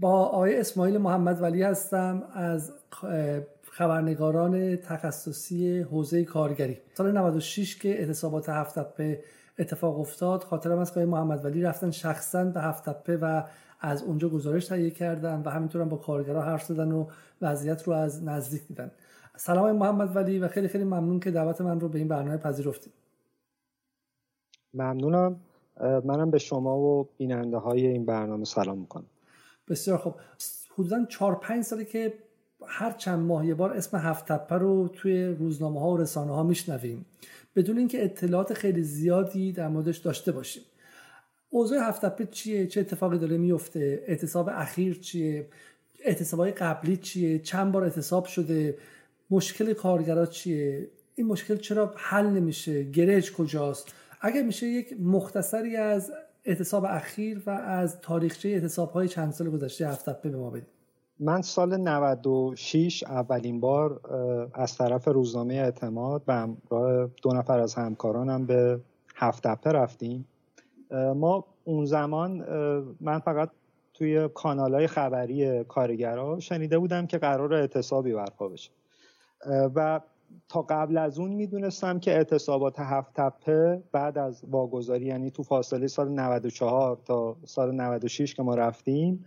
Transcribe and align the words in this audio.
با 0.00 0.24
آقای 0.24 0.60
اسماعیل 0.60 0.98
محمد 0.98 1.42
ولی 1.42 1.62
هستم 1.62 2.22
از 2.32 2.72
خبرنگاران 3.62 4.76
تخصصی 4.76 5.80
حوزه 5.80 6.24
کارگری. 6.24 6.78
سال 6.94 7.18
96 7.18 7.76
که 7.76 7.88
اعتصابات 7.88 8.48
هفت 8.48 8.96
به 8.96 9.20
اتفاق 9.58 10.00
افتاد 10.00 10.42
خاطرم 10.42 10.78
از 10.78 10.94
که 10.94 11.04
محمد 11.04 11.44
ولی 11.44 11.62
رفتن 11.62 11.90
شخصا 11.90 12.44
به 12.44 12.60
هفت 12.60 12.88
و 13.08 13.44
از 13.80 14.02
اونجا 14.02 14.28
گزارش 14.28 14.66
تهیه 14.66 14.90
کردن 14.90 15.42
و 15.44 15.50
همینطور 15.50 15.82
هم 15.82 15.88
با 15.88 15.96
کارگرها 15.96 16.42
حرف 16.42 16.62
زدن 16.62 16.92
و 16.92 17.06
وضعیت 17.42 17.82
رو 17.82 17.92
از 17.92 18.24
نزدیک 18.24 18.66
دیدن. 18.68 18.90
سلام 19.36 19.72
محمد 19.72 20.16
ولی 20.16 20.38
و 20.38 20.48
خیلی 20.48 20.68
خیلی 20.68 20.84
ممنون 20.84 21.20
که 21.20 21.30
دعوت 21.30 21.60
من 21.60 21.80
رو 21.80 21.88
به 21.88 21.98
این 21.98 22.08
برنامه 22.08 22.36
پذیرفتید 22.36 22.92
ممنونم. 24.74 25.40
منم 25.80 26.30
به 26.30 26.38
شما 26.38 26.78
و 26.78 27.08
بیننده 27.18 27.56
های 27.56 27.86
این 27.86 28.06
برنامه 28.06 28.44
سلام 28.44 28.78
می‌کنم. 28.78 29.06
بسیار 29.68 29.98
خب 29.98 30.14
حدودا 30.74 31.04
4 31.04 31.34
5 31.34 31.64
ساله 31.64 31.84
که 31.84 32.12
هر 32.66 32.92
چند 32.92 33.18
ماه 33.18 33.46
یه 33.46 33.54
بار 33.54 33.72
اسم 33.72 33.96
هفت 33.96 34.32
تپه 34.32 34.54
رو 34.54 34.88
توی 34.88 35.24
روزنامه 35.24 35.80
ها 35.80 35.90
و 35.90 35.96
رسانه 35.96 36.32
ها 36.32 36.42
میشنویم. 36.42 37.06
بدون 37.56 37.78
اینکه 37.78 38.04
اطلاعات 38.04 38.54
خیلی 38.54 38.82
زیادی 38.82 39.52
در 39.52 39.68
موردش 39.68 39.98
داشته 39.98 40.32
باشیم. 40.32 40.62
اوضاع 41.50 41.88
هفت 41.88 42.04
تپه 42.04 42.26
چیه؟ 42.26 42.66
چه 42.66 42.80
اتفاقی 42.80 43.18
داره 43.18 43.36
میفته 43.36 44.04
اعتصاب 44.06 44.48
اخیر 44.48 44.98
چیه؟ 44.98 45.46
های 46.32 46.50
قبلی 46.50 46.96
چیه؟ 46.96 47.38
چند 47.38 47.72
بار 47.72 47.84
اعتصاب 47.84 48.26
شده؟ 48.26 48.78
مشکل 49.30 49.72
کارگرا 49.72 50.26
چیه؟ 50.26 50.88
این 51.14 51.26
مشکل 51.26 51.56
چرا 51.56 51.94
حل 51.96 52.26
نمیشه؟ 52.26 52.82
گرج 52.82 53.32
کجاست؟ 53.32 53.94
اگر 54.20 54.42
میشه 54.42 54.66
یک 54.66 55.00
مختصری 55.00 55.76
از 55.76 56.12
اعتصاب 56.44 56.84
اخیر 56.84 57.42
و 57.46 57.50
از 57.50 58.00
تاریخچه 58.00 58.48
اعتصاب 58.48 58.90
های 58.90 59.08
چند 59.08 59.32
سال 59.32 59.50
گذشته 59.50 59.88
هفت 59.88 60.22
به 60.22 60.36
ما 60.36 60.50
بدید. 60.50 60.66
من 61.20 61.42
سال 61.42 61.76
96 61.76 63.02
اولین 63.02 63.60
بار 63.60 64.00
از 64.54 64.76
طرف 64.76 65.08
روزنامه 65.08 65.54
اعتماد 65.54 66.22
و 66.26 66.32
همراه 66.32 67.10
دو 67.22 67.32
نفر 67.32 67.58
از 67.58 67.74
همکارانم 67.74 68.46
به 68.46 68.80
هفت 69.16 69.46
رفتیم. 69.66 70.28
ما 71.16 71.44
اون 71.64 71.84
زمان 71.84 72.30
من 73.00 73.18
فقط 73.18 73.50
توی 73.94 74.28
کانال 74.34 74.74
های 74.74 74.86
خبری 74.86 75.64
کارگرها 75.64 76.40
شنیده 76.40 76.78
بودم 76.78 77.06
که 77.06 77.18
قرار 77.18 77.54
اعتصابی 77.54 78.12
برپا 78.12 78.48
بشه. 78.48 78.70
و 79.74 80.00
تا 80.48 80.62
قبل 80.62 80.98
از 80.98 81.18
اون 81.18 81.30
می‌دونستم 81.30 81.98
که 81.98 82.10
اعتصابات 82.10 82.78
هفت 82.78 83.14
تپه 83.14 83.82
بعد 83.92 84.18
از 84.18 84.44
واگذاری 84.50 85.04
یعنی 85.04 85.30
تو 85.30 85.42
فاصله 85.42 85.86
سال 85.86 86.08
94 86.08 86.98
تا 87.04 87.36
سال 87.44 87.74
96 87.74 88.34
که 88.34 88.42
ما 88.42 88.54
رفتیم 88.54 89.24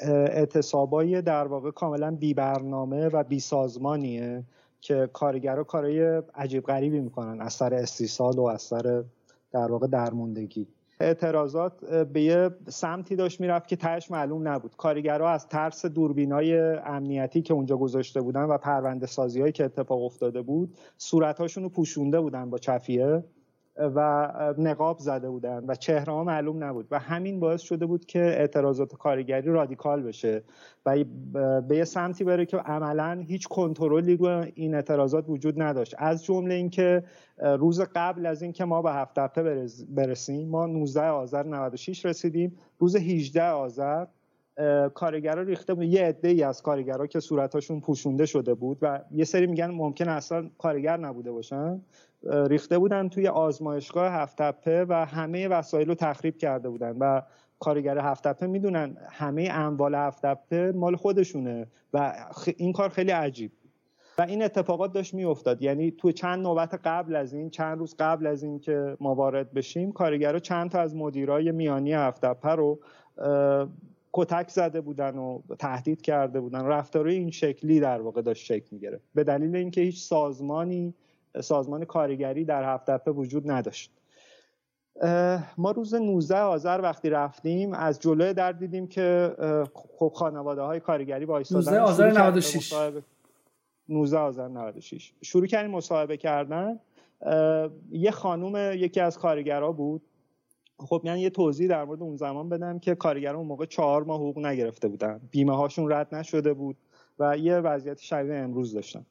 اعتصابای 0.00 1.22
در 1.22 1.46
واقع 1.46 1.70
کاملا 1.70 2.10
بی 2.10 2.34
برنامه 2.34 3.08
و 3.08 3.24
بی 3.24 3.40
سازمانیه 3.40 4.44
که 4.80 5.10
کارگرها 5.12 5.64
کارهای 5.64 6.22
عجیب 6.34 6.64
غریبی 6.64 7.00
می‌کنن 7.00 7.40
از 7.40 7.52
سر 7.52 7.74
استیصال 7.74 8.38
و 8.38 8.46
از 8.46 8.62
سر 8.62 9.04
در 9.52 9.72
واقع 9.72 9.86
درموندگی 9.86 10.66
اعتراضات 11.00 11.84
به 12.04 12.22
یه 12.22 12.50
سمتی 12.68 13.16
داشت 13.16 13.40
می‌رفت 13.40 13.68
که 13.68 13.76
تهش 13.76 14.10
معلوم 14.10 14.48
نبود. 14.48 14.76
کارگرها 14.76 15.30
از 15.30 15.48
ترس 15.48 15.86
دوربینای 15.86 16.58
امنیتی 16.76 17.42
که 17.42 17.54
اونجا 17.54 17.76
گذاشته 17.76 18.20
بودن 18.20 18.44
و 18.44 18.58
پرونده 18.58 19.06
سازی 19.06 19.40
هایی 19.40 19.52
که 19.52 19.64
اتفاق 19.64 20.02
افتاده 20.02 20.42
بود 20.42 20.74
صورتهاشون 20.96 21.62
رو 21.62 21.68
پوشونده 21.68 22.20
بودن 22.20 22.50
با 22.50 22.58
چفیه 22.58 23.24
و 23.78 24.28
نقاب 24.58 24.98
زده 24.98 25.30
بودن 25.30 25.64
و 25.68 25.74
چهره 25.74 26.12
ها 26.12 26.24
معلوم 26.24 26.64
نبود. 26.64 26.86
و 26.90 26.98
همین 26.98 27.40
باعث 27.40 27.60
شده 27.60 27.86
بود 27.86 28.06
که 28.06 28.20
اعتراضات 28.20 28.94
کارگری 28.94 29.50
رادیکال 29.50 30.02
بشه 30.02 30.42
و 30.86 31.04
به 31.60 31.76
یه 31.76 31.84
سمتی 31.84 32.24
بره 32.24 32.46
که 32.46 32.56
عملا 32.56 33.24
هیچ 33.26 33.48
کنترلی 33.48 34.16
رو 34.16 34.44
این 34.54 34.74
اعتراضات 34.74 35.24
وجود 35.28 35.62
نداشت. 35.62 35.94
از 35.98 36.24
جمله 36.24 36.54
اینکه 36.54 37.04
روز 37.38 37.80
قبل 37.94 38.26
از 38.26 38.42
اینکه 38.42 38.64
ما 38.64 38.82
به 38.82 38.92
هفت 38.92 39.18
هفته 39.18 39.66
برسیم 39.88 40.48
ما 40.48 40.66
19 40.66 41.02
آذر 41.02 41.42
96 41.42 42.06
رسیدیم. 42.06 42.56
روز 42.78 42.96
18 42.96 43.42
آذر 43.42 44.04
کارگرا 44.94 45.42
ریخته 45.42 45.74
بود. 45.74 45.84
یه 45.84 46.04
عده 46.04 46.28
ای 46.28 46.42
از 46.42 46.62
کارگرا 46.62 47.06
که 47.06 47.20
صورتاشون 47.20 47.80
پوشونده 47.80 48.26
شده 48.26 48.54
بود 48.54 48.78
و 48.82 49.00
یه 49.10 49.24
سری 49.24 49.46
میگن 49.46 49.70
ممکن 49.70 50.08
اصلا 50.08 50.50
کارگر 50.58 50.96
نبوده 50.96 51.32
باشن. 51.32 51.80
ریخته 52.22 52.78
بودن 52.78 53.08
توی 53.08 53.28
آزمایشگاه 53.28 54.12
هفتپه 54.12 54.84
و 54.84 54.92
همه 54.92 55.48
وسایل 55.48 55.88
رو 55.88 55.94
تخریب 55.94 56.36
کرده 56.36 56.68
بودن 56.68 56.96
و 56.98 57.22
کارگر 57.60 57.98
هفتپه 57.98 58.46
می‌دونن 58.46 58.96
همه 59.10 59.48
اموال 59.52 59.94
هفتپه 59.94 60.72
مال 60.72 60.96
خودشونه 60.96 61.66
و 61.92 62.26
این 62.56 62.72
کار 62.72 62.88
خیلی 62.88 63.10
عجیب. 63.10 63.52
و 64.18 64.22
این 64.22 64.42
اتفاقات 64.42 64.92
داشت 64.92 65.14
میافتاد. 65.14 65.62
یعنی 65.62 65.90
تو 65.90 66.12
چند 66.12 66.42
نوبت 66.42 66.80
قبل 66.84 67.16
از 67.16 67.32
این 67.32 67.50
چند 67.50 67.78
روز 67.78 67.94
قبل 67.98 68.26
از 68.26 68.42
این 68.42 68.58
که 68.58 68.96
ما 69.00 69.14
وارد 69.14 69.52
بشیم 69.52 69.92
کارگرا 69.92 70.38
چند 70.38 70.70
تا 70.70 70.80
از 70.80 70.96
مدیرای 70.96 71.52
میانی 71.52 71.92
هفتپه 71.92 72.48
رو 72.48 72.78
کتک 74.12 74.48
زده 74.48 74.80
بودن 74.80 75.16
و 75.16 75.40
تهدید 75.58 76.02
کرده 76.02 76.40
بودن. 76.40 76.64
رفتارهای 76.64 77.16
این 77.16 77.30
شکلی 77.30 77.80
در 77.80 78.00
واقع 78.00 78.22
داشت 78.22 78.44
شکل 78.44 78.68
می‌گرفت. 78.70 79.04
به 79.14 79.24
دلیل 79.24 79.56
اینکه 79.56 79.80
هیچ 79.80 80.02
سازمانی 80.02 80.94
سازمان 81.40 81.84
کارگری 81.84 82.44
در 82.44 82.74
هفت 82.74 83.08
وجود 83.08 83.50
نداشت. 83.50 83.92
ما 85.58 85.70
روز 85.70 85.94
19 85.94 86.38
آذر 86.38 86.80
وقتی 86.82 87.10
رفتیم 87.10 87.72
از 87.72 88.00
جلوی 88.00 88.34
در 88.34 88.52
دیدیم 88.52 88.86
که 88.86 89.34
خب 89.74 90.12
خانواده 90.14 90.62
های 90.62 90.80
کارگری 90.80 91.26
با 91.26 91.38
19 91.50 91.80
آذر 91.80 92.10
96 92.10 92.72
19 93.88 94.18
آذر 94.18 94.48
96 94.48 95.12
شروع 95.22 95.46
کردیم 95.46 95.70
مصاحبه 95.70 96.16
کردن. 96.16 96.80
یه 97.90 98.10
خانوم 98.10 98.72
یکی 98.74 99.00
از 99.00 99.18
کارگرها 99.18 99.72
بود. 99.72 100.02
خب 100.78 101.00
من 101.04 101.18
یه 101.18 101.30
توضیح 101.30 101.68
در 101.68 101.84
مورد 101.84 102.02
اون 102.02 102.16
زمان 102.16 102.48
بدم 102.48 102.78
که 102.78 102.94
کارگران 102.94 103.36
اون 103.36 103.46
موقع 103.46 103.64
چهار 103.64 104.04
ماه 104.04 104.16
حقوق 104.20 104.38
نگرفته 104.38 104.88
بودن. 104.88 105.20
بیمه 105.30 105.56
هاشون 105.56 105.92
رد 105.92 106.14
نشده 106.14 106.52
بود 106.54 106.76
و 107.18 107.38
یه 107.38 107.56
وضعیت 107.56 107.98
شبیه 107.98 108.34
امروز 108.34 108.74
داشتن. 108.74 109.06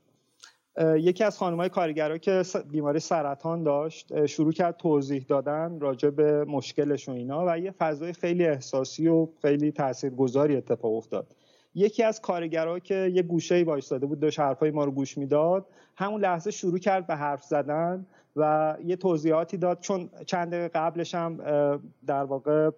یکی 0.95 1.23
از 1.23 1.37
خانمای 1.37 1.69
کارگرا 1.69 2.17
که 2.17 2.43
بیماری 2.71 2.99
سرطان 2.99 3.63
داشت 3.63 4.25
شروع 4.25 4.51
کرد 4.51 4.77
توضیح 4.77 5.25
دادن 5.27 5.79
راجع 5.79 6.09
به 6.09 6.45
مشکلش 6.45 7.09
و 7.09 7.11
اینا 7.11 7.45
و 7.47 7.59
یه 7.59 7.71
فضای 7.71 8.13
خیلی 8.13 8.45
احساسی 8.45 9.07
و 9.07 9.27
خیلی 9.41 9.71
تاثیرگذاری 9.71 10.55
اتفاق 10.55 10.93
افتاد. 10.93 11.27
یکی 11.75 12.03
از 12.03 12.21
کارگرها 12.21 12.79
که 12.79 13.11
یه 13.13 13.21
گوشه 13.21 13.63
وایستاده 13.63 14.05
بود 14.05 14.19
داشت 14.19 14.39
حرفای 14.39 14.71
ما 14.71 14.85
رو 14.85 14.91
گوش 14.91 15.17
می‌داد 15.17 15.65
همون 15.95 16.21
لحظه 16.21 16.51
شروع 16.51 16.77
کرد 16.77 17.07
به 17.07 17.15
حرف 17.15 17.43
زدن 17.43 18.05
و 18.37 18.75
یه 18.85 18.95
توضیحاتی 18.95 19.57
داد 19.57 19.79
چون 19.79 20.09
چند 20.25 20.51
دقیقه 20.51 20.67
قبلش 20.67 21.15
هم 21.15 21.37
در 22.07 22.23
واقع 22.23 22.69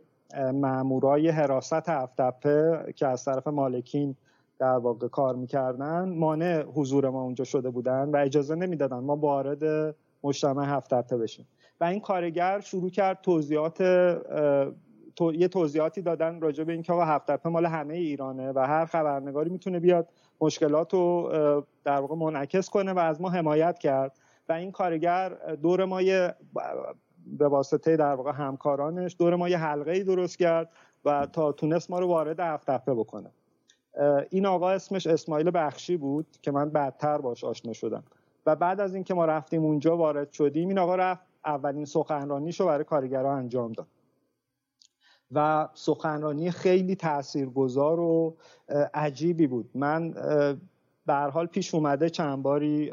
مامورای 0.54 1.30
حراست 1.30 1.90
هفتپه 1.90 2.94
که 2.96 3.08
از 3.08 3.26
طرف 3.26 3.48
مالکین 3.48 4.16
در 4.60 4.78
واقع 4.78 5.08
کار 5.08 5.36
می‌کردن 5.36 6.10
مانع 6.10 6.62
حضور 6.62 7.10
ما 7.10 7.22
اونجا 7.22 7.44
شده 7.44 7.70
بودن 7.70 8.10
و 8.10 8.18
اجازه 8.18 8.56
نمی‌دادن 8.56 8.98
ما 8.98 9.16
وارد 9.16 9.96
مجتمع 10.24 10.66
هفت 10.66 11.14
بشیم. 11.14 11.48
و 11.82 11.84
این 11.84 12.00
کارگر 12.00 12.60
شروع 12.60 12.90
کرد 12.90 13.22
توضیحات 13.22 13.82
یه 15.34 15.48
توضیحاتی 15.48 16.02
دادن 16.02 16.42
راجع 16.42 16.64
به 16.64 16.74
اینکه 16.74 16.94
هفت 16.94 17.46
مال 17.46 17.66
همه 17.66 17.94
ایرانه 17.94 18.52
و 18.52 18.60
هر 18.60 18.86
خبرنگاری 18.86 19.50
می‌تونه 19.50 19.80
بیاد 19.80 20.08
مشکلات 20.42 20.94
رو 20.94 21.32
در 21.84 22.00
واقع 22.00 22.16
منعکس 22.16 22.70
کنه 22.70 22.94
و 22.94 23.00
از 23.00 23.22
ما 23.22 23.30
حمایت 23.30 23.80
کرد. 23.80 24.20
و 24.50 24.54
این 24.54 24.72
کارگر 24.72 25.30
دور 25.56 25.86
ما 25.86 26.02
به 27.26 27.48
واسطه 27.48 27.98
در 27.98 28.14
واقع 28.14 28.32
همکارانش 28.32 29.16
دور 29.20 29.36
ما 29.36 29.50
یه 29.50 29.58
حلقه 29.58 29.92
ای 29.92 30.04
درست 30.04 30.38
کرد 30.38 30.70
و 31.06 31.26
تا 31.26 31.52
تونست 31.52 31.92
ما 31.92 32.00
رو 32.00 32.08
وارد 32.08 32.40
هفت 32.40 32.70
بکنه. 32.86 33.32
این 34.30 34.46
آقا 34.46 34.70
اسمش 34.70 35.08
اسماعیل 35.08 35.52
بخشی 35.54 35.98
بود 35.98 36.28
که 36.42 36.52
من 36.52 36.70
بعدتر 36.70 37.18
باش 37.18 37.44
آشنا 37.44 37.74
شدم. 37.74 38.04
و 38.46 38.56
بعد 38.56 38.80
از 38.80 38.94
اینکه 38.96 39.14
ما 39.14 39.26
رفتیم 39.26 39.64
اونجا 39.64 39.98
وارد 39.98 40.32
شدیم 40.32 40.68
این 40.68 40.80
آقا 40.80 40.96
رفت 40.96 41.22
اولین 41.46 41.86
سخنرانیشو 41.86 42.66
برای 42.66 42.84
کارگران 42.84 43.38
انجام 43.38 43.72
داد. 43.72 43.88
و 45.32 45.68
سخنرانی 45.74 46.52
خیلی 46.52 46.96
تاثیرگذار 46.96 48.00
و 48.00 48.36
عجیبی 48.94 49.48
بود. 49.48 49.70
من 49.76 50.12
به 51.06 51.14
حال 51.14 51.46
پیش 51.46 51.76
اومده 51.76 52.10
چند 52.10 52.44
باری 52.44 52.92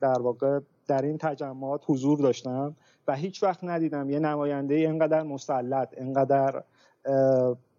در 0.00 0.20
واقع 0.20 0.60
در 0.86 1.02
این 1.02 1.18
تجمعات 1.18 1.82
حضور 1.86 2.18
داشتم 2.18 2.76
و 3.08 3.16
هیچ 3.16 3.42
وقت 3.42 3.64
ندیدم 3.64 4.10
یه 4.10 4.18
نماینده 4.18 4.74
اینقدر 4.74 5.22
مسلط 5.22 5.88
اینقدر 5.98 6.62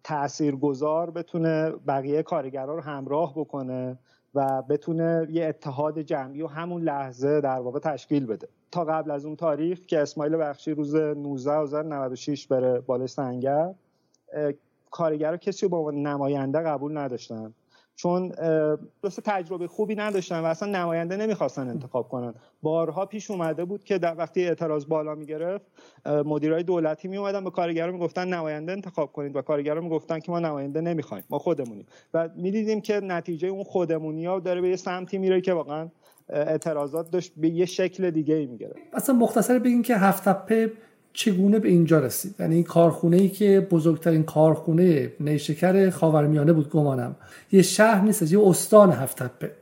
تاثیرگذار 0.04 1.10
بتونه 1.10 1.70
بقیه 1.70 2.22
کارگرا 2.22 2.74
رو 2.74 2.80
همراه 2.80 3.34
بکنه 3.34 3.98
و 4.34 4.62
بتونه 4.62 5.26
یه 5.30 5.46
اتحاد 5.46 6.00
جمعی 6.00 6.42
و 6.42 6.46
همون 6.46 6.82
لحظه 6.82 7.40
در 7.40 7.60
واقع 7.60 7.78
تشکیل 7.78 8.26
بده. 8.26 8.48
تا 8.70 8.84
قبل 8.84 9.10
از 9.10 9.24
اون 9.24 9.36
تاریخ 9.36 9.80
که 9.86 10.00
اسماعیل 10.00 10.36
بخشی 10.36 10.70
روز 10.70 10.94
19 10.94 11.50
آذر 11.50 11.82
96 11.82 12.46
بره 12.46 12.80
بالای 12.80 13.06
سنگر 13.06 13.74
کارگر 14.90 15.36
کسی 15.36 15.68
رو 15.68 15.84
به 15.84 15.92
نماینده 15.92 16.58
قبول 16.58 16.98
نداشتن. 16.98 17.54
چون 18.02 18.32
درست 19.02 19.20
تجربه 19.20 19.66
خوبی 19.66 19.94
نداشتن 19.94 20.40
و 20.40 20.44
اصلا 20.44 20.68
نماینده 20.68 21.16
نمی‌خواستن 21.16 21.68
انتخاب 21.68 22.08
کنن. 22.08 22.34
بارها 22.62 23.06
پیش 23.06 23.30
اومده 23.30 23.64
بود 23.64 23.84
که 23.84 23.98
در 23.98 24.14
وقتی 24.18 24.44
اعتراض 24.44 24.86
بالا 24.86 25.14
می‌گرفت 25.14 25.64
مدیرای 26.06 26.62
دولتی 26.62 27.08
می 27.08 27.16
اومدن 27.16 27.44
به 27.44 27.50
کارگرا 27.50 27.92
می‌گفتن 27.92 28.28
نماینده 28.28 28.72
انتخاب 28.72 29.12
کنید 29.12 29.36
و 29.36 29.42
کارگرا 29.42 29.80
می‌گفتن 29.80 30.18
که 30.18 30.32
ما 30.32 30.38
نماینده 30.38 30.80
نمی‌خوایم 30.80 31.24
ما 31.30 31.38
خودمونیم. 31.38 31.86
و 32.14 32.28
می‌دیدیم 32.36 32.80
که 32.80 33.00
نتیجه 33.00 33.48
اون 33.48 33.64
خودمونی 33.64 34.26
ها 34.26 34.40
داره 34.40 34.60
به 34.60 34.68
یه 34.68 34.76
سمتی 34.76 35.18
میره 35.18 35.40
که 35.40 35.52
واقعا 35.52 35.88
اعتراضات 36.28 37.10
داشت 37.10 37.32
به 37.36 37.48
یه 37.48 37.66
شکل 37.66 38.10
دیگه 38.10 38.34
ای 38.34 38.46
می‌گیره 38.46 38.74
اصلا 38.92 39.14
مختصر 39.14 39.58
بگیم 39.58 39.82
که 39.82 39.96
هفت 39.96 40.28
چگونه 41.12 41.58
به 41.58 41.68
اینجا 41.68 41.98
رسید؟ 41.98 42.34
یعنی 42.38 42.54
این 42.54 42.64
کارخونه 42.64 43.16
ای 43.16 43.28
که 43.28 43.68
بزرگترین 43.70 44.22
کارخونه 44.22 45.12
نیشکر 45.20 45.90
خاورمیانه 45.90 46.52
بود 46.52 46.70
گمانم. 46.70 47.16
یه 47.52 47.62
شهر 47.62 48.04
نیست 48.04 48.32
یه 48.32 48.40
استان 48.48 48.92
هفتپه. 48.92 49.52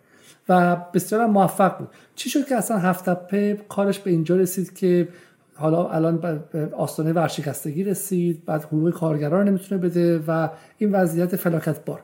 و 0.48 0.76
بسیار 0.94 1.26
موفق 1.26 1.78
بود. 1.78 1.88
چی 2.14 2.30
شد 2.30 2.46
که 2.46 2.56
اصلا 2.56 2.78
هفتپه 2.78 3.58
کارش 3.68 3.98
به 3.98 4.10
اینجا 4.10 4.36
رسید 4.36 4.78
که 4.78 5.08
حالا 5.54 5.88
الان 5.88 6.40
به 6.52 6.68
آستانه 6.76 7.12
ورشکستگی 7.12 7.84
رسید 7.84 8.44
بعد 8.44 8.62
حقوق 8.62 8.90
کارگران 8.90 9.48
نمی‌تونه 9.48 9.80
بده 9.80 10.18
و 10.28 10.48
این 10.78 10.92
وضعیت 10.92 11.36
فلاکت 11.36 11.84
بار. 11.84 12.00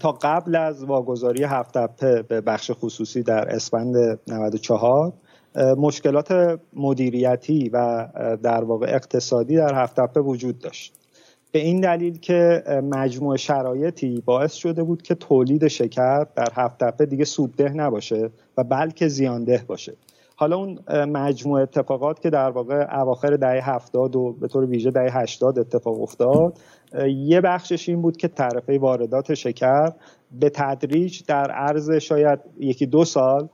تا 0.00 0.12
قبل 0.12 0.56
از 0.56 0.84
واگذاری 0.84 1.44
هفتپه 1.44 2.22
به 2.28 2.40
بخش 2.40 2.70
خصوصی 2.74 3.22
در 3.22 3.48
اسفند 3.48 4.20
94 4.28 5.12
مشکلات 5.56 6.60
مدیریتی 6.72 7.68
و 7.68 8.08
در 8.42 8.64
واقع 8.64 8.86
اقتصادی 8.94 9.56
در 9.56 9.74
هفتپه 9.74 10.20
وجود 10.20 10.58
داشت. 10.58 10.94
به 11.52 11.58
این 11.58 11.80
دلیل 11.80 12.18
که 12.18 12.62
مجموع 12.82 13.36
شرایطی 13.36 14.22
باعث 14.24 14.52
شده 14.52 14.82
بود 14.82 15.02
که 15.02 15.14
تولید 15.14 15.68
شکر 15.68 16.24
در 16.36 16.48
هفتپه 16.54 17.06
دیگه 17.06 17.24
سودده 17.24 17.68
نباشه 17.68 18.30
و 18.58 18.64
بلکه 18.64 19.08
زیانده 19.08 19.64
باشه. 19.66 19.92
حالا 20.36 20.56
اون 20.56 20.78
مجموع 21.04 21.62
اتفاقات 21.62 22.20
که 22.20 22.30
در 22.30 22.50
واقع 22.50 23.00
اواخر 23.00 23.36
دهه 23.36 23.70
هفتاد 23.74 24.16
و 24.16 24.32
به 24.32 24.48
طور 24.48 24.64
ویژه 24.64 24.90
دهه 24.90 25.22
هشتاد 25.22 25.58
اتفاق 25.58 26.02
افتاد 26.02 26.58
یه 27.08 27.40
بخشش 27.40 27.88
این 27.88 28.02
بود 28.02 28.16
که 28.16 28.28
تعرفه 28.28 28.78
واردات 28.78 29.34
شکر 29.34 29.92
به 30.40 30.50
تدریج 30.50 31.22
در 31.28 31.50
عرض 31.50 31.90
شاید 31.90 32.38
یکی 32.60 32.86
دو 32.86 33.04
سال 33.04 33.48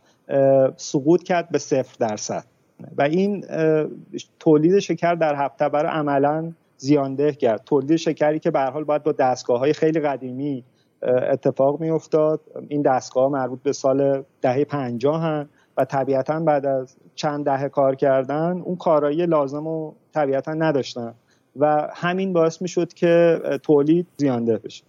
سقوط 0.77 1.23
کرد 1.23 1.49
به 1.51 1.59
صفر 1.59 1.97
درصد. 1.99 2.45
و 2.99 3.03
این 3.03 3.45
تولید 4.41 4.79
شکر 4.79 5.15
در 5.15 5.35
هفته 5.35 5.69
برای 5.69 5.93
عملا 5.93 6.53
زیانده 6.77 7.33
کرد. 7.33 7.65
تولید 7.65 7.97
شکری 7.97 8.39
که 8.39 8.51
به 8.51 8.61
حال 8.61 8.85
باید 8.85 9.03
با 9.03 9.13
دستگاه 9.13 9.59
های 9.59 9.73
خیلی 9.73 10.01
قدیمی 10.01 10.65
اتفاق 11.03 11.81
می 11.81 11.91
افتاد 11.91 12.41
این 12.69 12.83
دستگاه 12.83 13.31
مربوط 13.31 13.63
به 13.63 13.73
سال 13.73 14.25
دهه 14.43 14.65
پنجاه 14.65 15.23
هم 15.23 15.49
و 15.77 15.85
طبیعتا 15.85 16.41
بعد 16.41 16.67
از 16.67 16.97
چند 17.15 17.45
دهه 17.45 17.69
کار 17.69 17.95
کردن 17.95 18.61
اون 18.65 18.77
کارایی 18.77 19.27
لازم 19.27 19.65
رو 19.65 19.95
طبیعتا 20.15 20.55
نداشتن. 20.55 21.15
و 21.57 21.89
همین 21.95 22.33
باعث 22.33 22.63
می 22.63 22.69
شد 22.69 22.93
که 22.93 23.41
تولید 23.63 24.07
زیانده 24.17 24.59
بشه. 24.59 24.85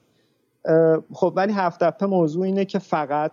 خب 1.14 1.34
ولی 1.36 1.54
هفته 1.54 2.06
موضوع 2.06 2.46
اینه 2.46 2.66
که 2.66 2.80
فقط 2.80 3.32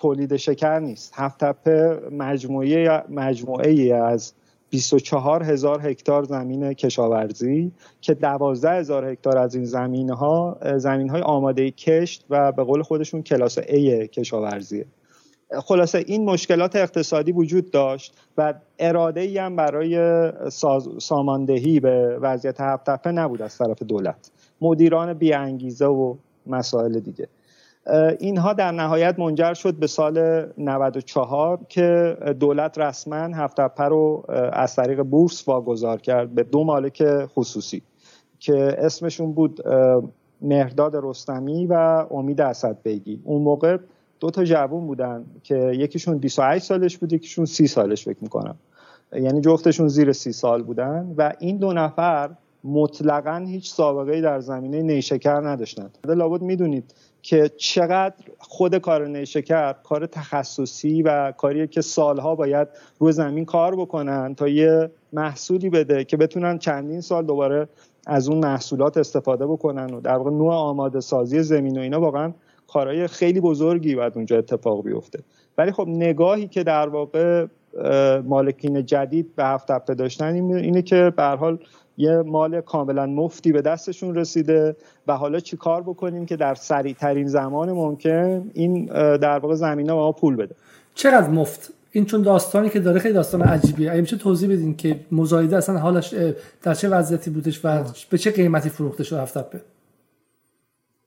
تولید 0.00 0.36
شکر 0.36 0.78
نیست. 0.78 1.12
هفتپه 1.16 2.00
مجموعه 2.10 3.02
مجموعه 3.08 3.70
ای 3.70 3.92
از 3.92 4.32
24 4.70 5.42
هزار 5.42 5.88
هکتار 5.88 6.24
زمین 6.24 6.72
کشاورزی 6.72 7.72
که 8.00 8.14
12 8.14 8.70
هزار 8.70 9.04
هکتار 9.04 9.38
از 9.38 9.54
این 9.54 9.64
زمین 9.64 10.10
ها 10.10 10.58
زمین 10.76 11.08
های 11.10 11.22
آماده 11.22 11.70
کشت 11.70 12.24
و 12.30 12.52
به 12.52 12.64
قول 12.64 12.82
خودشون 12.82 13.22
کلاس 13.22 13.58
A 13.58 14.08
کشاورزیه. 14.12 14.86
خلاصه 15.64 16.04
این 16.06 16.24
مشکلات 16.24 16.76
اقتصادی 16.76 17.32
وجود 17.32 17.70
داشت 17.70 18.14
و 18.38 18.54
اراده 18.78 19.20
ای 19.20 19.38
هم 19.38 19.56
برای 19.56 20.32
ساماندهی 20.98 21.80
به 21.80 22.18
وضعیت 22.20 22.60
هفتپه 22.60 23.12
نبود 23.12 23.42
از 23.42 23.58
طرف 23.58 23.82
دولت. 23.82 24.30
مدیران 24.60 25.14
بیانگیزه 25.14 25.86
و 25.86 26.14
مسائل 26.46 27.00
دیگه. 27.00 27.28
اینها 28.18 28.52
در 28.52 28.72
نهایت 28.72 29.18
منجر 29.18 29.54
شد 29.54 29.74
به 29.74 29.86
سال 29.86 30.46
94 30.58 31.58
که 31.68 32.16
دولت 32.40 32.78
رسما 32.78 33.16
هفتپه 33.16 33.84
رو 33.84 34.24
از 34.52 34.76
طریق 34.76 35.02
بورس 35.02 35.48
واگذار 35.48 36.00
کرد 36.00 36.34
به 36.34 36.42
دو 36.42 36.64
مالک 36.64 37.24
خصوصی 37.26 37.82
که 38.38 38.76
اسمشون 38.78 39.32
بود 39.32 39.60
مهرداد 40.42 40.96
رستمی 40.96 41.66
و 41.66 42.06
امید 42.10 42.40
اسد 42.40 42.76
بیگی 42.82 43.20
اون 43.24 43.42
موقع 43.42 43.76
دو 44.20 44.30
تا 44.30 44.44
جوون 44.44 44.86
بودن 44.86 45.24
که 45.42 45.72
یکیشون 45.74 46.18
28 46.18 46.64
سالش 46.64 46.98
بود 46.98 47.12
یکیشون 47.12 47.44
30 47.44 47.66
سالش 47.66 48.04
فکر 48.04 48.18
می‌کنم. 48.20 48.56
یعنی 49.12 49.40
جفتشون 49.40 49.88
زیر 49.88 50.12
30 50.12 50.32
سال 50.32 50.62
بودن 50.62 51.14
و 51.16 51.32
این 51.38 51.56
دو 51.56 51.72
نفر 51.72 52.30
مطلقا 52.64 53.44
هیچ 53.48 53.70
سابقه 53.70 54.20
در 54.20 54.40
زمینه 54.40 54.82
نیشکر 54.82 55.40
نداشتند. 55.48 55.98
لابد 56.04 56.42
می‌دونید 56.42 56.94
که 57.22 57.50
چقدر 57.56 58.14
خود 58.38 58.76
کار 58.76 59.06
نیشکر 59.08 59.72
کار 59.72 60.06
تخصصی 60.06 61.02
و 61.02 61.32
کاریه 61.32 61.66
که 61.66 61.80
سالها 61.80 62.34
باید 62.34 62.68
روی 62.98 63.12
زمین 63.12 63.44
کار 63.44 63.76
بکنن 63.76 64.34
تا 64.34 64.48
یه 64.48 64.90
محصولی 65.12 65.70
بده 65.70 66.04
که 66.04 66.16
بتونن 66.16 66.58
چندین 66.58 67.00
سال 67.00 67.26
دوباره 67.26 67.68
از 68.06 68.28
اون 68.28 68.38
محصولات 68.38 68.96
استفاده 68.96 69.46
بکنن 69.46 69.94
و 69.94 70.00
در 70.00 70.16
واقع 70.16 70.30
نوع 70.30 70.54
آماده 70.54 71.00
سازی 71.00 71.42
زمین 71.42 71.78
و 71.78 71.80
اینا 71.80 72.00
واقعا 72.00 72.32
کارهای 72.68 73.06
خیلی 73.06 73.40
بزرگی 73.40 73.94
باید 73.94 74.12
اونجا 74.16 74.38
اتفاق 74.38 74.84
بیفته. 74.84 75.18
ولی 75.58 75.72
خب 75.72 75.88
نگاهی 75.88 76.48
که 76.48 76.62
در 76.62 76.88
واقع 76.88 77.46
مالکین 78.24 78.86
جدید 78.86 79.36
به 79.36 79.44
هفت 79.44 79.90
داشتن 79.90 80.34
اینه 80.34 80.82
که 80.82 81.12
به 81.16 81.22
حال 81.22 81.58
یه 81.96 82.16
مال 82.16 82.60
کاملا 82.60 83.06
مفتی 83.06 83.52
به 83.52 83.62
دستشون 83.62 84.14
رسیده 84.14 84.76
و 85.06 85.16
حالا 85.16 85.40
چی 85.40 85.56
کار 85.56 85.82
بکنیم 85.82 86.26
که 86.26 86.36
در 86.36 86.54
سریع 86.54 86.94
ترین 86.94 87.26
زمان 87.26 87.72
ممکن 87.72 88.50
این 88.54 88.84
در 89.16 89.38
واقع 89.38 89.54
زمینه 89.54 89.92
ما 89.92 90.12
پول 90.12 90.36
بده؟ 90.36 90.54
چقدر 90.94 91.28
مفت؟ 91.28 91.72
این 91.92 92.04
چون 92.04 92.22
داستانی 92.22 92.68
که 92.70 92.80
داره 92.80 92.98
خیلی 92.98 93.14
داستان 93.14 93.42
عجیبیه. 93.42 93.90
اگه 93.90 94.00
میشه 94.00 94.16
توضیح 94.16 94.48
بدین 94.52 94.76
که 94.76 95.00
مزایده 95.12 95.56
اصلا 95.56 95.78
حالش 95.78 96.14
در 96.62 96.74
چه 96.74 96.88
وضعیتی 96.88 97.30
بودش 97.30 97.64
و 97.64 97.84
به 98.10 98.18
چه 98.18 98.30
قیمتی 98.30 98.68
فروخته 98.68 99.04
شد 99.04 99.16
هفته 99.16 99.44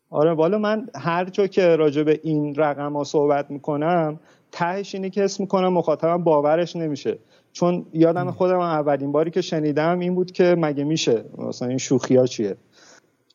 آره 0.10 0.34
والا 0.34 0.58
من 0.58 0.88
هر 0.96 1.26
جا 1.26 1.48
که 1.48 1.76
راجع 1.76 2.04
به 2.04 2.20
این 2.24 2.56
رقم 2.56 2.94
ها 2.94 3.04
صحبت 3.04 3.52
می‌کنم 3.52 4.20
تهش 4.52 4.96
اینه 4.96 5.10
که 5.10 5.24
اسم 5.24 5.44
می‌کنم 5.44 5.74
مخاطبم 5.74 6.24
باورش 6.24 6.76
نمیشه. 6.76 7.18
چون 7.54 7.86
یادم 7.94 8.32
خودم 8.32 8.60
اولین 8.60 9.12
باری 9.12 9.32
که 9.32 9.42
شنیدم 9.42 10.00
این 10.00 10.16
بود 10.16 10.32
که 10.32 10.56
مگه 10.58 10.84
میشه؟ 10.84 11.26
مثلا 11.38 11.68
این 11.68 11.78
شوخی 11.78 12.16
ها 12.16 12.26
چیه؟ 12.26 12.58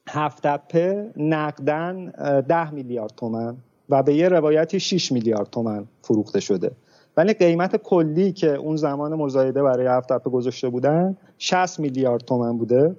هفت 0.08 0.46
اپه 0.46 1.10
نقدن 1.16 2.10
ده 2.48 2.70
میلیارد 2.70 3.12
تومن 3.16 3.56
و 3.88 4.02
به 4.02 4.14
یه 4.14 4.28
روایتی 4.28 4.80
6 4.80 5.12
میلیارد 5.12 5.50
تومن 5.50 5.84
فروخته 6.02 6.40
شده. 6.40 6.70
ولی 7.16 7.32
قیمت 7.32 7.76
کلی 7.76 8.32
که 8.32 8.54
اون 8.54 8.76
زمان 8.76 9.14
مزایده 9.14 9.62
برای 9.62 9.87
هفت 9.87 10.12
اپه 10.12 10.30
گذاشته 10.30 10.68
بودن 10.68 11.16
60 11.38 11.80
میلیارد 11.80 12.20
تومن 12.20 12.58
بوده 12.58 12.96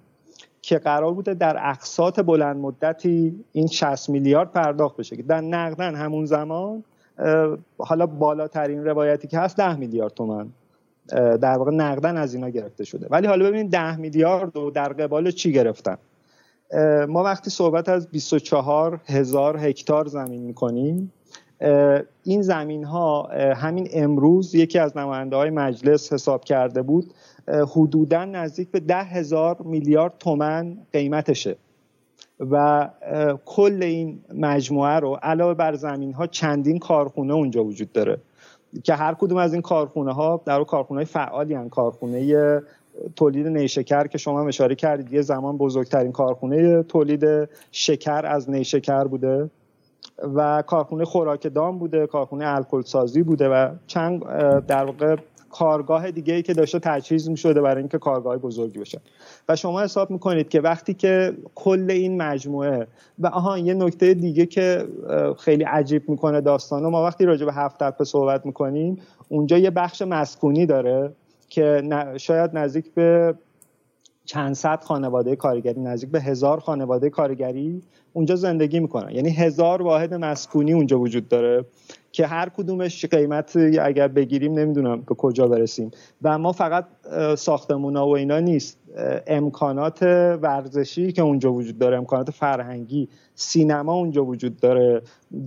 که 0.61 0.77
قرار 0.77 1.13
بوده 1.13 1.33
در 1.33 1.57
اقساط 1.69 2.19
بلند 2.19 2.57
مدتی 2.57 3.45
این 3.51 3.67
60 3.67 4.09
میلیارد 4.09 4.51
پرداخت 4.51 4.97
بشه. 4.97 5.15
که 5.15 5.23
در 5.23 5.41
نقدن 5.41 5.95
همون 5.95 6.25
زمان 6.25 6.83
حالا 7.77 8.05
بالاترین 8.05 8.85
روایتی 8.85 9.27
که 9.27 9.39
هست 9.39 9.57
10 9.57 9.75
میلیارد 9.75 10.13
تومن. 10.13 10.49
در 11.11 11.57
واقع 11.57 11.71
نقدن 11.71 12.17
از 12.17 12.33
اینا 12.33 12.49
گرفته 12.49 12.83
شده. 12.83 13.07
ولی 13.09 13.27
حالا 13.27 13.45
ببینید 13.45 13.71
10 13.71 13.95
میلیارد 13.95 14.57
و 14.57 14.71
در 14.71 14.93
قبال 14.93 15.31
چی 15.31 15.51
گرفتن. 15.51 15.97
ما 17.07 17.23
وقتی 17.23 17.49
صحبت 17.49 17.89
از 17.89 18.07
24 18.07 19.01
هزار 19.05 19.57
هکتار 19.57 20.05
زمین 20.05 20.41
می‌کنیم 20.41 21.11
این 22.23 22.41
زمین 22.41 22.83
ها 22.83 23.29
همین 23.55 23.87
امروز 23.93 24.55
یکی 24.55 24.79
از 24.79 24.97
نماینده 24.97 25.35
های 25.35 25.49
مجلس 25.49 26.13
حساب 26.13 26.43
کرده 26.43 26.81
بود 26.81 27.13
حدودا 27.47 28.25
نزدیک 28.25 28.71
به 28.71 28.79
ده 28.79 29.03
هزار 29.03 29.57
میلیارد 29.61 30.13
تومن 30.19 30.77
قیمتشه. 30.93 31.55
و 32.39 32.89
کل 33.45 33.83
این 33.83 34.19
مجموعه 34.33 34.99
رو 34.99 35.19
علاوه 35.21 35.53
بر 35.53 35.73
زمین 35.75 36.13
ها 36.13 36.27
چندین 36.27 36.79
کارخونه 36.79 37.33
اونجا 37.33 37.63
وجود 37.63 37.91
داره. 37.91 38.17
که 38.83 38.93
هر 38.93 39.13
کدوم 39.13 39.37
از 39.37 39.53
این 39.53 39.61
کارخونه 39.61 40.13
ها 40.13 40.41
در 40.45 40.63
کارخونه 40.63 40.97
های 40.97 41.05
فعالی 41.05 41.53
هن. 41.53 41.69
کارخونه 41.69 42.61
تولید 43.15 43.47
نیشکر 43.47 44.07
که 44.07 44.17
شما 44.17 44.47
اشاره 44.47 44.75
کردید 44.75 45.13
یه 45.13 45.21
زمان 45.21 45.57
بزرگترین 45.57 46.11
کارخونه 46.11 46.83
تولید 46.83 47.49
شکر 47.71 48.25
از 48.25 48.49
نیشکر 48.49 49.03
بوده 49.03 49.49
و 50.35 50.63
کارخونه 50.67 51.05
خوراک 51.05 51.53
دام 51.53 51.79
بوده 51.79 52.07
کارخونه 52.07 52.45
الکل 52.47 52.81
سازی 52.81 53.23
بوده 53.23 53.49
و 53.49 53.69
چند 53.87 54.23
در 54.67 54.83
واقع 54.85 55.15
کارگاه 55.49 56.11
دیگه 56.11 56.33
ای 56.33 56.41
که 56.41 56.53
داشته 56.53 56.79
تجهیز 56.79 57.29
می 57.29 57.37
شده 57.37 57.61
برای 57.61 57.77
اینکه 57.77 57.97
کارگاه 57.97 58.37
بزرگی 58.37 58.79
بشه. 58.79 59.01
و 59.49 59.55
شما 59.55 59.81
حساب 59.81 60.11
می‌کنید 60.11 60.49
که 60.49 60.61
وقتی 60.61 60.93
که 60.93 61.33
کل 61.55 61.87
این 61.89 62.21
مجموعه 62.21 62.87
و 63.19 63.27
آها 63.27 63.57
یه 63.57 63.73
نکته 63.73 64.13
دیگه 64.13 64.45
که 64.45 64.87
خیلی 65.39 65.63
عجیب 65.63 66.09
می‌کنه 66.09 66.41
داستان 66.41 66.83
ما 66.83 67.03
وقتی 67.03 67.25
راجع 67.25 67.45
به 67.45 67.53
هفت 67.53 67.79
تپه 67.79 68.03
صحبت 68.03 68.45
می‌کنیم 68.45 69.01
اونجا 69.29 69.57
یه 69.57 69.69
بخش 69.69 70.01
مسکونی 70.01 70.65
داره 70.65 71.11
که 71.49 71.83
شاید 72.17 72.51
نزدیک 72.53 72.93
به 72.93 73.35
چند 74.25 74.53
صد 74.53 74.83
خانواده 74.83 75.35
کارگری 75.35 75.81
نزدیک 75.81 76.11
به 76.11 76.21
هزار 76.21 76.59
خانواده 76.59 77.09
کارگری 77.09 77.81
اونجا 78.13 78.35
زندگی 78.35 78.79
می‌کنن. 78.79 79.15
یعنی 79.15 79.29
هزار 79.29 79.81
واحد 79.81 80.13
مسکونی 80.13 80.73
اونجا 80.73 80.99
وجود 80.99 81.27
داره. 81.27 81.65
که 82.11 82.27
هر 82.27 82.49
کدومش 82.49 83.05
قیمت 83.05 83.57
اگر 83.81 84.07
بگیریم 84.07 84.53
نمی‌دونم 84.53 85.01
به 85.01 85.15
کجا 85.15 85.47
برسیم. 85.47 85.91
و 86.21 86.37
ما 86.37 86.51
فقط 86.51 86.85
ساختمونا 87.37 88.07
و 88.07 88.15
اینا 88.15 88.39
نیست. 88.39 88.79
امکانات 89.27 90.03
ورزشی 90.41 91.11
که 91.11 91.21
اونجا 91.21 91.53
وجود 91.53 91.77
داره 91.77 91.97
امکانات 91.97 92.31
فرهنگی 92.31 93.07
سینما 93.35 93.93
اونجا 93.93 94.25
وجود 94.25 94.59
داره. 94.59 95.01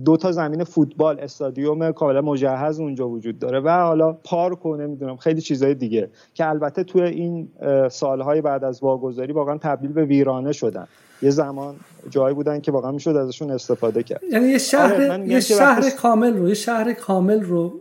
دو 0.05 0.17
تا 0.17 0.31
زمین 0.31 0.63
فوتبال 0.63 1.19
استادیوم 1.19 1.91
کاملا 1.91 2.21
مجهز 2.21 2.79
اونجا 2.79 3.09
وجود 3.09 3.39
داره. 3.39 3.59
و 3.59 3.69
حالا 3.69 4.13
پارک 4.13 4.65
و 4.65 4.75
نمی‌دونم 4.75 5.17
خیلی 5.17 5.41
چیزهای 5.41 5.73
دیگه 5.73 6.09
که 6.33 6.49
البته 6.49 6.83
توی 6.83 7.01
این 7.01 7.47
سالهای 7.89 8.41
بعد 8.41 8.63
از 8.63 8.83
واگذاری 8.83 9.33
واقعا 9.33 9.57
تبدیل 9.57 9.91
به 9.91 10.05
ویرانه 10.05 10.51
شدن. 10.51 10.87
یه 11.21 11.29
زمان 11.29 11.75
جایی 12.09 12.35
بودن 12.35 12.59
که 12.61 12.71
واقعا 12.71 12.91
می‌شد 12.91 13.15
ازشون 13.15 13.51
استفاده 13.51 14.03
کرد. 14.03 14.23
یعنی 14.31 14.47
یه 14.47 14.57
شهر 14.57 14.93
آره 14.93 15.27
یه 15.27 15.39
شهر 15.39 15.89
کامل 15.89 16.37
رو 16.37 16.47
یه 16.47 16.53
شهر 16.53 16.93
کامل 16.93 17.41
رو 17.41 17.79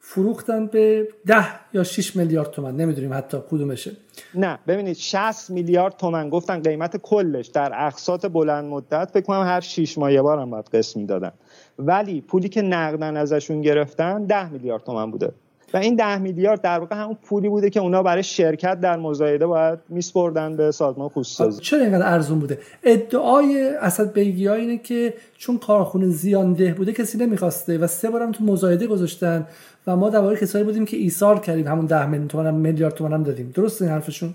فروختن 0.00 0.66
به 0.66 1.08
ده 1.26 1.46
یا 1.72 1.84
6 1.84 2.16
میلیارد 2.16 2.50
تومن 2.50 2.76
نمی‌دونیم 2.76 3.14
حتی 3.14 3.38
کدومشه. 3.50 3.92
نه 4.34 4.58
ببینید 4.66 4.96
60 4.96 5.50
میلیارد 5.50 5.96
تومن 5.96 6.30
گفتن 6.30 6.62
قیمت 6.62 6.96
کلش. 6.96 7.46
در 7.46 7.72
اقساط 7.86 8.26
بلند 8.26 8.64
مدت 8.64 9.10
فکر 9.14 9.24
کنم 9.24 9.42
هر 9.42 9.60
6 9.60 9.98
ماه 9.98 10.12
یه 10.12 10.22
بار 10.22 10.38
هم 10.38 10.50
باید 10.50 10.64
قسم 10.64 11.00
می‌دادن. 11.00 11.32
ولی 11.78 12.20
پولی 12.20 12.48
که 12.48 12.62
نقدن 12.62 13.16
ازشون 13.16 13.60
گرفتن 13.60 14.24
10 14.24 14.52
میلیارد 14.52 14.84
تومن 14.84 15.10
بوده. 15.10 15.32
و 15.74 15.76
این 15.76 15.96
ده 15.96 16.18
میلیارد 16.18 16.60
در 16.60 16.78
واقع 16.78 16.96
همون 16.96 17.16
پولی 17.22 17.48
بوده 17.48 17.70
که 17.70 17.80
اونا 17.80 18.02
برای 18.02 18.22
شرکت 18.22 18.80
در 18.80 18.96
مزایده 18.96 19.46
باید 19.46 19.78
میسپردن 19.88 20.56
به 20.56 20.70
سازمان 20.70 21.08
خصوصی. 21.08 21.60
چرا 21.60 21.80
اینقدر 21.80 22.12
ارزون 22.12 22.38
بوده؟ 22.38 22.58
ادعای 22.82 23.74
اسد 23.80 24.12
بیگی 24.12 24.48
اینه 24.48 24.78
که 24.78 25.14
چون 25.38 25.58
کارخونه 25.58 26.06
زیان 26.06 26.52
ده 26.52 26.74
بوده 26.74 26.92
کسی 26.92 27.18
نمی‌خواسته 27.18 27.78
و 27.78 27.86
سه 27.86 28.10
بارم 28.10 28.32
تو 28.32 28.44
مزایده 28.44 28.86
گذاشتن 28.86 29.46
و 29.86 29.96
ما 29.96 30.10
در 30.10 30.36
کسایی 30.36 30.64
بودیم 30.64 30.84
که 30.84 30.96
ایثار 30.96 31.38
کردیم 31.40 31.66
همون 31.66 31.86
ده 31.86 32.06
میلیون 32.06 32.28
تومن 32.28 32.54
میلیارد 32.54 32.94
تومن 32.94 33.12
هم 33.12 33.22
دادیم. 33.22 33.52
درست 33.54 33.82
این 33.82 33.90
حرفشون؟ 33.90 34.34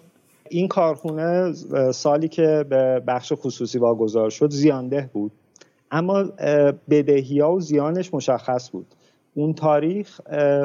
این 0.49 0.67
کارخونه 0.67 1.53
سالی 1.91 2.27
که 2.27 2.65
به 2.69 3.01
بخش 3.07 3.33
خصوصی 3.35 3.79
واگذار 3.79 4.29
شد 4.29 4.49
زیانده 4.49 5.09
بود. 5.13 5.31
اما 5.91 6.23
بدهی 6.89 7.39
ها 7.39 7.51
و 7.51 7.59
زیانش 7.59 8.13
مشخص 8.13 8.71
بود. 8.71 8.85
اون 9.35 9.53
تاریخ 9.53 10.19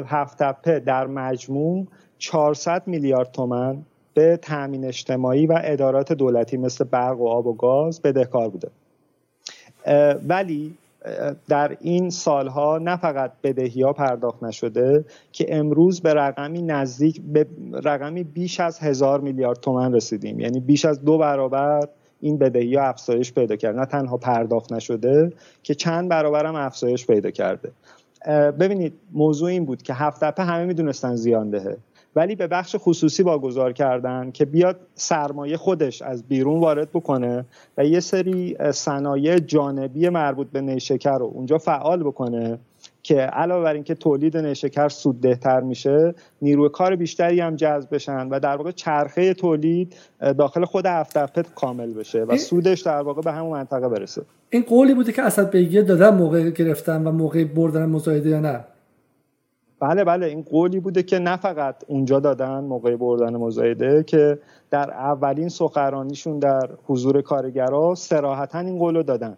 هفت 0.07 0.39
در 0.79 1.07
مجموع 1.07 1.87
400 2.19 2.83
میلیارد 2.87 3.33
تومن 3.33 3.83
به 4.15 4.37
تأمین 4.37 4.85
اجتماعی 4.85 5.47
و 5.47 5.61
ادارات 5.65 6.13
دولتی 6.13 6.57
مثل 6.57 6.85
برق 6.85 7.21
و 7.21 7.29
آب 7.29 7.47
و 7.47 7.55
گاز 7.55 8.03
بدهکار 8.03 8.49
بوده. 8.49 8.69
ولی 10.29 10.75
در 11.49 11.77
این 11.81 12.11
سالها 12.11 12.79
نه 12.79 12.97
فقط 12.97 13.33
بدهی 13.43 13.83
ها 13.83 13.93
پرداخت 13.93 14.43
نشده 14.43 15.05
که 15.33 15.47
امروز 15.49 16.01
به 16.01 16.15
رقمی 16.15 16.63
نزدیک 16.63 17.21
به 17.33 17.47
رقمی 17.85 18.25
بیش 18.25 18.61
از 18.61 18.79
هزار 18.79 19.21
میلیارد 19.21 19.61
تومن 19.61 19.95
رسیدیم. 19.95 20.41
یعنی 20.41 20.61
بیش 20.61 20.85
از 20.85 21.05
دو 21.05 21.19
برابر 21.19 21.89
این 22.21 22.39
بدهی 22.39 22.75
ها 22.75 22.83
افزایش 22.83 23.33
پیدا 23.33 23.57
کرد. 23.57 23.77
نه 23.77 23.87
تنها 23.87 24.17
پرداخت 24.17 24.73
نشده 24.73 25.33
که 25.63 25.75
چند 25.75 26.09
برابر 26.09 26.47
هم 26.47 26.55
افزایش 26.55 27.07
پیدا 27.07 27.31
کرده. 27.31 27.71
ببینید 28.61 28.93
موضوع 29.13 29.49
این 29.49 29.65
بود 29.65 29.83
که 29.83 29.95
هفت 29.95 30.21
تپه 30.25 30.43
همه 30.43 30.65
می‌دونستن 30.65 31.17
زیان 31.17 31.51
دهه. 31.51 31.77
ولی 32.17 32.37
به 32.37 32.47
بخش 32.47 32.77
خصوصی 32.79 33.23
واگذار 33.23 33.73
کردن 33.73 34.31
که 34.31 34.45
بیاد 34.45 34.81
سرمایه 34.95 35.57
خودش 35.57 36.03
از 36.03 36.23
بیرون 36.23 36.61
وارد 36.61 36.89
بکنه 36.91 37.45
و 37.79 37.85
یه 37.85 38.01
سری 38.01 38.57
صنایع 38.73 39.39
جانبی 39.39 40.09
مربوط 40.09 40.47
به 40.47 40.61
نیشکر 40.61 41.19
رو 41.19 41.31
اونجا 41.35 41.59
فعال 41.59 42.03
بکنه. 42.03 42.59
که 43.03 43.21
علاوه 43.21 43.65
بر 43.65 43.75
اینکه 43.75 43.95
تولید 43.95 44.37
نیشکر 44.37 44.89
سوددهتر 44.89 45.61
میشه 45.61 46.15
نیروی 46.43 46.69
کار 46.69 46.97
بیشتری 46.97 47.41
هم 47.41 47.57
جذب 47.57 47.95
بشن 47.95 48.29
و 48.29 48.41
در 48.41 48.57
واقع 48.57 48.71
چرخه 48.71 49.35
تولید 49.35 49.97
داخل 50.39 50.65
خود 50.65 50.87
هفت 50.87 51.55
کامل 51.55 51.93
بشه 51.95 52.23
و 52.23 52.37
سودش 52.37 52.81
در 52.81 53.03
واقع 53.03 53.23
به 53.23 53.33
همون 53.33 53.51
منطقه 53.53 53.89
برسه. 53.89 54.23
این 54.51 54.63
قولی 54.63 54.95
بوده 54.95 55.13
که 55.13 55.23
اسد 55.23 55.51
بیگی 55.51 55.83
دادن 55.83 56.15
موقع 56.15 56.51
گرفتن 56.51 57.07
و 57.07 57.13
موقع 57.13 57.45
بردن 57.45 57.87
مزایده 57.87 58.29
یا 58.29 58.41
نه؟ 58.41 58.65
بله 59.81 60.05
بله. 60.05 60.27
این 60.27 60.43
قولی 60.43 60.81
بوده 60.81 61.03
که 61.03 61.19
نه 61.19 61.37
فقط 61.37 61.77
اونجا 61.87 62.21
دادن 62.21 62.61
موقع 62.61 62.97
بردن 62.97 63.37
مزایده 63.37 64.03
که 64.03 64.39
در 64.71 64.91
اولین 64.91 65.49
سخرانیشون 65.49 66.39
در 66.39 66.69
حضور 66.87 67.23
کارگرا 67.23 67.95
سراحتا 67.95 68.59
این 68.59 68.79
قولو 68.79 69.03
دادن. 69.03 69.37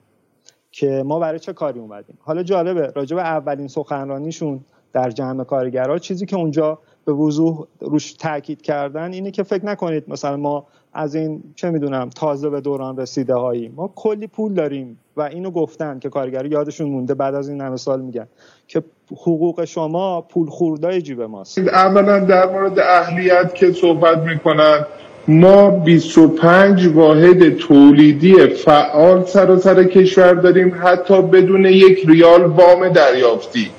که 0.72 1.02
ما 1.06 1.18
برای 1.18 1.38
چه 1.38 1.52
کاری 1.52 1.80
اومدیم. 1.80 2.18
حالا 2.20 2.42
جالبه 2.42 2.92
راجع 2.96 3.16
به 3.16 3.22
اولین 3.22 3.68
سخنرانیشون 3.68 4.60
در 4.92 5.10
جمع 5.10 5.44
کارگرا 5.44 5.98
چیزی 5.98 6.26
که 6.26 6.36
اونجا 6.36 6.78
به 7.04 7.12
وضوح 7.12 7.66
روش 7.80 8.12
تاکید 8.12 8.62
کردن 8.62 9.12
اینه 9.12 9.30
که 9.30 9.42
فکر 9.42 9.66
نکنید 9.66 10.04
مثلا 10.08 10.36
ما 10.36 10.66
از 10.92 11.14
این 11.14 11.42
چه 11.54 11.70
می‌دونم 11.70 12.08
تازه 12.08 12.50
به 12.50 12.60
دوران 12.60 12.96
رسیده 12.96 13.34
هایی 13.34 13.72
ما 13.76 13.92
کلی 13.94 14.26
پول 14.26 14.54
داریم 14.54 14.98
و 15.16 15.22
اینو 15.22 15.50
گفتن 15.50 15.98
که 15.98 16.08
کارگری 16.08 16.48
یادشون 16.48 16.90
مونده 16.90 17.14
بعد 17.14 17.34
از 17.34 17.48
این 17.48 17.60
همه 17.60 17.76
سال 17.76 18.00
میگن 18.00 18.26
که 18.66 18.82
حقوق 19.10 19.64
شما 19.64 20.20
پول 20.20 20.46
خوردای 20.46 21.02
جیب 21.02 21.22
ماست. 21.22 21.58
اولا 21.58 22.18
در 22.18 22.52
مورد 22.52 22.78
اهلیت 22.78 23.54
که 23.54 23.72
صحبت 23.72 24.18
می‌کنن 24.18 24.86
ما 25.28 25.70
25 25.70 26.86
واحد 26.86 27.56
تولیدی 27.56 28.46
فعال 28.46 29.24
سر 29.24 29.50
و 29.50 29.56
سر 29.56 29.84
کشور 29.84 30.32
داریم 30.32 30.74
حتی 30.82 31.22
بدون 31.22 31.64
یک 31.64 31.98
ریال 32.08 32.42
وام 32.42 32.88
دریافتی. 32.88 33.70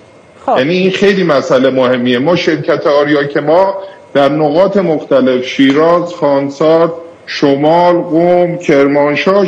خب. 0.46 0.58
یعنی 0.58 0.74
این 0.78 0.92
خیلی 0.92 1.24
مسئله 1.24 1.70
مهمیه. 1.70 2.20
ما 2.20 2.36
شرکت 2.36 2.88
آریا 2.88 3.24
که 3.24 3.42
ما 3.42 3.76
در 4.14 4.30
نقاط 4.30 4.78
مختلف 4.78 5.46
شیراز، 5.46 6.14
خانسار، 6.14 6.94
شمال، 7.26 7.96
قوم، 7.96 8.58
کرمانشاه 8.58 9.46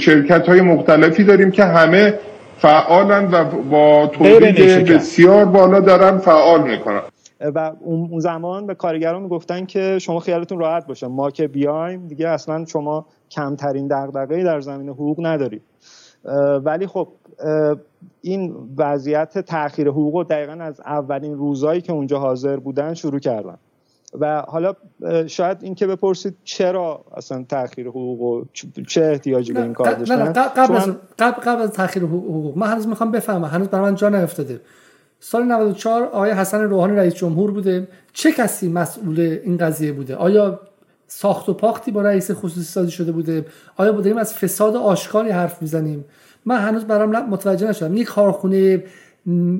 شرکت 0.00 0.48
های 0.48 0.60
مختلفی 0.60 1.24
داریم 1.24 1.50
که 1.50 1.64
همه 1.64 2.14
فعالن 2.58 3.28
و 3.32 3.44
با 3.44 4.06
تولید 4.06 4.88
بسیار 4.88 5.44
بالا 5.44 5.80
دارن 5.80 6.18
فعال 6.18 6.62
می‌کنن. 6.62 7.02
و 7.54 7.72
اون 7.80 8.18
زمان 8.18 8.66
به 8.66 8.74
کارگران 8.74 9.22
می‌گفتن 9.22 9.66
که 9.66 9.98
شما 9.98 10.18
خیالتون 10.18 10.58
راحت 10.58 10.86
باشه 10.86 11.06
ما 11.06 11.30
که 11.30 11.48
بیایم 11.48 12.06
دیگه 12.06 12.28
اصلا 12.28 12.64
شما 12.64 13.06
کمترین 13.30 13.88
دغدغه‌ای 13.88 14.44
در 14.44 14.60
زمین 14.60 14.88
حقوق 14.88 15.26
ندارید. 15.26 15.62
ولی 16.64 16.86
خب 16.86 17.08
این 18.20 18.54
وضعیت 18.76 19.38
تاخیر 19.38 19.88
حقوق 19.88 20.28
دقیقا 20.28 20.52
از 20.52 20.80
اولین 20.80 21.34
روزایی 21.34 21.80
که 21.80 21.92
اونجا 21.92 22.18
حاضر 22.18 22.56
بودن 22.56 22.94
شروع 22.94 23.18
کردن. 23.18 23.56
و 24.20 24.42
حالا 24.48 24.74
شاید 25.26 25.58
این 25.62 25.74
که 25.74 25.86
بپرسید 25.86 26.36
چرا 26.44 27.04
اصلا 27.16 27.44
تاخیر 27.48 27.88
حقوق 27.88 28.20
و 28.20 28.44
چه 28.88 29.04
احتیاجی 29.04 29.52
به 29.52 29.62
این 29.62 29.72
کار 29.72 29.94
داشتن؟ 29.94 30.32
قبل 30.32 30.76
از 30.76 30.90
قبل 31.18 31.62
از 31.62 31.72
تاخیر 31.72 32.02
حقوق 32.02 32.58
من 32.58 32.66
هنوز 32.66 32.88
می‌خوام 32.88 33.10
بفهمم 33.10 33.44
هنوز 33.44 33.68
برای 33.68 33.90
من 33.90 33.94
جا 33.94 34.08
نیفتاده. 34.08 34.60
سال 35.24 35.44
94 35.44 36.02
آقای 36.02 36.30
حسن 36.30 36.60
روحانی 36.60 36.96
رئیس 36.96 37.14
جمهور 37.14 37.50
بوده. 37.50 37.88
چه 38.12 38.32
کسی 38.32 38.68
مسئول 38.68 39.20
این 39.20 39.56
قضیه 39.56 39.92
بوده؟ 39.92 40.16
آیا 40.16 40.60
ساخت 41.06 41.48
و 41.48 41.54
پاختی 41.54 41.90
با 41.90 42.02
رئیس 42.02 42.30
خصوصی 42.30 42.62
سازی 42.62 42.90
شده 42.90 43.12
بوده؟ 43.12 43.46
آیا 43.76 43.92
بودیم 43.92 44.16
از 44.18 44.34
فساد 44.34 44.76
آشکاری 44.76 45.30
حرف 45.30 45.62
می‌زنیم؟ 45.62 46.04
من 46.44 46.58
هنوز 46.58 46.84
برام 46.84 47.28
متوجه 47.28 47.68
نشدم. 47.68 47.96
یک 47.96 48.06
کارخونه 48.06 48.84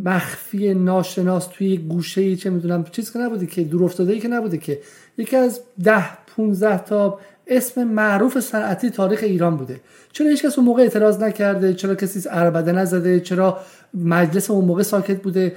مخفی 0.04 0.74
ناشناس 0.74 1.46
توی 1.46 1.76
گوشه 1.76 2.36
چه 2.36 2.50
می‌دونم 2.50 2.84
چیز 2.84 3.12
که 3.12 3.18
نبوده 3.18 3.46
که 3.46 3.64
دور 3.64 3.84
افتاده 3.84 4.12
ای 4.12 4.20
که 4.20 4.28
نبوده 4.28 4.58
که. 4.58 4.78
یکی 5.18 5.36
از 5.36 5.60
ده 5.84 6.04
15 6.36 6.84
تا 6.84 7.18
اسم 7.46 7.84
معروف 7.84 8.40
صنعتی 8.40 8.90
تاریخ 8.90 9.20
ایران 9.22 9.56
بوده. 9.56 9.80
چرا 10.12 10.28
هیچ 10.28 10.42
کس 10.46 10.58
اون 10.58 10.66
موقع 10.66 10.82
اعتراض 10.82 11.22
نکرده؟ 11.22 11.74
چرا 11.74 11.94
کسی 11.94 12.28
عربده 12.28 12.72
نزده؟ 12.72 13.20
چرا 13.20 13.58
مجلس 13.94 14.50
اون 14.50 14.64
موقع 14.64 14.82
ساکت 14.82 15.22
بوده. 15.22 15.52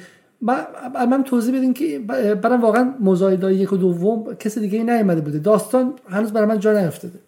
من 1.10 1.24
توضیح 1.26 1.58
بدین 1.58 1.74
که 1.74 2.00
برام 2.44 2.62
واقعا 2.62 2.94
مزایدای 3.00 3.56
یک 3.56 3.74
و 3.74 3.78
دوم 3.78 4.36
کسی 4.36 4.60
دیگه 4.60 4.84
نیومده 4.84 5.22
بوده. 5.22 5.40
داستان 5.40 5.94
هنوز 6.10 6.34
برای 6.34 6.48
من 6.48 6.60
جا 6.60 6.82
نیفتاده. 6.82 7.20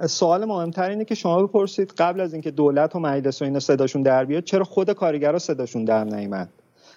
سوال 0.00 0.44
مهمتر 0.44 0.90
اینه 0.90 1.04
که 1.04 1.14
شما 1.14 1.46
بپرسید 1.46 1.92
قبل 1.98 2.20
از 2.20 2.32
اینکه 2.32 2.50
دولت 2.50 2.96
و 2.96 2.98
مجلس 3.00 3.42
و 3.42 3.44
اینا 3.44 3.58
صداشون 3.58 4.02
در 4.02 4.24
بیاد 4.24 4.44
چرا 4.44 4.64
خود 4.64 4.92
کارگرا 4.92 5.38
صداشون 5.38 5.84
در 5.84 6.04
نیامد 6.04 6.48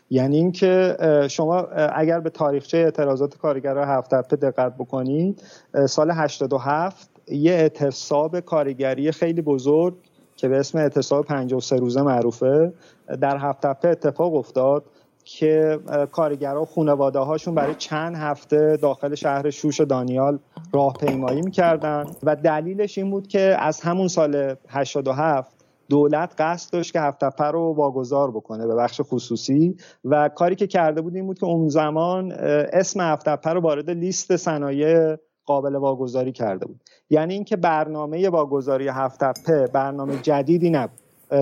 یعنی 0.10 0.38
اینکه 0.38 0.98
شما 1.30 1.62
اگر 1.96 2.20
به 2.20 2.30
تاریخچه 2.30 2.78
اعتراضات 2.78 3.38
کارگران 3.38 3.88
هفت 3.88 4.16
تپه 4.16 4.36
دقت 4.36 4.76
بکنید 4.76 5.44
سال 5.86 6.12
87 6.12 7.10
یه 7.28 7.52
اعتصاب 7.52 8.40
کارگری 8.40 9.12
خیلی 9.12 9.42
بزرگ 9.42 9.96
که 10.40 10.48
به 10.48 10.58
اسم 10.58 10.78
اعتصاب 10.78 11.26
53 11.26 11.76
روزه 11.76 12.02
معروفه 12.02 12.74
در 13.22 13.38
هفت 13.38 13.66
اتفاق 13.66 14.36
افتاد 14.36 14.84
که 15.24 15.80
کارگرها 16.12 16.66
خانواده 16.66 17.20
هاشون 17.20 17.56
برای 17.56 17.76
چند 17.76 18.16
هفته 18.16 18.78
داخل 18.82 19.16
شهر 19.16 19.50
شوش 19.50 19.82
دانیال 19.82 20.40
راهپیمایی 20.74 21.42
می‌کردن 21.42 22.06
و 22.24 22.36
دلیلش 22.36 22.98
این 22.98 23.12
بود 23.12 23.28
که 23.28 23.56
از 23.60 23.82
همون 23.82 24.08
سال 24.08 24.56
87 24.70 25.52
دولت 25.90 26.34
قصد 26.38 26.74
داشت 26.74 26.94
که 26.94 27.00
هفت 27.02 27.20
تپه 27.26 27.46
رو 27.46 27.74
واگذار 27.74 28.32
بکنه 28.32 28.68
به 28.68 28.76
بخش 28.76 29.02
خصوصی 29.04 29.76
و 30.06 30.30
کاری 30.30 30.56
که 30.56 30.68
کرده 30.68 31.02
بود 31.02 31.16
این 31.16 31.26
بود 31.26 31.40
که 31.40 31.46
اون 31.46 31.70
زمان 31.70 32.32
اسم 32.74 33.02
هفت 33.02 33.30
تپه 33.30 33.50
رو 33.50 33.62
وارد 33.62 33.90
لیست 33.90 34.36
صنایع 34.36 35.18
قابل 35.46 35.76
واگذاری 35.76 36.32
کرده 36.32 36.66
بود. 36.66 36.82
یعنی 37.10 37.34
اینکه 37.34 37.56
برنامه 37.56 38.30
واگذاری 38.30 38.88
هفت 38.88 39.24
تپه 39.24 39.68
برنامه 39.68 40.18
جدیدی 40.22 40.70
نبود. 40.70 41.00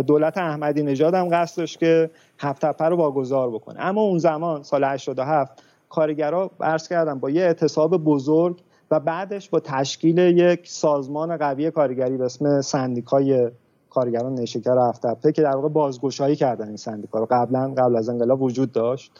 دولت 0.07 0.37
احمدی 0.37 0.83
نژاد 0.83 1.13
هم 1.13 1.29
قصد 1.31 1.57
داشت 1.57 1.79
که 1.79 2.09
هفت 2.39 2.65
تپه 2.65 2.85
رو 2.85 2.95
واگذار 2.95 3.49
بکنه. 3.49 3.79
اما 3.79 4.01
اون 4.01 4.17
زمان 4.17 4.63
سال 4.63 4.83
87 4.83 5.63
کارگرا 5.89 6.51
عرض 6.61 6.87
کردم 6.87 7.19
با 7.19 7.29
یه 7.29 7.41
اعتصاب 7.41 7.97
بزرگ 7.97 8.61
و 8.91 8.99
بعدش 8.99 9.49
با 9.49 9.59
تشکیل 9.59 10.17
یک 10.17 10.69
سازمان 10.69 11.37
قوی 11.37 11.71
کارگری 11.71 12.17
به 12.17 12.25
اسم 12.25 12.61
سندیکای 12.61 13.51
کارگران 13.89 14.33
نیشکر 14.33 14.77
هفت 14.89 15.07
تپه 15.07 15.31
که 15.31 15.41
در 15.41 15.55
واقع 15.55 15.69
بازگشایی 15.69 16.35
کردن 16.35 16.67
این 16.67 16.77
سندیکا 16.77 17.19
رو. 17.19 17.27
قبلا 17.31 17.73
قبل 17.77 17.95
از 17.95 18.09
انقلاب 18.09 18.41
وجود 18.41 18.71
داشت. 18.71 19.11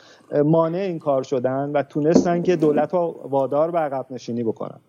مانع 0.46 0.78
این 0.78 1.00
کار 1.00 1.24
شدن 1.24 1.72
و 1.72 1.84
تونستن 1.84 2.42
که 2.42 2.56
دولت 2.56 2.94
رو 2.94 3.20
وادار 3.24 3.72
به 3.72 3.80
عقب 3.80 4.06
نشینی 4.10 4.44
بکنن. 4.44 4.80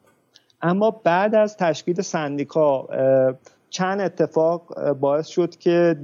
اما 0.62 0.90
بعد 0.90 1.34
از 1.34 1.56
تشکیل 1.56 2.00
سندیکا 2.00 2.88
چند 3.70 4.00
اتفاق 4.00 4.92
باعث 4.92 5.26
شد 5.26 5.56
که 5.56 5.96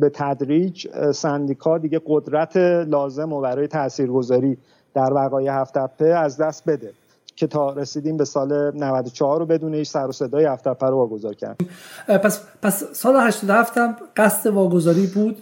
به 0.00 0.10
تدریج 0.14 0.88
سندیکا 1.12 1.78
دیگه 1.78 2.00
قدرت 2.06 2.56
لازم 2.86 3.32
و 3.32 3.40
برای 3.40 3.68
تاثیرگذاری 3.68 4.58
در 4.94 5.12
وقایع 5.12 5.52
هفت 5.52 6.02
از 6.02 6.36
دست 6.36 6.68
بده 6.68 6.92
که 7.36 7.46
تا 7.46 7.72
رسیدیم 7.72 8.16
به 8.16 8.24
سال 8.24 8.76
94 8.76 9.38
رو 9.38 9.46
بدون 9.46 9.74
هیچ 9.74 9.88
سر 9.88 10.06
و 10.06 10.12
صدای 10.12 10.44
هفت 10.44 10.66
رو 10.66 10.96
واگذار 10.96 11.34
کردیم. 11.34 11.68
پس 12.06 12.40
پس 12.62 12.84
سال 12.92 13.16
87 13.16 13.78
هم 13.78 13.96
قصد 14.16 14.50
واگذاری 14.50 15.06
بود؟ 15.06 15.36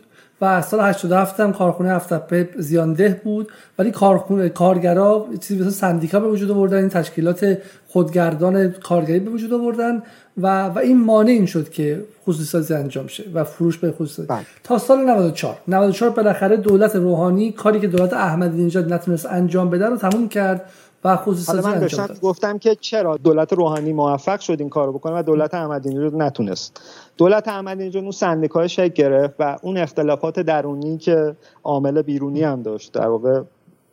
و 0.44 0.62
سال 0.62 0.80
87 0.80 1.40
هم 1.40 1.52
کارخونه 1.52 1.90
هفت 1.90 2.60
زیانده 2.60 3.20
بود. 3.24 3.52
ولی 3.78 3.90
کارخونه 3.90 4.48
کارگرا 4.48 5.26
چیزی 5.40 5.60
مثل 5.60 5.70
سندیکا 5.70 6.20
به 6.20 6.28
وجود 6.28 6.50
آوردن 6.50 6.76
این 6.76 6.88
تشکیلات 6.88 7.58
خودگردان 7.88 8.72
کارگری 8.72 9.20
به 9.20 9.30
وجود 9.30 9.52
آوردن 9.52 10.02
و 10.38 10.66
و 10.68 10.78
این 10.78 11.04
مانع 11.04 11.30
این 11.30 11.46
شد 11.46 11.70
که 11.70 12.04
خصوصی 12.26 12.44
سازی 12.44 12.74
انجام 12.74 13.06
شه 13.06 13.24
و 13.34 13.44
فروش 13.44 13.78
به 13.78 13.92
خصوصی 13.92 14.22
بله. 14.22 14.40
تا 14.64 14.78
سال 14.78 14.98
94 14.98 15.56
94 15.68 16.10
بالاخره 16.10 16.56
دولت 16.56 16.96
روحانی 16.96 17.52
کاری 17.52 17.80
که 17.80 17.88
دولت 17.88 18.12
احمدی 18.12 18.64
نژاد 18.64 18.92
نتونست 18.92 19.26
انجام 19.26 19.70
بده 19.70 19.86
رو 19.86 19.96
تموم 19.96 20.28
کرد. 20.28 20.70
و 21.04 21.16
خصوصی 21.16 21.42
سازی 21.42 21.68
من 21.68 21.78
داشتم 21.78 22.08
گفتم 22.23 22.58
که 22.58 22.75
چرا 22.75 23.16
دولت 23.16 23.52
روحانی 23.52 23.92
موفق 23.92 24.40
شد 24.40 24.56
این 24.61 24.68
کارو 24.68 24.92
بکنه 24.92 25.18
و 25.18 25.23
دولت 25.23 25.54
احمدی 25.54 25.94
نژاد 25.94 26.14
نتونست. 26.14 26.80
دولت 27.16 27.49
احمدی 27.49 27.87
نژاد 27.87 28.02
اون 28.02 28.12
سندیکای 28.12 28.68
شکل 28.68 28.88
گرفت 28.88 29.34
و 29.38 29.56
اون 29.62 29.78
اختلافات 29.78 30.40
درونی 30.40 30.99
که 30.99 31.37
عامل 31.64 32.02
بیرونی 32.02 32.42
هم 32.42 32.62
داشت. 32.62 32.92
در 32.92 33.08
واقع 33.08 33.42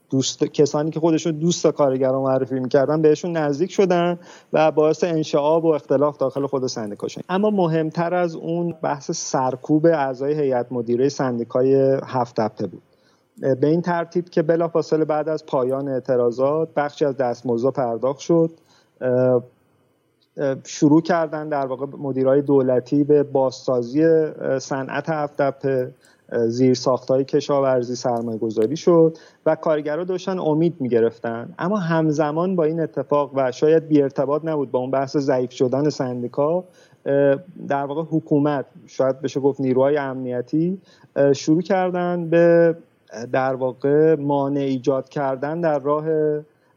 دوست 0.10 0.44
کسانی 0.44 0.92
که 0.92 1.00
خودشون 1.00 1.32
دوست 1.32 1.68
کارگران 1.68 2.22
معرفی 2.22 2.60
می‌کردن 2.60 3.02
بهشون 3.02 3.38
نزدیک 3.38 3.72
شدن 3.72 4.20
و 4.54 4.72
باعث 4.72 5.04
انشعاب 5.04 5.66
و 5.66 5.68
اختلاف 5.68 6.18
داخل 6.18 6.48
خود 6.48 6.68
سندیکا 6.68 7.08
شدن 7.08 7.24
اما 7.30 7.50
مهمتر 7.50 8.14
از 8.14 8.36
اون 8.36 8.76
بحث 8.82 9.12
سرکوب 9.12 9.86
اعضای 9.86 10.34
هیئت 10.34 10.68
مدیره 10.72 11.10
سندیکای 11.10 11.98
هفت 12.06 12.62
بود. 12.62 12.82
به 13.38 13.68
این 13.68 13.82
ترتیب 13.82 14.30
که 14.30 14.42
بلافاصله 14.42 15.06
بعد 15.06 15.30
از 15.30 15.46
پایان 15.46 15.88
اعتراضات 15.88 16.70
بخشی 16.76 17.06
از 17.06 17.18
دستمزد 17.18 17.70
پرداخت 17.70 18.20
شد 18.20 18.52
شروع 20.64 21.02
کردن 21.02 21.50
در 21.50 21.66
واقع 21.66 21.86
مدیرای 21.98 22.42
دولتی 22.42 23.04
به 23.04 23.24
بازسازی 23.24 24.26
صنعت 24.60 25.10
هفت 25.10 25.42
زیر 26.48 26.78
های 27.10 27.24
کشاورزی 27.24 27.96
سرمایه 27.96 28.38
گذاری 28.38 28.78
شد 28.78 29.18
و 29.46 29.56
کارگرها 29.56 30.04
داشتن 30.04 30.40
امید 30.40 30.76
می‌گرفتن. 30.80 31.54
اما 31.60 31.78
همزمان 31.78 32.56
با 32.56 32.64
این 32.64 32.80
اتفاق 32.80 33.32
و 33.36 33.52
شاید 33.52 33.88
بی 33.88 34.02
ارتباط 34.02 34.46
نبود 34.46 34.72
با 34.72 34.80
اون 34.80 34.92
بحث 34.92 35.18
ضعیف 35.18 35.52
شدن 35.52 35.90
سندیکا 35.90 36.64
در 37.68 37.86
واقع 37.86 38.02
حکومت 38.02 38.66
شاید 38.88 39.22
بشه 39.22 39.40
گفت 39.40 39.62
نیروهای 39.62 39.98
امنیتی 39.98 40.82
شروع 41.36 41.62
کردن 41.62 42.30
به 42.30 42.76
در 43.32 43.56
واقع 43.56 44.16
مانع 44.16 44.60
ایجاد 44.60 45.10
کردن 45.10 45.62
در 45.62 45.80
راه 45.80 46.06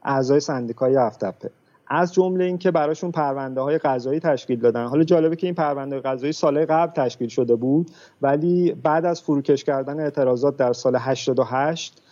اعضای 0.02 0.40
سندیکای 0.40 0.96
افتپه 0.96 1.50
از 1.88 2.14
جمله 2.14 2.44
اینکه 2.44 2.70
براشون 2.70 3.10
پرونده 3.10 3.60
های 3.60 3.78
قضایی 3.78 4.20
تشکیل 4.20 4.60
دادن. 4.60 4.86
حالا 4.86 5.04
جالبه 5.04 5.36
که 5.36 5.46
این 5.46 5.54
پرونده 5.54 6.00
قضایی 6.00 6.32
سال 6.32 6.64
قبل 6.64 6.92
تشکیل 6.92 7.28
شده 7.28 7.54
بود 7.54 7.90
ولی 8.22 8.72
بعد 8.82 9.04
از 9.04 9.22
فروکش 9.22 9.64
کردن 9.64 10.00
اعتراضات 10.00 10.56
در 10.56 10.72
سال 10.72 10.96
88 10.98 12.02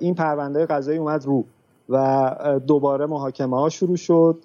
این 0.00 0.14
پرونده 0.14 0.66
قضایی 0.66 0.98
اومد 0.98 1.24
رو 1.24 1.44
و 1.88 2.60
دوباره 2.66 3.06
محاکمه 3.06 3.56
ها 3.56 3.68
شروع 3.68 3.96
شد. 3.96 4.38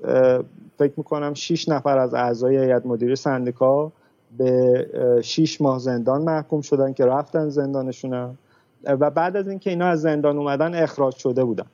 فکر 0.77 0.93
می‌کنم 0.97 1.33
6 1.33 1.69
نفر 1.69 1.97
از 1.97 2.13
اعضای 2.13 2.57
هیئت 2.57 2.85
مدیره 2.85 3.15
سندیکا 3.15 3.91
به 4.37 5.21
6 5.23 5.61
ماه 5.61 5.79
زندان 5.79 6.21
محکوم 6.21 6.61
شدن 6.61 6.93
که 6.93 7.05
رفتن 7.05 7.49
زندانشون 7.49 8.37
و 8.83 9.09
بعد 9.09 9.37
از 9.37 9.47
اینکه 9.47 9.69
اینا 9.69 9.85
از 9.85 10.01
زندان 10.01 10.37
اومدن 10.37 10.75
اخراج 10.83 11.15
شده 11.15 11.43
بودن. 11.43 11.65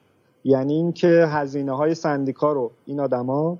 یعنی 0.43 0.73
اینکه 0.73 1.07
هزینه 1.07 1.75
های 1.75 1.95
سندیکا 1.95 2.51
رو 2.53 2.71
این 2.85 2.99
آدما 2.99 3.57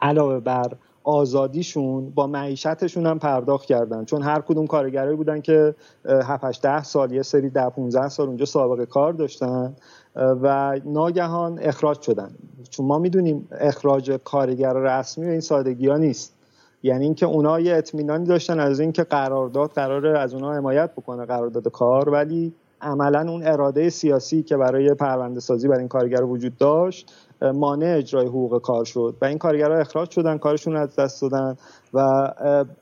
علاوه 0.00 0.40
بر 0.40 0.72
آزادیشون 1.04 2.10
با 2.10 2.26
معیشتشون 2.26 3.06
هم 3.06 3.18
پرداخت 3.18 3.66
کردن. 3.66 4.04
چون 4.04 4.22
هر 4.22 4.40
کدوم 4.40 4.66
کارگرایی 4.66 5.16
بودن 5.16 5.40
که 5.40 5.74
7 6.04 6.62
ده 6.62 6.82
سال 6.82 7.12
یه 7.12 7.22
سری 7.22 7.50
ده 7.50 7.68
15 7.68 8.08
سال 8.08 8.26
اونجا 8.26 8.44
سابقه 8.44 8.86
کار 8.86 9.12
داشتن 9.12 9.74
و 10.16 10.80
ناگهان 10.84 11.58
اخراج 11.58 12.00
شدن. 12.00 12.30
چون 12.70 12.86
ما 12.86 12.98
می‌دونیم 12.98 13.48
اخراج 13.50 14.10
کارگر 14.24 14.72
رسمی 14.72 15.26
و 15.26 15.30
این 15.30 15.40
سادگی 15.40 15.88
ها 15.88 15.96
نیست. 15.96 16.34
یعنی 16.82 17.04
اینکه 17.04 17.26
اونا 17.26 17.60
یه 17.60 17.76
اطمینانی 17.76 18.26
داشتن 18.26 18.60
از 18.60 18.80
اینکه 18.80 19.04
قرارداد 19.04 19.70
قراره 19.70 20.18
از 20.18 20.34
اونا 20.34 20.52
حمایت 20.52 20.92
بکنه 20.92 21.24
قرارداد 21.24 21.68
کار 21.68 22.08
ولی 22.08 22.54
عملا 22.82 23.30
اون 23.30 23.46
اراده 23.46 23.90
سیاسی 23.90 24.42
که 24.42 24.56
برای 24.56 24.94
پرونده 24.94 25.40
سازی 25.40 25.68
برای 25.68 25.78
این 25.78 25.88
کارگر 25.88 26.22
وجود 26.22 26.56
داشت 26.56 27.12
مانع 27.54 27.94
اجرای 27.98 28.26
حقوق 28.26 28.62
کار 28.62 28.84
شد 28.84 29.16
و 29.20 29.24
این 29.24 29.38
کارگرها 29.38 29.76
اخراج 29.76 30.10
شدن 30.10 30.38
کارشون 30.38 30.76
از 30.76 30.96
دست 30.96 31.22
دادن 31.22 31.56
و 31.94 32.28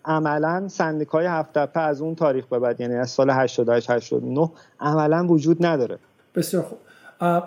عملا 0.05 0.69
سندیکای 0.69 1.27
هفت 1.27 1.53
تپه 1.53 1.81
از 1.81 2.03
اون 2.03 2.15
تاریخ 2.15 2.47
به 2.47 2.59
بعد 2.59 2.81
یعنی 2.81 2.95
از 2.95 3.11
سال 3.11 3.31
88 3.31 3.91
89 3.91 4.51
عملا 4.81 5.27
وجود 5.27 5.67
نداره. 5.67 5.99
بسیار 6.35 6.63
خوب. 6.63 6.79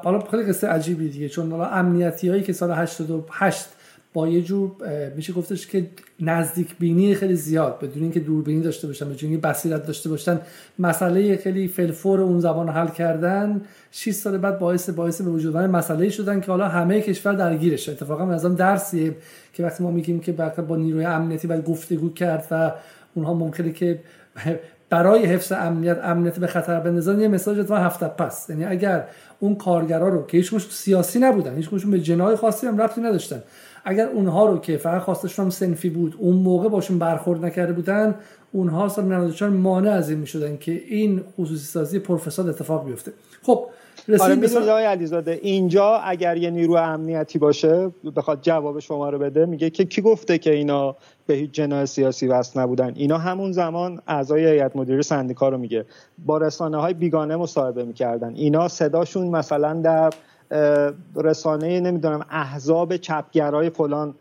حالا 0.03 0.19
خیلی 0.19 0.43
قصه 0.43 0.67
عجیبی 0.67 1.09
دیگه 1.09 1.29
چون 1.29 1.51
حالا 1.51 1.65
امنیتی 1.65 2.29
هایی 2.29 2.43
که 2.43 2.53
سال 2.53 2.71
88 2.71 3.65
با 4.13 4.27
یه 4.27 4.41
جور 4.41 4.71
میشه 5.15 5.33
گفتش 5.33 5.67
که 5.67 5.87
نزدیک 6.19 6.77
بینی 6.79 7.15
خیلی 7.15 7.35
زیاد 7.35 7.79
بدون 7.79 8.03
اینکه 8.03 8.19
دوربینی 8.19 8.61
داشته 8.61 8.87
باشن 8.87 9.05
بدون 9.05 9.29
اینکه 9.29 9.47
بصیرت 9.47 9.85
داشته 9.85 10.09
باشن 10.09 10.39
مسئله 10.79 11.37
خیلی 11.37 11.67
فلفور 11.67 12.21
اون 12.21 12.39
زبان 12.39 12.69
حل 12.69 12.87
کردن 12.87 13.61
6 13.91 14.11
سال 14.11 14.37
بعد 14.37 14.59
باعث 14.59 14.89
باعث 14.89 15.21
به 15.21 15.29
وجود 15.29 15.55
اومدن 15.55 15.71
مسئله 15.71 16.09
شدن 16.09 16.39
که 16.39 16.47
حالا 16.47 16.67
همه 16.67 17.01
کشور 17.01 17.33
درگیرشه. 17.33 17.91
اتفاقا 17.91 18.31
از 18.31 18.45
درسیه 18.45 19.15
که 19.53 19.63
وقتی 19.63 19.83
ما 19.83 19.91
میگیم 19.91 20.19
که 20.19 20.31
با 20.31 20.75
نیروی 20.75 21.05
امنیتی 21.05 21.47
باید 21.47 21.65
گفتگو 21.65 22.13
کرد 22.13 22.47
و 22.51 22.71
اونها 23.15 23.33
ممکنه 23.33 23.71
که 23.71 23.99
برای 24.89 25.25
حفظ 25.25 25.51
امنیت 25.51 25.99
امنیت 26.03 26.39
به 26.39 26.47
خطر 26.47 26.79
بندازن 26.79 27.21
یه 27.21 27.27
مساج 27.27 27.59
اتفاق 27.59 27.77
هفته 27.77 28.07
پس. 28.07 28.49
یعنی 28.49 28.65
اگر 28.65 29.07
اون 29.39 29.55
کارگرا 29.55 30.09
رو 30.09 30.25
که 30.25 30.37
هیچ 30.37 30.55
سیاسی 30.57 31.19
نبودن 31.19 31.55
هیچ 31.55 31.69
به 31.69 31.99
جنای 31.99 32.35
خاصی 32.35 32.67
هم 32.67 32.81
ربطی 32.81 33.01
نداشتن 33.01 33.43
اگر 33.83 34.07
اونها 34.07 34.45
رو 34.45 34.57
که 34.57 34.77
فقط 34.77 35.01
خواستشون 35.01 35.45
هم 35.45 35.49
سنفی 35.49 35.89
بود 35.89 36.15
اون 36.19 36.35
موقع 36.35 36.69
باشون 36.69 36.99
برخورد 36.99 37.45
نکرده 37.45 37.73
بودن 37.73 38.15
اونها 38.51 38.89
سال 38.89 39.05
94 39.05 39.49
مانع 39.49 39.91
از 39.91 40.09
این 40.09 40.19
می‌شدن 40.19 40.57
که 40.57 40.71
این 40.71 41.21
خصوصی 41.37 41.65
سازی 41.65 41.99
پرفساد 41.99 42.49
اتفاق 42.49 42.85
بیفته. 42.85 43.11
خب 43.41 43.65
آره 44.19 44.35
می‌دونید 44.35 44.69
آقای 44.69 44.85
علیزاده 44.85 45.39
اینجا 45.41 45.95
اگر 45.95 46.37
یه 46.37 46.49
نیرو 46.49 46.73
امنیتی 46.73 47.39
باشه 47.39 47.91
بخواد 48.15 48.39
جواب 48.41 48.79
شما 48.79 49.09
رو 49.09 49.19
بده 49.19 49.45
میگه 49.45 49.69
که 49.69 49.85
کی 49.85 50.01
گفته 50.01 50.37
که 50.37 50.53
اینا 50.53 50.95
به 51.27 51.33
هیچ 51.33 51.51
جناح 51.51 51.85
سیاسی 51.85 52.27
وصل 52.27 52.59
نبودن؟ 52.59 52.93
اینا 52.95 53.17
همون 53.17 53.51
زمان 53.51 54.01
اعضای 54.07 54.45
هیئت 54.45 54.75
مدیره 54.75 55.01
سندیکا 55.01 55.49
رو 55.49 55.57
میگه. 55.57 55.85
با 56.25 56.37
رسانه 56.37 56.77
های 56.77 56.93
بیگانه 56.93 57.35
مصاحبه 57.35 57.83
می‌کردن. 57.83 58.35
اینا 58.35 58.67
صداشون 58.67 59.27
مثلا 59.27 59.73
در 59.73 60.13
رسانه 61.15 61.79
نمی‌دونم 61.79 62.25
احزاب 62.29 62.97
چپگرای 62.97 63.69
فلان 63.69 64.13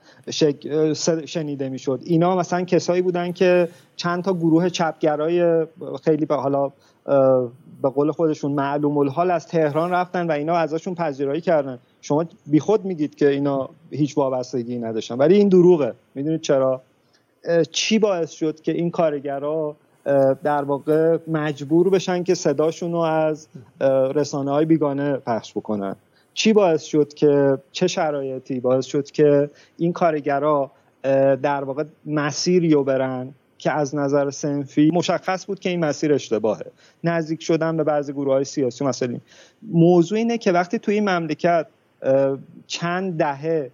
شنیده 1.24 1.68
می‌شد. 1.68 2.00
اینا 2.04 2.36
مثلا 2.36 2.64
کسایی 2.64 3.02
بودن 3.02 3.32
که 3.32 3.68
چند 3.96 4.24
تا 4.24 4.34
گروه 4.34 4.68
چپگرای 4.68 5.66
خیلی 6.04 6.26
به 6.26 6.34
حالا 6.34 6.72
به 7.82 7.88
قول 7.94 8.12
خودشون 8.12 8.52
معلوم 8.52 8.98
الحال 8.98 9.30
از 9.30 9.46
تهران 9.46 9.90
رفتن 9.90 10.26
و 10.26 10.32
اینا 10.32 10.54
ازشون 10.54 10.94
پذیرایی 10.94 11.40
کردن. 11.40 11.78
شما 12.00 12.24
بیخود 12.46 12.84
میگید 12.84 13.14
که 13.14 13.28
اینا 13.28 13.68
هیچ 13.90 14.18
وابستگی 14.18 14.78
نداشتن. 14.78 15.14
ولی 15.14 15.34
این 15.34 15.48
دروغه. 15.48 15.94
می‌دونید 16.14 16.40
چرا؟ 16.40 16.80
چی 17.70 17.98
باعث 17.98 18.30
شد 18.30 18.60
که 18.60 18.72
این 18.72 18.90
کارگرها 18.90 19.76
در 20.44 20.62
واقع 20.62 21.18
مجبور 21.28 21.90
بشن 21.90 22.22
که 22.22 22.34
صداشون 22.34 22.92
رو 22.92 22.98
از 22.98 23.48
رسانه 24.14 24.50
های 24.50 24.64
بیگانه 24.64 25.16
پخش 25.16 25.52
بکنن؟ 25.52 25.96
چی 26.34 26.52
باعث 26.52 26.82
شد 26.82 27.14
که 27.14 27.58
چه 27.72 27.86
شرایطی 27.86 28.60
باعث 28.60 28.86
شد 28.86 29.10
که 29.10 29.50
این 29.78 29.92
کارگرها 29.92 30.70
در 31.42 31.64
واقع 31.64 31.84
مسیری 32.06 32.70
رو 32.70 32.84
برن 32.84 33.34
که 33.58 33.72
از 33.72 33.94
نظر 33.94 34.30
سنفی 34.30 34.90
مشخص 34.94 35.46
بود 35.46 35.60
که 35.60 35.68
این 35.70 35.84
مسیر 35.84 36.12
اشتباهه. 36.12 36.66
نزدیک 37.04 37.42
شدن 37.42 37.76
به 37.76 37.84
بعضی 37.84 38.12
گروه 38.12 38.32
های 38.32 38.44
سیاسی 38.44 38.84
مثلا. 38.84 39.18
موضوع 39.62 40.18
اینه 40.18 40.38
که 40.38 40.52
وقتی 40.52 40.78
توی 40.78 40.94
این 40.94 41.08
مملکت 41.08 41.66
چند 42.66 43.18
دهه 43.18 43.70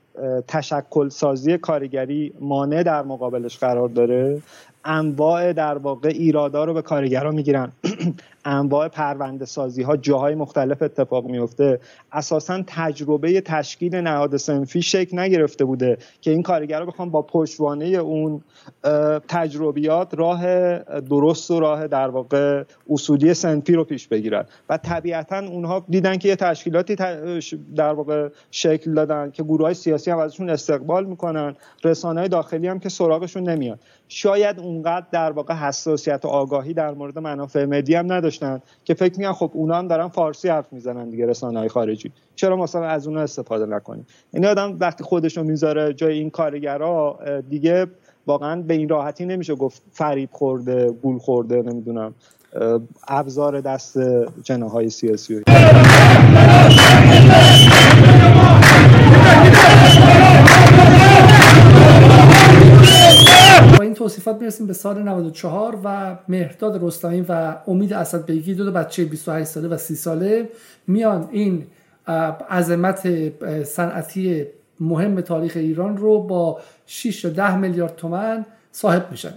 تشکل 0.49 1.09
سازی 1.09 1.59
کارگری 1.59 2.33
مانع 2.41 2.83
در 2.83 3.03
مقابلش 3.03 3.59
قرار 3.59 3.89
داره 3.89 4.43
انواع 4.85 5.53
در 5.53 5.79
واقع 5.79 6.09
ایرادا 6.09 6.65
رو 6.65 6.75
به 6.75 6.83
کارگرا 6.83 7.31
می‌گیرن. 7.31 7.73
انواع 8.49 8.89
پرونده 8.89 9.45
سازی 9.45 9.83
ها 9.83 9.97
جاهای 9.97 10.35
مختلف 10.35 10.83
اتفاق 10.83 11.27
میفته 11.27 11.81
اساسا 12.13 12.63
تجربه 12.67 13.41
تشکیل 13.41 13.97
نهاد 13.97 14.37
سنفی 14.37 14.83
شکل 14.83 15.19
نگرفته 15.19 15.65
بوده 15.65 15.99
که 16.21 16.31
این 16.31 16.43
کارگرا 16.43 16.87
بخوان 16.87 17.11
با 17.11 17.23
پشتوانه 17.23 17.87
اون 17.87 18.43
تجربیات 19.29 20.15
راه 20.15 20.79
درست 21.01 21.51
و 21.51 21.61
راه 21.61 21.87
در 21.87 22.09
واقع 22.09 22.65
اصولی 22.91 23.35
سنفی 23.35 23.73
رو 23.73 23.85
پیش 23.85 24.09
بگیرن. 24.09 24.45
و 24.69 24.77
طبیعتا 24.77 25.39
اونها 25.39 25.85
دیدن 25.89 26.19
که 26.19 26.29
یه 26.29 26.37
تشکیلاتی 26.37 26.97
در 27.77 27.93
واقع 27.93 28.29
شکل 28.51 28.95
دادن 28.95 29.31
که 29.31 29.43
گروه 29.43 29.63
های 29.63 29.75
سیاسی 29.75 30.11
هم 30.11 30.19
ازشون 30.19 30.51
استقبال 30.51 31.05
می‌کنن 31.07 31.57
رسانه 31.85 32.29
داخلی 32.29 32.69
هم 32.69 32.79
که 32.79 32.89
سراغشون 32.89 33.49
نمیاد 33.49 33.81
شاید 34.09 34.61
اونقدر 34.61 35.07
در 35.13 35.33
واقع 35.33 35.55
حساسیت 35.55 36.25
و 36.25 36.29
آگاهی 36.29 36.75
در 36.75 36.95
مورد 36.95 37.19
منافع 37.19 37.65
ملی 37.65 37.95
هم 37.95 38.07
نداشتن 38.43 38.61
که 38.85 38.95
فکر 38.95 39.19
میگن 39.19 39.33
خب 39.33 39.51
اونا 39.55 39.79
هم 39.79 39.89
دارن 39.89 40.09
فارسی 40.09 40.49
حرف 40.49 40.73
می‌زنن 40.73 41.11
دیگه 41.11 41.27
رسانه 41.27 41.59
های 41.59 41.69
خارجی. 41.69 42.13
چرا 42.37 42.57
مثلا 42.57 42.87
از 42.87 43.07
اونها 43.07 43.23
استفاده 43.23 43.67
نکنیم؟ 43.67 44.07
این 44.33 44.47
آدم 44.47 44.77
وقتی 44.81 45.05
خودش 45.05 45.37
رو 45.37 45.45
می‌ذاره 45.45 45.95
جای 45.95 46.19
این 46.19 46.31
کارگرا 46.31 47.19
دیگه 47.51 47.87
واقعا 48.27 48.63
به 48.63 48.75
این 48.75 48.89
راحتی 48.89 49.27
نمیشه 49.27 49.55
گفت 49.55 49.83
فریب 49.93 50.29
خورده 50.33 50.91
گول 50.91 51.19
خورده 51.19 51.63
نمی‌دونم 51.63 52.15
ابزار 53.09 53.61
دست 53.61 53.99
جناهای 54.43 54.91
سیاسی. 54.91 55.43
با 63.79 63.85
این 63.85 63.95
توصیفات 63.95 64.39
برسیم 64.39 64.67
به 64.67 64.73
سال 64.73 65.03
94 65.03 65.79
و 65.85 66.17
مهرداد 66.29 66.85
رستمی 66.85 67.21
و 67.29 67.57
امید 67.67 67.93
اسد 67.93 68.27
بیگی 68.27 68.55
دو, 68.55 68.65
دو 68.65 68.73
بچه 68.73 69.05
28 69.05 69.49
ساله 69.49 69.69
و 69.69 69.77
30 69.77 69.95
ساله 69.95 70.49
میان 70.87 71.29
این 71.33 71.67
عظمت 72.51 73.09
صنعتی 73.65 74.47
مهم 74.81 75.21
تاریخ 75.21 75.57
ایران 75.57 75.97
رو 75.97 76.23
با 76.23 76.61
6 76.87 77.23
تا 77.23 77.29
10 77.29 77.57
میلیارد 77.57 77.97
تومن 77.97 78.47
صاحب 78.73 79.11
میشن. 79.11 79.35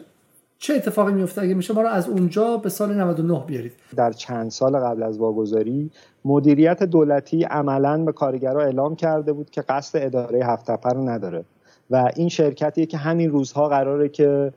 چه 0.58 0.74
اتفاقی 0.74 1.14
میفته 1.14 1.42
اگه 1.42 1.54
میشه 1.54 1.74
ما 1.74 1.82
رو 1.82 1.88
از 1.88 2.10
اونجا 2.10 2.58
به 2.58 2.70
سال 2.70 2.94
99 2.94 3.44
بیارید؟ 3.48 3.74
در 3.96 4.12
چند 4.12 4.52
سال 4.52 4.80
قبل 4.80 5.04
از 5.04 5.18
واگذاری 5.18 5.92
مدیریت 6.26 6.84
دولتی 6.84 7.44
عملا 7.44 7.98
به 8.06 8.12
کارگرها 8.12 8.62
اعلام 8.62 8.96
کرده 8.96 9.34
بود 9.34 9.50
که 9.50 9.62
قصد 9.62 10.06
اداره 10.06 10.46
هفت 10.46 10.70
رو 10.70 11.10
نداره. 11.10 11.46
و 11.92 12.12
این 12.16 12.30
شرکتیه 12.30 12.86
که 12.86 12.98
همین 12.98 13.32
روزها 13.32 13.70
قراره 13.70 14.10
که 14.10 14.54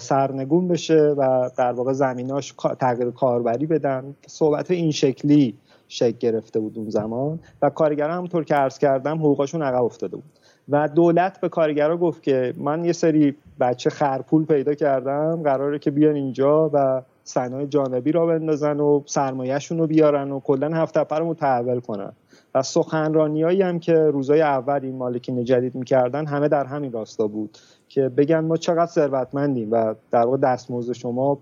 سرنگون 0.00 0.68
بشه 0.68 1.14
و 1.18 1.50
در 1.56 1.72
واقع 1.72 1.92
زمیناش 1.92 2.54
تغییر 2.80 3.10
کاربری 3.10 3.66
بدن. 3.66 4.14
صحبت 4.26 4.70
این 4.70 4.90
شکلی 4.90 5.54
شکل 5.88 6.18
گرفته 6.18 6.60
بود 6.60 6.78
اون 6.78 6.90
زمان 6.90 7.38
و 7.62 7.70
کارگران 7.70 8.16
همونطور 8.16 8.44
که 8.44 8.54
عرض 8.54 8.78
کردم 8.78 9.18
حقوقشون 9.18 9.62
عقب 9.62 9.84
افتاده 9.84 10.16
بود. 10.16 10.38
و 10.68 10.88
دولت 10.88 11.40
به 11.40 11.48
کارگرا 11.48 11.96
گفت 11.96 12.22
که 12.22 12.54
من 12.56 12.84
یه 12.84 12.92
سری 12.92 13.34
بچه 13.60 13.90
خرپول 13.90 14.44
پیدا 14.44 14.74
کردم 14.74 15.42
قراره 15.42 15.78
که 15.78 15.90
بیان 15.90 16.14
اینجا 16.14 16.70
و 16.72 17.02
صنایع 17.24 17.66
جانبی 17.66 18.12
را 18.12 18.26
بندازن 18.26 18.80
و 18.80 19.02
سرمایهشون 19.06 19.78
رو 19.78 19.86
بیارن 19.86 20.30
و 20.30 20.40
کلا 20.40 20.76
هفت 20.76 20.96
رو 20.96 21.26
متحول 21.26 21.80
کنن. 21.80 22.12
و 22.54 22.62
سخنرانیایی 22.62 23.62
هم 23.62 23.78
که 23.78 23.94
روزای 23.94 24.42
اول 24.42 24.80
این 24.82 24.96
مالکین 24.96 25.44
جدید 25.44 25.74
می‌کردن 25.74 26.26
همه 26.26 26.48
در 26.48 26.64
همین 26.64 26.92
راستا 26.92 27.26
بود 27.26 27.58
که 27.88 28.08
بگن 28.08 28.40
ما 28.40 28.56
چقدر 28.56 28.86
ثروتمندیم 28.86 29.72
و 29.72 29.94
در 30.10 30.24
واقع 30.24 30.36
دستمزد 30.36 30.92
شما 30.92 31.38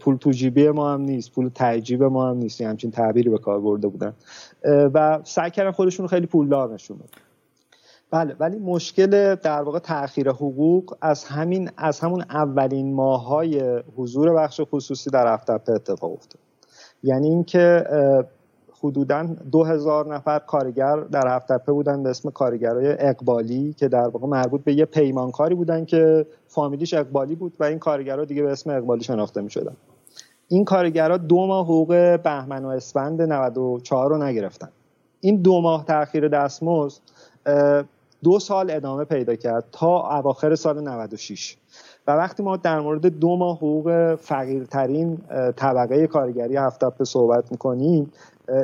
پول 0.00 0.16
تو 0.16 0.30
جیبی 0.30 0.68
ما 0.68 0.92
هم 0.92 1.00
نیست 1.00 1.32
پول 1.32 1.48
تعجیب 1.48 2.02
ما 2.02 2.30
هم 2.30 2.36
نیست 2.36 2.60
همچین 2.60 2.90
تعبیری 2.90 3.30
به 3.30 3.38
کار 3.38 3.60
برده 3.60 3.88
بودن. 3.88 4.14
و 4.64 5.20
سعی 5.24 5.50
کردن 5.50 5.70
خودشون 5.70 6.06
خیلی 6.06 6.26
پولدار 6.26 6.74
نشون 6.74 7.00
بله 8.10 8.36
ولی 8.40 8.58
مشکل 8.58 9.34
در 9.34 9.62
واقع 9.62 9.78
تاخیر 9.78 10.30
حقوق 10.30 10.96
از 11.00 11.24
همین 11.24 11.70
از 11.76 12.00
همون 12.00 12.24
اولین 12.30 12.94
ماهای 12.94 13.82
حضور 13.96 14.34
بخش 14.34 14.60
خصوصی 14.64 15.10
در 15.10 15.26
افتاپ 15.26 15.70
اتفاق 15.70 16.12
افتاد. 16.12 16.40
یعنی 17.02 17.28
اینکه 17.28 17.84
حدودا 18.82 19.28
دو 19.52 19.64
هزار 19.64 20.14
نفر 20.14 20.38
کارگر 20.38 20.96
در 21.00 21.36
هفتپه 21.36 21.72
بودن 21.72 22.02
به 22.02 22.10
اسم 22.10 22.30
کارگرای 22.30 22.96
اقبالی 22.98 23.72
که 23.72 23.88
در 23.88 24.08
واقع 24.08 24.26
مربوط 24.26 24.64
به 24.64 24.74
یه 24.74 24.84
پیمانکاری 24.84 25.54
بودن 25.54 25.84
که 25.84 26.26
فامیلیش 26.48 26.94
اقبالی 26.94 27.34
بود 27.34 27.52
و 27.60 27.64
این 27.64 27.78
کارگرها 27.78 28.24
دیگه 28.24 28.42
به 28.42 28.52
اسم 28.52 28.70
اقبالی 28.70 29.04
شناخته 29.04 29.40
می 29.40 29.50
شدن. 29.50 29.76
این 30.48 30.64
کارگرها 30.64 31.16
دو 31.16 31.46
ماه 31.46 31.64
حقوق 31.64 32.20
بهمن 32.22 32.64
و 32.64 32.68
اسفند 32.68 33.22
94 33.22 34.10
رو 34.10 34.22
نگرفتن 34.22 34.68
این 35.20 35.42
دو 35.42 35.60
ماه 35.60 35.84
تاخیر 35.84 36.28
دستمزد 36.28 37.00
دو 38.22 38.38
سال 38.38 38.70
ادامه 38.70 39.04
پیدا 39.04 39.34
کرد 39.34 39.64
تا 39.72 40.18
اواخر 40.18 40.54
سال 40.54 40.80
96 40.80 41.56
و 42.06 42.12
وقتی 42.12 42.42
ما 42.42 42.56
در 42.56 42.80
مورد 42.80 43.06
دو 43.06 43.36
ماه 43.36 43.56
حقوق 43.56 44.14
فقیرترین 44.14 45.18
طبقه 45.56 46.06
کارگری 46.06 46.56
هفته 46.56 47.04
صحبت 47.04 47.52
می‌کنیم 47.52 48.12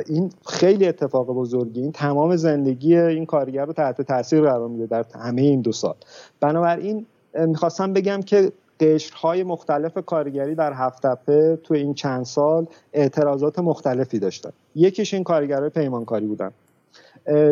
این 0.05 0.31
خیلی 0.47 0.87
اتفاق 0.87 1.27
بزرگی 1.27 1.81
این 1.81 1.91
تمام 1.91 2.35
زندگی 2.35 2.97
این 2.97 3.25
کارگر 3.25 3.65
رو 3.65 3.73
تحت 3.73 4.01
تاثیر 4.01 4.41
قرار 4.41 4.67
میده 4.67 4.85
در 4.85 5.05
همه 5.19 5.41
این 5.41 5.61
دو 5.61 5.71
سال. 5.71 5.95
بنابراین 6.39 7.05
می‌خواستم 7.33 7.93
بگم 7.93 8.21
که 8.21 8.51
قشرهای 8.79 9.43
مختلف 9.43 9.97
کارگری 10.05 10.55
در 10.55 10.73
هفتپه 10.73 11.59
تو 11.63 11.73
این 11.73 11.93
چند 11.93 12.25
سال 12.25 12.67
اعتراضات 12.93 13.59
مختلفی 13.59 14.19
داشتن. 14.19 14.49
یکیش 14.75 15.13
این 15.13 15.23
کارگرای 15.23 15.69
پیمانکاری 15.69 16.25
بودن. 16.25 16.51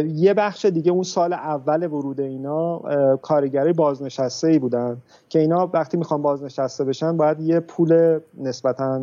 یه 0.06 0.34
بخش 0.34 0.66
دیگه 0.66 0.92
اون 0.92 1.04
سال 1.04 1.34
اول 1.34 1.84
ورود 1.84 2.20
اینا 2.20 2.82
کارگری 3.22 3.74
بازنشسته 3.74 4.48
ای 4.48 4.60
بودن 4.60 4.98
که 5.30 5.40
اینا 5.40 5.70
وقتی 5.74 5.98
می‌خوان 5.98 6.22
بازنشسته 6.22 6.84
بشن 6.84 7.18
باید 7.18 7.40
یه 7.40 7.60
پول 7.60 8.20
نسبتاً 8.38 9.02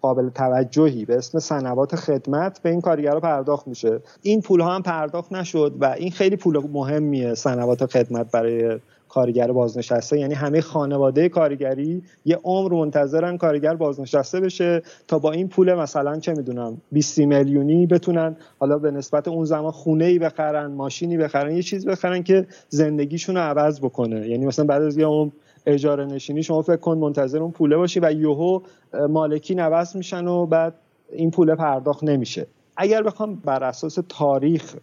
قابل 0.00 0.28
توجهی 0.28 1.04
به 1.04 1.16
اسم 1.16 1.38
سنوات 1.38 1.96
خدمت 1.96 2.62
به 2.62 2.70
این 2.70 2.80
کارگرها 2.80 3.20
پرداخت 3.20 3.68
میشه. 3.68 4.00
این 4.22 4.40
پول 4.40 4.60
ها 4.60 4.74
هم 4.74 4.82
پرداخت 4.82 5.32
نشد 5.32 5.74
و 5.80 5.84
این 5.84 6.10
خیلی 6.10 6.36
پول 6.36 6.68
مهمیه 6.72 7.34
سنوات 7.34 7.86
خدمت 7.86 8.30
برای 8.30 8.78
کارگر 9.08 9.52
بازنشسته. 9.52 10.18
یعنی 10.18 10.34
همه 10.34 10.60
خانواده 10.60 11.28
کارگری 11.28 12.02
یه 12.24 12.38
عمر 12.44 12.72
منتظرن 12.72 13.36
کارگر 13.36 13.74
بازنشسته 13.74 14.40
بشه 14.40 14.82
تا 15.08 15.18
با 15.18 15.32
این 15.32 15.48
پول 15.48 15.74
مثلا 15.74 16.18
چه 16.18 16.32
می‌دونم 16.32 16.80
20 16.92 17.18
میلیونی 17.18 17.86
بتونن 17.86 18.36
حالا 18.58 18.78
به 18.78 18.90
نسبت 18.90 19.28
اون 19.28 19.44
زمان 19.44 19.70
خونه 19.70 20.04
ای 20.04 20.18
بخرن 20.18 20.66
ماشینی 20.66 21.16
بخرن 21.16 21.56
یه 21.56 21.62
چیز 21.62 21.86
بخرن 21.86 22.22
که 22.22 22.46
زندگیشون 22.68 23.34
رو 23.36 23.40
عوض 23.40 23.80
بکنه. 23.80 24.28
یعنی 24.28 24.46
مثلا 24.46 24.64
بعد 24.64 24.82
از 24.82 24.98
یه 24.98 25.06
عمر 25.06 25.30
اجاره 25.66 26.04
نشینی 26.04 26.42
شما 26.42 26.62
فکر 26.62 26.76
کن 26.76 26.98
منتظر 26.98 27.42
اون 27.42 27.50
پوله 27.50 27.76
باشی 27.76 28.00
و 28.00 28.12
یهو 28.12 28.60
مالکی 29.08 29.54
نوست 29.54 29.96
میشن 29.96 30.26
و 30.26 30.46
بعد 30.46 30.74
این 31.12 31.30
پول 31.30 31.54
پرداخت 31.54 32.04
نمیشه. 32.04 32.46
اگر 32.76 33.02
بخوام 33.02 33.34
بر 33.34 33.64
اساس 33.64 33.98
تاریخ 34.08 34.76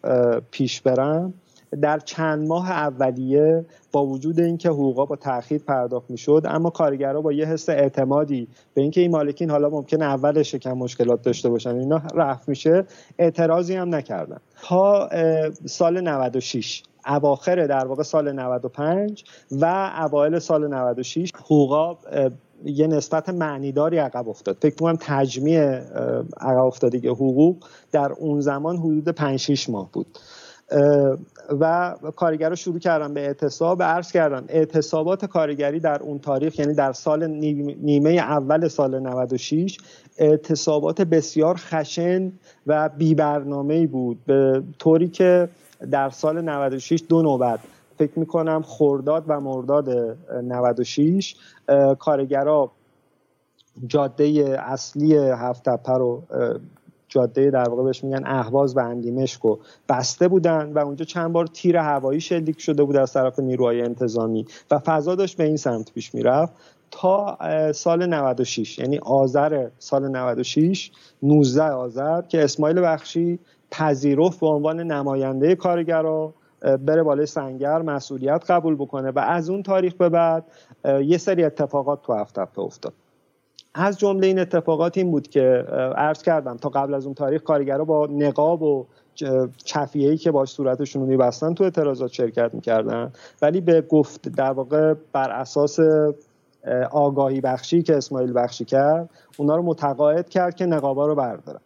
پیش 0.52 0.82
برم 0.82 1.34
در 1.82 2.00
چند 2.00 2.48
ماه 2.48 2.72
اولیه 2.72 3.66
با 3.92 4.06
وجود 4.06 4.40
اینکه 4.40 4.70
حقوقا 4.70 5.06
با 5.06 5.16
تاخیر 5.16 5.62
پرداخت 5.62 6.12
می‌شد 6.12 6.42
اما 6.46 6.70
کارگرها 6.70 7.22
با 7.22 7.34
یه 7.34 7.46
حس 7.46 7.70
اعتمادی 7.70 8.48
به 8.74 8.82
اینکه 8.82 9.02
این 9.02 9.12
مالکین 9.12 9.50
حالا 9.50 9.70
ممکن 9.70 10.02
اولش 10.02 10.56
کم 10.56 10.74
مشکلات 10.74 11.22
داشته 11.22 11.50
باشن 11.50 11.76
اینا 11.76 12.02
رفت 12.16 12.50
میشه 12.50 12.86
اعتراضی 13.20 13.76
هم 13.76 13.96
نکردن. 13.96 14.38
تا 14.64 15.10
سال 15.66 16.02
96 16.02 16.84
اواخر 17.08 17.68
در 17.68 17.86
واقع 17.88 18.04
سال 18.04 18.32
95 18.32 19.24
و 19.52 19.92
اوایل 20.02 20.40
سال 20.40 20.68
96 20.68 21.32
حقوقا 21.36 21.98
یه 22.66 22.88
نسبت 22.88 23.30
معنیداری 23.30 23.98
عقب 23.98 24.30
افتاد. 24.30 24.58
فکر 24.62 24.76
کنم 24.76 24.98
تجمیع 25.00 25.62
عقب 26.40 26.64
افتادگی 26.64 27.08
حقوق 27.08 27.66
در 27.92 28.12
اون 28.12 28.42
زمان 28.42 28.78
حدود 28.78 29.10
5 29.10 29.40
6 29.40 29.70
ماه 29.70 29.90
بود. 29.92 30.08
و 31.60 31.96
کارگر 32.16 32.50
رو 32.50 32.56
شروع 32.56 32.80
کردن 32.80 33.14
به 33.14 33.22
اعتصاب. 33.22 33.84
عرض 33.84 34.12
کردن 34.12 34.46
اعتصابات 34.50 35.26
کارگری 35.26 35.80
در 35.80 36.04
اون 36.04 36.20
تاریخ 36.20 36.60
یعنی 36.60 36.74
در 36.74 36.94
سال 36.94 37.28
نیمه 37.28 38.10
اول 38.10 38.68
سال 38.68 39.00
96 39.00 39.78
اعتصابات 40.18 41.02
بسیار 41.02 41.56
خشن 41.58 42.32
و 42.68 42.90
بی 42.90 43.16
برنامه 43.16 43.88
بود. 43.88 44.26
به 44.26 44.64
طوری 44.80 45.08
که 45.08 45.50
در 45.92 46.10
سال 46.10 46.42
96 46.42 47.04
دو 47.10 47.22
نوبت. 47.22 47.60
فکر 47.98 48.20
می‌کنم 48.20 48.62
خورداد 48.62 49.24
و 49.28 49.40
مرداد 49.40 49.90
96 50.44 51.36
کارگرا 52.00 52.72
جاده 53.88 54.58
اصلی 54.60 55.18
هفت 55.18 55.68
رو 55.90 56.24
جاده 57.08 57.52
در 57.52 57.70
واقع 57.70 57.84
بهش 57.84 58.04
میگن 58.04 58.24
اهواز 58.26 58.78
و 58.78 58.80
اندیمشک 58.80 59.46
و 59.46 59.58
بسته 59.90 60.28
بودن 60.28 60.74
و 60.74 60.80
اونجا 60.80 61.06
چند 61.06 61.34
بار 61.34 61.48
تیر 61.48 61.78
هوایی 61.78 62.22
شلیک 62.22 62.62
شده 62.62 62.84
بود 62.84 62.96
از 62.96 63.14
طرف 63.14 63.40
نیروهای 63.40 63.82
انتظامی 63.82 64.46
و 64.72 64.80
فضا 64.80 65.16
داشت 65.16 65.38
به 65.38 65.44
این 65.44 65.58
سمت 65.58 65.94
پیش 65.94 66.16
می‌رفت 66.16 66.54
تا 66.92 67.38
سال 67.72 68.06
96 68.06 68.80
یعنی 68.80 68.98
آذر 68.98 69.68
سال 69.80 70.08
96 70.08 70.92
19 71.24 71.64
آذر 71.64 72.22
که 72.22 72.44
اسماعیل 72.44 72.82
بخشی 72.82 73.40
پذیرفت 73.72 74.40
به 74.40 74.48
عنوان 74.48 74.80
نماینده 74.80 75.56
کارگرا 75.56 76.34
بره 76.62 77.04
بالای 77.04 77.26
سنگر 77.26 77.82
مسئولیت 77.82 78.52
قبول 78.52 78.76
بکنه 78.76 79.12
و 79.12 79.20
از 79.20 79.50
اون 79.50 79.64
تاریخ 79.64 79.94
به 79.94 80.10
بعد 80.10 80.44
یه 80.86 81.18
سری 81.18 81.44
اتفاقات 81.44 82.02
تو 82.02 82.14
هفت 82.14 82.40
افتاد. 82.60 82.94
از 83.74 84.00
جمله 84.00 84.28
این 84.28 84.40
اتفاقات 84.40 84.98
این 84.98 85.12
بود 85.12 85.28
که 85.28 85.42
عرض 85.98 86.22
کردم 86.24 86.58
تا 86.58 86.70
قبل 86.70 86.94
از 86.94 87.06
اون 87.06 87.16
تاریخ 87.16 87.44
کارگرها 87.44 87.86
با 87.86 88.08
نقاب 88.12 88.62
و 88.62 88.86
چفیه‌ای 89.66 90.18
که 90.18 90.32
باش 90.32 90.50
صورتشون 90.50 91.02
رو 91.02 91.08
میبستن 91.08 91.54
تو 91.54 91.64
اعتراضات 91.64 92.12
شرکت 92.12 92.54
می‌کردن. 92.54 93.12
ولی 93.42 93.62
به 93.62 93.82
گفت 93.82 94.30
در 94.30 94.52
واقع 94.52 94.94
بر 95.14 95.32
اساس 95.32 95.80
آگاهی 96.92 97.42
بخشی 97.42 97.84
که 97.84 97.98
اسماعیل 97.98 98.34
بخشی 98.36 98.66
کرد 98.66 99.10
اونا 99.38 99.56
رو 99.56 99.64
متقاعد 99.64 100.30
کرد 100.30 100.56
که 100.56 100.66
نقابا 100.66 101.08
رو 101.08 101.16
بردارن. 101.16 101.60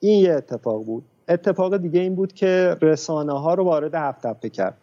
این 0.00 0.24
یه 0.24 0.32
اتفاق 0.32 0.84
بود. 0.84 1.04
اتفاق 1.28 1.76
دیگه 1.76 2.00
این 2.00 2.14
بود 2.14 2.32
که 2.32 2.76
رسانه 2.82 3.40
ها 3.40 3.54
رو 3.54 3.64
وارد 3.64 3.94
هفت 3.94 4.46
کرد. 4.46 4.74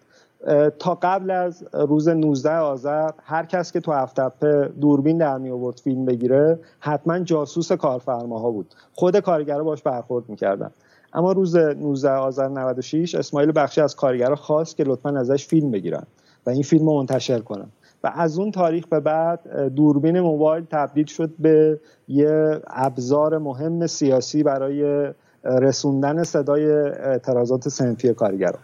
تا 0.79 0.97
قبل 1.01 1.31
از 1.31 1.63
روز 1.73 2.07
19 2.07 2.51
آذر 2.51 3.09
هر 3.23 3.45
کس 3.45 3.71
که 3.71 3.79
تو 3.79 3.91
هفتپه 3.91 4.69
دوربین 4.81 5.17
در 5.17 5.37
می 5.37 5.49
آورد 5.49 5.79
فیلم 5.79 6.05
بگیره 6.05 6.59
حتما 6.79 7.19
جاسوس 7.19 7.71
کارفرماها 7.71 8.51
بود. 8.51 8.73
خود 8.93 9.19
کارگرا 9.19 9.63
باش 9.63 9.81
برخورد 9.81 10.29
می‌کردن. 10.29 10.71
اما 11.13 11.31
روز 11.31 11.55
19 11.55 12.09
آذر 12.09 12.47
96 12.47 13.15
اسماعیل 13.15 13.51
بخشی 13.55 13.81
از 13.81 13.95
کارگرا 13.95 14.35
خواست 14.35 14.77
که 14.77 14.83
لطفا 14.83 15.09
ازش 15.09 15.45
فیلم 15.47 15.71
بگیرن 15.71 16.03
و 16.45 16.49
این 16.49 16.63
فیلم 16.63 16.89
رو 16.89 16.97
منتشر 16.97 17.39
کنن. 17.39 17.67
و 18.03 18.11
از 18.15 18.39
اون 18.39 18.51
تاریخ 18.51 18.87
به 18.87 18.99
بعد 18.99 19.67
دوربین 19.75 20.19
موبایل 20.19 20.65
تبدیل 20.71 21.05
شد 21.05 21.31
به 21.39 21.79
یه 22.07 22.61
ابزار 22.67 23.37
مهم 23.37 23.87
سیاسی 23.87 24.43
برای 24.43 25.09
رسوندن 25.43 26.23
صدای 26.23 26.71
اعتراضات 26.71 27.69
سنفی 27.69 28.13
کارگران. 28.13 28.61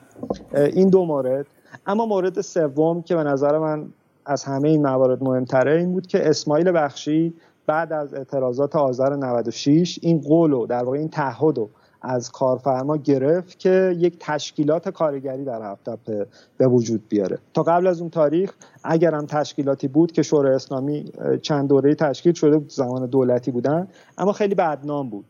این 0.54 0.90
دو 0.90 1.06
مورد. 1.06 1.46
اما 1.88 2.06
مورد 2.06 2.42
سوم 2.42 3.02
که 3.02 3.16
به 3.16 3.24
نظر 3.24 3.58
من 3.58 3.86
از 4.26 4.44
همه 4.44 4.70
این 4.70 4.82
موارد 4.82 5.24
مهمتره 5.24 5.78
این 5.78 5.92
بود 5.92 6.08
که 6.08 6.30
اسماعیل 6.30 6.72
بخشی 6.72 7.34
بعد 7.68 7.94
از 7.94 8.14
اعتراضات 8.14 8.76
آذر 8.76 9.16
96 9.16 10.00
این 10.02 10.22
قول 10.22 10.54
و 10.54 10.66
در 10.66 10.84
واقع 10.84 10.98
این 10.98 11.10
تعهد 11.10 11.58
رو 11.58 11.70
از 12.02 12.32
کارفرما 12.32 12.98
گرفت 12.98 13.60
که 13.60 13.96
یک 13.98 14.18
تشکیلات 14.20 14.90
کارگری 14.90 15.46
در 15.46 15.72
هفته 15.72 16.26
به 16.58 16.68
وجود 16.68 17.02
بیاره. 17.10 17.38
تا 17.54 17.64
قبل 17.64 17.88
از 17.88 18.02
اون 18.02 18.10
تاریخ 18.10 18.54
اگر 18.84 19.16
هم 19.16 19.26
تشکیلاتی 19.26 19.88
بود 19.88 20.12
که 20.12 20.22
شورای 20.22 20.56
اسلامی 20.56 21.12
چند 21.42 21.70
دوره 21.70 21.96
تشکیل 21.96 22.34
شده 22.34 22.58
بود 22.58 22.70
زمان 22.70 23.06
دولتی 23.06 23.52
بودن 23.52 23.88
اما 24.18 24.32
خیلی 24.32 24.56
بدنام 24.56 25.10
بود. 25.10 25.26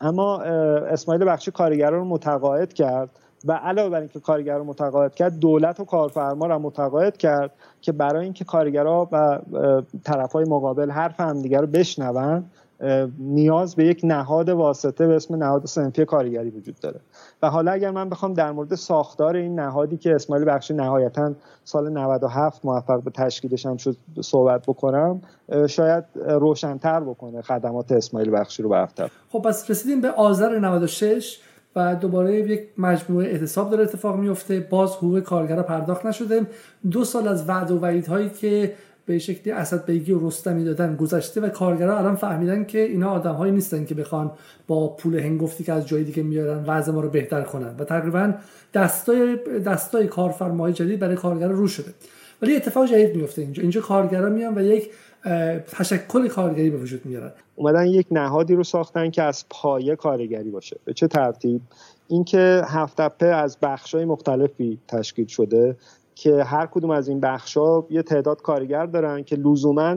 اما 0.00 0.38
اسماعیل 0.38 1.24
بخشی 1.24 1.50
کارگران 1.50 2.00
رو 2.00 2.04
متقاعد 2.04 2.72
کرد 2.72 3.10
و 3.44 3.52
علاوه 3.52 3.90
بر 3.90 4.00
اینکه 4.00 4.20
کارگر 4.20 4.58
رو 4.58 4.64
متقاعد 4.64 5.14
کرد 5.14 5.38
دولت 5.38 5.80
و 5.80 5.84
کارفرما 5.84 6.46
رو 6.46 6.58
متقاعد 6.58 7.16
کرد 7.16 7.50
که 7.80 7.92
برای 7.92 8.24
اینکه 8.24 8.44
کارگرها 8.44 9.08
و 9.12 9.38
طرفهای 10.04 10.44
مقابل 10.44 10.90
حرف 10.90 11.20
همدیگر 11.20 11.60
رو 11.60 11.66
بشنون 11.66 12.44
نیاز 13.18 13.76
به 13.76 13.84
یک 13.84 14.00
نهاد 14.04 14.48
واسطه 14.48 15.06
به 15.06 15.16
اسم 15.16 15.34
نهاد 15.34 15.66
سنفی 15.66 16.04
کارگری 16.04 16.50
وجود 16.50 16.74
داره. 16.80 17.00
و 17.42 17.50
حالا 17.50 17.72
اگر 17.72 17.90
من 17.90 18.08
بخوام 18.08 18.34
در 18.34 18.52
مورد 18.52 18.74
ساختار 18.74 19.36
این 19.36 19.60
نهادی 19.60 19.96
که 19.96 20.14
اسماعیل 20.14 20.44
بخشی 20.48 20.74
نهایتا 20.74 21.34
سال 21.64 21.92
97 21.92 22.64
موفق 22.64 23.02
به 23.02 23.10
تشکیلش 23.10 23.66
هم 23.66 23.76
شد 23.76 23.96
صحبت 24.20 24.62
بکنم 24.62 25.20
شاید 25.68 26.04
روشنتر 26.14 27.00
بکنه 27.00 27.42
خدمات 27.42 27.92
اسماعیل 27.92 28.30
بخشی 28.30 28.62
رو 28.62 28.68
به 28.68 28.88
خب 29.32 29.42
پس 29.42 29.70
رسیدیم 29.70 30.00
به 30.00 30.10
آذر 30.10 30.58
96 30.58 31.40
و 31.76 31.94
دوباره 31.94 32.38
یک 32.38 32.68
مجموعه 32.78 33.26
اعتصاب 33.26 33.70
داره 33.70 33.82
اتفاق 33.82 34.16
میفته. 34.16 34.60
باز 34.60 34.96
حقوق 34.96 35.20
کارگرها 35.20 35.62
پرداخت 35.62 36.06
نشده. 36.06 36.46
دو 36.90 37.04
سال 37.04 37.28
از 37.28 37.48
وعد 37.48 37.70
و 37.70 37.78
وعیدهایی 37.78 38.30
که 38.30 38.72
به 39.06 39.18
شکلی 39.18 39.52
اسد 39.52 39.84
بیگی 39.84 40.12
و 40.12 40.26
رستمی 40.26 40.64
دادن 40.64 40.96
گذشته 40.96 41.40
و 41.40 41.48
کارگرها 41.48 41.98
الان 41.98 42.16
فهمیدن 42.16 42.64
که 42.64 42.78
اینا 42.78 43.10
آدمهایی 43.10 43.52
نیستن 43.52 43.84
که 43.84 43.94
بخوان 43.94 44.30
با 44.66 44.88
پول 44.88 45.18
هنگفتی 45.18 45.64
که 45.64 45.72
از 45.72 45.86
جای 45.88 46.04
دیگه 46.04 46.22
میارن 46.22 46.64
وضع 46.64 46.92
ما 46.92 47.00
رو 47.00 47.08
بهتر 47.08 47.42
کنن. 47.42 47.74
و 47.78 47.84
تقریبا 47.84 48.34
دستای 48.74 49.36
دستای 49.66 50.06
کارفرمای 50.06 50.72
جدید 50.72 51.00
برای 51.00 51.16
کارگرها 51.16 51.52
رو 51.52 51.68
شده. 51.68 51.94
ولی 52.42 52.56
اتفاق 52.56 52.86
جدید 52.86 53.16
میفته 53.16 53.42
اینجا. 53.42 53.62
اینجا 53.62 53.80
کارگرا 53.80 54.28
میان 54.28 54.58
و 54.58 54.62
یک 54.62 54.90
تشکل 55.66 56.28
کارگری 56.28 56.70
به 56.70 56.76
وجود 56.76 57.06
میارن. 57.06 57.32
اومدن 57.56 57.86
یک 57.86 58.06
نهادی 58.10 58.54
رو 58.54 58.64
ساختن 58.64 59.10
که 59.10 59.22
از 59.22 59.44
پایه 59.50 59.96
کارگری 59.96 60.50
باشه. 60.50 60.76
به 60.84 60.92
چه 60.92 61.08
ترتیب؟ 61.08 61.60
اینکه 62.08 62.62
هفتپه 62.66 63.26
از 63.26 63.58
بخشای 63.62 64.04
مختلفی 64.04 64.78
تشکیل 64.88 65.26
شده. 65.26 65.76
که 66.16 66.44
هر 66.44 66.66
کدوم 66.66 66.90
از 66.90 67.08
این 67.08 67.20
بخشا 67.20 67.82
یه 67.90 68.02
تعداد 68.02 68.42
کارگر 68.42 68.86
دارن 68.86 69.24
که 69.24 69.36
لزوما 69.36 69.96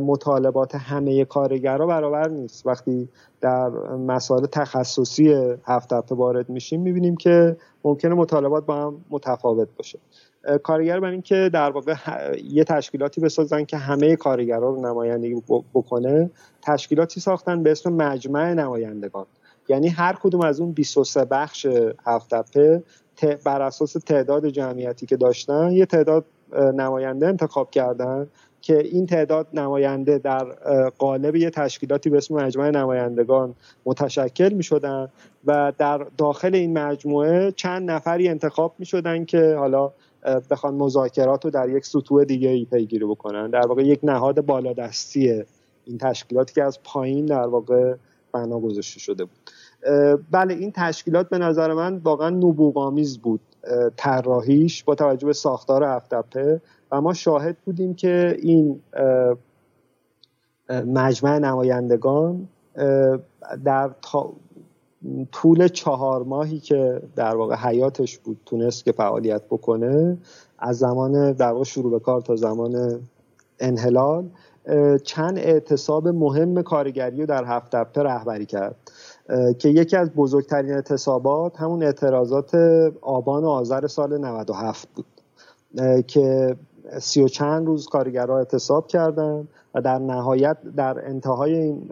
مطالبات 0.00 0.74
همه 0.74 1.24
کارگرها 1.24 1.86
برابر 1.86 2.28
نیست. 2.28 2.66
وقتی 2.66 3.08
در 3.40 3.68
مسائل 3.96 4.46
تخصصی 4.46 5.54
هفت 5.64 5.92
وارد 6.10 6.48
میشیم 6.48 6.80
می‌بینیم 6.80 7.16
که 7.16 7.56
ممکنه 7.84 8.14
مطالبات 8.14 8.66
با 8.66 8.74
هم 8.74 9.04
متفاوت 9.10 9.68
باشه. 9.76 9.98
کارگر 10.62 11.00
برای 11.00 11.12
اینکه 11.12 11.50
در 11.52 11.70
واقع 11.70 11.94
یه 12.44 12.64
تشکیلاتی 12.64 13.20
بسازن 13.20 13.64
که 13.64 13.76
همه 13.76 14.16
کارگرها 14.16 14.68
رو 14.70 14.80
نمایندگی 14.80 15.42
بکنه 15.74 16.30
تشکیلاتی 16.62 17.20
ساختن 17.20 17.62
به 17.62 17.70
اسم 17.70 17.92
مجمع 17.92 18.54
نمایندگان. 18.54 19.26
یعنی 19.68 19.88
هر 19.88 20.18
کدوم 20.22 20.40
از 20.40 20.60
اون 20.60 20.72
23 20.72 21.24
بخش 21.24 21.66
هفتپه 22.04 22.82
بر 23.26 23.62
اساس 23.62 23.92
تعداد 23.92 24.48
جمعیتی 24.48 25.06
که 25.06 25.16
داشتن 25.16 25.72
یه 25.72 25.86
تعداد 25.86 26.24
نماینده 26.74 27.26
انتخاب 27.26 27.70
کردن 27.70 28.26
که 28.60 28.78
این 28.78 29.06
تعداد 29.06 29.46
نماینده 29.54 30.18
در 30.18 30.44
قالب 30.98 31.36
یه 31.36 31.50
تشکیلاتی 31.50 32.10
به 32.10 32.16
اسم 32.16 32.34
مجمع 32.34 32.70
نمایندگان 32.70 33.54
متشکل 33.86 34.52
می 34.52 34.62
شدن 34.62 35.08
و 35.44 35.72
در 35.78 36.06
داخل 36.18 36.54
این 36.54 36.78
مجموعه 36.78 37.52
چند 37.52 37.90
نفری 37.90 38.28
انتخاب 38.28 38.74
می 38.78 38.86
شدن 38.86 39.24
که 39.24 39.54
حالا 39.58 39.92
بخوان 40.50 40.74
مذاکرات 40.74 41.44
رو 41.44 41.50
در 41.50 41.68
یک 41.68 41.86
سطوح 41.86 42.24
دیگه 42.24 42.48
ای 42.48 42.64
پیگیری 42.64 43.04
بکنن. 43.04 43.50
در 43.50 43.66
واقع 43.66 43.82
یک 43.82 44.00
نهاد 44.02 44.40
بالادستی 44.40 45.42
این 45.84 45.98
تشکیلاتی 45.98 46.54
که 46.54 46.62
از 46.62 46.82
پایین 46.84 47.26
در 47.26 47.46
واقع 47.46 47.94
بنا 48.32 48.60
گذاشته 48.60 49.00
شده 49.00 49.24
بود. 49.24 49.50
بله 50.30 50.54
این 50.54 50.72
تشکیلات 50.74 51.28
به 51.28 51.38
نظر 51.38 51.72
من 51.72 51.96
واقعا 51.96 52.30
نبوغامیز 52.30 53.18
بود 53.18 53.40
طراحیش 53.96 54.84
با 54.84 54.94
توجه 54.94 55.26
به 55.26 55.32
ساختار 55.32 55.84
هفتپه 55.84 56.60
و 56.92 57.00
ما 57.00 57.14
شاهد 57.14 57.56
بودیم 57.64 57.94
که 57.94 58.36
این 58.42 58.80
مجمع 60.70 61.38
نمایندگان 61.38 62.48
در 63.64 63.90
طول 65.32 65.68
چهار 65.68 66.22
ماهی 66.22 66.58
که 66.58 67.02
در 67.16 67.36
واقع 67.36 67.56
حیاتش 67.56 68.18
بود 68.18 68.40
تونست 68.46 68.84
که 68.84 68.92
فعالیت 68.92 69.42
بکنه 69.42 70.18
از 70.58 70.78
زمان 70.78 71.32
در 71.32 71.52
واقع 71.52 71.64
شروع 71.64 71.90
به 71.90 71.98
کار 71.98 72.20
تا 72.20 72.36
زمان 72.36 73.00
انحلال 73.58 74.28
چند 75.04 75.38
اعتصاب 75.38 76.08
مهم 76.08 76.62
کارگری 76.62 77.20
رو 77.20 77.26
در 77.26 77.44
هفت 77.44 77.98
رهبری 77.98 78.46
کرد. 78.46 78.76
که 79.58 79.68
یکی 79.68 79.96
از 79.96 80.10
بزرگترین 80.10 80.72
اعتصابات 80.72 81.60
همون 81.60 81.82
اعتراضات 81.82 82.54
آبان 83.00 83.44
و 83.44 83.48
آذر 83.48 83.86
سال 83.86 84.18
97 84.18 84.88
بود. 84.94 85.06
که 86.06 86.56
سی 86.98 87.22
و 87.22 87.28
چند 87.28 87.66
روز 87.66 87.86
کارگرها 87.86 88.38
اعتصاب 88.38 88.86
کردن 88.86 89.48
و 89.74 89.80
در 89.80 89.98
نهایت 89.98 90.56
در 90.76 91.06
انتهای 91.06 91.54
این 91.54 91.90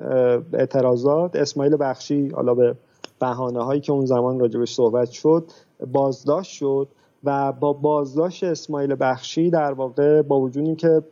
اعتراضات 0.52 1.36
اسماعیل 1.36 1.76
بخشی 1.80 2.28
حالا 2.28 2.54
به 2.54 2.74
بهانه 3.20 3.64
هایی 3.64 3.80
که 3.80 3.92
اون 3.92 4.06
زمان 4.06 4.40
راجبش 4.40 4.74
صحبت 4.74 5.10
شد 5.10 5.44
بازداشت 5.92 6.52
شد 6.52 6.88
و 7.24 7.52
با 7.52 7.72
بازداشت 7.72 8.44
اسماعیل 8.44 8.96
بخشی 9.00 9.50
در 9.50 9.72
واقع 9.72 10.22
با 10.22 10.40
وجود 10.40 10.76
که 10.76 11.02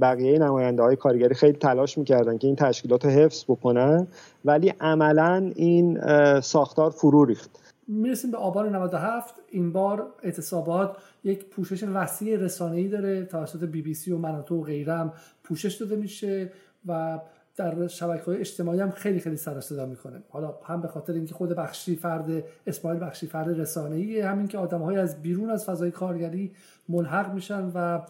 بقیه 0.00 0.38
نماینده 0.38 0.82
های 0.82 0.96
کارگری 0.96 1.34
خیلی 1.34 1.58
تلاش 1.58 1.98
می‌کردن 1.98 2.38
که 2.38 2.46
این 2.46 2.56
تشکیلات 2.56 3.04
رو 3.04 3.10
حفظ 3.10 3.44
بکنن 3.44 4.06
ولی 4.44 4.74
عملا 4.80 5.52
این 5.56 6.00
ساختار 6.40 6.90
فرو 6.90 7.24
ریخت. 7.24 7.50
می‌رسیم 7.88 8.30
به 8.30 8.36
آبان 8.36 8.76
97 8.76 9.34
این 9.50 9.72
بار 9.72 10.06
اعتصابات 10.22 10.96
یک 11.24 11.44
پوشش 11.44 11.82
وسیع 11.82 12.36
رسانه‌ای 12.36 12.88
داره. 12.88 13.24
توسط 13.24 13.64
بی 13.64 13.82
بی 13.82 13.94
سی 13.94 14.12
و 14.12 14.18
مناطق 14.18 14.52
و 14.52 14.62
غیرم 14.62 15.12
پوشش 15.44 15.74
داده 15.74 15.96
میشه 15.96 16.52
و 16.86 17.20
در 17.56 17.86
شبکه 17.86 18.24
های 18.24 18.36
اجتماعی 18.36 18.80
هم 18.80 18.90
خیلی 18.90 19.20
خیلی 19.20 19.36
سر 19.36 19.60
صدا 19.60 19.86
می‌کنه. 19.86 20.22
حالا 20.28 20.54
هم 20.64 20.82
به 20.82 20.88
خاطر 20.88 21.12
اینکه 21.12 21.34
خود 21.34 21.48
بخشی 21.48 21.96
فرد 21.96 22.44
اسماعیل 22.66 23.00
بخشی 23.00 23.26
فرد 23.26 23.60
رسانه‌ای 23.60 24.20
همین 24.20 24.48
که 24.48 24.58
آدم 24.58 24.82
های 24.82 24.96
از 24.96 25.22
بیرون 25.22 25.50
از 25.50 25.64
فضای 25.64 25.90
کارگری 25.90 26.52
ملحق 26.88 27.34
میشن 27.34 27.70
و 27.74 28.00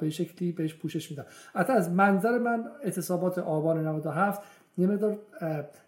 به 0.00 0.10
شکلی 0.10 0.52
بهش 0.52 0.74
پوشش 0.74 1.10
میدن 1.10 1.24
حتی 1.54 1.72
از 1.72 1.90
منظر 1.90 2.38
من 2.38 2.64
اعتصابات 2.82 3.38
آبان 3.38 3.86
97 3.86 4.42
یه 4.78 4.86
مقدار 4.86 5.18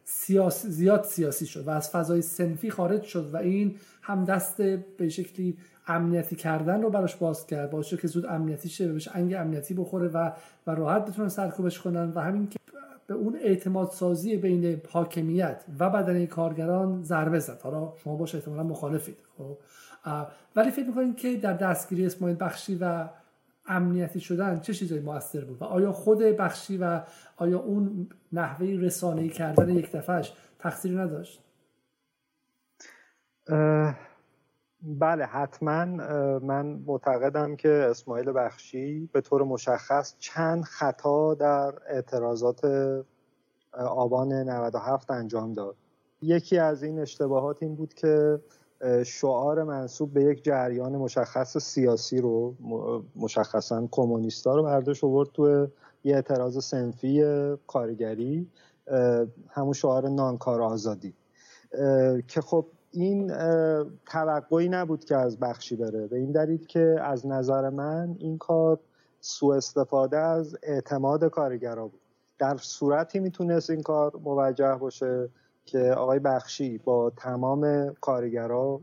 سیاس 0.05 0.67
زیاد 0.67 1.05
سیاسی 1.05 1.47
شد 1.47 1.67
و 1.67 1.71
از 1.71 1.91
فضای 1.91 2.23
سنفی 2.23 2.71
خارج 2.71 3.03
شد 3.03 3.35
و 3.35 3.37
این 3.37 3.77
هم 4.03 4.25
دست 4.25 4.63
به 4.63 5.09
شکلی 5.09 5.59
امنیتی 5.87 6.37
کردن 6.37 6.83
رو 6.83 6.91
براش 6.91 7.17
باز 7.17 7.47
کرد. 7.47 7.71
باعث 7.71 7.95
که 7.95 8.09
زود 8.09 8.27
امنیتی 8.27 8.69
شه 8.69 8.93
بهش 8.93 9.09
انگ 9.15 9.35
امنیتی 9.35 9.75
بخوره 9.75 10.09
و 10.09 10.31
و 10.67 10.71
راحت 10.71 11.11
بتونن 11.11 11.29
سرکوبش 11.29 11.79
کنن 11.79 12.13
و 12.15 12.21
همین 12.21 12.49
که 12.49 12.59
به 13.07 13.15
اون 13.15 13.39
اعتماد 13.43 13.91
سازی 13.91 14.37
بین 14.37 14.83
حاکمیت 14.91 15.65
و 15.79 15.91
بدنه 15.91 16.27
کارگران 16.27 17.03
ضربه 17.03 17.39
زد. 17.39 17.61
حالا 17.63 17.93
شما 18.05 18.17
باش 18.17 18.35
احتمالا 18.35 18.63
مخالفید 18.63 19.17
خب؟ 19.39 19.59
ولی 20.57 20.71
فکر 20.71 20.87
می‌کنید 20.87 21.17
که 21.17 21.37
در 21.37 21.53
دستگیری 21.53 22.07
اسماعیل 22.07 22.37
بخشی 22.41 22.79
و 22.81 23.09
امنیتی 23.67 24.21
شدن 24.21 24.61
چه 24.61 24.75
چیزایی 24.75 25.01
موثر 25.01 25.45
بود؟ 25.45 25.63
و 25.63 25.65
آیا 25.65 25.93
خود 25.93 26.19
بخشی 26.19 26.77
و 26.77 27.03
آیا 27.37 27.59
اون 27.59 28.09
نحوه 28.33 28.67
رسانه‌ای 28.67 29.29
کردن 29.29 29.69
یک 29.69 29.93
دفعهش 29.93 30.33
تقصیری 30.59 30.97
نداشت؟ 30.97 31.45
بله 34.83 35.25
حتما 35.25 35.85
من 36.39 36.67
معتقدم 36.87 37.57
که 37.57 37.69
اسماعیل 37.69 38.33
بخشی 38.33 39.09
به 39.13 39.21
طور 39.21 39.43
مشخص 39.43 40.15
چند 40.19 40.63
خطا 40.63 41.35
در 41.35 41.75
اعتراضات 41.89 42.61
آبان 43.73 44.33
97 44.33 45.11
انجام 45.11 45.53
داد. 45.53 45.77
یکی 46.23 46.59
از 46.59 46.83
این 46.83 46.99
اشتباهات 46.99 47.63
این 47.63 47.75
بود 47.75 47.95
که 47.95 48.41
شعار 49.07 49.63
منصوب 49.63 50.13
به 50.13 50.25
یک 50.25 50.45
جریان 50.45 50.97
مشخص 50.97 51.59
سیاسی 51.59 52.21
رو 52.21 52.55
مشخصا 53.17 53.89
کمونیستا 53.91 54.57
رو 54.57 54.63
برداشت 54.63 55.05
آورد 55.05 55.29
تو 55.33 55.67
یه 56.05 56.15
اعتراض 56.15 56.65
سنفی 56.65 57.25
کارگری 57.67 58.49
همون 59.51 59.73
شعار 59.73 60.09
نانکار 60.09 60.63
آزادی. 60.63 61.15
که 62.29 62.41
خب 62.41 62.67
این 62.93 63.33
توقعی 64.07 64.69
نبود 64.69 65.05
که 65.05 65.17
از 65.17 65.39
بخشی 65.41 65.77
بره. 65.77 66.07
به 66.07 66.17
این 66.17 66.33
دلیل 66.33 66.67
که 66.67 66.97
از 67.03 67.27
نظر 67.27 67.71
من 67.71 68.17
این 68.19 68.39
کار 68.39 68.81
سوء 69.21 69.57
استفاده 69.57 70.19
از 70.19 70.57
اعتماد 70.63 71.25
کارگرا 71.25 71.89
بود. 71.89 72.01
در 72.39 72.57
صورتی 72.57 73.21
می‌تونست 73.21 73.71
این 73.71 73.83
کار 73.83 74.17
موجه 74.25 74.75
باشه. 74.75 75.29
که 75.67 75.79
آقای 75.79 76.19
بخشی 76.19 76.79
با 76.79 77.13
تمام 77.17 77.95
کارگرا 78.01 78.81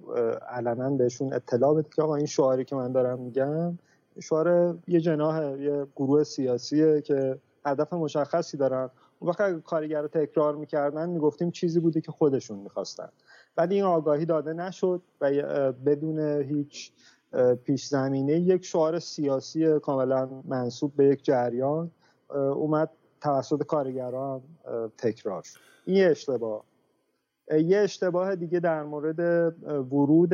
علنا 0.50 0.90
بهشون 0.90 1.34
اطلاع 1.34 1.74
بده 1.74 1.90
که 1.96 2.02
آقا 2.02 2.16
این 2.16 2.26
شعاری 2.26 2.66
که 2.66 2.76
من 2.76 2.92
دارم 2.92 3.20
میگم 3.20 3.78
شعار 4.20 4.78
یه 4.88 5.00
جناح 5.00 5.62
یه 5.62 5.88
گروه 5.96 6.24
سیاسیه 6.24 7.02
که 7.02 7.40
هدف 7.66 7.94
مشخصی 7.94 8.58
دارن. 8.58 8.90
اون 9.20 9.30
وقت 9.30 9.42
اگه 9.42 9.60
کارگر 9.60 10.08
تکرار 10.08 10.56
می‌کردن 10.56 11.10
می‌گفتیم 11.10 11.52
چیزی 11.52 11.80
بوده 11.80 12.02
که 12.02 12.12
خودشون 12.12 12.60
می‌خواستن. 12.60 13.10
ولی 13.58 13.76
این 13.76 13.84
آگاهی 13.84 14.26
داده 14.26 14.54
نشد 14.54 15.02
و 15.22 15.32
بدون 15.86 16.20
هیچ 16.42 16.92
پیش 17.64 17.88
زمینه 17.88 18.34
یک 18.34 18.66
شعار 18.66 19.00
سیاسی 19.00 19.80
کاملا 19.80 20.30
منصوب 20.46 20.96
به 20.96 21.06
یک 21.06 21.24
جریان 21.24 21.92
اومد 22.30 22.90
توسط 23.22 23.64
کارگران 23.64 24.42
تکرار 24.98 25.42
شد. 25.44 25.60
این 25.86 26.08
اشتباه. 26.08 26.64
یه 27.50 27.78
اشتباه 27.78 28.36
دیگه 28.36 28.60
در 28.60 28.84
مورد 28.84 29.20
ورود 29.94 30.30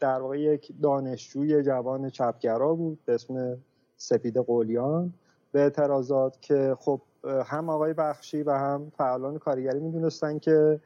در 0.00 0.20
واقع 0.20 0.40
یک 0.40 0.72
دانشجوی 0.82 1.62
جوان 1.62 2.10
چپگرا 2.10 2.74
بود 2.74 2.98
به 3.04 3.14
اسم 3.14 3.58
سپید 3.96 4.36
قولیان 4.36 5.12
به 5.52 5.60
اعتراضات 5.60 6.40
که 6.40 6.76
خب 6.78 7.00
هم 7.24 7.68
آقای 7.68 7.92
بخشی 7.92 8.42
و 8.42 8.50
هم 8.50 8.92
فعالان 8.96 9.38
کارگری 9.38 9.80
می‌دونستن 9.80 10.38
که 10.38 10.80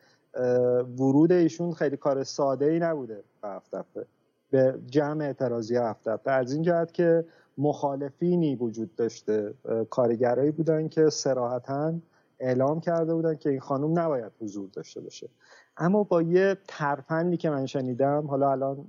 ورود 0.99 1.33
ایشون 1.33 1.73
خیلی 1.73 1.97
کار 1.97 2.25
ساده 2.25 2.65
ای 2.65 2.79
نبوده 2.79 3.25
به 3.43 3.49
هفتپه 3.49 4.07
به 4.51 4.79
جمع 4.87 5.25
اعتراضی 5.25 5.77
هفتپه 5.77 6.31
از 6.31 6.53
این 6.53 6.63
جهت 6.63 6.93
که 6.93 7.25
مخالفینی 7.59 8.57
وجود 8.57 8.95
داشته 8.97 9.55
کارگرایی 9.91 10.51
بودن 10.51 10.89
که 10.89 11.11
سراحتا 11.11 11.95
اعلام 12.43 12.81
کرده 12.81 13.15
بودن 13.15 13.35
که 13.35 13.51
این 13.51 13.61
خانم 13.61 13.99
نباید 13.99 14.33
حضور 14.41 14.69
داشته 14.73 15.01
باشه. 15.01 15.29
اما 15.77 16.05
با 16.05 16.23
یه 16.23 16.57
ترفندی 16.69 17.37
که 17.37 17.51
من 17.51 17.67
شنیدم 17.67 18.27
حالا 18.27 18.51
الان 18.51 18.85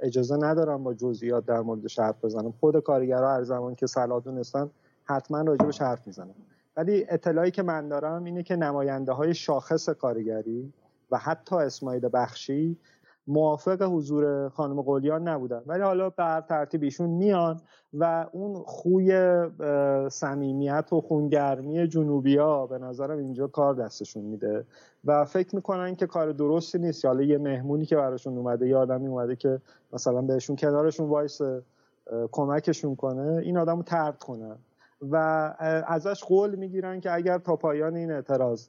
اجازه 0.00 0.36
ندارم 0.36 0.84
با 0.84 0.94
جزئیات 0.94 1.46
در 1.46 1.60
موردش 1.60 1.98
حرف 1.98 2.24
بزنم. 2.24 2.52
خود 2.60 2.80
کارگرها 2.80 3.34
هر 3.34 3.42
زمان 3.42 3.74
که 3.74 3.86
صلاح 3.86 4.22
دونستن 4.22 4.70
حتما 5.04 5.40
راجبش 5.40 5.82
حرف 5.82 6.06
می‌زنم 6.06 6.34
ولی 6.76 7.06
اطلاعی 7.08 7.50
که 7.50 7.62
من 7.62 7.88
دارم 7.88 8.24
اینه 8.24 8.42
که 8.42 8.56
نماینده 8.56 9.12
های 9.12 9.34
شاخص 9.34 9.88
کارگری 9.88 10.72
و 11.10 11.18
حتی 11.18 11.56
اسماعیل 11.56 12.08
بخشی 12.12 12.76
موافق 13.28 13.82
حضور 13.82 14.48
خانم 14.48 14.82
قلیان 14.82 15.28
نبودن. 15.28 15.62
ولی 15.66 15.82
حالا 15.82 16.10
بر 16.10 16.40
ترتیب 16.40 16.82
ایشون 16.82 17.10
میان 17.10 17.60
و 17.94 18.26
اون 18.32 18.62
خوی 18.66 19.12
صمیمیت 20.10 20.92
و 20.92 21.00
خونگرمی 21.00 21.88
جنوبی 21.88 22.36
ها 22.36 22.66
به 22.66 22.78
نظرم 22.78 23.18
اینجا 23.18 23.46
کار 23.46 23.74
دستشون 23.74 24.24
میده 24.24 24.64
و 25.04 25.24
فکر 25.24 25.56
می‌کنن 25.56 25.94
که 25.94 26.06
کار 26.06 26.32
درستی 26.32 26.78
نیست. 26.78 27.04
حالا 27.04 27.22
یه 27.22 27.38
مهمونی 27.38 27.86
که 27.86 27.96
براشون 27.96 28.38
اومده 28.38 28.68
یه 28.68 28.76
آدمی 28.76 29.06
اومده 29.06 29.36
که 29.36 29.60
مثلا 29.92 30.22
بهشون 30.22 30.56
کنارشون 30.56 31.08
وایس 31.08 31.40
کمکشون 32.32 32.96
کنه 32.96 33.40
این 33.44 33.58
آدم 33.58 33.76
رو 33.76 33.82
ترد 33.82 34.18
کنن 34.18 34.56
و 35.10 35.16
ازش 35.86 36.24
قول 36.24 36.54
می‌گیرن 36.54 37.00
که 37.00 37.14
اگر 37.14 37.38
تا 37.38 37.56
پایان 37.56 37.96
این 37.96 38.12
اعتراض 38.12 38.68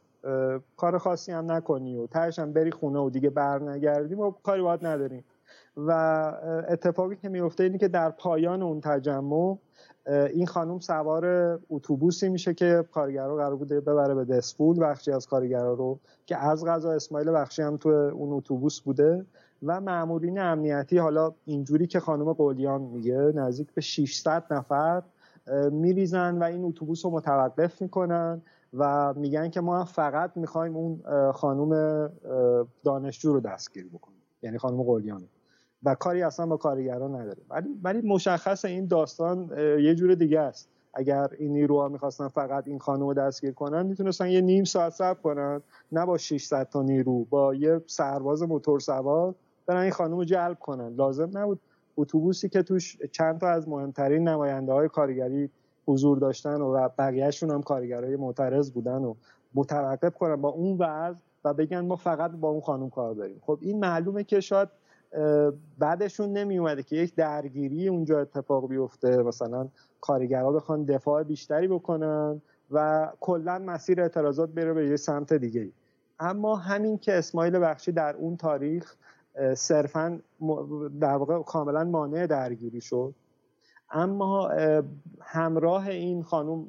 کار 0.78 0.98
خاصی 0.98 1.32
هم 1.32 1.52
نکنی 1.52 1.98
و 1.98 2.08
تهش 2.08 2.40
هم 2.40 2.54
بری 2.54 2.72
خونه 2.72 3.00
و 3.00 3.10
دیگه 3.10 3.30
بر 3.30 3.60
نگردیم 3.60 4.20
و 4.20 4.32
کاری 4.32 4.62
باید 4.62 4.86
نداریم. 4.86 5.24
و 5.78 5.92
اتفاقی 6.68 7.16
که 7.16 7.30
میفته 7.30 7.64
اینه 7.64 7.78
که 7.78 7.88
در 7.88 8.10
پایان 8.10 8.62
اون 8.62 8.82
تجمع 8.82 9.58
این 10.06 10.48
خانم 10.48 10.80
سوار 10.80 11.60
اتوبوسی 11.70 12.30
میشه 12.30 12.54
که 12.54 12.86
کارگرا 12.92 13.36
قرار 13.36 13.56
بوده 13.56 13.82
ببره 13.82 14.14
به 14.14 14.26
دسپول 14.26 14.84
بخشی 14.84 15.12
از 15.12 15.28
کارگرا 15.28 15.74
رو 15.74 16.00
که 16.26 16.38
از 16.38 16.66
غذا 16.66 16.92
اسماعیل 16.92 17.32
بخشی 17.32 17.62
هم 17.62 17.78
تو 17.78 17.90
اون 17.90 18.34
اتوبوس 18.34 18.82
بوده 18.82 19.26
و 19.64 19.82
معمولین 19.82 20.40
امنیتی 20.40 20.98
حالا 20.98 21.34
اینجوری 21.46 21.88
که 21.88 22.00
خانم 22.00 22.34
قولیان 22.34 22.82
میگه 22.82 23.18
نزدیک 23.36 23.74
به 23.74 23.82
600 23.82 24.44
نفر 24.52 25.04
میریزن 25.72 26.38
و 26.38 26.44
این 26.44 26.66
اتوبوس 26.66 27.06
رو 27.06 27.12
متوقف 27.12 27.82
می‌کنن. 27.82 28.42
و 28.74 29.14
میگن 29.14 29.50
که 29.50 29.62
ما 29.62 29.86
فقط 29.86 30.32
می‌خوایم 30.36 30.76
اون 30.76 31.02
خانم 31.32 32.10
دانشجو 32.84 33.34
رو 33.34 33.40
دستگیر 33.40 33.88
بکنیم. 33.88 34.22
یعنی 34.42 34.58
خانم 34.58 34.84
قولیان 34.84 35.24
و 35.84 35.96
کاری 35.96 36.22
اصلا 36.22 36.46
با 36.46 36.58
کارگران 36.58 37.16
نداره 37.16 37.42
ولی 37.50 37.70
ولی 37.84 38.02
مشخص 38.02 38.66
این 38.66 38.86
داستان 38.86 39.52
یه 39.58 39.96
جور 39.96 40.16
دیگه 40.16 40.40
است. 40.40 40.70
اگر 40.94 41.28
این 41.38 41.52
نیروها 41.52 41.88
می‌خواستن 41.88 42.28
فقط 42.28 42.68
این 42.68 42.80
خانم 42.80 43.08
رو 43.08 43.14
دستگیر 43.14 43.52
کنن 43.52 43.86
می‌تونستن 43.86 44.30
یه 44.30 44.42
نیم 44.42 44.64
ساعت 44.64 44.94
صبر 44.94 45.22
کنن. 45.22 45.62
نه 45.92 46.06
با 46.06 46.18
600 46.18 46.70
تا 46.70 46.82
نیرو 46.82 47.26
با 47.26 47.56
یه 47.56 47.82
سرباز 47.88 48.44
موتور 48.44 48.80
سوار 48.80 49.36
برن 49.66 49.82
این 49.82 49.92
خانم 49.92 50.18
رو 50.18 50.24
جلب 50.24 50.60
کنن. 50.60 50.96
لازم 50.96 51.30
نبود 51.34 51.60
اتوبوسی 51.98 52.50
که 52.50 52.64
توش 52.64 52.98
چند 53.12 53.40
تا 53.40 53.48
از 53.48 53.70
مهمترین 53.70 54.28
نماینده 54.28 54.74
های 54.74 54.90
کارگری 54.90 55.50
حضور 55.90 56.18
داشتن 56.18 56.62
و 56.62 56.90
بقیهشون 56.98 57.52
هم 57.52 57.62
کارگرای 57.62 58.16
معترض 58.16 58.72
بودن 58.72 59.04
و 59.04 59.16
متوقف 59.54 60.16
کنن 60.16 60.36
با 60.36 60.50
اون 60.50 60.78
وضع 60.78 61.20
و 61.46 61.54
بگن 61.54 61.80
ما 61.80 61.96
فقط 61.96 62.32
با 62.32 62.50
اون 62.50 62.62
خانم 62.62 62.90
کار 62.90 63.14
داریم. 63.14 63.42
خب 63.42 63.58
این 63.62 63.80
معلومه 63.80 64.24
که 64.24 64.40
شاید 64.40 64.70
بعدشون 65.80 66.34
نمی 66.34 66.58
اومده 66.58 66.84
که 66.84 66.96
یک 66.96 67.16
درگیری 67.16 67.88
اونجا 67.88 68.20
اتفاق 68.20 68.70
بیفته. 68.70 69.18
مثلا 69.18 69.68
کارگرها 70.02 70.52
بخوان 70.52 70.84
دفاع 70.84 71.24
بیشتری 71.24 71.68
بکنن 71.68 72.42
و 72.72 73.10
کلا 73.20 73.60
مسیر 73.60 74.02
اعتراضات 74.02 74.50
بره 74.50 74.74
به 74.74 74.88
یه 74.88 74.96
سمت 74.96 75.34
دیگه 75.34 75.72
اما 76.20 76.56
همین 76.56 76.98
که 76.98 77.18
اسماعیل 77.18 77.60
بخشی 77.60 77.92
در 77.92 78.16
اون 78.16 78.38
تاریخ 78.38 78.96
صرفا 79.54 80.20
در 81.02 81.16
واقع 81.16 81.44
کاملا 81.44 81.84
مانع 81.84 82.28
درگیری 82.28 82.82
شد 82.82 83.14
اما 83.92 84.52
همراه 85.22 85.88
این 85.88 86.24
خانم 86.24 86.66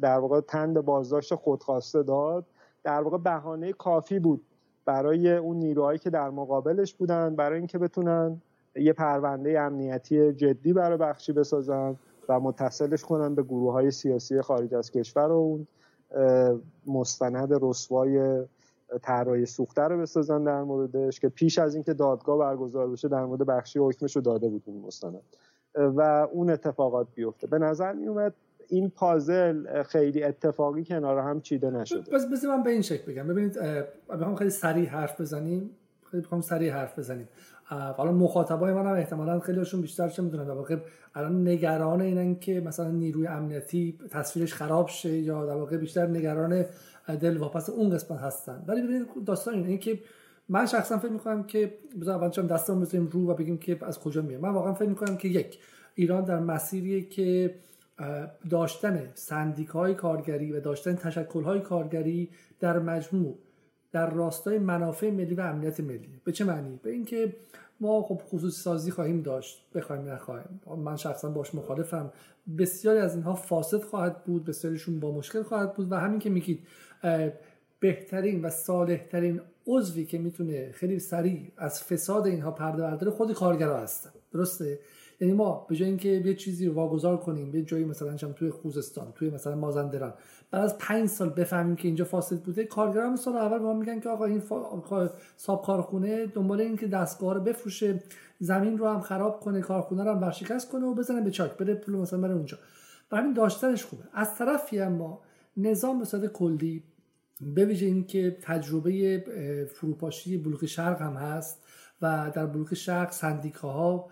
در 0.00 0.18
واقع 0.18 0.40
تند 0.40 0.80
بازداشت 0.80 1.34
خودخواسته 1.34 2.02
داد. 2.02 2.46
در 2.82 3.02
واقع 3.02 3.18
بهانه 3.18 3.72
کافی 3.72 4.18
بود 4.18 4.46
برای 4.84 5.36
اون 5.36 5.56
نیروهایی 5.56 5.98
که 5.98 6.10
در 6.10 6.30
مقابلش 6.30 6.94
بودن 6.94 7.36
برای 7.36 7.58
اینکه 7.58 7.78
بتونن 7.78 8.42
یه 8.76 8.92
پرونده 8.92 9.60
امنیتی 9.60 10.32
جدی 10.32 10.72
برای 10.72 10.98
بخشی 10.98 11.32
بسازن 11.32 11.96
و 12.28 12.40
متصلش 12.40 13.04
کنن 13.04 13.34
به 13.34 13.42
گروه 13.42 13.72
های 13.72 13.90
سیاسی 13.90 14.40
خارج 14.40 14.74
از 14.74 14.90
کشور 14.90 15.32
و 15.32 15.32
اون 15.32 15.66
مستند 16.86 17.58
رسوای 17.62 18.44
طراحی 19.02 19.46
سوخته 19.46 19.82
رو 19.82 19.98
بسازن 19.98 20.44
در 20.44 20.62
موردش 20.62 21.20
که 21.20 21.28
پیش 21.28 21.58
از 21.58 21.74
اینکه 21.74 21.94
دادگاه 21.94 22.38
برگزار 22.38 22.90
بشه 22.90 23.08
در 23.08 23.24
مورد 23.24 23.46
بخشی 23.46 23.78
حکمش 23.78 24.16
رو 24.16 24.22
داده 24.22 24.48
بود 24.48 24.62
اون 24.66 24.80
مستند. 24.86 25.20
و 25.74 26.28
اون 26.32 26.50
اتفاقات 26.50 27.06
بیفته. 27.14 27.46
به 27.46 27.58
نظر 27.58 27.92
می 27.92 28.06
اومد 28.06 28.34
این 28.68 28.90
پازل 28.90 29.82
خیلی 29.82 30.22
اتفاقی 30.22 30.84
کنار 30.84 31.18
هم 31.18 31.40
چیده 31.40 31.70
نشده. 31.70 32.10
بس 32.10 32.26
بس 32.32 32.44
من 32.44 32.62
به 32.62 32.70
این 32.70 32.82
شکل 32.82 33.12
بگم. 33.12 33.28
ببینید 33.28 33.58
بخوام 34.10 34.36
خیلی 34.36 34.50
سریع 34.50 34.88
حرف 34.88 35.20
بزنیم. 35.20 35.70
خیلی 36.10 36.22
بخوام 36.22 36.40
سریع 36.40 36.72
حرف 36.72 36.98
بزنیم. 36.98 37.28
حالا 37.96 38.12
مخاطبای 38.12 38.72
من 38.72 38.86
هم 38.86 38.92
احتمالا 38.92 39.40
خیلیشون 39.40 39.80
بیشتر 39.80 40.08
چه 40.08 40.22
می‌دونن؟ 40.22 40.44
در 40.44 40.78
الان 41.14 41.48
نگران 41.48 42.00
اینن 42.00 42.38
که 42.38 42.60
مثلا 42.60 42.90
نیروی 42.90 43.26
امنیتی 43.26 43.98
تصویرش 44.10 44.54
خراب 44.54 44.88
شه 44.88 45.18
یا 45.18 45.46
در 45.46 45.54
واقع 45.54 45.76
بیشتر 45.76 46.06
نگران 46.06 46.64
دل 47.20 47.36
واپس 47.36 47.70
اون 47.70 47.90
قسمت 47.90 48.18
هستن. 48.18 48.64
ولی 48.66 48.82
ببینید 48.82 49.06
داستان 49.26 49.54
اینه 49.54 49.78
که 49.78 49.98
من 50.50 50.66
شخصا 50.66 50.98
فکر 50.98 51.12
می‌کنم 51.12 51.42
که 51.42 51.74
بذار 52.00 52.16
اول 52.16 52.30
چون 52.30 52.46
دستمون 52.46 52.80
بزنیم 52.80 53.06
رو 53.06 53.30
و 53.30 53.34
بگیم 53.34 53.58
که 53.58 53.78
از 53.82 54.00
کجا 54.00 54.22
میاد 54.22 54.40
من 54.40 54.50
واقعا 54.50 54.74
فکر 54.74 54.88
می‌کنم 54.88 55.16
که 55.16 55.28
یک 55.28 55.58
ایران 55.94 56.24
در 56.24 56.38
مسیریه 56.38 57.02
که 57.02 57.54
داشتن 58.50 59.08
سندیکای 59.14 59.94
کارگری 59.94 60.52
و 60.52 60.60
داشتن 60.60 60.94
تشکلهای 60.94 61.60
کارگری 61.60 62.30
در 62.60 62.78
مجموع 62.78 63.38
در 63.92 64.10
راستای 64.10 64.58
منافع 64.58 65.10
ملی 65.10 65.34
و 65.34 65.40
امنیت 65.40 65.80
ملی. 65.80 66.20
به 66.24 66.32
چه 66.32 66.44
معنی؟ 66.44 66.80
به 66.82 66.90
اینکه 66.90 67.36
ما 67.80 68.02
خب 68.02 68.22
خصوصی 68.24 68.62
سازی 68.62 68.90
خواهیم 68.90 69.22
داشت 69.22 69.64
بخوایم 69.74 70.08
نخواهیم 70.08 70.60
من 70.78 70.96
شخصا 70.96 71.30
باش 71.30 71.54
مخالفم. 71.54 72.12
بسیاری 72.58 72.98
از 72.98 73.14
اینها 73.14 73.34
فاسد 73.34 73.82
خواهد 73.82 74.24
بود 74.24 74.44
بسیاریشون 74.44 75.00
با 75.00 75.12
مشکل 75.12 75.42
خواهد 75.42 75.74
بود 75.74 75.92
و 75.92 75.94
همین 75.94 76.18
که 76.18 76.30
میگید 76.30 76.66
بهترین 77.80 78.44
و 78.44 78.50
صالحترین 78.50 79.40
عضوی 79.66 80.04
که 80.04 80.18
می‌تونه 80.18 80.72
خیلی 80.72 80.98
سریع 80.98 81.52
از 81.56 81.82
فساد 81.82 82.26
اینها 82.26 82.50
پرده 82.50 82.82
برداره 82.82 83.12
خود 83.12 83.32
کارگرها 83.32 83.76
هستن. 83.76 84.10
درسته؟ 84.32 84.78
یعنی 85.20 85.34
ما 85.34 85.66
به 85.68 85.76
جای 85.76 85.88
اینکه 85.88 86.08
یه 86.08 86.34
چیزی 86.34 86.66
رو 86.66 86.74
واگذار 86.74 87.16
کنیم 87.16 87.50
به 87.50 87.62
جایی 87.62 87.84
مثلا 87.84 88.16
چم 88.16 88.32
توی 88.32 88.50
خوزستان 88.50 89.12
توی 89.14 89.30
مثلا 89.30 89.54
مازندران 89.54 90.14
بعد 90.50 90.64
از 90.64 90.78
پنج 90.78 91.08
سال 91.08 91.28
بفهمیم 91.28 91.76
که 91.76 91.88
اینجا 91.88 92.04
فاسد 92.04 92.42
بوده 92.42 92.64
کارگران 92.64 93.16
سال 93.16 93.36
اول 93.36 93.58
ما 93.58 93.74
میگن 93.74 94.00
که 94.00 94.08
آقا 94.08 94.24
این 94.24 94.40
فا... 94.40 95.10
صاحب 95.36 95.62
کارخونه 95.62 96.26
دنبال 96.26 96.60
این 96.60 96.76
که 96.76 96.86
دستگاه 96.86 97.34
رو 97.34 97.40
بفروشه 97.40 98.02
زمین 98.38 98.78
رو 98.78 98.88
هم 98.88 99.00
خراب 99.00 99.40
کنه 99.40 99.60
کارخونه 99.60 100.04
رو 100.04 100.10
هم 100.10 100.22
ورشکست 100.22 100.70
کنه 100.70 100.86
و 100.86 100.94
بزنه 100.94 101.20
به 101.20 101.30
چاک 101.30 101.56
بره 101.56 101.74
پول 101.74 101.96
مثلا 101.96 102.20
بره 102.20 102.34
اونجا. 102.34 102.58
برای 103.10 103.22
همین 103.24 103.34
داشتنش 103.34 103.84
خوبه. 103.84 104.02
از 104.12 104.34
طرفی 104.34 104.78
هم 104.78 104.92
ما 104.92 105.20
نظام 105.56 105.98
به 105.98 106.04
صورت 106.04 106.32
کلی 106.32 106.84
به 107.40 107.64
ویژه 107.64 107.86
اینکه 107.86 108.36
تجربه 108.42 109.24
فروپاشی 109.74 110.38
بلوک 110.38 110.66
شرق 110.66 111.02
هم 111.02 111.14
هست 111.14 111.62
و 112.02 112.30
در 112.34 112.46
بلوک 112.46 112.74
شرق 112.74 113.10
سندیکاها 113.10 114.10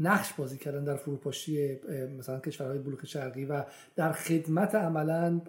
نقش 0.00 0.32
بازی 0.32 0.58
کردن 0.58 0.84
در 0.84 0.96
فروپاشی 0.96 1.78
مثلا 2.18 2.40
کشورهای 2.40 2.78
بلوک 2.78 3.06
شرقی 3.06 3.44
و 3.44 3.64
در 3.96 4.12
خدمت 4.12 4.74
عملا 4.74 5.40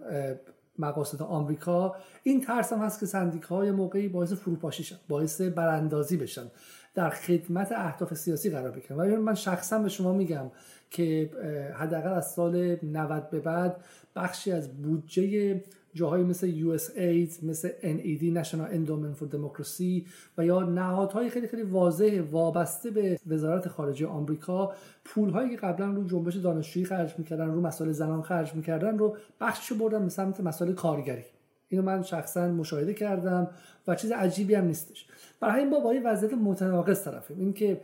مقاصد 0.79 1.21
آمریکا 1.21 1.95
این 2.23 2.41
ترس 2.41 2.73
هم 2.73 2.79
هست 2.79 2.99
که 2.99 3.05
سندیکاهای 3.05 3.71
موقعی 3.71 4.07
باعث 4.07 4.33
فروپاشی 4.33 4.83
شن 4.83 4.95
باعث 5.09 5.41
براندازی 5.41 6.17
بشن 6.17 6.51
در 6.93 7.09
خدمت 7.09 7.71
اهداف 7.71 8.13
سیاسی 8.13 8.49
قرار 8.49 8.71
بگیرن. 8.71 8.97
ولی 8.97 9.15
من 9.15 9.35
شخصا 9.35 9.79
به 9.79 9.89
شما 9.89 10.13
میگم 10.13 10.51
که 10.89 11.29
حداقل 11.75 12.13
از 12.13 12.31
سال 12.31 12.77
90 12.83 13.29
به 13.29 13.39
بعد 13.39 13.83
بخشی 14.15 14.51
از 14.51 14.81
بودجه 14.81 15.61
جاهایی 15.93 16.23
مثل 16.23 16.51
USAID 16.51 17.43
مثل 17.43 17.69
NED 17.69 18.43
National 18.43 18.73
Endowment 18.73 19.19
for 19.19 19.25
Democracy 19.35 20.07
و 20.37 20.45
یا 20.45 20.63
نهادهای 20.63 21.29
خیلی 21.29 21.47
خیلی 21.47 21.63
واضح 21.63 22.21
وابسته 22.31 22.91
به 22.91 23.19
وزارت 23.27 23.67
خارجه 23.67 24.07
آمریکا 24.07 24.73
پولهایی 25.05 25.49
که 25.49 25.57
قبلا 25.57 25.91
رو 25.91 26.07
جنبش 26.07 26.35
دانشجویی 26.35 26.85
خرج 26.85 27.13
می‌کردن 27.17 27.47
رو 27.47 27.61
مسائل 27.61 27.91
زنان 27.91 28.21
خرج 28.21 28.55
می‌کردن 28.55 28.97
رو 28.97 29.17
بخشش 29.41 29.73
بردن 29.73 30.03
به 30.03 30.09
سمت 30.09 30.41
مسائل 30.41 30.73
کارگری. 30.73 31.23
اینو 31.67 31.83
من 31.83 32.03
شخصا 32.03 32.47
مشاهده 32.47 32.93
کردم 32.93 33.47
و 33.87 33.95
چیز 33.95 34.11
عجیبی 34.11 34.55
هم 34.55 34.65
نیستش. 34.65 35.07
برای 35.39 35.59
این 35.59 35.69
با 35.69 35.79
با 35.79 35.93
وضعیت 36.03 36.33
متناقض 36.33 37.03
طرفیم. 37.03 37.39
اینکه 37.39 37.81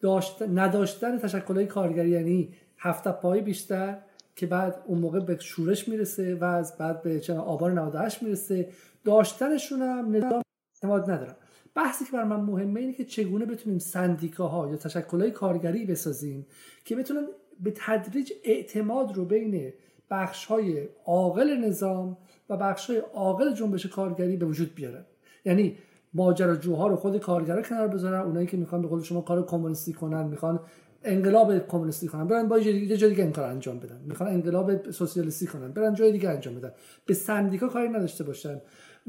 داشت 0.00 0.42
نداشتن 0.42 1.18
تشکلهای 1.18 1.66
کارگری 1.66 2.08
یعنی 2.08 2.54
هفته 2.78 3.12
پای 3.12 3.40
بیشتر 3.40 3.98
که 4.36 4.46
بعد 4.46 4.82
اون 4.86 4.98
موقع 4.98 5.20
به 5.20 5.38
شورش 5.40 5.88
می‌رسه 5.88 6.34
و 6.34 6.44
از 6.44 6.76
بعد 6.78 7.02
به 7.02 7.20
چند 7.20 7.36
آبان 7.36 7.78
98 7.78 8.22
می‌رسه. 8.22 8.68
داشتنشون 9.04 9.82
هم 9.82 10.16
نظام 10.16 10.42
اعتماد 10.74 11.10
ندارم. 11.10 11.36
بحثی 11.74 12.04
که 12.04 12.12
بر 12.12 12.24
من 12.24 12.40
مهمه 12.40 12.80
اینه 12.80 12.92
که 12.92 13.04
چگونه 13.04 13.46
بتونیم 13.46 13.78
سندیکاها 13.78 14.70
یا 14.70 14.76
تشکلهای 14.76 15.30
کارگری 15.30 15.84
بسازیم 15.84 16.46
که 16.84 16.96
بتونن 16.96 17.26
به 17.60 17.72
تدریج 17.76 18.32
اعتماد 18.44 19.16
رو 19.16 19.24
بین 19.24 19.72
بخش 20.10 20.44
های 20.44 20.88
عاقل 21.04 21.56
نظام 21.56 22.16
و 22.50 22.56
بخش 22.56 22.90
های 22.90 22.98
عاقل 22.98 23.54
جنبش 23.54 23.86
کارگری 23.86 24.36
به 24.36 24.46
وجود 24.46 24.74
بیارن. 24.74 25.04
یعنی 25.44 25.76
ماجراجوها 26.14 26.86
رو 26.86 26.96
خود 26.96 27.18
کارگرا 27.18 27.62
کنار 27.62 27.88
بذارن. 27.88 28.20
اونایی 28.20 28.46
که 28.46 28.56
می‌خوان 28.56 28.82
به 28.82 28.88
قول 28.88 29.02
شما 29.02 29.20
کار 29.20 29.46
کمونیستی 29.46 29.92
کنن 29.92 30.26
می‌خوان 30.26 30.60
انقلاب 31.06 31.66
کمونیستی 31.66 32.08
کنن. 32.08 32.26
برن 32.26 32.48
با 32.48 32.58
یه 32.58 32.96
جای 32.96 33.10
دیگه 33.10 33.22
این 33.22 33.32
کار 33.32 33.44
انجام 33.44 33.78
بدن. 33.78 34.00
می‌خوان 34.06 34.30
انقلاب 34.30 34.90
سوسیالیستی 34.90 35.46
کنن. 35.46 35.72
برن 35.72 35.94
جای 35.94 36.12
دیگه 36.12 36.30
انجام 36.30 36.54
بدن. 36.54 36.72
به 37.06 37.14
سندیکا 37.14 37.68
کاری 37.68 37.88
نداشته 37.88 38.24
باشن. 38.24 38.60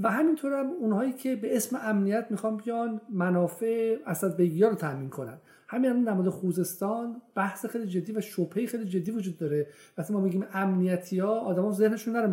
و 0.03 0.11
همینطور 0.11 0.53
هم 0.53 0.69
اونهایی 0.79 1.13
که 1.13 1.35
به 1.35 1.55
اسم 1.55 1.79
امنیت 1.83 2.27
می‌خوان 2.29 2.57
بیان 2.57 3.01
منافع 3.09 3.95
اسد 4.05 4.37
بگیر 4.37 4.67
رو 4.67 4.75
تامین 4.75 5.09
کنن. 5.09 5.37
همین 5.69 5.89
الان 5.89 6.03
در 6.03 6.13
مورد 6.13 6.29
خوزستان 6.29 7.21
بحث 7.35 7.65
خیلی 7.65 7.87
جدی 7.87 8.11
و 8.11 8.21
شبهه 8.21 8.65
خیلی 8.65 8.85
جدی 8.85 9.11
وجود 9.11 9.37
داره. 9.37 9.67
وقتی 9.97 10.13
ما 10.13 10.19
میگیم 10.19 10.45
امنیتی 10.53 11.19
ها 11.19 11.39
آدما 11.39 11.71
ذهنشون 11.71 12.15
نره 12.15 12.27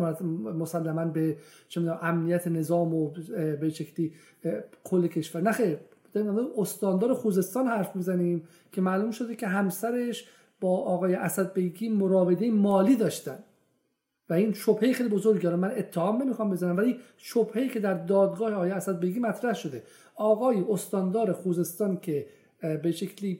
مسلما 0.53 1.05
به 1.05 1.37
چه 1.67 1.81
امنیت 2.01 2.47
نظام 2.47 2.93
و 2.93 3.11
به 3.61 3.69
شکلی 3.69 4.13
کل 4.83 5.07
کشور. 5.07 5.41
نه 5.41 5.77
داریم 6.15 6.47
استاندار 6.57 7.13
خوزستان 7.13 7.67
حرف 7.67 7.95
می‌زنیم 7.95 8.47
که 8.71 8.81
معلوم 8.81 9.11
شده 9.11 9.35
که 9.35 9.47
همسرش 9.47 10.29
با 10.61 10.77
آقای 10.77 11.15
اسد 11.15 11.53
بیگی 11.53 11.89
مراوده 11.89 12.51
مالی 12.51 12.95
داشتن. 12.95 13.39
و 14.29 14.33
این 14.33 14.53
شبهه 14.53 14.93
خیلی 14.93 15.09
بزرگی 15.09 15.47
من 15.47 15.71
اتهام 15.77 16.21
نمی‌خوام 16.21 16.49
بزنم 16.49 16.77
ولی 16.77 16.99
شبهه 17.17 17.67
که 17.67 17.79
در 17.79 17.93
دادگاه 17.93 18.53
آقای 18.53 18.71
اسد 18.71 18.99
بگی 18.99 19.19
مطرح 19.19 19.53
شده. 19.53 19.83
آقای 20.15 20.65
استاندار 20.69 21.31
خوزستان 21.33 21.97
که 21.97 22.27
به 22.83 22.91
شکلی 22.91 23.39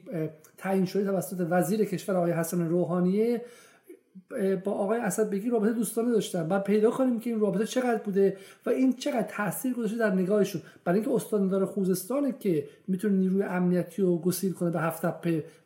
تعیین 0.58 0.84
شده 0.84 1.04
توسط 1.04 1.46
وزیر 1.50 1.84
کشور 1.84 2.16
آقای 2.16 2.32
حسن 2.32 2.68
روحانیه 2.68 3.42
با 4.64 4.72
آقای 4.72 5.00
اسد 5.00 5.30
بگی 5.30 5.50
رابطه 5.50 5.72
دوستانه 5.72 6.12
داشتن. 6.12 6.48
بعد 6.48 6.64
پیدا 6.64 6.90
کنیم 6.90 7.20
که 7.20 7.30
این 7.30 7.40
رابطه 7.40 7.66
چقدر 7.66 7.98
بوده 8.04 8.36
و 8.66 8.70
این 8.70 8.92
چقدر 8.92 9.22
تاثیر 9.22 9.74
گذاشته 9.74 9.96
در 9.96 10.14
نگاهشون. 10.14 10.62
برای 10.84 10.98
اینکه 10.98 11.14
استاندار 11.14 11.64
خوزستانه 11.64 12.34
که 12.40 12.68
می‌تونه 12.88 13.14
نیروی 13.14 13.42
امنیتی 13.42 14.02
رو 14.02 14.18
گسیل 14.18 14.52
کنه 14.52 14.70
به 14.70 14.80
هفت 14.80 15.04
و 15.04 15.14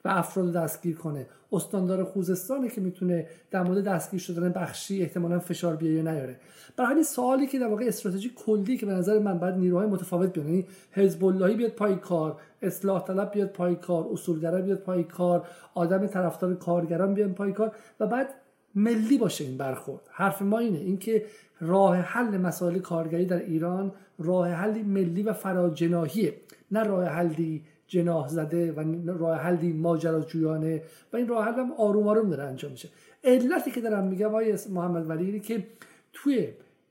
افراد 0.05 0.53
دستگیر 0.53 0.97
کنه. 0.97 1.27
استاندار 1.53 2.05
خوزستانه 2.05 2.69
که 2.69 2.81
می‌تونه 2.81 3.27
در 3.51 3.63
مورد 3.63 3.85
دستگیر 3.85 4.21
شدن 4.21 4.53
بخشی 4.53 5.03
احتمالا 5.03 5.39
فشار 5.39 5.77
بیاره 5.77 5.95
یا 5.95 6.03
نیاره. 6.03 6.37
برای 6.77 6.91
همین 6.91 7.05
سوالی 7.05 7.47
که 7.47 7.59
در 7.59 7.67
واقع 7.67 7.85
استراتژی 7.85 8.33
کلی 8.37 8.77
که 8.77 8.87
به 8.87 8.93
نظر 8.93 9.19
من 9.19 9.39
بعد 9.39 9.55
نیروهای 9.55 9.87
متفاوت 9.87 10.33
بیان 10.33 10.47
یعنی 10.47 10.67
حزب 10.93 11.25
اللهی 11.25 11.55
بیاد 11.55 11.71
پای 11.71 11.97
کار 11.97 12.41
اصلاح 12.63 13.05
طلب 13.05 13.31
بیاد 13.31 13.49
پای 13.49 13.77
کار 13.77 14.09
اصولگرا 14.13 14.63
بیاد 14.63 14.79
پای 14.79 15.05
کار 15.05 15.47
آدم 15.75 16.07
طرفدار 16.07 16.55
کارگران 16.55 17.15
بیاد 17.15 17.33
پای 17.33 17.53
کار 17.53 17.73
و 18.01 18.07
بعد 18.07 18.35
ملی 18.75 19.19
باشه 19.19 19.45
این 19.45 19.57
برخورد. 19.57 20.01
حرف 20.11 20.43
ما 20.43 20.59
اینه 20.59 20.79
اینکه 20.79 21.25
راه 21.61 21.97
حل 21.97 22.37
مسائل 22.37 22.79
کارگری 22.79 23.25
در 23.25 23.39
ایران 23.39 23.93
راه 24.19 24.49
حلی 24.49 24.83
ملی 24.83 25.23
و 25.23 25.33
فراجناهیه 25.33 26.35
نه 26.71 26.83
راه 26.83 27.05
حلی 27.05 27.63
جناح 27.91 28.29
زده 28.29 28.73
و 28.73 29.11
راه 29.19 29.39
حلی 29.39 29.73
ماجراجویانه 29.73 30.83
و 31.13 31.17
این 31.17 31.29
راه 31.29 31.45
حل 31.45 31.55
هم 31.55 31.73
آروم 31.73 32.09
آروم 32.09 32.31
داره 32.31 32.45
انجام 32.45 32.71
میشه. 32.71 32.89
علتی 33.25 33.71
که 33.71 33.81
دارم 33.81 34.07
میگم 34.07 34.27
آقای 34.27 34.59
محمد 34.71 35.11
ولی 35.11 35.41
که 35.41 35.67
توی 36.13 36.49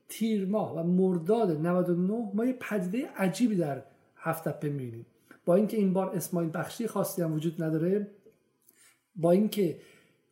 تیر 0.09 0.45
ماه 0.45 0.75
و 0.75 0.83
مرداد 0.83 1.67
99 1.67 2.31
ما 2.33 2.45
یه 2.45 2.53
پدیده 2.53 3.09
عجیبی 3.17 3.55
در 3.55 3.83
هفت 4.15 4.49
تپه 4.49 4.69
می‌بینیم. 4.69 5.05
با 5.45 5.55
اینکه 5.55 5.77
این 5.77 5.93
بار 5.93 6.09
اسماعیل 6.15 6.51
بخشی 6.53 6.87
خاصی 6.87 7.21
هم 7.21 7.33
وجود 7.33 7.63
نداره 7.63 8.07
با 9.15 9.31
اینکه 9.31 9.79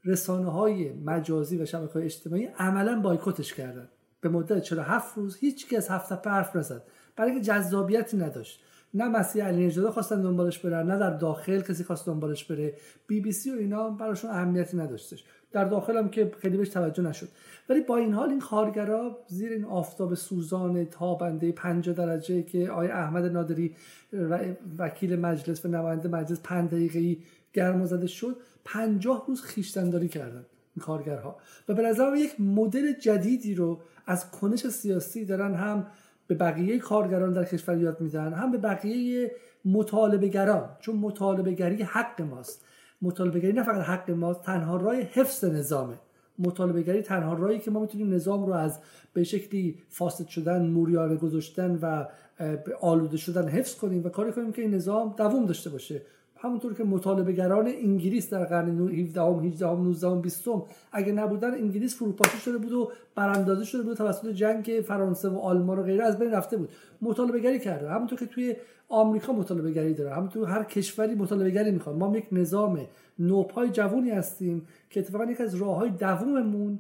رسانه 0.06 0.52
های 0.52 0.94
مجازی 0.94 1.58
و 1.58 1.66
شبکه 1.66 1.94
های 1.94 2.04
اجتماعی 2.04 2.46
عملا 2.46 3.02
بایکوتش 3.02 3.54
کردن. 3.54 3.90
به 4.22 4.30
مدت 4.30 4.60
47 4.60 5.18
روز 5.18 5.38
هیچ 5.38 5.70
کس 5.70 5.92
هفت 5.92 6.14
تپه 6.14 6.30
حرف 6.30 6.56
نزد. 6.56 6.84
برای 7.16 7.32
اینکه 7.32 7.46
جذابیتی 7.46 8.18
نداشت. 8.18 8.64
نه 8.98 9.08
مسیح 9.08 9.44
علی 9.44 9.72
خواستن 9.72 10.22
دنبالش 10.22 10.60
برن 10.60 10.92
نه 10.92 10.98
در 10.98 11.18
داخل 11.18 11.62
کسی 11.62 11.84
خواست 11.84 12.06
دنبالش 12.06 12.44
بره. 12.44 12.74
بی 13.08 13.20
بی 13.22 13.32
سی 13.32 13.52
و 13.52 13.56
اینا 13.56 13.90
براشون 13.90 14.32
اهمیتی 14.32 14.78
نداشتش. 14.78 15.24
در 15.52 15.66
داخل 15.66 15.98
هم 15.98 16.10
که 16.10 16.32
خیلی 16.40 16.58
بهش 16.58 16.70
توجه 16.70 17.04
نشد. 17.04 17.28
ولی 17.70 17.82
با 17.82 17.98
این 17.98 18.14
حال 18.14 18.30
این 18.30 18.40
کارگرا 18.40 19.18
زیر 19.28 19.52
این 19.52 19.66
آفتاب 19.66 20.14
سوزان 20.14 20.86
تابنده 20.86 21.52
50 21.52 21.96
درجه 21.96 22.44
که 22.44 22.70
آقای 22.70 22.88
احمد 22.88 23.26
نادری 23.26 23.76
وکیل 24.78 25.20
مجلس 25.20 25.66
و 25.66 25.68
نماینده 25.68 26.10
مجلس 26.10 26.40
5 26.44 26.70
دقیقه‌ای 26.70 27.18
گرم 27.54 27.86
زده 27.86 28.08
شد 28.08 28.38
50 28.66 29.26
روز 29.28 29.42
خیشتنداری 29.42 30.08
کردن 30.08 30.46
این 30.76 30.86
کارگرها. 30.86 31.38
و 31.70 31.74
به 31.74 31.82
نظر 31.82 32.16
یک 32.16 32.42
مدل 32.42 32.92
جدیدی 32.92 33.56
رو 33.56 33.82
از 34.06 34.32
کنش 34.32 34.68
سیاسی 34.68 35.26
دارن 35.26 35.56
هم 35.56 35.88
به 36.28 36.36
بقیه 36.36 36.80
کارگران 36.80 37.34
در 37.34 37.46
کشور 37.46 37.78
یاد 37.78 38.02
میدن 38.02 38.34
هم 38.34 38.52
به 38.52 38.58
بقیه 38.58 39.32
مطالبه 39.66 40.28
گران 40.28 40.70
چون 40.80 40.96
مطالبه 40.96 41.52
گری 41.52 41.84
حق 41.84 42.22
ماست. 42.22 42.66
مطالبه 43.02 43.40
گری 43.40 43.54
نه 43.54 43.64
فقط 43.64 43.86
حق 43.86 44.12
ماست 44.12 44.42
تنها 44.42 44.78
راه 44.78 44.96
حفظ 44.96 45.46
نظامه. 45.46 46.00
مطالبه 46.40 46.82
گری 46.82 47.02
تنها 47.02 47.34
راهی 47.34 47.60
که 47.60 47.72
ما 47.72 47.80
می‌تونیم 47.80 48.14
نظام 48.14 48.46
رو 48.46 48.54
از 48.54 48.80
به 49.14 49.24
شکلی 49.24 49.80
فاسد 49.90 50.28
شدن 50.28 50.66
موریانه 50.66 51.16
گذاشتن 51.16 51.80
و 51.82 52.06
آلوده 52.82 53.18
شدن 53.18 53.48
حفظ 53.48 53.76
کنیم 53.76 54.06
و 54.06 54.10
کاری 54.10 54.32
کنیم 54.32 54.52
که 54.52 54.62
این 54.62 54.74
نظام 54.74 55.16
دوام 55.18 55.46
داشته 55.46 55.70
باشه. 55.70 56.02
همونطور 56.40 56.74
که 56.74 56.84
مطالبه 56.84 57.34
گران 57.34 57.68
انگلیس 57.68 58.30
در 58.30 58.46
قرن 58.46 58.90
17 58.90 59.22
18 59.22 59.66
19 59.66 60.16
20 60.16 60.48
اگه 60.92 61.12
نبودن 61.12 61.54
انگلیس 61.54 61.96
فروپاشی 61.96 62.38
شده 62.38 62.58
بود 62.58 62.74
و 62.74 62.92
براندازی 63.16 63.66
شده 63.66 63.84
بود 63.84 63.98
توسط 63.98 64.28
جنگ 64.28 64.84
فرانسه 64.88 65.30
و 65.30 65.38
آلمان 65.38 65.80
و 65.80 65.84
غیره 65.84 66.04
از 66.04 66.20
بین 66.20 66.32
رفته 66.32 66.58
بود. 66.58 66.70
مطالبه 67.02 67.40
گری 67.40 67.60
کرده. 67.60 67.90
همونطور 67.90 68.20
که 68.20 68.26
توی 68.26 68.56
آمریکا 68.90 69.34
مطالبه 69.34 69.72
گری 69.72 69.94
داره. 69.94 70.16
همونطور 70.16 70.50
هر 70.50 70.64
کشوری 70.64 71.16
مطالبه 71.16 71.50
گری 71.50 71.72
می‌خواد. 71.72 71.96
ما 71.96 72.18
یک 72.18 72.28
نظام 72.32 72.80
نوپای 73.20 73.70
جوونی 73.70 74.10
هستیم 74.10 74.68
که 74.90 75.00
اتفاقا 75.00 75.26
یک 75.26 75.42
از 75.42 75.56
راههای 75.56 75.90
دووممون 75.90 76.80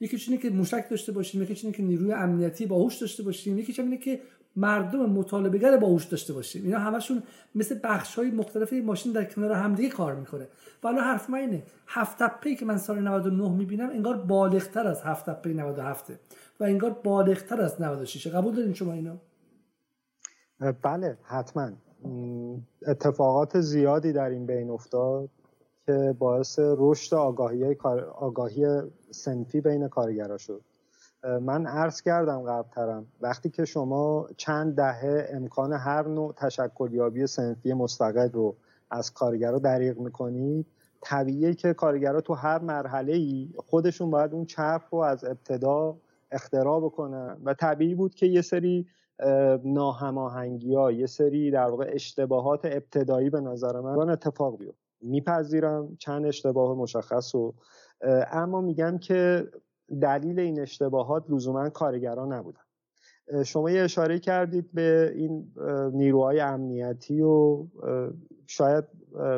یکیش 0.00 0.28
اینه 0.28 0.42
که 0.42 0.50
موشک 0.50 0.90
داشته 0.90 1.12
باشیم 1.12 1.42
یکیش 1.42 1.64
اینه 1.64 1.76
که 1.76 1.82
نیروی 1.82 2.12
امنیتی 2.12 2.66
باهوش 2.66 2.96
داشته 2.96 3.22
باشیم 3.22 3.58
یکیش 3.58 3.80
اینه 3.80 3.96
که 3.96 4.20
مردم 4.56 4.98
مطالبهگر 4.98 5.76
باهوش 5.76 6.04
داشته 6.04 6.32
باشیم. 6.32 6.64
اینا 6.64 6.78
همشون 6.78 7.22
مثل 7.54 7.78
بخش 7.84 8.14
های 8.14 8.30
مختلف 8.30 8.72
ماشین 8.72 9.12
در 9.12 9.24
کنار 9.24 9.52
همدیگه 9.52 9.88
کار 9.88 10.14
می‌کنه. 10.14 10.48
حالا 10.82 11.02
حرف 11.02 11.30
من 11.30 11.38
اینه. 11.38 11.62
هفت 11.86 12.22
تپه 12.22 12.54
که 12.54 12.64
من 12.64 12.78
سال 12.78 13.00
99 13.00 13.48
می‌بینم 13.48 13.90
انگار 13.90 14.16
بالغتر 14.16 14.86
از 14.86 15.02
هفت 15.02 15.30
تپه 15.30 15.52
97 15.52 16.10
و 16.60 16.64
انگار 16.64 16.90
بالغتر 16.90 17.60
از 17.60 17.80
96 17.82 18.26
قبول 18.26 18.54
دارین 18.54 18.74
شما 18.74 18.92
اینا 18.92 19.16
بله 20.82 21.18
حتما. 21.22 21.70
اتفاقات 22.86 23.60
زیادی 23.60 24.12
در 24.12 24.28
این 24.28 24.46
بین 24.46 24.70
افتاد 24.70 25.30
که 25.86 26.16
باعث 26.18 26.58
رشد 26.58 27.14
آگاهی 27.14 27.76
آگاهی 28.14 28.82
سنفی 29.10 29.60
بین 29.60 29.88
کارگرا 29.88 30.38
شد. 30.38 30.60
من 31.22 31.66
عرض 31.66 32.02
کردم 32.02 32.42
قبلترم 32.42 33.06
وقتی 33.20 33.50
که 33.50 33.64
شما 33.64 34.28
چند 34.36 34.76
دهه 34.76 35.28
امکان 35.30 35.72
هر 35.72 36.08
نوع 36.08 36.32
تشکلیابی 36.32 37.26
سنفی 37.26 37.72
مستقل 37.72 38.30
رو 38.30 38.56
از 38.90 39.12
کارگرا 39.12 39.58
دریغ 39.58 39.98
می‌کنید 39.98 40.66
طبیعیه 41.00 41.54
که 41.54 41.74
کارگرا 41.74 42.20
تو 42.20 42.34
هر 42.34 42.58
مرحله 42.58 43.12
ای 43.12 43.48
خودشون 43.56 44.10
باید 44.10 44.32
اون 44.32 44.44
چرخ 44.44 44.82
رو 44.90 44.98
از 44.98 45.24
ابتدا 45.24 45.96
اختراع 46.30 46.80
بکنن. 46.80 47.36
و 47.44 47.54
طبیعی 47.54 47.94
بود 47.94 48.14
که 48.14 48.26
یه 48.26 48.42
سری 48.42 48.86
ناهماهنگی 49.64 50.74
ها 50.74 50.92
یه 50.92 51.06
سری 51.06 51.50
در 51.50 51.70
واقع 51.70 51.90
اشتباهات 51.92 52.60
ابتدایی 52.64 53.30
به 53.30 53.40
نظر 53.40 53.80
من 53.80 54.10
اتفاق 54.10 54.58
بیفته 54.58 54.86
میپذیرم 55.00 55.96
چند 55.98 56.26
اشتباه 56.26 56.74
مشخص 56.76 57.34
و 57.34 57.54
اما 58.32 58.60
میگم 58.60 58.98
که 58.98 59.46
دلیل 60.02 60.40
این 60.40 60.60
اشتباهات 60.60 61.30
لزوما 61.30 61.68
کارگران 61.68 62.32
نبودن. 62.32 62.60
شما 63.44 63.70
یه 63.70 63.82
اشاره 63.82 64.18
کردید 64.18 64.72
به 64.74 65.12
این 65.14 65.52
نیروهای 65.92 66.40
امنیتی 66.40 67.20
و 67.20 67.66
شاید 68.46 68.84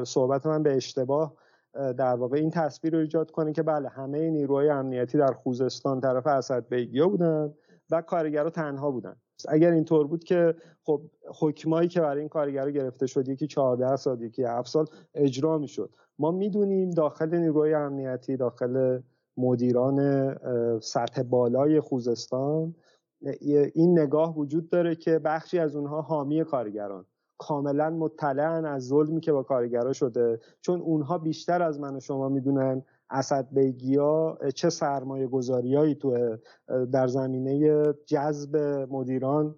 صحبت 0.05 0.47
من 0.47 0.63
به 0.63 0.77
اشتباه 0.77 1.35
در 1.73 2.15
واقع 2.15 2.37
این 2.37 2.51
تصویر 2.51 2.95
رو 2.95 3.01
ایجاد 3.01 3.31
کنه 3.31 3.53
که 3.53 3.63
بله 3.63 3.89
همه 3.89 4.31
نیروهای 4.31 4.69
امنیتی 4.69 5.19
در 5.19 5.33
خوزستان 5.33 6.01
طرف 6.01 6.27
اسد 6.27 6.69
بیگیا 6.69 7.09
بودن 7.09 7.55
و 7.91 8.03
کارگرها 8.03 8.51
تنها 8.51 8.91
بودن. 8.91 9.17
اگر 9.49 9.71
اینطور 9.71 10.07
بود 10.07 10.25
که 10.25 10.55
خب 10.83 11.03
حکمایی 11.41 11.89
که 11.89 12.01
برای 12.01 12.21
این 12.21 12.29
کارگرا 12.29 12.71
گرفته 12.71 13.07
شد 13.07 13.29
یکی 13.29 13.47
14 13.47 13.97
سال 13.97 14.23
یکی 14.23 14.45
7 14.45 14.69
سال 14.69 14.87
اجرا 15.15 15.59
می‌شد. 15.59 15.91
ما 16.19 16.31
می‌دونیم 16.31 16.91
داخل 16.91 17.37
نیروهای 17.37 17.75
امنیتی 17.75 18.37
داخل 18.37 19.01
مدیران 19.39 20.35
سطح 20.81 21.23
بالای 21.23 21.81
خوزستان. 21.81 22.75
این 23.75 23.99
نگاه 23.99 24.39
وجود 24.39 24.69
داره 24.69 24.95
که 24.95 25.19
بخشی 25.19 25.59
از 25.59 25.77
اونها 25.77 26.01
حامی 26.01 26.45
کارگران. 26.45 27.05
کاملا 27.39 27.91
مطلعن 27.91 28.65
از 28.65 28.87
ظلمی 28.87 29.21
که 29.21 29.33
با 29.33 29.43
کارگرا 29.43 29.93
شده. 29.93 30.41
چون 30.61 30.81
اونها 30.81 31.19
بیشتر 31.19 31.63
از 31.63 31.81
من 31.81 31.97
و 31.97 32.01
شما 32.01 32.29
می‌دونن 32.29 32.83
اسد 33.11 33.49
بیگیا 33.53 34.39
چه 34.55 34.71
سرمایه 34.71 35.27
گذاریایی 35.27 35.95
تو 35.95 36.37
در 36.93 37.07
زمینه 37.07 37.85
جذب 38.07 38.57
مدیران 38.91 39.55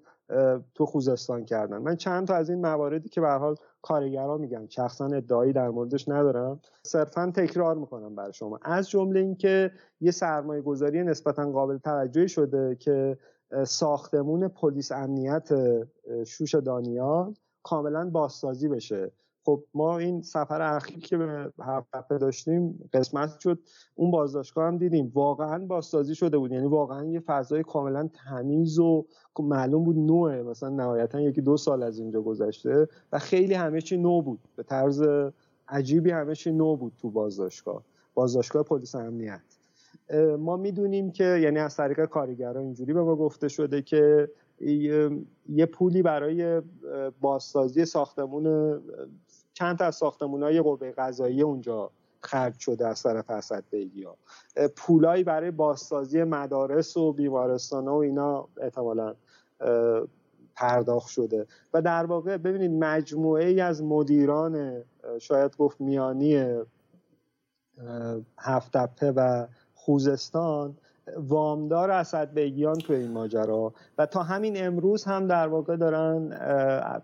تو 0.75 0.87
خوزستان 0.87 1.45
کردن. 1.45 1.79
من 1.79 1.97
چند 1.97 2.27
تا 2.27 2.35
از 2.35 2.51
این 2.51 2.61
مواردی 2.61 3.09
که 3.09 3.21
به 3.21 3.29
حال 3.29 3.57
کارگرا 3.83 4.37
میگن 4.37 4.67
شخصا 4.69 5.07
ادعایی 5.07 5.53
در 5.53 5.69
موردش 5.69 6.09
ندارم. 6.09 6.61
صرفا 6.83 7.33
تکرار 7.37 7.77
می‌کنم 7.77 8.15
برای 8.15 8.33
شما. 8.33 8.59
از 8.63 8.91
جمله 8.91 9.21
اینکه 9.21 9.71
یه 10.01 10.11
سرمایه 10.11 10.63
گذاری 10.63 11.05
نسبتا 11.05 11.51
قابل 11.51 11.79
توجهی 11.79 12.29
شده 12.29 12.77
که 12.77 13.19
ساختمون 13.65 14.49
پلیس 14.49 14.93
امنیت 14.93 15.49
شوش 16.27 16.55
دانیال 16.55 17.35
کاملا 17.63 18.11
بازسازی 18.11 18.69
بشه. 18.69 19.13
خب 19.51 19.65
ما 19.75 19.99
این 19.99 20.23
سفر 20.23 20.63
اخیر 20.63 20.99
که 20.99 21.17
به 21.17 21.53
هفته 21.95 22.19
داشتیم 22.19 22.91
قسمت 22.93 23.41
شد. 23.41 23.59
اون 23.95 24.11
بازداشتگاه 24.11 24.67
هم 24.67 24.79
دیدیم. 24.79 25.13
واقعا 25.15 25.67
بازسازی 25.67 26.15
شده 26.15 26.39
بود. 26.39 26.53
یعنی 26.53 26.67
واقعا 26.67 27.05
یه 27.05 27.21
فضای 27.21 27.63
کاملا 27.63 28.09
تمیز 28.29 28.79
و 28.79 29.07
معلوم 29.39 29.85
بود 29.85 29.99
نوعه. 29.99 30.43
مثلا 30.43 30.69
نهایتا 30.69 31.21
یکی 31.21 31.41
دو 31.41 31.57
سال 31.57 31.83
از 31.83 31.99
اینجا 31.99 32.23
گذشته 32.23 32.89
و 33.13 33.19
خیلی 33.19 33.55
همه 33.55 33.81
چی 33.81 33.97
نو 33.97 34.23
بود. 34.23 34.41
به 34.57 34.63
طرز 34.63 35.03
عجیبی 35.69 36.11
همه 36.11 36.35
چی 36.35 36.53
نو 36.53 36.77
بود 36.77 36.93
تو 36.99 37.11
بازداشتگاه. 37.11 37.83
بازداشتگاه 38.15 38.63
پلیس 38.63 38.95
امنیت. 38.95 39.41
ما 40.39 40.57
می‌دونیم 40.57 41.11
که 41.11 41.25
یعنی 41.25 41.59
از 41.59 41.77
طریق 41.77 42.05
کارگران 42.05 42.63
اینجوری 42.63 42.93
به 42.93 43.03
ما 43.03 43.17
گفته 43.17 43.49
شده 43.49 43.83
که 43.83 44.31
یه 45.49 45.67
پولی 45.73 46.03
برای 46.03 46.63
بازسازی 47.21 47.85
ساختمون 47.85 48.79
چند 49.61 49.79
تا 49.79 49.85
از 49.85 49.97
ساختمون 49.97 50.43
های 50.43 50.61
قوه 50.61 50.91
قضایی 50.91 51.43
اونجا 51.43 51.91
خرج 52.21 52.59
شده 52.59 52.87
از 52.87 53.03
طرف 53.03 53.31
اسد 53.31 53.65
بیگی 53.71 54.03
ها. 54.03 54.17
پولایی 54.77 55.25
برای 55.25 55.51
بازسازی 55.51 56.25
مدارس 56.25 56.97
و 56.97 57.13
بیمارستان 57.13 57.89
و 57.89 57.95
اینا 57.95 58.49
احتمالا 58.61 59.15
پرداخت 60.57 61.09
شده. 61.09 61.47
و 61.75 61.83
در 61.83 62.07
واقع 62.07 62.37
ببینید 62.37 62.71
مجموعه 62.71 63.47
ای 63.47 63.61
از 63.61 63.83
مدیران 63.83 64.83
شاید 65.19 65.57
گفت 65.57 65.81
میانی 65.81 66.57
هفتپه 68.39 69.13
و 69.13 69.47
خوزستان 69.75 70.77
وامدار 71.17 71.91
اسد 71.91 72.35
بیگیان 72.35 72.79
تو 72.79 72.93
این 72.93 73.13
ماجرا 73.13 73.75
و 73.99 74.07
تا 74.07 74.23
همین 74.23 74.67
امروز 74.67 75.05
هم 75.05 75.27
در 75.27 75.49
واقع 75.49 75.77
دارن 75.77 76.33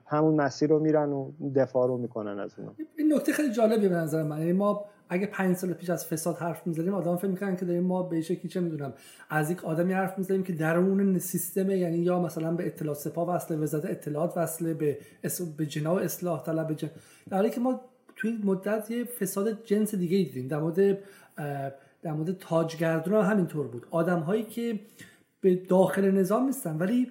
همون 0.06 0.34
مسیر 0.34 0.70
رو 0.70 0.78
میرن 0.78 1.12
و 1.12 1.30
دفاع 1.56 1.88
رو 1.88 1.98
می‌کنن 1.98 2.38
از 2.38 2.54
اون 2.58 2.70
این 2.96 3.14
نکته 3.14 3.32
خیلی 3.32 3.52
جالبی 3.52 3.88
به 3.88 3.94
نظر 3.94 4.22
من. 4.22 4.38
یعنی 4.38 4.52
ما 4.52 4.84
اگه 5.08 5.26
پنج 5.26 5.56
سال 5.56 5.72
پیش 5.72 5.90
از 5.90 6.06
فساد 6.06 6.36
حرف 6.36 6.66
می‌زنیم 6.66 6.94
آدم 6.94 7.16
فکر 7.16 7.26
می‌کنن 7.26 7.56
که 7.56 7.64
داریم 7.64 7.82
ما 7.82 8.02
به 8.02 8.20
شکلی 8.20 8.48
چه 8.48 8.60
می‌دونم. 8.60 8.92
از 9.30 9.50
یک 9.50 9.64
آدمی 9.64 9.92
حرف 9.92 10.18
می‌زنیم 10.18 10.42
که 10.42 10.52
درون 10.52 11.18
سیستم 11.18 11.70
یعنی 11.70 11.98
یا 11.98 12.20
مثلا 12.20 12.52
به 12.52 12.66
اطلاع 12.66 12.94
سپاه 12.94 13.28
وصله 13.34 13.56
وزارت 13.56 13.84
اطلاعات 13.84 14.36
وصله 14.36 14.74
به 14.74 14.98
به 15.56 15.66
جناح 15.66 15.94
اصلاح 15.94 16.42
طلب 16.42 16.72
جن... 16.72 16.90
در 17.30 17.36
حالی 17.36 17.50
که 17.50 17.60
ما 17.60 17.80
توی 18.16 18.38
مدت 18.44 18.90
یه 18.90 19.04
فساد 19.04 19.64
جنس 19.64 19.94
دیگه 19.94 20.16
دیدیم. 20.16 20.48
در 20.48 20.58
مورد 20.58 20.98
در 22.06 22.12
مورد 22.12 22.38
تاجگردان 22.38 23.24
همینطور 23.24 23.66
بود. 23.66 23.86
آدم 23.90 24.20
هایی 24.20 24.42
که 24.42 24.80
به 25.40 25.54
داخل 25.54 26.10
نظام 26.10 26.46
نیستن 26.46 26.78
ولی 26.78 27.10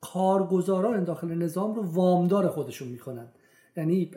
کارگزاران 0.00 1.04
داخل 1.04 1.34
نظام 1.34 1.74
رو 1.74 1.82
وامدار 1.82 2.48
خودشون 2.48 2.88
می‌کنن. 2.88 3.28
یعنی 3.76 4.10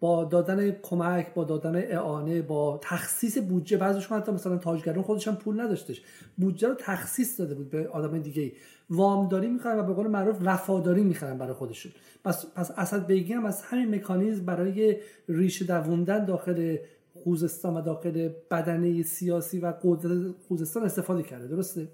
با 0.00 0.24
دادن 0.24 0.70
کمک 0.70 1.34
با 1.34 1.44
دادن 1.44 1.76
اعانه 1.76 2.42
با 2.42 2.80
تخصیص 2.82 3.38
بودجه 3.38 3.76
بعضیشون 3.76 4.18
حتی 4.18 4.32
مثلا 4.32 4.56
تاجگران 4.56 5.02
خودشون 5.02 5.34
پول 5.34 5.60
نداشتش. 5.60 6.02
بودجه 6.36 6.68
رو 6.68 6.74
تخصیص 6.78 7.40
داده 7.40 7.54
بود 7.54 7.70
به 7.70 7.88
آدم 7.88 8.18
دیگه 8.18 8.52
وامداری 8.90 9.48
می‌خوان 9.48 9.78
و 9.78 9.82
به 9.82 9.92
قول 9.92 10.06
معروف 10.06 10.36
وفاداری 10.40 11.02
می‌خوان 11.02 11.38
برای 11.38 11.52
خودشون. 11.52 11.92
پس 12.24 12.46
پس 12.54 12.70
اسد 12.70 13.06
بیگی 13.06 13.32
هم 13.32 13.44
از 13.44 13.62
همین 13.62 13.94
مکانیزم 13.94 14.44
برای 14.44 14.96
ریشه 15.28 15.64
دووندن 15.64 16.24
داخل 16.24 16.76
خوزستان 17.24 17.76
و 17.76 17.80
داخل 17.80 18.28
بدنه 18.50 19.02
سیاسی 19.02 19.58
و 19.58 19.72
قدرت 19.82 20.34
خوزستان 20.48 20.82
استفاده 20.82 21.22
کرده. 21.22 21.46
درسته؟ 21.46 21.88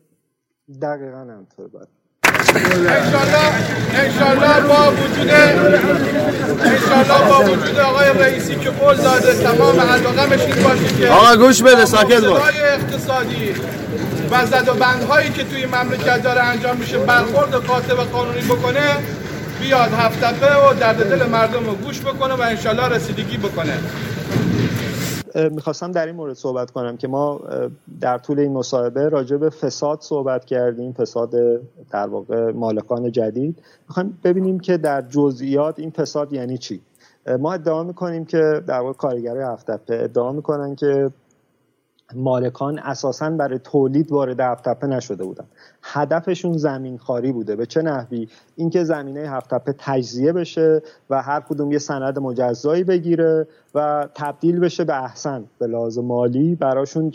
دقیقا 0.83 1.19
همطور 1.19 1.69
باید 1.69 1.89
انشالله 3.95 4.61
با 4.69 4.93
وجود 4.93 5.31
انشالله 6.65 7.29
با 7.29 7.45
وجود 7.45 7.79
آقای 7.79 8.09
رئیسی 8.09 8.55
که 8.55 8.71
قول 8.71 8.97
داده 8.97 9.35
تمام 9.35 9.81
علاقمش 9.81 10.41
این 10.41 10.65
باشه 10.65 10.97
که 10.99 11.09
آقا 11.09 11.37
گوش 11.37 11.63
بده 11.63 11.85
ساکت 11.85 12.25
باش. 12.25 12.43
اقتصادی 12.57 13.55
و 14.31 14.47
زد 14.47 14.69
و 14.69 14.75
بندهایی 14.75 15.31
که 15.31 15.45
توی 15.45 15.67
مملکت 15.67 16.23
داره 16.23 16.43
انجام 16.43 16.77
میشه 16.77 16.99
برخورد 16.99 17.55
قاطع 17.55 17.95
و 17.95 18.01
قانونی 18.01 18.41
بکنه 18.41 18.97
بیاد 19.61 19.93
هفتپه 19.93 20.57
و 20.57 20.75
درد 20.75 21.09
دل 21.09 21.27
مردم 21.27 21.67
رو 21.67 21.75
گوش 21.75 22.01
بکنه 22.01 22.35
و 22.35 22.41
انشالله 22.41 22.89
رسیدگی 22.89 23.37
بکنه. 23.37 23.79
می‌خواستم 25.35 25.93
در 25.93 26.07
این 26.07 26.15
مورد 26.15 26.35
صحبت 26.35 26.71
کنم 26.71 26.97
که 26.97 27.09
ما 27.09 27.41
در 28.01 28.19
طول 28.19 28.39
این 28.39 28.53
مصاحبه 28.53 29.09
راجع 29.09 29.37
به 29.37 29.51
فساد 29.51 30.01
صحبت 30.01 30.45
کردیم 30.45 30.93
فساد 30.93 31.35
در 31.91 32.07
واقع 32.07 32.53
مالکان 32.53 33.13
جدید. 33.13 33.63
می‌خوایم 33.89 34.19
ببینیم 34.25 34.61
که 34.61 34.77
در 34.77 35.03
جزئیات 35.03 35.79
این 35.79 35.91
فساد 35.91 36.33
یعنی 36.33 36.59
چی. 36.59 36.81
ما 37.39 37.53
ادعا 37.53 37.83
می‌کنیم 37.83 38.25
که 38.25 38.63
در 38.67 38.81
واقع 38.81 38.93
کارگرای 38.93 39.45
هفتپه 39.45 40.01
ادعا 40.03 40.33
می‌کنن 40.33 40.75
که 40.75 41.11
مالکان 42.17 42.79
اساسا 42.79 43.31
برای 43.31 43.59
تولید 43.59 44.13
وارد 44.13 44.41
هفتپه 44.41 44.87
نشده 44.87 45.25
بودن. 45.25 45.45
هدفشون 45.83 46.57
زمین 46.57 46.99
خاری 46.99 47.33
بوده. 47.33 47.57
به 47.57 47.67
چه 47.67 47.83
نحوی؟ 47.83 48.29
اینکه 48.57 48.85
زمینه 48.85 49.21
هفتپه 49.21 49.75
تجزیه 49.79 50.33
بشه 50.33 50.83
و 51.11 51.23
هر 51.23 51.41
کدوم 51.41 51.73
یه 51.73 51.79
سند 51.79 52.19
مجزایی 52.19 52.85
بگیره 52.85 53.47
و 53.75 54.09
تبدیل 54.15 54.61
بشه 54.61 54.85
به 54.85 55.03
احسن 55.03 55.45
به 55.59 55.67
لازم 55.67 56.05
مالی. 56.05 56.55
براشون 56.55 57.09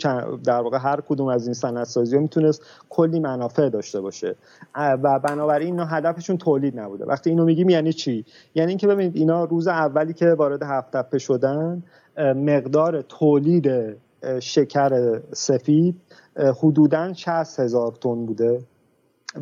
در 0.44 0.60
واقع 0.60 0.78
هر 0.78 1.00
کدوم 1.08 1.28
از 1.28 1.46
این 1.46 1.54
سندسازی 1.54 2.16
ها 2.16 2.22
می‌تونست 2.22 2.62
کلی 2.88 3.20
منافع 3.20 3.68
داشته 3.68 4.00
باشه. 4.00 4.36
و 4.76 5.18
بنابراین 5.18 5.68
اینا 5.68 5.84
هدفشون 5.84 6.36
تولید 6.38 6.80
نبوده. 6.80 7.04
وقتی 7.04 7.30
اینو 7.30 7.44
میگیم 7.44 7.68
یعنی 7.68 7.92
چی؟ 7.92 8.24
یعنی 8.54 8.68
اینکه 8.68 8.86
ببینید 8.86 9.16
اینا 9.16 9.44
روز 9.44 9.68
اولی 9.68 10.12
که 10.12 10.34
وارد 10.34 10.62
هفتپه 10.62 11.18
شدن 11.18 11.82
مقدار 12.18 13.02
تولید 13.02 13.96
شکر 14.40 15.20
سفید. 15.32 16.00
حدودا 16.36 17.12
60 17.12 17.60
هزار 17.60 17.92
تن 18.00 18.26
بوده. 18.26 18.60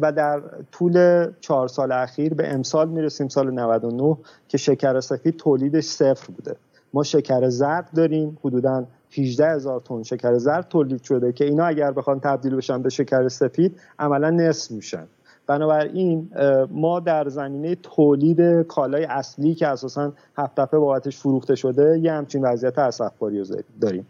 و 0.03 0.13
در 0.13 0.43
طول 0.73 1.27
چهار 1.41 1.69
سال 1.69 1.93
اخیر 1.93 2.35
به 2.35 2.49
امسال 2.49 2.89
می‌رسیم 2.89 3.29
سال 3.29 3.51
99 3.51 4.17
که 4.49 4.59
شکر 4.59 5.01
سفید 5.01 5.37
تولیدش 5.37 5.85
صفر 5.85 6.33
بوده. 6.33 6.57
ما 6.95 7.03
شکر 7.03 7.49
زرد 7.49 7.91
داریم. 7.95 8.39
حدودا 8.45 8.85
18 9.19 9.47
هزار 9.51 9.81
تن 9.81 10.03
شکر 10.03 10.39
زرد 10.39 10.69
تولید 10.69 11.03
شده 11.03 11.33
که 11.33 11.45
اینا 11.45 11.65
اگر 11.65 11.93
بخوان 11.93 12.21
تبدیل 12.21 12.57
بشن 12.57 12.83
به 12.83 12.89
شکر 12.89 13.29
سفید 13.29 13.81
عملا 13.99 14.31
نصف 14.31 14.71
میشن. 14.71 15.07
بنابراین 15.47 16.31
ما 16.71 17.01
در 17.01 17.29
زمینه 17.29 17.75
تولید 17.75 18.67
کالای 18.67 19.05
اصلی 19.05 19.55
که 19.55 19.69
اساسا 19.69 20.13
هفت 20.39 20.61
بابتش 20.61 21.19
فروخته 21.19 21.55
شده 21.55 21.99
یه 21.99 22.13
همچین 22.13 22.45
وضعیت 22.45 22.79
اسفباری 22.79 23.45
داریم. 23.81 24.07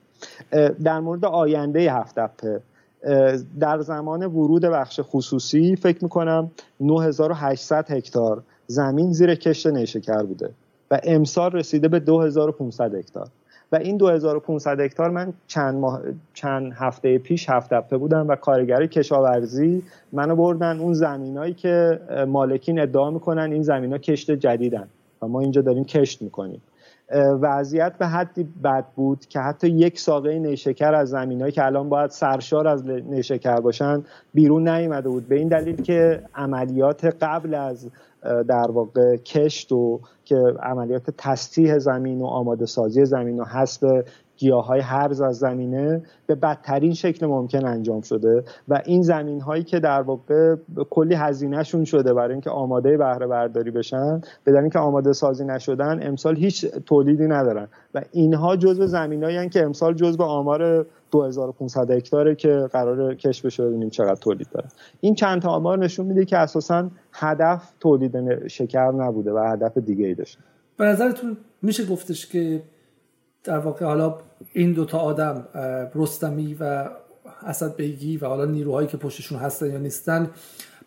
در 0.85 1.01
مورد 1.01 1.25
آینده 1.25 1.93
هفتپه 1.93 2.61
در 3.61 3.81
زمان 3.81 4.23
ورود 4.23 4.63
بخش 4.65 5.01
خصوصی 5.03 5.77
فکر 5.77 5.99
می‌کنم 6.03 6.51
9800 6.81 7.91
هکتار 7.91 8.43
زمین 8.67 9.13
زیر 9.13 9.35
کشت 9.35 9.67
نیشکر 9.67 10.23
بوده 10.23 10.51
و 10.91 11.01
امسال 11.05 11.51
رسیده 11.51 11.89
به 11.89 12.01
2500 12.01 12.95
هکتار. 12.95 13.29
و 13.73 13.77
این 13.77 13.97
2500 13.97 14.81
هکتار 14.81 15.11
من 15.11 15.33
چند, 15.47 15.75
ماه، 15.75 16.01
چند 16.35 16.73
هفته 16.77 17.19
پیش 17.19 17.49
هفته 17.49 17.97
بودم 17.97 18.29
و 18.29 18.37
کارگری 18.37 18.89
کشاورزی 18.89 19.83
منو 20.13 20.37
بردن 20.37 20.81
اون 20.81 20.93
زمینایی 20.93 21.55
که 21.55 22.01
مالکین 22.29 22.81
ادعا 22.81 23.11
می‌کنن 23.11 23.53
این 23.53 23.63
زمین 23.63 23.93
ها 23.93 23.99
کشت 23.99 24.31
جدیدن 24.31 24.89
و 25.23 25.29
ما 25.29 25.41
اینجا 25.41 25.63
داریم 25.63 25.85
کشت 25.85 26.23
می‌کنیم. 26.23 26.63
وضعیت 27.17 27.99
به 27.99 28.07
حدی 28.07 28.49
بد 28.65 28.85
بود 28.97 29.27
که 29.27 29.41
حتی 29.41 29.69
یک 29.69 30.01
ساقه 30.01 30.39
نیشکر 30.39 30.95
از 30.95 31.09
زمینهایی 31.09 31.53
که 31.53 31.65
الان 31.65 31.89
باید 31.89 32.11
سرشار 32.11 32.69
از 32.69 32.87
نیشکر 32.87 33.61
باشن 33.61 34.05
بیرون 34.35 34.69
نیامده 34.69 35.09
بود. 35.09 35.29
به 35.29 35.37
این 35.37 35.49
دلیل 35.49 35.83
که 35.83 36.23
عملیات 36.35 37.05
قبل 37.05 37.55
از 37.55 37.91
در 38.23 38.71
واقع 38.71 39.17
کشت 39.17 39.73
و 39.73 40.01
که 40.25 40.37
عملیات 40.63 41.11
تسطیح 41.19 41.79
زمین 41.79 42.21
و 42.21 42.27
آماده 42.27 42.67
سازی 42.67 43.05
زمین 43.05 43.41
و 43.41 43.45
حسب 43.45 44.05
گیاه 44.39 44.67
های 44.67 44.81
هرز 44.81 45.21
از 45.21 45.37
زمینه 45.37 46.03
به 46.27 46.35
بدترین 46.35 46.95
شکل 46.95 47.27
ممکن 47.27 47.67
انجام 47.67 48.01
شده 48.01 48.45
و 48.69 48.83
این 48.87 49.03
زمین 49.03 49.41
هایی 49.41 49.65
که 49.65 49.81
در 49.81 50.03
واقع 50.03 50.57
کلی 50.91 51.15
هزینهشون 51.15 51.85
شده 51.85 52.15
برای 52.15 52.33
اینکه 52.33 52.51
آماده 52.51 52.97
بهره 52.97 53.27
برداری 53.27 53.71
بشن 53.71 54.21
به 54.45 54.59
اینکه 54.61 54.79
آماده 54.79 55.13
سازی 55.13 55.45
نشدن 55.45 56.07
امسال 56.07 56.37
هیچ 56.37 56.67
تولیدی 56.67 57.27
ندارن. 57.27 57.69
و 57.95 58.03
اینها 58.13 58.57
جزء 58.57 58.87
زمینایی 58.87 59.49
که 59.49 59.65
امسال 59.65 59.95
جزء 59.95 60.25
آمار 60.25 60.87
2500 61.11 61.91
هکتاره 61.91 62.35
که 62.35 62.69
قرار 62.73 63.15
کش 63.15 63.43
بشه 63.43 63.67
ببینیم 63.67 63.91
چقدر 63.91 64.15
تولید 64.15 64.49
داره. 64.53 64.69
این 65.01 65.15
چند 65.15 65.43
تا 65.43 65.51
آمار 65.51 65.79
نشون 65.79 66.07
میده 66.07 66.25
که 66.25 66.39
اساسا 66.39 66.91
هدف 67.13 67.73
تولید 67.81 68.47
شکر 68.49 68.93
نبوده 68.93 69.33
و 69.33 69.39
هدف 69.53 69.79
دیگه 69.79 70.07
ای 70.07 70.15
داشته. 70.15 70.41
به 70.77 70.85
نظرتون 70.85 71.37
میشه 71.63 71.87
گفتش 71.87 72.27
که 72.27 72.63
در 73.49 73.59
واقع 73.59 73.85
حالا 73.85 74.19
این 74.53 74.73
دوتا 74.73 74.99
آدم 74.99 75.45
رستمی 75.95 76.57
و 76.61 76.89
اسد 77.47 77.77
بیگی 77.77 78.17
و 78.17 78.27
حالا 78.27 78.45
نیروهایی 78.45 78.89
که 78.89 78.97
پشتشون 78.97 79.39
هستن 79.39 79.71
یا 79.71 79.79
نیستن 79.79 80.31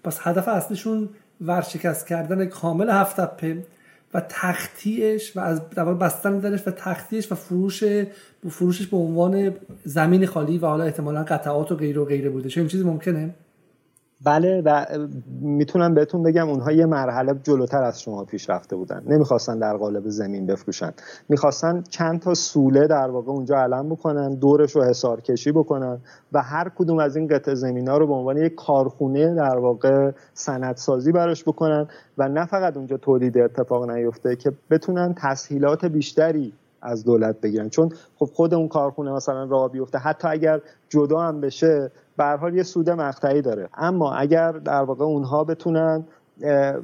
پس 0.04 0.20
هدف 0.22 0.48
اصلیشون 0.48 1.10
ورشکست 1.42 2.08
کردن 2.08 2.46
کامل 2.46 2.90
هفتپه 2.90 3.66
و 4.14 4.22
تختیش 4.30 5.38
و 5.38 5.40
از 5.40 5.62
بستن 5.70 6.40
درش 6.40 6.68
و 6.68 6.72
تختیش 6.72 7.32
و 7.32 7.36
فروش 7.36 7.84
فروشش 8.50 8.88
به 8.88 8.98
عنوان 8.98 9.56
زمین 9.84 10.26
خالی 10.26 10.58
و 10.58 10.66
حالا 10.66 10.84
احتمالا 10.84 11.24
قطعات 11.24 11.72
و 11.72 11.76
غیر 11.76 12.00
و 12.00 12.06
غیره 12.06 12.30
بوده. 12.30 12.50
چه 12.50 12.62
این 12.62 12.68
چیزی 12.68 12.84
ممکنه؟ 12.84 13.36
بله 14.26 14.62
و 14.66 14.86
می‌تونم 15.42 15.94
بهتون 15.94 16.24
بگم 16.24 16.50
اونها 16.50 16.72
یه 16.72 16.86
مرحله 16.86 17.34
جلوتر 17.44 17.84
از 17.84 18.02
شما 18.02 18.24
پیش 18.26 18.50
رفته 18.50 18.76
بودن. 18.76 19.04
نمی‌خواستن 19.08 19.60
در 19.60 19.78
قالب 19.78 20.10
زمین 20.10 20.46
بفروشن. 20.46 20.92
می‌خواستن 21.30 21.84
چند 21.90 22.20
تا 22.20 22.34
سوله 22.34 22.88
در 22.88 23.10
واقع 23.10 23.32
اونجا 23.32 23.56
علم 23.56 23.90
بکنن 23.90 24.36
دورش 24.36 24.76
رو 24.76 24.84
حسار 24.84 25.22
کشی 25.22 25.52
بکنن 25.52 25.98
و 26.34 26.42
هر 26.42 26.70
کدوم 26.70 27.00
از 27.00 27.16
این 27.16 27.28
قطع 27.28 27.54
زمین 27.54 27.88
ها 27.88 27.98
رو 27.98 28.08
به 28.08 28.14
عنوان 28.14 28.38
یک 28.38 28.56
کارخونه 28.56 29.36
در 29.36 29.58
واقع 29.58 30.12
سندسازی 30.34 31.12
براش 31.12 31.44
بکنن 31.44 31.88
و 32.18 32.30
نه 32.30 32.46
فقط 32.46 32.78
اونجا 32.78 32.98
تولید 32.98 33.38
اتفاق 33.38 33.90
نیفته 33.90 34.36
که 34.36 34.52
بتونن 34.70 35.16
تسهیلات 35.18 35.86
بیشتری 35.86 36.54
از 36.82 37.04
دولت 37.04 37.42
بگیرن. 37.42 37.70
چون 37.70 37.90
خب 38.16 38.26
خود 38.26 38.54
اون 38.54 38.68
کارخونه 38.68 39.12
مثلا 39.12 39.44
راه 39.44 39.72
بیفته. 39.72 39.98
حتی 39.98 40.28
اگر 40.28 40.60
جدا 40.90 41.20
هم 41.20 41.42
بشه 41.42 41.92
به 42.22 42.38
حال 42.38 42.56
یه 42.56 42.64
سود 42.64 42.90
مقطعی 42.90 43.42
داره. 43.42 43.70
اما 43.78 44.14
اگر 44.14 44.52
در 44.52 44.82
واقع 44.82 45.06
اونها 45.06 45.44
بتونن 45.44 46.04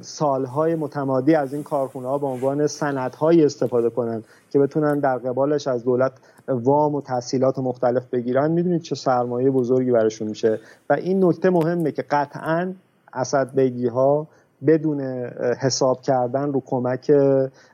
سالهای 0.00 0.74
متمادی 0.74 1.34
از 1.34 1.54
این 1.54 1.62
کارخونه 1.62 2.08
ها 2.08 2.18
به 2.18 2.26
عنوان 2.26 2.66
سندهایی 2.66 3.44
استفاده 3.44 3.90
کنن 3.90 4.22
که 4.50 4.58
بتونن 4.58 4.98
در 4.98 5.18
قبالش 5.18 5.66
از 5.66 5.84
دولت 5.84 6.12
وام 6.48 6.94
و 6.94 7.00
تحصیلات 7.00 7.58
مختلف 7.58 8.06
بگیرن 8.06 8.50
می‌دونید 8.50 8.82
چه 8.82 8.94
سرمایه 8.94 9.50
بزرگی 9.50 9.90
براشون 9.90 10.28
میشه. 10.28 10.60
و 10.90 10.92
این 10.92 11.24
نکته 11.24 11.50
مهمه 11.50 11.92
که 11.92 12.02
قطعا 12.02 12.74
اسد 13.12 13.54
بگی 13.54 13.86
ها 13.86 14.26
بدون 14.66 15.00
حساب 15.60 16.02
کردن 16.02 16.52
رو 16.52 16.62
کمک 16.66 17.12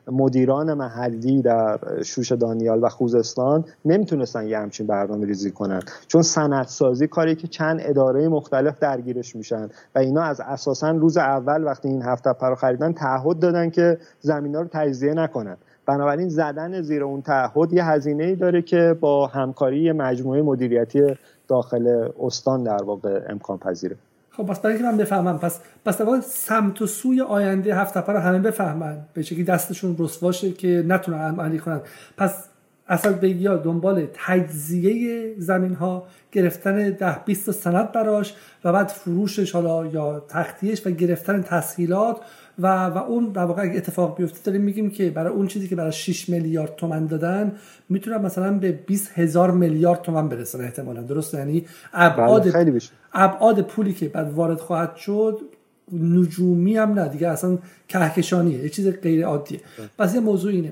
مدیران 0.07 0.73
محلی 0.73 1.41
در 1.41 1.79
شوش 2.03 2.31
دانیال 2.31 2.83
و 2.83 2.89
خوزستان 2.89 3.65
نمی‌تونستن 3.85 4.47
یه 4.47 4.59
همچین 4.59 4.87
برنامه 4.87 5.25
ریزی 5.25 5.51
کنن. 5.51 5.79
چون 6.07 6.21
سندسازی 6.21 7.07
کاری 7.07 7.35
که 7.35 7.47
چند 7.47 7.79
اداره 7.83 8.27
مختلف 8.27 8.79
درگیرش 8.79 9.35
میشن 9.35 9.69
و 9.95 9.99
اینا 9.99 10.21
از 10.21 10.39
اساسا 10.39 10.91
روز 10.91 11.17
اول 11.17 11.63
وقتی 11.63 11.87
این 11.87 12.01
هفته 12.01 12.29
رو 12.41 12.55
خریدن 12.55 12.93
تعهد 12.93 13.39
دادن 13.39 13.69
که 13.69 13.97
زمین 14.21 14.55
رو 14.55 14.67
تجزیه 14.71 15.13
نکنن. 15.13 15.57
بنابراین 15.85 16.29
زدن 16.29 16.81
زیر 16.81 17.03
اون 17.03 17.21
تعهد 17.21 17.73
یه 17.73 17.85
هزینه 17.85 18.23
ای 18.23 18.35
داره 18.35 18.61
که 18.61 18.97
با 18.99 19.27
همکاری 19.27 19.91
مجموعه 19.91 20.41
مدیریتی 20.41 21.17
داخل 21.47 22.09
استان 22.19 22.63
در 22.63 22.83
واقع 22.83 23.21
امکان 23.29 23.57
پذیره 23.57 23.95
خب 24.37 24.43
پس 24.43 24.59
برای 24.59 24.77
که 24.77 24.83
من 24.83 24.97
بفهمم 24.97 25.39
پس 25.39 25.59
پس 25.85 26.01
در 26.01 26.21
سمت 26.21 26.81
و 26.81 26.87
سوی 26.87 27.21
آینده 27.21 27.75
هفت 27.75 27.97
رو 27.97 28.17
همه 28.17 28.39
بفهمن 28.39 28.97
به 29.13 29.21
شکلی 29.21 29.43
دستشون 29.43 29.95
رسواشه 29.99 30.51
که 30.51 30.85
نتونن 30.87 31.17
عملی 31.17 31.59
کنن. 31.59 31.81
پس 32.17 32.45
اصل 32.87 33.13
بگیا 33.13 33.57
دنبال 33.57 34.07
تجزیه 34.13 35.33
زمین 35.37 35.73
ها 35.73 36.07
گرفتن 36.31 36.89
ده 36.89 37.19
20 37.25 37.51
سند 37.51 37.91
براش 37.91 38.33
و 38.63 38.73
بعد 38.73 38.87
فروشش 38.87 39.51
حالا 39.51 39.85
یا 39.85 40.19
تختیش 40.19 40.87
و 40.87 40.89
گرفتن 40.89 41.41
تسهیلات 41.41 42.17
و 42.59 42.85
و 42.85 42.97
اون 42.97 43.25
در 43.25 43.43
واقع 43.45 43.71
اتفاق 43.75 44.17
بیفته 44.17 44.39
داریم 44.43 44.61
میگیم 44.61 44.89
که 44.89 45.09
برای 45.09 45.33
اون 45.33 45.47
چیزی 45.47 45.67
که 45.67 45.75
برای 45.75 45.91
6 45.91 46.29
میلیارد 46.29 46.75
تومن 46.75 47.05
دادن 47.05 47.51
می‌تونن 47.89 48.17
مثلا 48.17 48.51
به 48.51 48.71
20 48.71 49.11
هزار 49.19 49.51
میلیارد 49.51 50.01
تومن 50.01 50.29
برسن 50.29 50.61
احتمالا. 50.61 51.01
درست 51.01 51.33
یعنی 51.33 51.65
ابعاد 51.93 52.53
بله، 52.53 52.81
ابعاد 53.15 53.61
پولی 53.61 53.93
که 53.93 54.09
بعد 54.09 54.33
وارد 54.33 54.59
خواهد 54.59 54.95
شد 54.95 55.39
نجومی 55.93 56.77
هم 56.77 56.93
نه. 56.93 57.07
دیگه 57.07 57.27
اصلا 57.27 57.57
کهکشانیه. 57.87 58.63
یه 58.63 58.69
چیز 58.69 58.87
غیر 58.87 59.25
عادیه. 59.25 59.59
پس 59.97 60.15
یه 60.15 60.19
موضوع 60.19 60.51
اینه. 60.51 60.71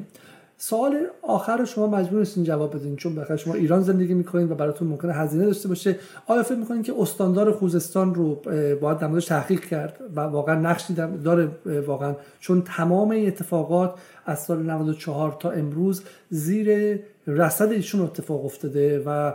سوال 0.57 0.97
آخر 1.21 1.57
رو 1.57 1.65
شما 1.65 1.87
مجبور 1.87 2.19
نیستین 2.19 2.43
جواب 2.43 2.75
بدین 2.75 2.95
چون 2.95 3.15
بخاطر 3.15 3.35
شما 3.35 3.53
ایران 3.53 3.81
زندگی 3.81 4.13
می‌کنین 4.13 4.51
و 4.51 4.55
براتون 4.55 4.87
ممکنه 4.87 5.13
هزینه 5.13 5.45
داشته 5.45 5.67
باشه. 5.67 5.95
آیا 6.27 6.43
فکر 6.43 6.57
می‌کنین 6.57 6.83
که 6.83 6.93
استاندار 6.99 7.51
خوزستان 7.51 8.15
رو 8.15 8.35
باید 8.81 8.97
در 8.97 9.19
تحقیق 9.19 9.59
کرد 9.59 9.99
و 10.15 10.19
واقعا 10.19 10.55
نقشی 10.55 10.93
داره 11.23 11.49
واقعا؟ 11.87 12.15
چون 12.39 12.61
تمام 12.61 13.23
اتفاقات 13.27 13.93
از 14.25 14.39
سال 14.39 14.63
94 14.63 15.37
تا 15.39 15.51
امروز 15.51 16.03
زیر 16.29 16.99
رصد 17.27 17.71
ایشون 17.71 18.01
اتفاق 18.01 18.45
افتاده 18.45 19.03
و 19.05 19.33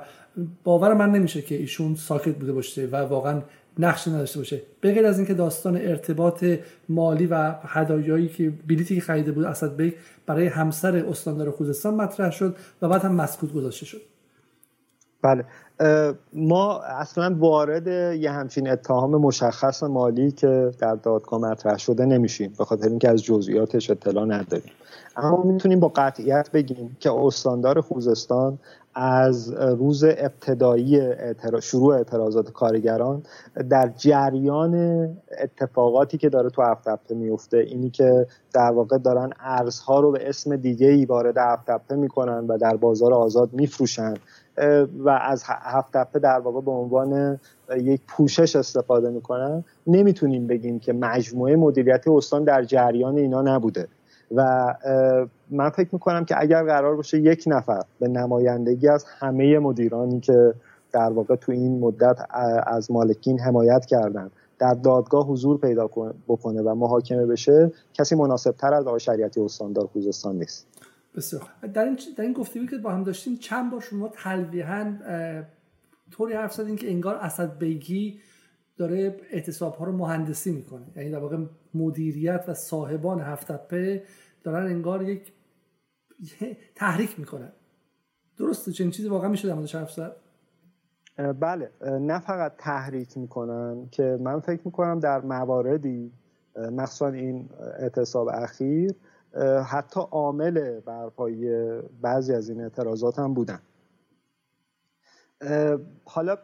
باور 0.64 0.94
من 0.94 1.12
نمیشه 1.12 1.42
که 1.42 1.54
ایشون 1.54 1.94
ساکت 1.94 2.34
بوده 2.34 2.52
باشه 2.52 2.86
و 2.86 2.96
واقعا 2.96 3.42
نقشی 3.78 4.10
نداشته 4.10 4.38
باشه. 4.38 4.62
بغیر 4.82 5.06
از 5.06 5.18
اینکه 5.18 5.34
داستان 5.34 5.76
ارتباط 5.76 6.44
مالی 6.88 7.26
و 7.26 7.54
هدایایی 7.62 8.28
که 8.28 8.52
بلیتی 8.68 8.94
که 8.94 9.00
خریده 9.00 9.32
بود 9.32 9.44
اسد 9.44 9.76
بیگ 9.76 9.92
برای 10.26 10.46
همسر 10.46 10.96
استاندار 10.96 11.50
خوزستان 11.50 11.94
مطرح 11.94 12.30
شد 12.30 12.56
و 12.82 12.88
بعد 12.88 13.02
هم 13.02 13.14
مسکوت 13.14 13.52
گذاشته 13.52 13.86
شد. 13.86 14.00
بله. 15.22 15.44
ما 16.32 16.80
اصلا 16.82 17.36
وارد 17.38 17.86
یه 18.16 18.30
همچین 18.30 18.70
اتهام 18.70 19.10
مشخص 19.10 19.82
مالی 19.82 20.32
که 20.32 20.70
در 20.78 20.94
دادگاه 20.94 21.40
مطرح 21.40 21.78
شده 21.78 22.06
نمیشیم 22.06 22.52
به 22.58 22.64
خاطر 22.64 22.88
اینکه 22.88 23.08
از 23.08 23.24
جزئیاتش 23.24 23.90
اطلاع 23.90 24.24
نداریم. 24.24 24.72
اما 25.16 25.42
می‌تونیم 25.42 25.80
با 25.80 25.88
قطعیت 25.88 26.50
بگیم 26.52 26.96
که 27.00 27.12
استاندار 27.12 27.80
خوزستان 27.80 28.58
از 29.00 29.52
روز 29.54 30.04
ابتدایی 30.04 31.02
شروع 31.62 31.94
اعتراضات 31.94 32.52
کارگران 32.52 33.22
در 33.70 33.92
جریان 33.96 35.08
اتفاقاتی 35.38 36.18
که 36.18 36.28
داره 36.28 36.50
تو 36.50 36.62
هفت 36.62 36.88
هفته 36.88 37.14
میفته 37.14 37.56
اینی 37.56 37.90
که 37.90 38.26
در 38.54 38.70
واقع 38.70 38.98
دارن 38.98 39.30
ارزها 39.40 40.00
رو 40.00 40.12
به 40.12 40.28
اسم 40.28 40.56
دیگه 40.56 40.88
ای 40.88 41.04
وارد 41.04 41.38
هفت 41.38 41.70
هفته 41.70 41.96
می‌کنن 41.96 42.46
و 42.46 42.58
در 42.58 42.76
بازار 42.76 43.14
آزاد 43.14 43.52
میفروشن. 43.52 44.14
و 44.98 45.08
از 45.22 45.42
هفت 45.46 45.96
هفته 45.96 46.18
در 46.18 46.38
واقع 46.38 46.60
به 46.60 46.70
عنوان 46.70 47.40
یک 47.76 48.00
پوشش 48.08 48.56
استفاده 48.56 49.10
می‌کنن. 49.10 49.64
نمی‌تونیم 49.86 50.46
بگیم 50.46 50.78
که 50.78 50.92
مجموعه 50.92 51.56
مدیریت 51.56 52.08
استان 52.08 52.44
در 52.44 52.64
جریان 52.64 53.16
اینا 53.16 53.42
نبوده. 53.42 53.88
و 54.34 54.74
من 55.50 55.70
فکر 55.70 55.88
می‌کنم 55.92 56.24
که 56.24 56.34
اگر 56.38 56.62
قرار 56.62 56.96
باشه 56.96 57.18
یک 57.18 57.44
نفر 57.46 57.82
به 58.00 58.08
نمایندگی 58.08 58.88
از 58.88 59.04
همه 59.18 59.58
مدیرانی 59.58 60.20
که 60.20 60.54
در 60.92 61.12
واقع 61.12 61.36
تو 61.36 61.52
این 61.52 61.78
مدت 61.78 62.18
از 62.66 62.90
مالکین 62.90 63.40
حمایت 63.40 63.86
کردن 63.86 64.30
در 64.58 64.74
دادگاه 64.74 65.26
حضور 65.26 65.58
پیدا 65.58 65.90
بکنه 66.28 66.62
و 66.62 66.74
محاکمه 66.74 67.26
بشه 67.26 67.72
کسی 67.94 68.14
مناسب 68.14 68.50
تر 68.50 68.74
از 68.74 68.86
آقای 68.86 69.00
شریعتی 69.00 69.40
استاندار 69.40 69.86
خوزستان 69.86 70.36
نیست. 70.36 70.66
بسیار 71.16 71.42
در 71.74 71.84
این 71.84 71.98
در 72.16 72.24
این 72.24 72.32
گفتگویی 72.32 72.68
که 72.68 72.78
با 72.78 72.90
هم 72.90 73.04
داشتیم 73.04 73.36
چند 73.36 73.70
بار 73.70 73.80
شما 73.80 74.08
تلویحا 74.08 74.92
طوری 76.10 76.34
حرف 76.34 76.54
زدین 76.54 76.76
که 76.76 76.90
انگار 76.90 77.14
اسد 77.14 77.58
بیگی 77.58 78.20
داره 78.76 79.16
اعتصاب 79.30 79.74
ها 79.74 79.84
رو 79.84 79.92
مهندسی 79.92 80.52
می‌کنه. 80.52 80.82
یعنی 80.96 81.10
در 81.10 81.18
واقع 81.18 81.36
مدیریت 81.74 82.44
و 82.48 82.54
صاحبان 82.54 83.20
هفتپه 83.20 84.02
دارن 84.44 84.66
انگار 84.66 85.02
یک 85.02 85.32
تحریک 86.74 87.18
می‌کنن. 87.18 87.52
درسته 88.38 88.72
چنین 88.72 88.90
چیزی 88.90 89.08
واقعا 89.08 89.28
میشه 89.28 89.48
در 89.48 89.54
موردش 89.54 89.74
حرف 89.74 90.00
بله. 91.40 91.70
نه 91.82 92.18
فقط 92.18 92.52
تحریک 92.58 93.18
می‌کنن 93.18 93.88
که 93.90 94.18
من 94.20 94.40
فکر 94.40 94.60
می‌کنم 94.64 95.00
در 95.00 95.20
مواردی 95.20 96.12
مخصوصا 96.56 97.08
این 97.08 97.48
اعتصاب 97.78 98.28
اخیر 98.28 98.94
حتی 99.66 100.00
عامل 100.10 100.80
برپایی 100.80 101.50
بعضی 102.02 102.34
از 102.34 102.48
این 102.48 102.60
اعتراضات 102.60 103.18
هم 103.18 103.34
بودن. 103.34 103.60
حالا 106.04 106.38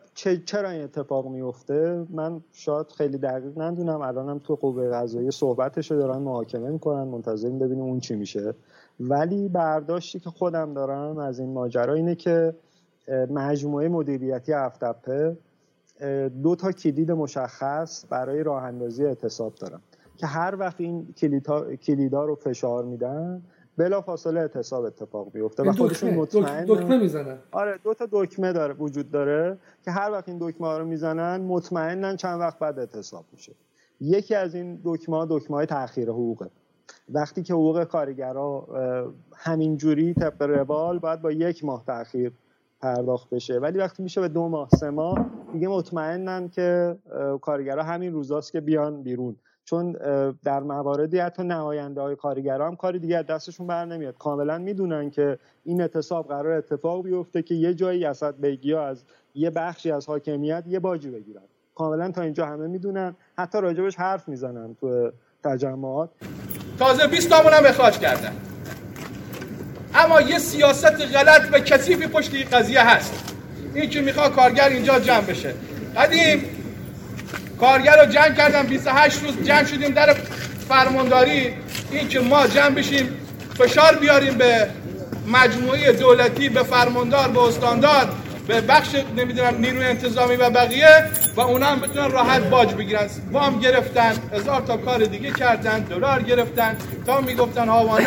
چرا 0.47 0.71
این 0.71 0.83
اتفاق 0.83 1.29
میفته 1.29 2.07
من 2.11 2.41
شاید 2.53 2.87
خیلی 2.87 3.19
دقیق 3.19 3.61
ندونم 3.61 4.01
الانم 4.01 4.39
تو 4.39 4.55
قوه 4.55 4.91
قضایی 4.91 5.31
صحبتش 5.31 5.91
رو 5.91 5.99
دارن 5.99 6.19
محاکمه 6.19 6.71
می‌کنن 6.71 7.03
منتظریم 7.03 7.59
ببینیم 7.59 7.85
اون 7.85 8.01
چی 8.01 8.15
میشه. 8.17 8.55
ولی 9.01 9.49
برداشتی 9.49 10.21
که 10.21 10.31
خودم 10.31 10.75
دارم 10.75 11.19
از 11.19 11.39
این 11.39 11.53
ماجرا 11.53 11.95
اینه 11.95 12.15
که 12.15 12.55
مجموعه 13.31 13.89
مدیریتی 13.89 14.53
افتپه 14.53 15.37
دو 16.43 16.57
تا 16.57 16.73
کلید 16.73 17.11
مشخص 17.11 18.05
برای 18.11 18.43
راه 18.43 18.63
اندازی 18.63 19.05
اعتصاب 19.05 19.55
دارن 19.55 19.81
که 20.17 20.27
هر 20.27 20.57
وقت 20.59 20.81
این 20.81 21.15
کلیدا 21.87 22.25
رو 22.25 22.35
فشار 22.35 22.85
میدن 22.85 23.43
بلا 23.77 24.01
فاصله 24.01 24.41
اعتصاب 24.41 24.85
اتفاق 24.85 25.35
میفته 25.35 25.63
و 25.63 25.73
خودشون 25.73 26.15
مطمئن 26.15 26.65
دکمه 26.65 26.99
می‌زنن. 26.99 27.39
آره 27.53 27.79
دو 27.85 27.95
تا 27.95 28.09
دکمه 28.13 28.53
داره 28.53 28.75
وجود 28.75 29.11
داره 29.11 29.59
که 29.85 29.91
هر 29.91 30.11
وقت 30.11 30.29
این 30.29 30.39
دکمه 30.41 30.67
ها 30.67 30.79
رو 30.79 30.85
می‌زنن 30.85 31.41
مطمئنن 31.41 32.17
چند 32.17 32.41
وقت 32.41 32.59
بعد 32.59 32.79
اعتصاب 32.79 33.25
میشه. 33.33 33.53
یکی 34.01 34.35
از 34.35 34.55
این 34.55 34.81
دکمه 34.85 35.17
ها 35.17 35.27
دکمه 35.31 35.57
های 35.57 35.67
تاخیر 35.67 36.11
حقوقه. 36.11 36.51
وقتی 37.09 37.43
که 37.43 37.55
حقوق 37.55 37.85
کارگرا 37.85 38.67
همینجوری 39.37 40.15
طبق 40.15 40.43
روال 40.43 40.99
باید 40.99 41.23
با 41.23 41.33
یک 41.33 41.65
ماه 41.65 41.85
تاخیر 41.87 42.33
پرداخت 42.81 43.31
بشه. 43.31 43.59
ولی 43.59 43.79
وقتی 43.79 44.03
میشه 44.03 44.21
به 44.21 44.29
دو 44.29 44.49
ماه 44.49 44.69
سه 44.69 44.91
ماه 44.91 45.27
دیگه 45.53 45.69
مطمئنن 45.69 46.49
که 46.49 46.97
کارگرا 47.41 47.83
همین 47.83 48.13
روزاست 48.13 48.53
که 48.53 48.61
بیان 48.61 49.03
بیرون. 49.03 49.37
چون 49.65 49.93
در 50.45 50.61
مواردی 50.61 51.19
حتی 51.19 51.43
نماینده 51.43 52.01
های 52.01 52.17
کارگران 52.17 52.69
هم 52.69 52.77
کاری 52.77 52.99
دیگه 52.99 53.23
دستشون 53.23 53.67
بر 53.67 53.85
نمیاد. 53.85 54.19
کاملا 54.19 54.59
می‌دونن 54.59 55.11
که 55.11 55.39
این 55.65 55.81
اعتصاب 55.81 56.29
قرار 56.29 56.53
اتفاق 56.53 57.03
بیفته 57.03 57.43
که 57.43 57.55
یه 57.55 57.75
جایی 57.75 58.05
اسد 58.05 58.41
بیگی 58.41 58.75
از 58.75 59.05
یه 59.35 59.51
بخشی 59.51 59.91
از 59.91 60.07
حاکمیت 60.07 60.65
یه 60.67 60.79
باجی 60.79 61.11
بگیرن. 61.11 61.43
کاملا 61.75 62.11
تا 62.11 62.23
اینجا 62.23 62.47
همه 62.47 62.67
می‌دونن. 62.67 63.17
حتی 63.39 63.61
راجبش 63.61 63.97
حرف 63.97 64.29
می‌زنن 64.29 64.75
تو 64.75 65.11
تجمعات. 65.45 66.11
تازه 66.79 67.07
20 67.07 67.29
تامون 67.29 67.53
هم 67.53 67.67
اخراج 67.67 67.99
کردن. 67.99 68.33
اما 69.95 70.21
یه 70.21 70.39
سیاست 70.39 71.01
غلط 71.15 71.43
و 71.53 71.59
کثیفی 71.59 72.07
پشت 72.07 72.35
این 72.35 72.47
قضیه 72.53 72.83
هست. 72.83 73.13
این 73.75 73.91
که 73.91 74.01
می‌خواد 74.01 74.35
کارگر 74.35 74.69
اینجا 74.69 74.99
جمع 74.99 75.21
بشه. 75.21 75.55
قدیم 75.97 76.45
کارگر 77.61 78.05
رو 78.05 78.13
جمع 78.13 78.35
کردن 78.35 78.67
28 78.67 79.23
روز 79.23 79.47
جمع 79.47 79.65
شدیم 79.65 79.91
در 79.91 80.17
فرمانداری. 80.69 81.53
این 81.91 82.09
که 82.09 82.21
ما 82.21 82.47
جمع 82.47 82.71
بشیم 82.71 83.09
فشار 83.59 83.97
بیاریم 83.97 84.35
به 84.35 84.69
مجموعه 85.27 85.93
دولتی 85.93 86.49
به 86.49 86.63
فرماندار 86.63 87.29
به 87.29 87.43
استاندار. 87.43 88.09
به 88.47 88.61
بخش 88.61 88.89
نمی‌دونم 89.17 89.55
نیروی 89.59 89.85
انتظامی 89.85 90.37
و 90.37 90.51
بقیه 90.51 91.05
و 91.37 91.41
اونا 91.41 91.67
هم 91.67 91.81
بتونن 91.81 92.11
راحت 92.11 92.43
باج 92.43 92.75
بگیرن. 92.75 93.07
وام 93.33 93.59
گرفتن 93.61 94.13
هزار 94.33 94.61
تا 94.61 94.77
کار 94.77 95.05
دیگه 95.05 95.31
کردن 95.31 95.81
دلار 95.81 96.23
گرفتن. 96.23 96.77
تا 97.07 97.21
می‌گفتن 97.21 97.69
هاوانه 97.69 98.07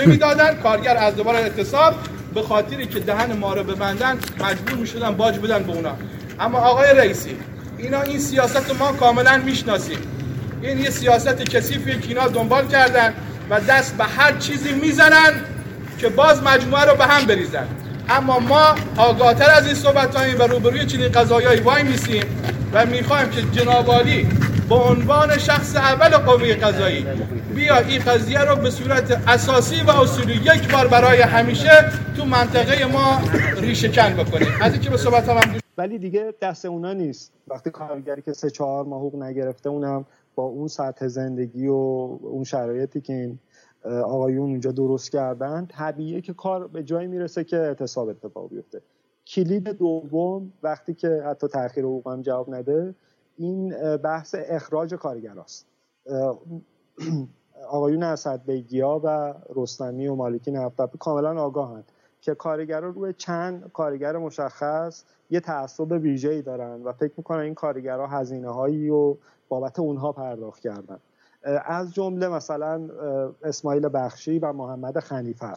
نمی‌دادن. 0.00 0.54
کارگر 0.54 0.96
از 0.96 1.16
دوباره 1.16 1.38
اعتصاب. 1.38 1.94
به 2.34 2.42
خاطری 2.42 2.86
که 2.86 3.00
دهن 3.00 3.32
ما 3.32 3.54
رو 3.54 3.64
ببندن 3.64 4.18
مجبور 4.40 4.78
می‌شدن 4.78 5.10
باج 5.10 5.38
بدن 5.38 5.62
به 5.62 5.72
اونا. 5.72 5.96
اما 6.40 6.58
آقای 6.58 6.94
رئیسی 6.94 7.36
اینا 7.78 8.02
این 8.02 8.18
سیاست 8.18 8.74
ما 8.78 8.92
کاملا 8.92 9.38
می‌شناسیم. 9.38 9.98
این 10.62 10.78
یه 10.78 10.90
سیاست 10.90 11.42
کثیفی 11.42 12.00
که 12.00 12.08
اینا 12.08 12.28
دنبال 12.28 12.66
کردن 12.66 13.14
و 13.50 13.60
دست 13.60 13.96
به 13.96 14.04
هر 14.04 14.32
چیزی 14.38 14.72
می‌زنن 14.72 15.44
که 15.98 16.08
باز 16.08 16.42
مجموعه 16.42 16.84
رو 16.84 16.96
به 16.96 17.04
هم 17.04 17.24
بریزن. 17.24 17.66
اما 18.10 18.38
ما 18.38 18.74
آگاهتر 18.96 19.50
از 19.50 19.66
این 19.66 19.74
صحبت 19.74 20.16
و 20.38 20.42
روبروی 20.42 20.86
چنین 20.86 21.08
قضایایی 21.08 21.60
وای 21.60 21.82
میسیم 21.82 22.24
و 22.72 22.86
می‌خوایم 22.86 23.30
که 23.30 23.42
جنابالی 23.42 24.28
به 24.68 24.74
عنوان 24.74 25.38
شخص 25.38 25.76
اول 25.76 26.08
قوه 26.08 26.54
قضایی 26.54 27.06
بیا 27.54 27.78
این 27.78 28.02
قضیه 28.02 28.40
رو 28.40 28.56
به 28.56 28.70
صورت 28.70 29.28
اساسی 29.28 29.82
و 29.82 29.90
اصولی 29.90 30.34
یک 30.34 30.72
بار 30.72 30.88
برای 30.88 31.20
همیشه 31.20 31.90
تو 32.16 32.24
منطقه 32.24 32.84
ما 32.84 33.20
ریشه 33.60 33.88
کن 33.88 34.14
بکنیم. 34.14 34.48
از 34.60 34.72
اینکه 34.72 34.90
به 34.90 34.96
صحبت 34.96 35.28
هم 35.28 35.60
ولی 35.78 35.98
دیگه 35.98 36.34
دست 36.42 36.64
اونا 36.64 36.92
نیست. 36.92 37.32
وقتی 37.48 37.70
کارگری 37.70 38.22
که 38.22 38.32
سه 38.32 38.50
چهار 38.50 38.84
ماه 38.84 38.98
حقوق 38.98 39.22
نگرفته 39.22 39.68
اونم 39.68 40.04
با 40.34 40.42
اون 40.42 40.68
سطح 40.68 41.08
زندگی 41.08 41.66
و 41.66 41.72
اون 42.22 42.44
شرایطی 42.44 43.00
که 43.00 43.12
این 43.12 43.38
آقایون 43.84 44.50
اونجا 44.50 44.72
درست 44.72 45.10
کردن. 45.10 45.66
طبیعیه 45.70 46.20
که 46.20 46.34
کار 46.34 46.66
به 46.68 46.82
جایی 46.82 47.08
می‌رسه 47.08 47.44
که 47.44 47.56
اعتصاب 47.56 48.08
اتفاق 48.08 48.48
بیفته. 48.48 48.82
کلید 49.26 49.68
دوم 49.68 50.52
وقتی 50.62 50.94
که 50.94 51.22
حتی 51.26 51.48
تاخیر 51.48 51.84
حقوق 51.84 52.08
هم 52.08 52.22
جواب 52.22 52.54
نده 52.54 52.94
این 53.36 53.96
بحث 53.96 54.34
اخراج 54.38 54.94
کارگراست. 54.94 55.66
آقایون 57.70 58.02
اسد 58.02 58.40
بیگیا 58.46 59.00
و 59.04 59.34
رستمی 59.54 60.06
و 60.08 60.14
مالکی 60.14 60.50
نفتپ 60.50 60.96
کاملا 60.98 61.42
آگاهند 61.42 61.92
که 62.20 62.34
کارگران 62.34 62.94
روی 62.94 63.12
چند 63.12 63.72
کارگر 63.72 64.16
مشخص 64.16 65.04
یه 65.30 65.40
تعصب 65.40 65.92
ویژه‌ای 65.92 66.42
دارن 66.42 66.82
و 66.82 66.92
فکر 66.92 67.12
می‌کنن 67.16 67.40
این 67.40 67.54
کارگرها 67.54 68.06
هزینه 68.06 68.50
هایی 68.50 68.90
و 68.90 69.16
بابت 69.48 69.78
اونها 69.78 70.12
پرداخت 70.12 70.60
کردن. 70.60 70.98
از 71.66 71.94
جمله 71.94 72.28
مثلا 72.28 72.88
اسماعیل 73.44 73.88
بخشی 73.94 74.38
و 74.38 74.52
محمد 74.52 74.98
خنیفر. 74.98 75.56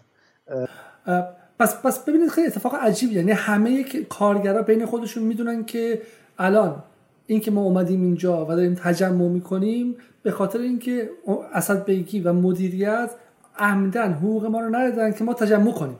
پس 1.59 1.81
پس 1.81 1.99
ببینید 1.99 2.29
خیلی 2.29 2.47
اتفاق 2.47 2.75
عجیب 2.75 3.11
یعنی 3.11 3.31
همه 3.31 3.83
کارگرا 4.09 4.61
بین 4.61 4.85
خودشون 4.85 5.23
می‌دونن 5.23 5.65
که 5.65 6.01
الان 6.39 6.83
اینکه 7.27 7.51
ما 7.51 7.61
اومدیم 7.61 8.01
اینجا 8.01 8.45
و 8.45 8.47
داریم 8.47 8.75
تجمع 8.75 9.27
می‌کنیم 9.27 9.95
به 10.23 10.31
خاطر 10.31 10.59
اینکه 10.59 11.09
اسد 11.53 11.85
بیگی 11.85 12.19
و 12.19 12.33
مدیریت 12.33 13.09
عمدن 13.57 14.13
حقوق 14.13 14.45
ما 14.45 14.61
رو 14.61 14.75
ندادن 14.75 15.11
که 15.11 15.23
ما 15.23 15.33
تجمع 15.33 15.71
کنیم. 15.71 15.99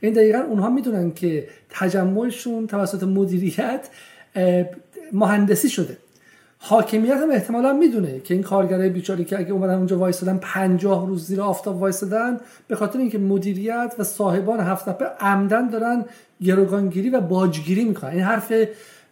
این 0.00 0.12
دقیقا 0.12 0.38
اونها 0.38 0.70
می‌دونن 0.70 1.10
که 1.10 1.48
تجمعشون 1.70 2.66
توسط 2.66 3.02
مدیریت 3.02 3.88
مهندسی 5.12 5.68
شده. 5.68 5.96
حاکمیت 6.66 7.16
هم 7.16 7.30
احتمالا 7.30 7.72
می‌دونه 7.72 8.20
که 8.20 8.34
این 8.34 8.42
کارگرای 8.42 8.88
بیچاری 8.90 9.24
که 9.24 9.38
اگه 9.38 9.52
اومدن 9.52 9.74
اونجا 9.74 9.98
وایسادن 9.98 10.38
50 10.38 11.06
روز 11.06 11.26
زیر 11.26 11.40
آفتاب 11.40 11.80
وایسادن 11.80 12.40
به 12.68 12.76
خاطر 12.76 12.98
اینکه 12.98 13.18
مدیریت 13.18 13.94
و 13.98 14.04
صاحبان 14.04 14.60
هفت 14.60 14.88
نفر 14.88 15.04
عمدن 15.20 15.68
دارن 15.68 16.04
گروگانگیری 16.42 17.10
و 17.10 17.20
باجگیری 17.20 17.84
می‌کنن. 17.84 18.10
این 18.10 18.20
حرف 18.20 18.52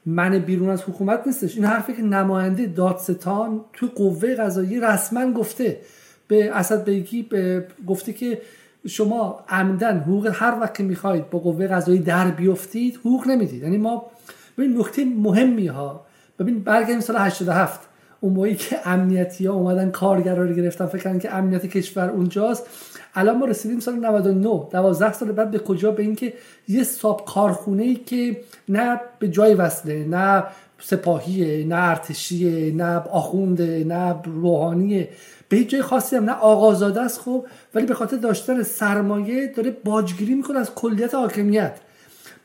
من 0.06 0.38
بیرون 0.38 0.70
از 0.70 0.82
حکومت 0.82 1.26
نیستش. 1.26 1.56
این 1.56 1.64
حرفی 1.64 1.92
که 1.92 2.02
نماینده 2.02 2.66
دادستان 2.66 3.60
توی 3.72 3.88
قوه 3.88 4.34
قضایی 4.34 4.80
رسما 4.80 5.32
گفته. 5.32 5.80
به 6.28 6.50
اسد 6.56 6.84
بیگی 6.84 7.22
به 7.22 7.66
گفته 7.86 8.12
که 8.12 8.42
شما 8.86 9.44
عمدن 9.48 9.98
حقوق 9.98 10.30
هر 10.34 10.58
وقت 10.60 10.74
که 10.74 10.82
می‌خواید 10.82 11.30
با 11.30 11.38
قوه 11.38 11.66
قضایی 11.66 11.98
در 11.98 12.30
بیفتید 12.30 12.96
حقوق 12.96 13.26
نمی‌دید. 13.26 13.62
یعنی 13.62 13.78
ما 13.78 14.10
ببین 14.58 14.78
نکته 14.78 15.04
مهمی 15.04 15.66
ها 15.66 16.06
ببین 16.42 16.58
برگردیم 16.58 17.00
سال 17.00 17.16
87 17.16 17.80
اون 18.20 18.32
موقعی 18.32 18.54
که 18.54 18.88
امنیتی 18.88 19.46
ها 19.46 19.54
اومدن 19.54 19.90
کارگرا 19.90 20.44
رو 20.44 20.54
گرفتن 20.54 20.86
فکر 20.86 21.18
که 21.18 21.34
امنیت 21.34 21.66
کشور 21.66 22.10
اونجاست. 22.10 22.66
الان 23.14 23.38
ما 23.38 23.46
رسیدیم 23.46 23.80
سال 23.80 23.94
99 23.94 24.62
12 24.70 25.12
سال 25.12 25.32
بعد 25.32 25.50
به 25.50 25.58
کجا؟ 25.58 25.90
به 25.90 26.02
اینکه 26.02 26.32
یه 26.68 26.82
ساب 26.82 27.24
کارخونه 27.24 27.82
ای 27.82 27.94
که 27.94 28.36
نه 28.68 29.00
به 29.18 29.28
جای 29.28 29.54
وصله 29.54 30.04
نه 30.04 30.44
سپاهیه 30.80 31.66
نه 31.66 31.74
ارتشیه 31.74 32.74
نه 32.74 32.96
آخونده 32.96 33.84
نه 33.84 34.14
روحانیه. 34.24 35.08
به 35.48 35.56
هیچ 35.56 35.70
جای 35.70 35.82
خاصی 35.82 36.16
هم 36.16 36.24
نه 36.24 36.32
آقازاده 36.32 37.00
است 37.00 37.20
خب 37.20 37.46
ولی 37.74 37.86
به 37.86 37.94
خاطر 37.94 38.16
داشتن 38.16 38.62
سرمایه 38.62 39.52
داره 39.56 39.76
باجگیری 39.84 40.34
می‌کنه 40.34 40.58
از 40.58 40.74
کلیت 40.74 41.14
حاکمیت. 41.14 41.80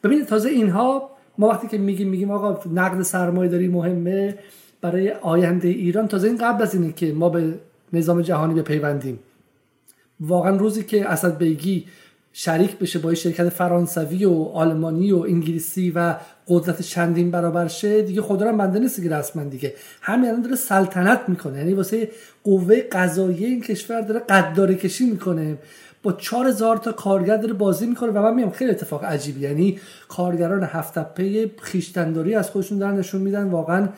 ببینید 0.04 0.26
تازه 0.26 0.50
اینها 0.50 1.17
ما 1.38 1.48
وقتی 1.48 1.68
که 1.68 1.78
میگیم 1.78 2.10
میگیم 2.10 2.32
آقا 2.32 2.60
نقد 2.74 3.02
سرمایه 3.02 3.50
داری 3.50 3.68
مهمه 3.68 4.38
برای 4.82 5.12
آینده 5.12 5.68
ایران. 5.68 6.08
تازه 6.08 6.28
این 6.28 6.38
قبل 6.38 6.64
از 6.64 6.76
اینه 6.76 6.92
که 6.94 7.14
ما 7.14 7.30
به 7.30 7.54
نظام 7.94 8.22
جهانی 8.22 8.62
بپیوندیم. 8.62 9.20
واقعا 10.20 10.56
روزی 10.56 10.84
که 10.84 11.10
اسد 11.10 11.38
بیگی 11.38 11.86
شریک 12.34 12.78
بشه 12.78 13.00
با 13.00 13.14
شرکت 13.14 13.50
فرانسوی 13.50 14.26
و 14.26 14.44
آلمانی 14.54 15.12
و 15.12 15.18
انگلیسی 15.18 15.92
و 15.92 16.16
قدرت 16.48 16.82
چندین 16.82 17.32
برابر 17.32 17.68
شه 17.68 18.02
دیگه 18.02 18.22
خدا 18.22 18.50
رو 18.50 18.58
بنده 18.58 18.80
نیست 18.80 19.04
که 19.04 19.10
رسما 19.10 19.44
دیگه. 19.44 19.74
همین 20.02 20.30
الان 20.30 20.42
داره 20.42 20.56
سلطنت 20.56 21.22
می‌کنه. 21.28 21.58
یعنی 21.58 21.74
واسه 21.74 22.10
قوه 22.44 22.82
قضایی 22.82 23.46
این 23.46 23.62
کشور 23.62 24.02
داره 24.02 24.20
قداره 24.20 24.76
کشی 24.76 25.06
می‌کنه. 25.06 25.58
با 26.08 26.14
4000 26.14 26.78
تا 26.78 26.92
کارگر 26.92 27.38
داره 27.38 27.54
بازی 27.54 27.88
می‌کنه 27.88 28.12
و 28.12 28.22
من 28.22 28.34
میگم 28.34 28.50
خیلی 28.50 28.72
اتفاق 28.72 29.06
عجیبی. 29.06 29.40
یعنی 29.40 29.80
کارگران 30.08 30.64
هفت 30.64 31.00
تپه 31.00 31.52
خیشتنداری 31.62 32.36
از 32.36 32.50
خودشون 32.50 32.78
دارن 32.78 32.96
نشون 32.96 33.22
میدن. 33.22 33.44
واقعا 33.44 33.90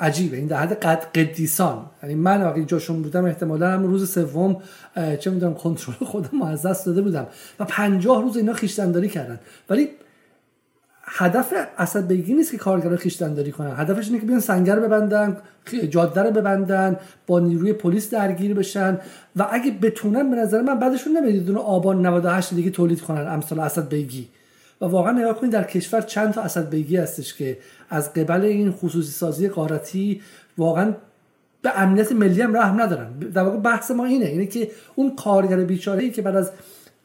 عجیبه. 0.00 0.36
این 0.36 0.46
در 0.46 0.56
حد 0.56 0.72
قد 0.72 1.04
قدیسان. 1.14 1.86
یعنی 2.02 2.14
من 2.14 2.42
اگه 2.42 2.64
جاشون 2.64 3.02
بودم 3.02 3.24
احتمالا 3.24 3.70
هم 3.70 3.84
روز 3.84 4.12
سوم 4.12 4.56
چه 5.20 5.30
می‌دونم 5.30 5.54
کنترل 5.54 5.94
خودم 5.94 6.42
از 6.42 6.62
دست 6.62 6.86
داده 6.86 7.02
بودم. 7.02 7.26
و 7.60 7.64
پنجاه 7.64 8.22
روز 8.22 8.36
اینا 8.36 8.52
خیشتنداری 8.52 9.08
کردن. 9.08 9.40
ولی 9.70 9.88
هدف 11.10 11.54
اسد 11.78 12.06
بیگی 12.06 12.34
نیست 12.34 12.50
که 12.50 12.58
کارگران 12.58 12.96
خیشتنداری 12.96 13.52
کنن. 13.52 13.76
هدفش 13.76 14.06
اینه 14.06 14.20
که 14.20 14.26
بیان 14.26 14.40
سنگر 14.40 14.80
ببندن 14.80 15.36
جاده 15.90 16.22
رو 16.22 16.30
ببندن 16.30 16.96
با 17.26 17.40
نیروی 17.40 17.72
پلیس 17.72 18.10
درگیر 18.10 18.54
بشن. 18.54 18.98
و 19.36 19.46
اگه 19.50 19.70
بتونن 19.70 20.30
به 20.30 20.36
نظر 20.36 20.60
من 20.60 20.78
بعدشون 20.78 21.16
نمی‌دید 21.16 21.46
دونه 21.46 21.58
آبان 21.58 22.06
98 22.06 22.54
دیگه 22.54 22.70
تولید 22.70 23.00
کنن 23.00 23.28
امثال 23.28 23.60
اسد 23.60 23.88
بیگی. 23.88 24.28
و 24.80 24.84
واقعا 24.84 25.12
نگاه 25.12 25.40
کنید 25.40 25.52
در 25.52 25.64
کشور 25.64 26.00
چند 26.00 26.34
تا 26.34 26.42
اسد 26.42 26.70
بیگی 26.70 26.96
هستش 26.96 27.34
که 27.34 27.58
از 27.90 28.12
قبل 28.12 28.44
این 28.44 28.72
خصوصی 28.72 29.10
سازی 29.10 29.48
قارتی 29.48 30.20
واقعا 30.58 30.94
به 31.62 31.80
امنیت 31.80 32.12
ملی 32.12 32.42
هم 32.42 32.56
رحم 32.56 32.80
ندارن. 32.80 33.18
در 33.18 33.42
واقع 33.42 33.56
بحث 33.56 33.90
ما 33.90 34.04
اینه 34.04 34.26
اینه 34.26 34.46
که 34.46 34.70
اون 34.94 35.16
کارگر 35.16 35.56
بیچاره 35.56 36.02
ای 36.02 36.10
که 36.10 36.22
بعد 36.22 36.36
از 36.36 36.50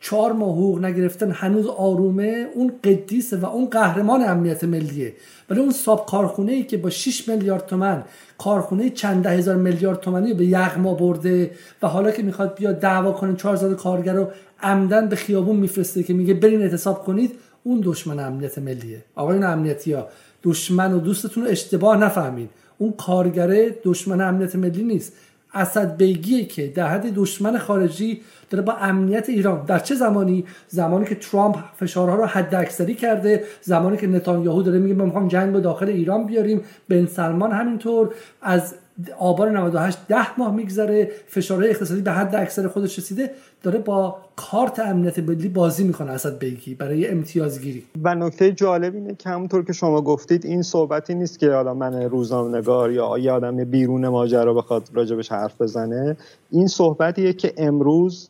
چهار 0.04 0.32
ماه 0.32 0.51
حقوق 0.51 0.86
نگرفتن 0.86 1.32
هنوز 1.32 1.68
آرومه 1.68 2.47
اون 2.54 2.72
قدیسه 2.84 3.38
و 3.38 3.45
اون 3.45 3.66
قهرمان 3.66 4.24
امنیت 4.24 4.64
ملیه. 4.64 5.14
ولی 5.49 5.60
اون 5.60 5.72
ساب 5.72 6.06
کارخونه 6.06 6.51
ای 6.51 6.64
که 6.64 6.78
با 6.78 6.89
6 6.89 7.30
میلیارد 7.30 7.66
تومن 7.66 8.04
کارخونه 8.38 8.89
چند 8.89 9.24
ده 9.24 9.30
هزار 9.30 9.56
میلیارد 9.56 9.99
تومنی 9.99 10.34
به 10.34 10.45
یغما 10.45 10.93
برده 10.93 11.51
و 11.82 11.88
حالا 11.88 12.12
که 12.12 12.24
می‌خواد 12.24 12.56
بیا 12.56 12.72
دعوا 12.72 13.12
کنه 13.12 13.36
4000 13.36 13.74
کارگر 13.74 14.14
رو 14.14 14.28
عمدن 14.62 15.10
به 15.10 15.16
خیابون 15.16 15.56
میفرسته 15.56 16.04
که 16.04 16.14
میگه 16.14 16.34
برین 16.34 16.62
اعتصاب 16.62 17.04
کنید 17.04 17.32
اون 17.64 17.82
دشمن 17.84 18.20
امنیت 18.20 18.58
ملیه. 18.58 19.04
آقایون 19.16 19.43
امنیتی 19.43 19.93
ها 19.93 20.08
دشمن 20.43 20.93
و 20.93 20.99
دوستتون 20.99 21.43
رو 21.43 21.49
اشتباه 21.49 21.97
نفهمید. 21.97 22.49
اون 22.78 22.91
کارگره 22.91 23.76
دشمن 23.84 24.22
امنیت 24.22 24.56
ملی 24.56 24.84
نیست. 24.84 25.14
اسد 25.54 25.97
بیگیه 25.97 26.45
که 26.45 26.68
در 26.68 26.88
حد 26.88 27.14
دشمن 27.16 27.58
خارجی 27.58 28.22
داره 28.49 28.64
با 28.64 28.74
امنیت 28.74 29.30
ایران. 29.30 29.66
در 29.66 29.80
چه 29.80 29.95
زمانی؟ 29.95 30.45
زمانی 30.68 31.06
که 31.06 31.16
ترامپ 31.16 31.56
فشارها 31.76 32.16
رو 32.16 32.26
حد 32.26 32.56
اکثری 32.56 32.95
کرده 32.95 33.43
زمانی 33.62 33.97
که 33.97 34.08
نتانیاهو 34.08 34.62
داره 34.62 34.80
میگه 34.80 34.95
ما 34.95 35.06
می‌خوام 35.06 35.28
جنگ 35.28 35.54
به 35.54 35.60
داخل 35.60 35.89
ایران 35.89 36.26
بیاریم. 36.26 36.62
بن 36.89 37.06
سلمان 37.06 37.51
همینطور. 37.51 38.14
از 38.41 38.76
آبان 39.19 39.57
98 39.57 39.97
ده 40.07 40.39
ماه 40.39 40.55
میگذره 40.55 41.11
فشارهای 41.27 41.69
اقتصادی 41.69 42.01
به 42.01 42.11
حد 42.11 42.35
اکثر 42.35 42.67
خودش 42.67 42.99
رسیده 42.99 43.31
داره 43.63 43.79
با 43.79 44.15
کارت 44.35 44.79
امنیت 44.79 45.19
ملی 45.19 45.49
بازی 45.49 45.83
می‌کنه 45.83 46.11
اسد 46.11 46.37
بیگی 46.37 46.75
برای 46.75 47.07
امتیازگیری. 47.07 47.83
و 48.03 48.15
نکته 48.15 48.51
جالب 48.51 48.95
اینه 48.95 49.15
که 49.15 49.29
همونطور 49.29 49.65
که 49.65 49.73
شما 49.73 50.01
گفتید 50.01 50.45
این 50.45 50.61
صحبتی 50.61 51.15
نیست 51.15 51.39
که 51.39 51.51
حالا 51.51 51.73
من 51.73 52.01
روزنامه‌نگار 52.01 52.91
یا 52.91 53.17
یه 53.17 53.31
آدم 53.31 53.63
بیرون 53.63 54.07
ماجرا 54.07 54.53
بخواد 54.53 54.89
راجبش 54.93 55.31
حرف 55.31 55.61
بزنه. 55.61 56.17
این 56.51 56.67
صحبتیه 56.67 57.33
که 57.33 57.53
امروز 57.57 58.29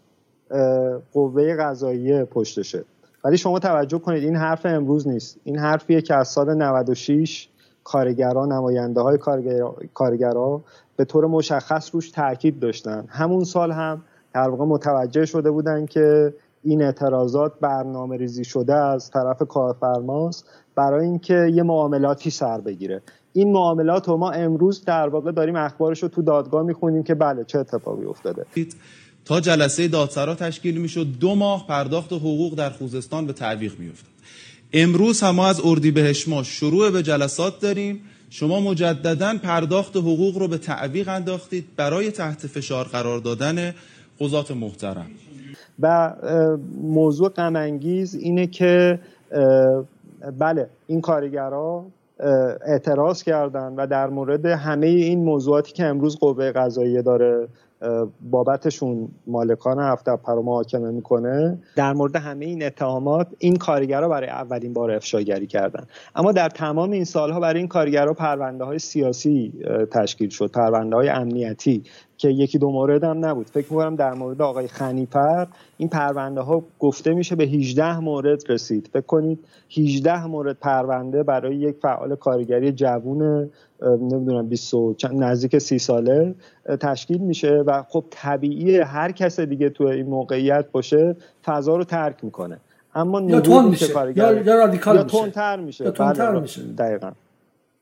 قوه 1.14 1.56
قضاییه 1.56 2.24
پشتشه. 2.24 2.84
ولی 3.24 3.38
شما 3.38 3.60
توجه 3.60 4.00
کنید 4.00 4.24
این 4.24 4.36
حرف 4.36 4.66
امروز 4.66 5.08
نیست. 5.08 5.38
این 5.44 5.60
حرفیه 5.60 6.02
که 6.02 6.16
از 6.16 6.28
سال 6.28 6.54
96 6.54 7.48
کارگران 7.84 8.52
نماینده 8.52 9.02
های 9.02 9.18
کارگرا 9.94 10.62
به 10.96 11.06
طور 11.06 11.26
مشخص 11.28 11.96
روش 11.96 12.12
تاکید 12.12 12.60
داشتن. 12.60 13.06
همون 13.08 13.44
سال 13.44 13.72
هم 13.72 14.02
در 14.34 14.50
واقع 14.50 14.66
متوجه 14.66 15.26
شده 15.26 15.52
بودن 15.52 15.86
که 15.86 16.34
این 16.64 16.82
اعتراضات 16.82 17.52
برنامه 17.62 18.18
ریزی 18.18 18.44
شده 18.44 18.76
از 18.76 19.10
طرف 19.10 19.44
کارفرماست 19.50 20.46
برای 20.76 21.06
اینکه 21.06 21.52
یه 21.54 21.64
معاملاتی 21.64 22.30
سر 22.30 22.62
بگیره. 22.62 23.02
این 23.34 23.52
معاملات 23.52 24.08
رو 24.08 24.18
ما 24.18 24.32
امروز 24.32 24.86
در 24.86 25.10
واقع 25.10 25.32
داریم 25.32 25.56
اخبارش 25.56 26.04
رو 26.04 26.10
تو 26.10 26.22
دادگاه 26.22 26.64
می‌خونیم 26.64 27.04
که 27.04 27.16
بله 27.16 27.44
چه 27.44 27.60
اتفاقی 27.60 28.06
افتاده. 28.06 28.46
تا 29.26 29.40
جلسه 29.40 29.88
دادسرا 29.88 30.36
تشکیل 30.36 30.82
می‌شد. 30.82 31.08
دو 31.20 31.36
ماه 31.36 31.68
پرداخت 31.68 32.14
حقوق 32.14 32.56
در 32.56 32.70
خوزستان 32.70 33.28
به 33.28 33.34
تعویق 33.34 33.80
میافتاد 33.80 34.13
امروز 34.74 35.22
هم 35.22 35.36
ما 35.36 35.48
از 35.48 35.62
اردیبهشت 35.66 36.30
ما 36.30 36.44
شروع 36.44 36.90
به 36.90 37.04
جلسات 37.04 37.60
داریم. 37.60 38.02
شما 38.30 38.60
مجددا 38.60 39.34
پرداخت 39.44 39.98
حقوق 39.98 40.38
رو 40.38 40.48
به 40.48 40.58
تعویق 40.58 41.10
انداختید. 41.10 41.66
برای 41.78 42.12
تحت 42.12 42.48
فشار 42.48 42.86
قرار 42.86 43.20
دادن 43.20 43.74
قضات 44.20 44.52
محترم. 44.52 45.08
و 45.80 46.14
موضوع 46.82 47.30
غم 47.30 47.56
اینه 47.56 48.48
که 48.48 49.00
بله 50.40 50.68
این 50.88 51.02
کارگرها 51.02 51.86
اعتراض 52.66 53.24
کردن 53.24 53.74
و 53.78 53.88
در 53.88 54.08
مورد 54.10 54.46
همه 54.46 54.88
این 54.88 55.24
موضوعاتی 55.24 55.74
که 55.74 55.86
امروز 55.86 56.18
قوه 56.20 56.52
قضاییه 56.52 57.02
داره 57.02 57.48
بابتشون 58.22 59.10
مالکان 59.28 59.80
هفته 59.80 60.16
پر 60.16 60.42
محاکمه 60.42 60.92
می‌کنه. 60.92 61.60
در 61.76 61.94
مورد 61.94 62.16
همه 62.16 62.46
این 62.46 62.64
اتهامات 62.64 63.28
این 63.38 63.56
کارگرها 63.56 64.10
برای 64.10 64.30
اولین 64.30 64.74
بار 64.74 64.92
افشاگری 64.92 65.48
کردن. 65.48 65.86
اما 66.16 66.32
در 66.32 66.50
تمام 66.50 66.92
این 66.92 67.06
سالها 67.06 67.40
برای 67.40 67.60
این 67.60 67.68
کارگرها 67.68 68.14
پرونده 68.14 68.64
های 68.64 68.80
سیاسی 68.80 69.54
تشکیل 69.92 70.30
شد 70.30 70.52
پرونده 70.52 70.96
های 70.96 71.10
امنیتی. 71.10 71.84
که 72.18 72.30
یکی 72.30 72.58
دو 72.58 72.72
مورد 72.72 73.04
هم 73.04 73.26
نبود. 73.26 73.48
فکر 73.48 73.74
می‌کنم 73.74 73.96
در 73.96 74.14
مورد 74.14 74.42
آقای 74.42 74.68
خنیپر 74.68 75.46
این 75.78 75.90
پرونده 75.90 76.42
ها 76.42 76.64
گفته 76.80 77.14
میشه 77.14 77.36
به 77.36 77.44
18 77.44 78.00
مورد 78.00 78.52
رسید. 78.52 78.90
فکر 78.94 79.02
کنید 79.02 79.40
18 79.78 80.26
مورد 80.26 80.60
پرونده 80.60 81.24
برای 81.24 81.56
یک 81.56 81.76
فعال 81.82 82.16
کارگری 82.16 82.72
جوون 82.72 83.50
نمی‌دونم 83.82 84.48
20 84.48 84.74
نزدیک 85.14 85.58
سی 85.58 85.80
ساله 85.80 86.36
تشکیل 86.80 87.18
میشه 87.18 87.64
و 87.68 87.84
خب 87.90 88.04
طبیعی 88.10 88.78
هر 88.78 89.12
کس 89.12 89.40
دیگه 89.40 89.70
تو 89.70 89.84
این 89.84 90.06
موقعیت 90.06 90.66
باشه 90.72 91.16
فضا 91.46 91.76
رو 91.76 91.84
ترک 91.84 92.24
می‌کنه. 92.24 92.60
اما 92.96 93.22
یا 93.22 93.42
تون 93.42 93.66
میشه. 93.66 93.94
یا, 94.16 94.32
یا 94.42 94.56
رادیکال 94.56 94.96
یا 94.96 95.04
تندتر 95.04 95.60
میشه, 95.60 95.84
یا 95.84 95.92
بله، 95.92 96.40
میشه. 96.40 96.62
دقیقا. 96.62 97.12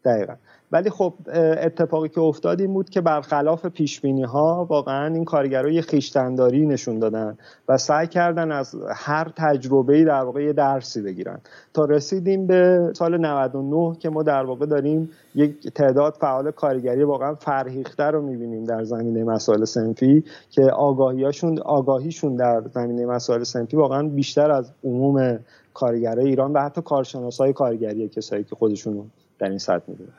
دقیقا. 0.06 0.34
ولی 0.72 0.90
خب 0.90 1.14
اتفاقی 1.58 2.10
که 2.10 2.22
افتاد 2.22 2.62
این 2.62 2.74
بود 2.74 2.90
که 2.90 3.02
برخلاف 3.02 3.66
پیش 3.66 4.02
ها 4.06 4.66
واقعا 4.70 5.14
این 5.14 5.26
کارگرها 5.26 5.70
یه 5.70 5.82
خیشتنداری 5.82 6.66
نشون 6.66 7.00
دادن 7.00 7.38
و 7.70 7.78
سعی 7.78 8.08
کردن 8.08 8.52
از 8.52 8.76
هر 8.96 9.32
تجربه 9.36 10.04
در 10.04 10.24
واقع 10.24 10.44
یه 10.44 10.54
درسی 10.54 11.02
بگیرن. 11.02 11.40
تا 11.74 11.86
رسیدیم 11.86 12.48
به 12.48 12.92
سال 12.96 13.18
99 13.18 13.96
که 14.00 14.10
ما 14.10 14.24
در 14.24 14.44
واقع 14.44 14.66
داریم 14.66 15.10
یک 15.36 15.74
تعداد 15.74 16.14
فعال 16.14 16.52
کارگری 16.52 17.04
واقعا 17.04 17.36
فرهیخته 17.36 18.04
رو 18.04 18.22
می‌بینیم 18.22 18.64
در 18.64 18.84
زمینه 18.84 19.24
مسائل 19.24 19.66
سنفی 19.66 20.24
که 20.50 20.62
آگاهیشون 20.62 21.60
آگاهیشون 21.60 22.36
در 22.36 22.62
زمینه 22.74 23.06
مسائل 23.06 23.44
سنفی 23.44 23.78
واقعا 23.78 24.08
بیشتر 24.08 24.52
از 24.52 24.72
عموم 24.84 25.40
کارگرای 25.74 26.26
ایران 26.26 26.54
و 26.54 26.60
حتی 26.60 26.82
کارشناسای 26.82 27.54
کارگری 27.54 28.10
کسایی 28.10 28.44
که 28.44 28.56
خودشون 28.56 29.12
در 29.42 29.50
این 29.50 29.58
سطح 29.58 29.84
می‌دونه 29.88 30.10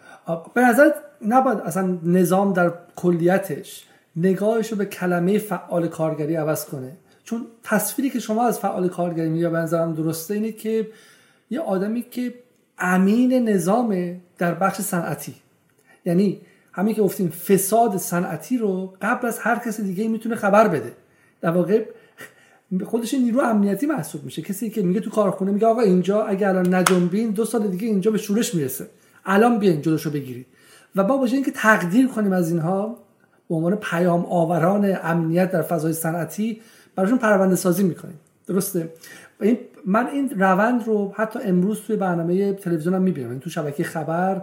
به 0.55 0.61
نظر 0.61 0.91
نباید 1.29 1.59
اصلا 1.59 1.99
نظام 2.03 2.53
در 2.53 2.73
کلیتش 2.97 3.87
نگاهش 4.17 4.73
رو 4.73 4.79
به 4.79 4.85
کلمه 4.85 5.39
فعال 5.39 5.89
کارگری 5.89 6.35
عوض 6.35 6.65
کنه. 6.65 6.93
چون 7.25 7.47
تصویری 7.63 8.11
که 8.11 8.21
شما 8.21 8.47
از 8.47 8.59
فعال 8.59 8.89
کارگری 8.89 9.29
میگه 9.29 9.49
به 9.49 9.59
نظرم 9.59 9.95
درسته 9.95 10.35
اینه 10.35 10.53
که 10.53 10.89
یه 11.51 11.61
آدمی 11.61 12.03
که 12.03 12.35
امین 12.79 13.49
نظامه 13.49 14.21
در 14.39 14.55
بخش 14.55 14.81
صنعتی 14.81 15.35
یعنی 16.05 16.41
همین 16.73 16.95
که 16.95 17.03
گفتیم 17.03 17.29
فساد 17.29 17.97
صنعتی 17.97 18.59
رو 18.59 18.95
قبل 19.03 19.27
از 19.27 19.39
هر 19.39 19.59
کس 19.59 19.81
دیگه 19.81 20.09
می‌تونه 20.09 20.35
خبر 20.35 20.69
بده. 20.69 20.93
در 21.41 21.51
واقع 21.51 21.85
خودش 22.85 23.15
نیرو 23.15 23.41
امنیتی 23.41 23.87
محسوب 23.87 24.25
میشه. 24.25 24.43
کسی 24.43 24.71
که 24.71 24.83
میگه 24.83 25.01
تو 25.01 25.11
کارخونه 25.11 25.53
میگه 25.53 25.67
آقا 25.67 25.81
اینجا 25.81 26.25
اگر 26.25 26.49
الان 26.49 26.75
نجنبین 26.75 27.31
دو 27.31 27.45
سال 27.45 27.69
دیگه 27.69 27.87
اینجا 27.87 28.11
به 28.11 28.19
شورش 28.19 28.55
می‌رسه. 28.55 28.87
الان 29.25 29.59
بیاین 29.59 29.83
جلوشو 29.83 30.11
بگیرید. 30.11 30.47
و 30.97 31.05
با 31.05 31.17
باشه 31.17 31.35
اینکه 31.35 31.51
تقدیر 31.51 32.09
کنیم 32.09 32.33
از 32.33 32.51
اینها 32.51 32.99
به 33.49 33.55
عنوان 33.55 33.77
پیام 33.77 34.27
آوران 34.27 34.97
امنیت 35.03 35.51
در 35.51 35.63
فضای 35.63 35.93
صنعتی 35.93 36.61
براشون 36.97 37.19
پرونده 37.19 37.57
سازی 37.57 37.83
می‌کنیم. 37.83 38.19
درسته؟ 38.47 38.93
این 39.41 39.59
من 39.87 40.07
این 40.07 40.31
روند 40.31 40.87
رو 40.87 41.13
حتی 41.17 41.39
امروز 41.45 41.81
توی 41.81 41.97
برنامه 41.97 42.53
تلویزیونم 42.53 43.03
می‌بینم. 43.03 43.31
این 43.31 43.41
تو 43.41 43.51
شبکه 43.51 43.85
خبر 43.85 44.43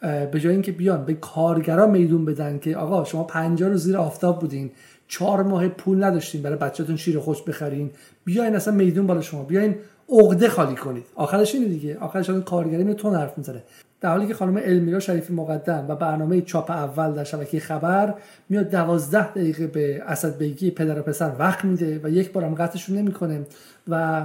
به 0.00 0.40
جای 0.40 0.52
اینکه 0.52 0.72
بیان 0.72 1.04
به 1.04 1.14
کارگرا 1.14 1.86
میدون 1.86 2.24
بدن 2.24 2.58
که 2.58 2.76
آقا 2.76 3.04
شما 3.04 3.24
50 3.24 3.68
روز 3.68 3.84
زیر 3.84 3.96
آفتاب 3.96 4.40
بودین 4.40 4.70
چهار 5.08 5.42
ماه 5.42 5.68
پول 5.68 6.04
نداشتین 6.04 6.42
برای 6.42 6.56
بچهتون 6.56 6.96
شیر 6.96 7.18
خوش 7.18 7.42
بخرین. 7.42 7.90
بیاین 8.24 8.56
اصلا 8.56 8.74
میدون 8.74 9.06
بالا 9.06 9.20
شما. 9.20 9.42
بیاین 9.42 9.74
عقده 10.12 10.48
خالی 10.48 10.74
کنید. 10.74 11.04
آخرش 11.14 11.54
اینه 11.54 11.68
دیگه. 11.68 11.98
آخرش 11.98 12.30
اون 12.30 12.42
کارگری 12.42 12.94
تون 12.94 13.14
حرف 13.14 13.38
می‌زنه. 13.38 13.62
در 14.00 14.10
حالی 14.10 14.26
که 14.26 14.34
خانم 14.34 14.60
المیرا 14.64 15.00
شریفی 15.00 15.32
مقدم 15.32 15.86
و 15.88 15.94
برنامه 15.94 16.40
چاپ 16.40 16.70
اول 16.70 17.12
در 17.12 17.24
شبکه 17.24 17.60
خبر 17.60 18.14
میاد 18.48 18.70
دوازده 18.70 19.32
دقیقه 19.32 19.66
به 19.66 20.02
اسد 20.06 20.38
بیگی 20.38 20.70
پدر 20.70 20.98
و 20.98 21.02
پسر 21.02 21.32
وقت 21.38 21.64
میده 21.64 22.00
و 22.02 22.10
یک 22.10 22.32
بارم 22.32 22.54
قطعشون 22.54 22.98
نمی‌کنه 22.98 23.46
و 23.88 24.24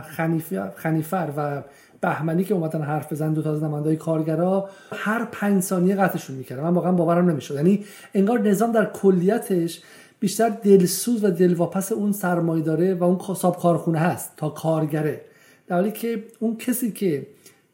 خنیفر 0.75 1.29
و 1.37 1.61
بهمنی 2.01 2.43
که 2.43 2.53
اومدن 2.53 2.81
حرف 2.81 3.11
بزن 3.11 3.33
دو 3.33 3.41
تا 3.41 3.51
از 3.51 3.63
نمایندگان 3.63 3.95
کارگرا 3.95 4.69
هر 4.91 5.27
پنج 5.31 5.63
ثانیه 5.63 5.95
قطعشون 5.95 6.35
می‌کرد. 6.35 6.59
من 6.59 6.73
واقعا 6.73 6.91
باورم 6.91 7.29
نمی‌شد. 7.29 7.55
یعنی 7.55 7.85
انگار 8.13 8.39
نظام 8.39 8.71
در 8.71 8.85
کلیتش 8.85 9.81
بیشتر 10.19 10.49
دلسوز 10.49 11.23
و 11.23 11.31
دلواپس 11.31 11.91
اون 11.91 12.11
سرمایه 12.11 12.63
داره 12.63 12.93
و 12.93 13.03
اون 13.03 13.35
صاحب 13.35 13.55
کارخونه 13.55 13.99
هست 13.99 14.33
تا 14.37 14.49
کارگره. 14.49 15.21
در 15.67 15.75
حالی 15.75 15.91
که 15.91 16.23
اون 16.39 16.57
کسی 16.57 16.91
که 16.91 17.27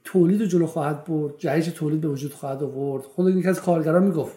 تولید 0.04 0.46
جلو 0.46 0.66
خواهد 0.66 1.06
برد 1.06 1.34
جهش 1.38 1.66
تولید 1.68 2.02
به 2.02 2.08
وجود 2.08 2.34
خواهد 2.34 2.64
آورد. 2.64 3.04
خود 3.04 3.36
یکی 3.36 3.48
از 3.48 3.62
کارگران 3.62 4.04
می‌گفت 4.04 4.36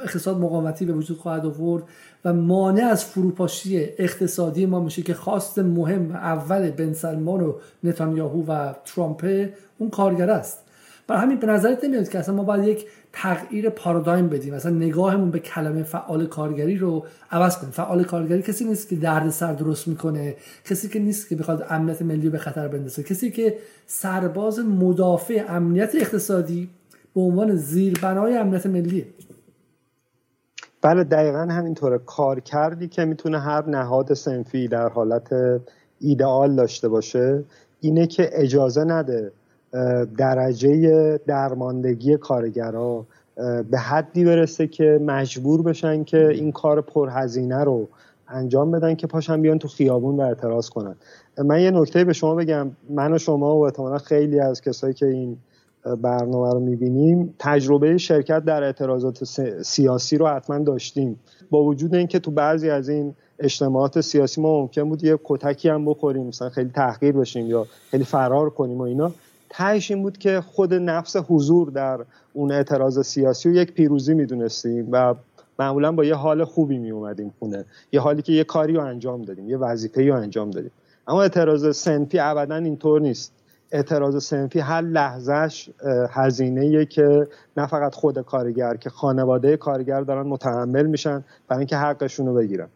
اقتصاد 0.00 0.38
مقاومتی 0.38 0.84
به 0.84 0.92
وجود 0.92 1.18
خواهد 1.18 1.46
آورد 1.46 1.82
و 2.24 2.32
مانع 2.32 2.84
از 2.84 3.04
فروپاشی 3.04 3.88
اقتصادی 3.98 4.66
ما 4.66 4.80
میشه 4.80 5.02
که 5.02 5.14
خواست 5.14 5.58
مهم 5.58 6.10
اول 6.10 6.70
بن 6.70 6.92
سلمان 6.92 7.40
و 7.40 7.54
نتانیاهو 7.84 8.44
و 8.46 8.72
ترامپ 8.84 9.48
اون 9.78 9.90
کارگر 9.90 10.30
است. 10.30 10.58
برای 11.06 11.22
همین 11.22 11.38
به 11.38 11.46
نظرت 11.46 11.84
نمیاد 11.84 12.08
که 12.08 12.18
اصلا 12.18 12.34
ما 12.34 12.44
باید 12.44 12.64
یک 12.64 12.86
تغییر 13.12 13.70
پارادایم 13.70 14.28
بدیم. 14.28 14.54
مثلا 14.54 14.72
نگاهمون 14.72 15.30
به 15.30 15.38
کلمه 15.38 15.82
فعال 15.82 16.26
کارگری 16.26 16.76
رو 16.76 17.06
عوض 17.30 17.58
کنیم. 17.58 17.70
فعال 17.70 18.04
کارگری 18.04 18.42
کسی 18.42 18.64
نیست 18.64 18.88
که 18.88 18.96
درد 18.96 19.30
سر 19.30 19.52
درست 19.52 19.88
می‌کنه. 19.88 20.36
کسی 20.64 20.88
که 20.88 20.98
نیست 20.98 21.28
که 21.28 21.36
بخواد 21.36 21.66
امنیت 21.70 22.02
ملی 22.02 22.28
به 22.28 22.38
خطر 22.38 22.68
بندازه. 22.68 23.02
کسی 23.02 23.30
که 23.30 23.58
سرباز 23.86 24.58
مدافع 24.58 25.44
امنیت 25.48 25.94
اقتصادی 25.94 26.70
به 27.14 27.20
عنوان 27.20 27.56
زیربنای 27.56 28.36
امنیت 28.36 28.66
ملیه 28.66 29.06
بله 30.82 31.04
دقیقا 31.04 31.38
همینطوره. 31.38 31.98
کار 31.98 32.40
کردی 32.40 32.88
که 32.88 33.04
می‌تونه 33.04 33.40
هر 33.40 33.66
نهاد 33.66 34.14
سنفی 34.14 34.68
در 34.68 34.88
حالت 34.88 35.32
ایدئال 36.00 36.56
داشته 36.56 36.88
باشه 36.88 37.44
اینه 37.80 38.06
که 38.06 38.30
اجازه 38.32 38.84
نده 38.84 39.32
درجه 40.18 41.20
درماندگی 41.26 42.16
کارگرها 42.16 43.06
به 43.70 43.78
حدی 43.78 44.24
برسه 44.24 44.66
که 44.66 45.00
مجبور 45.04 45.62
بشن 45.62 46.04
که 46.04 46.28
این 46.28 46.52
کار 46.52 46.80
پرهزینه 46.80 47.64
رو 47.64 47.88
انجام 48.28 48.70
بدن 48.70 48.94
که 48.94 49.06
پاشن 49.06 49.42
بیان 49.42 49.58
تو 49.58 49.68
خیابون 49.68 50.16
و 50.16 50.20
اعتراض 50.20 50.68
کنن. 50.68 50.94
من 51.44 51.60
یه 51.60 51.70
نکته 51.70 52.04
به 52.04 52.12
شما 52.12 52.34
بگم. 52.34 52.70
من 52.90 53.12
و 53.12 53.18
شما 53.18 53.56
و 53.56 53.64
احتمالا 53.64 53.98
خیلی 53.98 54.40
از 54.40 54.60
کسایی 54.60 54.94
که 54.94 55.06
این 55.06 55.36
برنامه 56.02 56.52
رو 56.52 56.60
می‌بینیم 56.60 57.34
تجربه 57.38 57.98
شرکت 57.98 58.44
در 58.44 58.62
اعتراضات 58.62 59.24
سیاسی 59.62 60.16
رو 60.16 60.26
حتما 60.26 60.58
داشتیم. 60.58 61.20
با 61.50 61.64
وجود 61.64 61.94
اینکه 61.94 62.18
تو 62.18 62.30
بعضی 62.30 62.70
از 62.70 62.88
این 62.88 63.14
اجتماعات 63.38 64.00
سیاسی 64.00 64.40
ما 64.40 64.60
ممکن 64.60 64.88
بود 64.88 65.04
یه 65.04 65.18
کتکی 65.24 65.68
هم 65.68 65.84
بخوریم 65.84 66.26
مثلا 66.26 66.48
خیلی 66.48 66.70
تحقیر 66.70 67.12
بشیم 67.12 67.46
یا 67.46 67.66
خیلی 67.90 68.04
فرار 68.04 68.50
کنیم 68.50 68.78
و 68.78 68.82
اینا. 68.82 69.12
تهش 69.52 69.90
این 69.90 70.02
بود 70.02 70.18
که 70.18 70.40
خود 70.40 70.74
نفس 70.74 71.16
حضور 71.28 71.70
در 71.70 72.00
اون 72.32 72.52
اعتراض 72.52 73.00
سیاسی 73.00 73.48
رو 73.48 73.54
یک 73.54 73.72
پیروزی 73.72 74.14
می‌دونستیم 74.14 74.88
و 74.92 75.14
معمولا 75.58 75.92
با 75.92 76.04
یه 76.04 76.14
حال 76.14 76.44
خوبی 76.44 76.78
می 76.78 76.90
اومدیم 76.90 77.34
خونه. 77.38 77.64
یه 77.92 78.00
حالی 78.00 78.22
که 78.22 78.32
یه 78.32 78.44
کاری 78.44 78.72
رو 78.72 78.84
انجام 78.84 79.22
دادیم 79.22 79.48
یه 79.48 79.56
وظیفه 79.56 80.08
رو 80.08 80.14
انجام 80.14 80.50
دادیم. 80.50 80.70
اما 81.08 81.22
اعتراض 81.22 81.76
سنفی 81.76 82.18
ابدا 82.18 82.56
اینطور 82.56 83.00
نیست. 83.00 83.32
اعتراض 83.72 84.24
سنفی 84.24 84.58
هر 84.58 84.80
لحظهش 84.80 85.70
هزینه 86.10 86.84
که 86.84 87.28
نه 87.56 87.66
فقط 87.66 87.94
خود 87.94 88.18
کارگر 88.18 88.76
که 88.76 88.90
خانواده 88.90 89.56
کارگر 89.56 90.00
دارن 90.00 90.26
متحمل 90.26 90.86
میشن 90.86 91.24
برای 91.48 91.58
اینکه 91.58 91.76
حقشون 91.76 92.26
رو 92.26 92.34
بگیرن. 92.34 92.68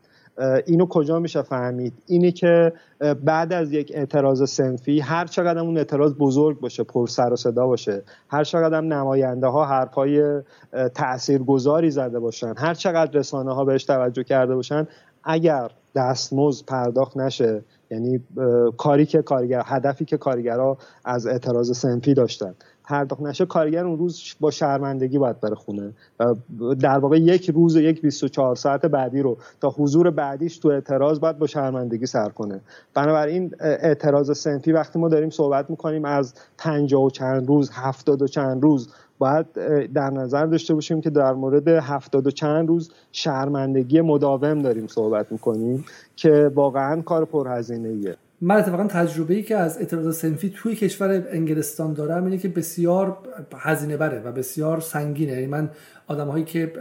اینو 0.67 0.87
کجا 0.87 1.19
میشه 1.19 1.43
فهمید؟ 1.43 1.93
اینی 2.07 2.33
که 2.33 2.73
بعد 3.25 3.53
از 3.53 3.73
یک 3.73 3.93
اعتراض 3.95 4.51
سنفی 4.51 5.01
هر 5.01 5.27
چقدر 5.27 5.59
اون 5.59 5.79
اعتراض 5.79 6.15
بزرگ 6.15 6.61
باشه 6.61 6.85
پر 6.85 7.07
سر 7.07 7.33
و 7.33 7.37
صدا 7.37 7.67
باشه 7.67 8.03
هر 8.29 8.45
چقدر 8.45 8.81
نماینده 8.81 9.47
ها 9.47 9.65
حرفای 9.65 10.43
تاثیرگذاری 10.95 11.91
زده 11.91 12.19
باشن 12.19 12.55
هر 12.57 12.75
چقدر 12.75 13.19
رسانه 13.19 13.55
ها 13.55 13.65
بهش 13.65 13.85
توجه 13.85 14.25
کرده 14.25 14.55
باشن 14.55 14.87
اگر 15.25 15.71
دستمزد 15.95 16.65
پرداخت 16.67 17.17
نشه 17.17 17.65
یعنی 17.91 18.21
کاری 18.77 19.07
که 19.07 19.23
کارگر 19.23 19.63
هدفی 19.67 20.05
که 20.05 20.17
کارگرها 20.17 20.79
از 21.05 21.27
اعتراض 21.27 21.79
سنفی 21.79 22.15
داشتن. 22.15 22.55
پرداخت 22.87 23.23
نشه 23.23 23.47
کارگر 23.47 23.85
اون 23.85 23.99
روز 23.99 24.35
با 24.41 24.51
شرمندگی 24.51 25.19
باید 25.19 25.41
بره 25.41 25.55
خونه. 25.55 25.93
و 26.21 26.35
در 26.75 26.99
واقع 26.99 27.19
یک 27.19 27.51
روز 27.51 27.77
یک 27.77 28.03
24 28.03 28.57
ساعت 28.57 28.87
بعدی 28.87 29.23
رو 29.23 29.37
تا 29.61 29.71
حضور 29.71 30.11
بعدیش 30.11 30.59
تو 30.59 30.69
اعتراض 30.69 31.21
باید 31.21 31.39
با 31.39 31.47
شرمندگی 31.47 32.07
سر 32.07 32.29
کنه. 32.29 32.61
بنابراین 32.95 33.55
اعتراض 33.61 34.39
سنفی 34.39 34.73
وقتی 34.73 34.99
ما 34.99 35.09
داریم 35.09 35.31
صحبت 35.31 35.71
می‌کنیم 35.71 36.05
از 36.05 36.35
پنجاه 36.59 37.05
و 37.05 37.11
چند 37.11 37.49
روز 37.49 37.71
هفتاد 37.73 38.23
و 38.23 38.27
چند 38.27 38.63
روز 38.63 38.89
باید 39.19 39.47
در 39.93 40.11
نظر 40.11 40.47
داشته 40.47 40.75
باشیم 40.75 41.01
که 41.01 41.11
در 41.11 41.33
مورد 41.33 41.69
هفتاد 41.69 42.27
و 42.27 42.31
چند 42.31 42.69
روز 42.69 42.91
شرمندگی 43.13 44.01
مداوم 44.01 44.63
داریم 44.63 44.87
صحبت 44.87 45.33
می‌کنیم 45.33 45.85
که 46.17 46.51
واقعا 46.55 47.03
کار 47.03 47.25
پرهزینه 47.25 47.89
ایه 47.89 48.17
من 48.41 48.57
اتفاقا 48.57 48.85
تجربه 48.85 49.35
ای 49.35 49.43
که 49.43 49.57
از 49.57 49.79
اعتراض 49.79 50.19
سنفی 50.19 50.53
توی 50.57 50.75
کشور 50.75 51.25
انگلستان 51.31 51.93
دارم 51.93 52.25
اینه 52.25 52.39
که 52.39 52.49
بسیار 52.49 53.19
هزینه 53.57 53.97
بره 53.97 54.21
و 54.21 54.33
بسیار 54.33 54.81
سنگینه. 54.81 55.33
یعنی 55.33 55.47
من 55.47 55.71
آدم 56.07 56.29
هایی 56.29 56.45
که 56.45 56.73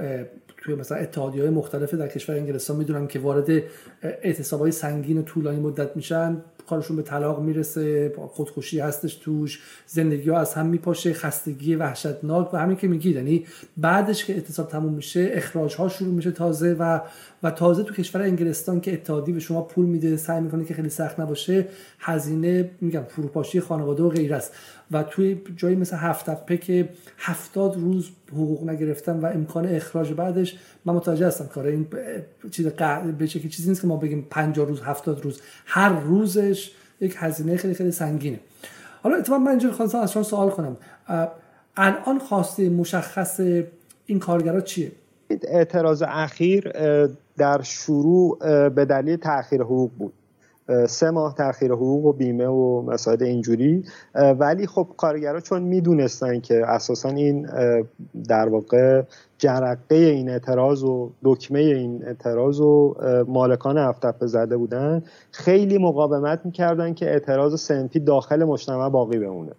توی 0.57 0.75
مثلا 0.75 0.97
اتحادی 0.97 1.39
های 1.39 1.49
مختلف 1.49 1.93
در 1.93 2.07
کشور 2.07 2.35
انگلستان 2.35 2.77
می‌دونم 2.77 3.07
که 3.07 3.19
وارد 3.19 3.49
اعتصاب 4.01 4.59
های 4.59 4.71
سنگین 4.71 5.17
و 5.17 5.21
طولانی 5.21 5.59
مدت 5.59 5.95
میشن 5.95 6.37
کارشون 6.69 6.95
به 6.95 7.01
طلاق 7.01 7.41
می‌رسه 7.41 8.13
خودکشی 8.27 8.79
هستش 8.79 9.15
توش 9.15 9.61
زندگی 9.87 10.29
ها 10.29 10.37
از 10.37 10.53
هم 10.53 10.65
میپاشه 10.65 11.13
خستگی 11.13 11.75
وحشتناک 11.75 12.53
و 12.53 12.57
همین 12.57 12.77
که 12.77 12.87
میگید 12.87 13.15
یعنی 13.15 13.45
بعدش 13.77 14.25
که 14.25 14.33
اعتصاب 14.33 14.67
تموم 14.67 14.93
میشه 14.93 15.29
اخراج 15.33 15.75
ها 15.75 15.89
شروع 15.89 16.13
میشه 16.13 16.31
تازه 16.31 16.73
و 16.73 16.99
و 17.43 17.51
تازه 17.51 17.83
تو 17.83 17.93
کشور 17.93 18.21
انگلستان 18.21 18.81
که 18.81 18.93
اتحادی 18.93 19.31
به 19.31 19.39
شما 19.39 19.61
پول 19.61 19.85
میده 19.85 20.17
سعی 20.17 20.41
می‌کنه 20.41 20.65
که 20.65 20.73
خیلی 20.73 20.89
سخت 20.89 21.19
نباشه 21.19 21.67
هزینه 21.99 22.69
میگم 22.81 23.03
فروپاشی 23.03 23.59
خانواده 23.59 24.03
و 24.03 24.09
غیر 24.09 24.33
است. 24.33 24.53
و 24.91 25.03
توی 25.03 25.41
جایی 25.55 25.75
مثل 25.75 25.95
هفت 25.95 26.59
که 26.61 26.89
هفتاد 27.17 27.75
روز 27.75 28.09
حقوق 28.31 28.69
نگرفتن 28.69 29.19
و 29.19 29.25
امکان 29.25 29.65
اخراج 29.65 30.13
بعدش 30.13 30.57
من 30.85 30.93
متوجه 30.93 31.27
هستم 31.27 31.47
کار 31.47 31.65
این 31.65 31.87
چیز 32.51 32.67
به 33.17 33.27
چیزی 33.27 33.69
نیست 33.69 33.81
که 33.81 33.87
ما 33.87 33.97
بگیم 33.97 34.27
50 34.29 34.67
روز 34.67 34.81
هفتاد 34.81 35.21
روز. 35.21 35.41
هر 35.65 35.99
روزش 35.99 36.54
یک 37.05 37.15
هزینه 37.17 37.57
خیلی 37.57 37.73
خیلی 37.73 37.91
سنگینه. 37.91 38.39
حالا 39.03 39.15
اتفاقا 39.15 39.39
من 39.39 39.47
اینجا 39.47 39.71
خواستم 39.71 39.97
از 39.97 40.11
شما 40.11 40.23
سوال 40.23 40.49
کنم. 40.49 40.77
الان 41.77 42.19
خواسته 42.19 42.69
مشخص 42.69 43.39
این 44.05 44.19
کارگرا 44.19 44.61
چیه؟ 44.61 44.91
اعتراض 45.29 46.03
اخیر 46.07 46.71
در 47.37 47.61
شروع 47.61 48.37
به 48.69 48.85
دلیل 48.85 49.15
تاخیر 49.15 49.61
حقوق 49.61 49.91
بود. 49.97 50.13
سه 50.87 51.09
ماه 51.11 51.35
تاخیر 51.35 51.71
حقوق 51.71 52.05
و 52.05 52.13
بیمه 52.13 52.47
و 52.47 52.81
مسائل 52.81 53.23
اینجوری. 53.23 53.83
ولی 54.39 54.67
خب 54.67 54.87
کارگرها 54.97 55.39
چون 55.39 55.61
می‌دونستن 55.61 56.39
که 56.39 56.65
اساسا 56.67 57.09
این 57.09 57.49
در 58.27 58.49
واقع 58.49 59.03
جرقه 59.37 59.95
این 59.95 60.29
اعتراض 60.29 60.83
و 60.83 61.11
دکمه 61.23 61.59
این 61.59 62.03
اعتراض 62.05 62.59
و 62.59 62.95
مالکان 63.27 63.77
هفتپه 63.77 64.27
زده 64.27 64.57
بودن. 64.57 65.03
خیلی 65.31 65.77
مقاومت 65.77 66.41
می‌کردن 66.45 66.93
که 66.93 67.05
اعتراض 67.05 67.61
سنفی 67.61 67.99
داخل 67.99 68.43
مجتمع 68.43 68.89
باقی 68.89 69.19
بمونه. 69.19 69.51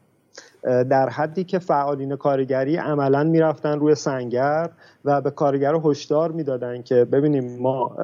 در 0.62 1.08
حدی 1.08 1.44
که 1.44 1.58
فعالین 1.58 2.16
کارگری 2.16 2.76
عملا 2.76 3.24
می‌رفتن 3.24 3.78
روی 3.78 3.94
سنگر 3.94 4.70
و 5.04 5.20
به 5.20 5.30
کارگر 5.30 5.74
هشدار 5.84 6.32
می‌دادن 6.32 6.82
که 6.82 7.04
ببینیم 7.04 7.62
ما 7.62 7.96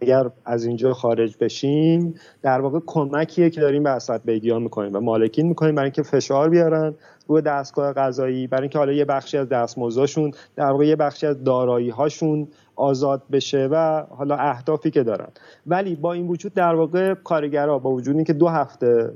اگر 0.00 0.30
از 0.44 0.64
اینجا 0.64 0.92
خارج 0.92 1.36
بشیم 1.40 2.14
در 2.42 2.60
واقع 2.60 2.80
کمکیه 2.86 3.50
که 3.50 3.60
داریم 3.60 3.82
به 3.82 3.90
اسد 3.90 4.20
بیگیا 4.24 4.58
می‌کنیم 4.58 4.94
و 4.94 5.00
مالکین 5.00 5.46
می‌کنیم 5.46 5.74
برای 5.74 5.86
اینکه 5.86 6.02
فشار 6.02 6.48
بیارن 6.48 6.94
روی 7.26 7.42
دستگاه 7.42 7.92
قضایی 7.92 8.46
برای 8.46 8.62
اینکه 8.62 8.78
حالا 8.78 8.92
یه 8.92 9.04
بخشی 9.04 9.38
از 9.38 9.48
دستمزدشون 9.48 10.30
در 10.56 10.70
واقع 10.70 10.86
یه 10.86 10.96
بخشی 10.96 11.26
از 11.26 11.44
دارایی 11.44 11.90
هاشون 11.90 12.48
آزاد 12.76 13.22
بشه 13.32 13.68
و 13.70 14.04
حالا 14.10 14.36
اهدافی 14.36 14.90
که 14.90 15.02
دارن. 15.02 15.28
ولی 15.66 15.96
با 15.96 16.12
این 16.12 16.28
وجود 16.28 16.54
در 16.54 16.74
واقع 16.74 17.14
کارگرها 17.14 17.78
با 17.78 17.90
وجود 17.90 18.16
اینکه 18.16 18.32
دو 18.32 18.48
هفته 18.48 19.12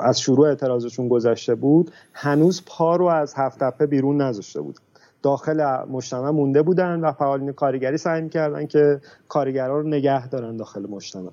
از 0.00 0.20
شروع 0.20 0.48
اعتراضشون 0.48 1.08
گذشته 1.08 1.54
بود 1.54 1.90
هنوز 2.12 2.62
پا 2.66 2.96
رو 2.96 3.06
از 3.06 3.34
هفت 3.36 3.82
بیرون 3.82 4.22
نذاشته 4.22 4.60
بود. 4.60 4.78
داخل 5.22 5.84
مجتمع 5.90 6.30
مونده 6.30 6.62
بودن 6.62 7.00
و 7.00 7.12
فعالین 7.12 7.52
کارگری 7.52 7.96
سعی 7.96 8.22
می‌کردن 8.22 8.66
که 8.66 9.00
کارگرها 9.28 9.78
رو 9.78 9.88
نگه 9.88 10.28
دارن 10.28 10.56
داخل 10.56 10.86
مجتمع. 10.90 11.30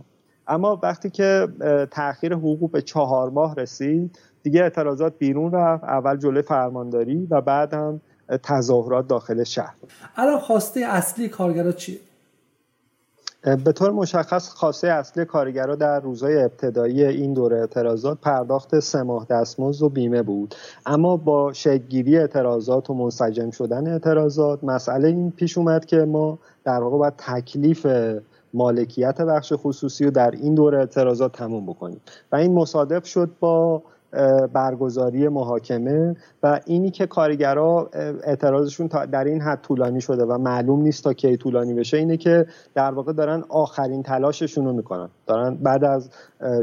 اما 0.47 0.80
وقتی 0.84 1.10
که 1.10 1.47
تاخیر 1.91 2.34
حقوق 2.34 2.72
به 2.72 2.82
چهار 2.82 3.30
ماه 3.30 3.55
رسید 3.55 4.20
دیگه 4.44 4.62
اعتراضات 4.62 5.14
بیرون 5.18 5.52
رفت 5.52 5.84
اول 5.84 6.18
جلوی 6.18 6.42
فرمانداری 6.42 7.28
و 7.30 7.42
بعد 7.42 7.74
هم 7.74 8.02
تظاهرات 8.44 9.08
داخل 9.08 9.44
شهر. 9.44 9.74
الان 10.16 10.40
خواسته 10.40 10.80
اصلی 10.80 11.30
کارگرا 11.30 11.72
چیه؟ 11.72 12.00
به 13.42 13.72
طور 13.72 13.92
مشخص 13.92 14.50
خاصه 14.50 14.88
اصلی 14.88 15.26
کارگرها 15.26 15.76
در 15.76 16.00
روزهای 16.00 16.44
ابتدایی 16.44 17.04
این 17.06 17.34
دوره 17.34 17.58
اعتراضات 17.58 18.18
پرداخت 18.22 18.80
سه 18.80 19.04
ماه 19.04 19.26
دستمزد 19.30 19.82
و 19.82 19.90
بیمه 19.90 20.22
بود. 20.22 20.56
اما 20.86 21.18
با 21.18 21.54
شکلگیری 21.54 22.18
اعتراضات 22.18 22.90
و 22.90 22.94
منسجم 22.94 23.52
شدن 23.52 23.88
اعتراضات 23.88 24.64
مسئله 24.64 25.08
این 25.08 25.32
پیش 25.32 25.58
اومد 25.58 25.86
که 25.86 25.98
ما 25.98 26.40
در 26.64 26.80
واقع 26.80 26.98
باید 26.98 27.14
تکلیف 27.18 27.88
مالکیت 28.54 29.22
بخش 29.22 29.54
خصوصی 29.56 30.06
رو 30.06 30.12
در 30.12 30.32
این 30.32 30.56
دوره 30.56 30.80
اعتراضات 30.80 31.32
تموم 31.32 31.66
بکنیم. 31.66 32.02
و 32.32 32.36
این 32.36 32.54
مصادف 32.54 33.08
شد 33.08 33.30
با 33.40 33.82
برگزاری 34.53 35.28
محاکمه 35.28 36.16
و 36.43 36.60
اینی 36.66 36.91
که 36.91 37.07
کارگرا 37.07 37.89
اعتراضشون 38.24 38.88
در 38.88 39.24
این 39.24 39.41
حد 39.41 39.62
طولانی 39.62 40.01
شده 40.01 40.26
و 40.26 40.38
معلوم 40.38 40.82
نیست 40.82 41.03
تا 41.03 41.14
کی 41.14 41.38
طولانی 41.38 41.74
بشه 41.74 41.97
اینه 41.97 42.18
که 42.18 42.45
در 42.76 42.91
واقع 42.91 43.14
دارن 43.14 43.43
آخرین 43.49 44.03
تلاششون 44.03 44.66
رو 44.66 44.74
می‌کنن. 44.74 45.10
دارن 45.28 45.55
بعد 45.55 45.84
از 45.84 46.10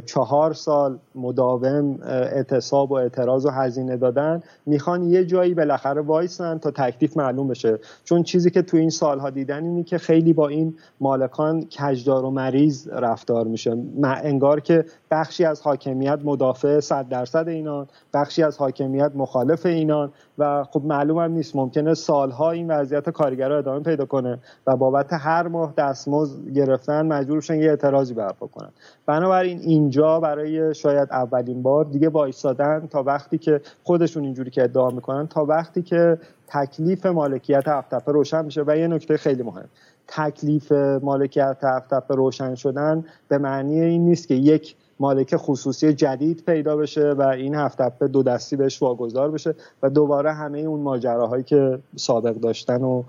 چهار 0.07 0.53
سال 0.53 0.99
مداوم 1.14 1.99
اعتصاب 2.03 2.90
و 2.90 2.94
اعتراض 2.94 3.47
و 3.47 3.51
هزینه 3.51 3.97
دادن 3.97 4.42
می‌خوان 4.66 5.03
یه 5.03 5.24
جایی 5.24 5.55
بالاخره 5.55 6.01
وایسن 6.01 6.59
تا 6.59 6.70
تکلیف 6.70 7.16
معلوم 7.16 7.49
بشه. 7.49 7.78
چون 8.05 8.22
چیزی 8.22 8.51
که 8.51 8.62
تو 8.62 8.76
این 8.76 8.90
سالها 8.90 9.30
دیدن 9.30 9.64
اینه 9.64 9.82
که 9.82 9.99
خیلی 9.99 10.32
با 10.32 10.49
این 10.49 10.74
مالکان 11.01 11.64
کجدار 11.64 12.24
و 12.24 12.30
مریض 12.30 12.88
رفتار 12.88 13.47
میشه. 13.47 13.76
انگار 14.03 14.61
که 14.61 14.84
بخشی 15.11 15.44
از 15.44 15.62
حاکمیت 15.62 16.18
مدافع 16.24 16.80
صد 16.80 17.09
درصد 17.09 17.36
درصد 17.37 17.49
اینان 17.49 17.87
بخشی 18.14 18.43
از 18.43 18.59
حاکمیت 18.59 19.12
مخالف 19.14 19.66
اینان 19.66 20.12
و 20.39 20.64
خب 20.64 20.82
معلوم 20.84 21.18
هم 21.18 21.32
نیست 21.32 21.57
ممکنه 21.57 21.95
سالها 21.95 22.51
این 22.51 22.70
وضعیت 22.70 23.11
کارگرا 23.11 23.59
ادامه 23.59 23.80
پیدا 23.80 24.05
کنه 24.05 24.39
و 24.66 24.76
بابت 24.76 25.12
هر 25.12 25.49
ماه 25.49 25.74
دستمزد 25.78 26.48
گرفتن 26.48 27.06
مجبور 27.06 27.40
شن 27.40 27.60
یه 27.60 27.70
اعتراضی 27.70 28.15
برپا 28.15 28.47
کنن. 28.47 28.70
بنابراین 29.06 29.59
اینجا 29.60 30.20
برای 30.20 30.74
شاید 30.74 31.09
اولین 31.10 31.62
بار 31.62 31.85
دیگه 31.85 32.09
وایسادن 32.09 32.86
تا 32.90 33.02
وقتی 33.02 33.39
که 33.39 33.60
خودشون 33.85 34.24
اینجوری 34.24 34.51
که 34.51 34.62
ادعا 34.62 34.90
می‌کنن 34.90 35.27
تا 35.27 35.44
وقتی 35.44 35.82
که 35.82 36.19
تکلیف 36.48 37.06
مالکیت 37.06 37.69
هفتپه 37.69 38.12
روشن 38.12 38.44
میشه 38.44 38.65
و 38.66 38.77
یه 38.77 38.86
نکته 38.86 39.16
خیلی 39.16 39.43
مهم 39.43 39.69
تکلیف 40.09 40.73
مالکیت 41.02 41.56
هفتپه 41.62 42.15
روشن 42.15 42.55
شدن 42.55 43.05
به 43.28 43.39
معنی 43.39 43.81
این 43.81 44.05
نیست 44.05 44.28
که 44.28 44.35
یک 44.35 44.77
مالک 45.01 45.36
خصوصی 45.36 45.93
جدید 45.93 46.43
پیدا 46.47 46.77
بشه 46.77 47.10
و 47.10 47.23
این 47.23 47.55
هفتپه 47.55 48.09
دو 48.09 48.23
دستی 48.23 48.56
بهش 48.56 48.82
واگذار 48.82 49.31
بشه 49.31 49.55
و 49.82 49.90
دوباره 49.90 50.32
همه 50.32 50.59
اون 50.59 50.81
ماجراهایی 50.81 51.44
که 51.44 51.78
سابق 51.97 52.35
داشتن 52.35 52.82
و 52.82 53.02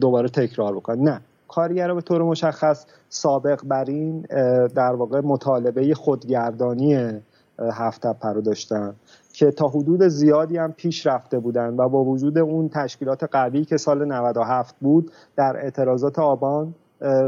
دوباره 0.00 0.28
تکرار 0.28 0.76
بکنن. 0.76 1.02
نه 1.02 1.20
کارگرا 1.48 1.94
به 1.94 2.00
طور 2.00 2.22
مشخص 2.22 2.86
سابق 3.08 3.60
بر 3.64 3.84
این 3.84 4.20
در 4.68 4.94
واقع 4.94 5.20
مطالبه 5.20 5.94
خودگردانی 5.94 7.20
هفتپه 7.58 8.28
رو 8.28 8.40
داشتن 8.40 8.94
که 9.32 9.50
تا 9.50 9.68
حدود 9.68 10.08
زیادی 10.08 10.56
هم 10.56 10.72
پیش 10.72 11.06
رفته 11.06 11.38
بودن 11.38 11.74
و 11.76 11.88
با 11.88 12.04
وجود 12.04 12.38
اون 12.38 12.68
تشکیلات 12.68 13.24
قوی 13.24 13.64
که 13.64 13.76
سال 13.76 14.04
97 14.04 14.74
بود 14.80 15.12
در 15.36 15.56
اعتراضات 15.56 16.18
آبان 16.18 16.74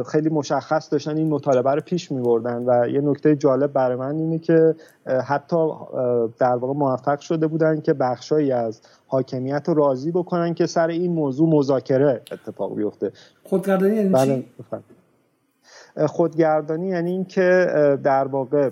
خیلی 0.07 0.29
مشخص 0.29 0.93
داشتن 0.93 1.17
این 1.17 1.29
مطالبه 1.29 1.71
رو 1.71 1.81
پیش 1.81 2.13
می 2.13 2.23
بردن 2.23 2.65
و 2.67 2.89
یه 2.89 3.01
نکته 3.01 3.37
جالب 3.37 3.73
برای 3.73 3.97
من 3.97 4.17
اینه 4.17 4.39
که 4.39 4.75
حتی 5.27 5.57
در 6.39 6.57
واقع 6.57 6.75
موفق 6.75 7.21
شده 7.21 7.47
بودن 7.47 7.81
که 7.81 7.93
بخشایی 7.93 8.53
از 8.53 8.81
حاکمیت 9.07 9.65
رو 9.69 9.75
راضی 9.75 10.11
بکنن 10.11 10.55
که 10.55 10.67
سر 10.67 10.89
این 10.89 11.13
موضوع 11.13 11.49
مذاکره 11.49 12.23
اتفاق 12.33 12.77
بیفته. 12.77 13.13
خودگردانی 13.45 13.97
یعنی 13.97 14.09
بله 14.09 14.45
خودگردانی 16.07 16.89
یعنی 16.89 17.11
اینکه 17.11 17.67
در 18.03 18.27
واقع 18.27 18.71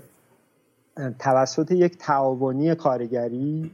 توسط 1.18 1.70
یک 1.70 1.98
تعاونی 1.98 2.74
کارگری 2.74 3.70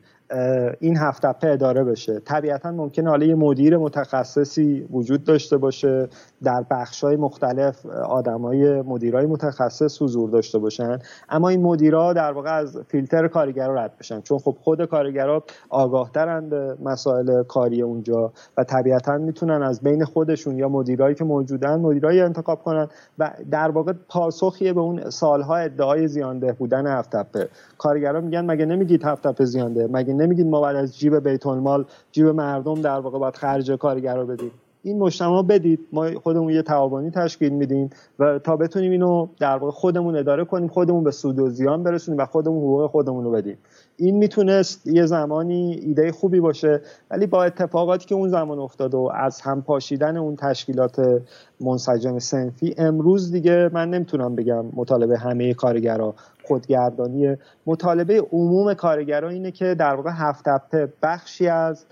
این 0.80 0.96
هفت 0.96 1.44
اداره 1.44 1.84
بشه. 1.84 2.20
طبیعتا 2.20 2.70
ممکنه 2.70 3.10
حالا 3.10 3.26
یه 3.26 3.34
مدیر 3.34 3.76
متخصصی 3.76 4.86
وجود 4.90 5.24
داشته 5.24 5.56
باشه. 5.56 6.08
در 6.42 6.64
های 7.02 7.16
مختلف 7.16 7.86
آدمای 7.86 8.82
مدیرای 8.82 9.26
متخصص 9.26 10.02
حضور 10.02 10.30
داشته 10.30 10.58
باشن. 10.58 10.98
اما 11.28 11.48
این 11.48 11.62
مدیرا 11.62 12.12
در 12.12 12.32
واقع 12.32 12.54
از 12.54 12.78
فیلتر 12.88 13.28
کارگرا 13.28 13.74
رد 13.74 13.92
بشن. 13.98 14.20
چون 14.20 14.38
خب 14.38 14.56
خود 14.60 14.84
کارگرا 14.84 15.42
آگاهترن 15.70 16.48
به 16.48 16.76
مسائل 16.82 17.42
کاری 17.42 17.82
اونجا 17.82 18.32
و 18.56 18.64
طبیعتا 18.64 19.18
می‌تونن 19.18 19.62
از 19.62 19.80
بین 19.80 20.04
خودشون 20.04 20.58
یا 20.58 20.68
مدیرایی 20.68 21.14
که 21.14 21.24
موجودن 21.24 21.80
مدیرایی 21.80 22.20
انتخاب 22.20 22.62
کنن 22.62 22.88
و 23.18 23.30
در 23.50 23.70
واقع 23.70 23.92
پاسخیه 24.08 24.72
به 24.72 24.80
اون 24.80 25.10
سالها 25.10 25.56
ادعای 25.56 26.08
زیانده 26.08 26.52
بودن 26.52 26.86
هفتپه 26.86 27.48
کارگرا 27.78 28.20
میگن 28.20 28.50
مگه 28.50 28.66
نمیگید 28.66 29.04
هفتپه 29.04 29.44
زیانده؟ 29.44 29.88
مگه 29.92 30.14
نمیگید 30.20 30.46
ما 30.46 30.60
بعد 30.60 30.76
از 30.76 30.98
جیب 30.98 31.28
بیت 31.28 31.46
المال 31.46 31.84
جیب 32.12 32.26
مردم 32.26 32.82
در 32.82 33.00
واقع 33.00 33.18
باید 33.18 33.36
خرج 33.36 33.70
کارگرا 33.70 34.24
بدیم. 34.24 34.50
این 34.82 34.98
مجتمع 34.98 35.42
بدید. 35.42 35.80
ما 35.92 36.10
خودمون 36.20 36.52
یه 36.52 36.62
تعاونی 36.62 37.10
تشکیل 37.10 37.52
میدیم 37.52 37.90
و 38.18 38.38
تا 38.38 38.56
بتونیم 38.56 38.92
اینو 38.92 39.28
در 39.38 39.56
واقع 39.56 39.72
خودمون 39.72 40.16
اداره 40.16 40.44
کنیم 40.44 40.68
خودمون 40.68 41.04
به 41.04 41.10
سود 41.10 41.38
و 41.38 41.48
زیان 41.48 41.82
برسونیم 41.82 42.20
و 42.20 42.24
خودمون 42.24 42.58
حقوق 42.58 42.90
خودمون 42.90 43.24
رو 43.24 43.30
بدیم. 43.30 43.58
این 44.00 44.16
می‌تونست 44.16 44.86
یه 44.86 45.06
زمانی 45.06 45.72
ایده 45.72 46.12
خوبی 46.12 46.40
باشه 46.40 46.80
ولی 47.10 47.26
با 47.26 47.44
اتفاقاتی 47.44 48.06
که 48.06 48.14
اون 48.14 48.28
زمان 48.28 48.58
افتاد 48.58 48.94
و 48.94 49.10
از 49.14 49.40
هم 49.40 49.62
پاشیدن 49.62 50.16
اون 50.16 50.36
تشکیلات 50.36 51.22
منسجم 51.60 52.18
سنفی 52.18 52.74
امروز 52.78 53.32
دیگه 53.32 53.70
من 53.72 53.90
نمی‌تونم 53.90 54.36
بگم 54.36 54.64
مطالبه 54.72 55.18
همه 55.18 55.54
کارگرا 55.54 56.14
خودگردانی 56.44 57.36
مطالبه 57.66 58.26
عموم 58.32 58.74
کارگرا 58.74 59.28
اینه 59.28 59.50
که 59.50 59.74
در 59.74 59.94
واقع 59.94 60.10
هفت 60.14 60.48
هفته 60.48 60.92
بخشی 61.02 61.48
از 61.48 61.86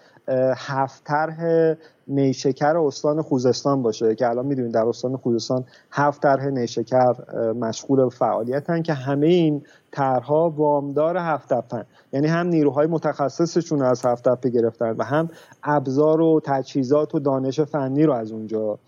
هفت 0.57 1.05
طرح 1.05 1.75
نیشکر 2.09 2.77
استان 2.77 3.23
خوزستان 3.23 3.83
باشه 3.83 4.15
که 4.15 4.29
الان 4.29 4.47
می‌دونید 4.47 4.73
در 4.73 4.87
استان 4.87 5.17
خوزستان 5.17 5.65
هفت 5.91 6.23
طرح 6.23 6.47
نیشکر 6.47 7.15
مشغول 7.53 8.09
فعالیتن 8.09 8.83
که 8.83 8.93
همه 8.93 9.27
این 9.27 9.63
طرحها 9.91 10.51
وامدار 10.51 11.17
هفت 11.17 11.49
تپن 11.49 11.85
یعنی 12.13 12.27
هم 12.27 12.47
نیروهای 12.47 12.87
متخصصشون 12.87 13.83
از 13.83 14.07
هفت 14.07 14.29
تپه 14.29 14.51
گرفتن 14.51 14.91
و 14.99 15.05
هم 15.05 15.31
ابزار 15.63 16.21
و 16.21 16.41
تجهیزات 16.45 17.15
و 17.15 17.19
دانش 17.19 17.61
فنی 17.61 18.07
رو 18.07 18.13
از 18.13 18.33
اونجا 18.33 18.79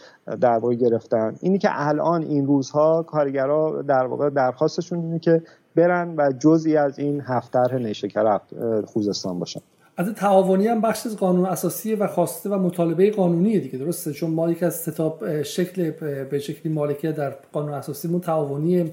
در 0.41 0.59
واقع 0.59 0.75
گرفتن. 0.75 1.35
اینی 1.41 1.59
که 1.59 1.69
الان 1.73 2.23
این 2.23 2.47
روزها 2.47 3.03
کارگرا 3.03 3.83
در 3.83 4.07
واقع 4.07 4.31
درخواستشون 4.31 4.99
اینه 4.99 5.19
که 5.19 5.43
برن 5.77 6.15
و 6.17 6.33
جزئی 6.39 6.77
از 6.77 6.99
این 6.99 7.21
هفت 7.21 7.53
طرح 7.53 7.75
نیشکر 7.75 8.41
خوزستان 8.87 9.39
باشن. 9.39 9.61
از 9.99 10.09
تعاونی 10.15 10.67
هم 10.67 10.81
بخش 10.81 11.07
از 11.07 11.17
قانون 11.17 11.47
اساسی 11.47 11.95
و 11.95 12.07
خواسته 12.07 12.51
و 12.51 12.59
مطالبه 12.59 13.11
قانونی 13.11 13.61
دیگه 13.61 13.79
درسته؟ 13.79 14.13
چون 14.13 14.31
ما 14.31 14.51
یک 14.51 14.63
از 14.63 14.75
ستاب 14.75 15.43
شکل 15.43 15.91
به 16.25 16.39
شکلی 16.39 16.73
مالکیت 16.73 17.17
در 17.17 17.31
قانون 17.53 17.75
اساسی 17.75 18.21
تعاونیه 18.21 18.91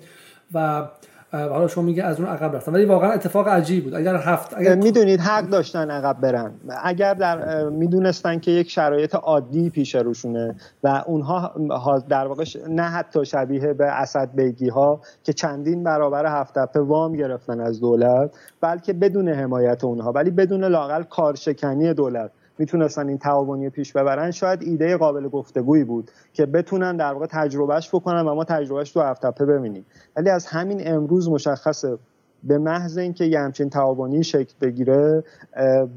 و 0.53 0.87
حالا 1.35 1.67
شما 1.67 1.83
میگه 1.83 2.03
از 2.03 2.19
اون 2.19 2.29
عقب 2.29 2.55
رفتن. 2.55 2.73
ولی 2.73 2.85
واقعا 2.85 3.11
اتفاق 3.11 3.47
عجیب 3.47 3.83
بود. 3.83 3.95
اگر 3.95 4.15
هفت 4.15 4.57
اگر 4.57 4.75
می‌دونید 4.75 5.19
حق 5.19 5.49
داشتن 5.49 5.91
عقب 5.91 6.21
برن. 6.21 6.51
اگر 6.83 7.13
در 7.13 7.69
می‌دونستن 7.69 8.39
که 8.39 8.51
یک 8.51 8.69
شرایط 8.69 9.15
عادی 9.15 9.69
پیش 9.69 9.95
روشونه 9.95 10.55
و 10.83 11.03
اونها 11.05 12.03
در 12.09 12.27
واقع 12.27 12.43
نه 12.69 12.83
حتی 12.83 13.25
شبیه 13.25 13.73
به 13.73 13.85
اسد 13.85 14.29
بیگی 14.33 14.69
ها 14.69 15.01
که 15.23 15.33
چندین 15.33 15.83
برابر 15.83 16.25
هفت 16.25 16.59
تپه 16.59 16.79
وام 16.79 17.13
گرفتن 17.13 17.59
از 17.59 17.79
دولت 17.79 18.31
بلکه 18.61 18.93
بدون 18.93 19.29
حمایت 19.29 19.83
اونها. 19.83 20.11
ولی 20.11 20.31
بدون 20.31 20.63
لاقل 20.63 21.03
کارشکنی 21.03 21.93
دولت. 21.93 22.31
می‌تونستن 22.57 23.07
این 23.07 23.17
تعاونی 23.17 23.69
پیش 23.69 23.93
ببرن 23.93 24.31
شاید 24.31 24.61
ایده 24.61 24.97
قابل 24.97 25.27
گفتگویی 25.27 25.83
بود 25.83 26.11
که 26.33 26.45
بتونن 26.45 26.97
در 26.97 27.13
واقع 27.13 27.25
تجربهش 27.25 27.89
بکنن 27.89 28.21
و 28.21 28.35
ما 28.35 28.43
تجربهش 28.43 28.91
تو 28.91 29.01
هفته 29.01 29.45
ببینیم. 29.45 29.85
ولی 30.15 30.29
از 30.29 30.45
همین 30.45 30.87
امروز 30.87 31.29
مشخصه 31.29 31.97
به 32.43 32.57
محض 32.57 32.97
اینکه 32.97 33.25
یه 33.25 33.39
همچین 33.39 33.69
تعاونی 33.69 34.23
شکل 34.23 34.53
بگیره 34.61 35.23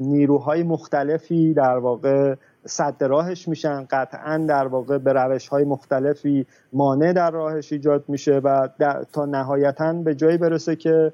نیروهای 0.00 0.62
مختلفی 0.62 1.54
در 1.54 1.78
واقع 1.78 2.34
صد 2.68 3.04
راهش 3.04 3.48
میشن 3.48 3.86
قطعا 3.90 4.44
در 4.48 4.66
واقع 4.66 4.98
به 4.98 5.12
روش 5.12 5.48
های 5.48 5.64
مختلفی 5.64 6.46
مانع 6.72 7.12
در 7.12 7.30
راهش 7.30 7.72
ایجاد 7.72 8.04
میشه 8.08 8.40
و 8.44 8.68
تا 9.12 9.24
نهایتا 9.24 9.92
به 9.92 10.14
جایی 10.14 10.38
برسه 10.38 10.76
که 10.76 11.12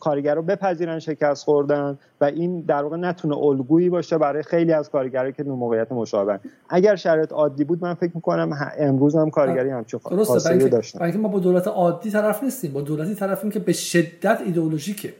کارگر 0.00 0.34
رو 0.34 0.42
بپذیرن 0.42 0.98
شکست 0.98 1.44
خوردن 1.44 1.98
و 2.20 2.24
این 2.24 2.60
در 2.60 2.82
واقع 2.82 2.96
نتونه 2.96 3.36
الگویی 3.36 3.90
باشه 3.90 4.18
برای 4.18 4.42
خیلی 4.42 4.72
از 4.72 4.90
کارگرایی 4.90 5.32
که 5.32 5.42
موقعیت 5.42 5.92
مشابه. 5.92 6.40
اگر 6.68 6.96
شرایط 6.96 7.32
عادی 7.32 7.64
بود 7.64 7.84
من 7.84 7.94
فکر 7.94 8.12
می‌کنم 8.14 8.72
امروز 8.78 9.16
هم 9.16 9.30
کارگری 9.30 9.70
همچون 9.70 10.00
خاصیتی 10.00 10.68
داشتن. 10.68 11.16
ما 11.16 11.28
با 11.28 11.38
دولت 11.38 11.68
عادی 11.68 12.10
طرف 12.10 12.42
نیستیم 12.42 12.72
با 12.72 12.80
دولتی 12.80 13.14
طرفیم 13.14 13.50
که 13.50 13.58
به 13.58 13.72
شدت 13.72 14.40
ایدئولوژیکه. 14.46 15.12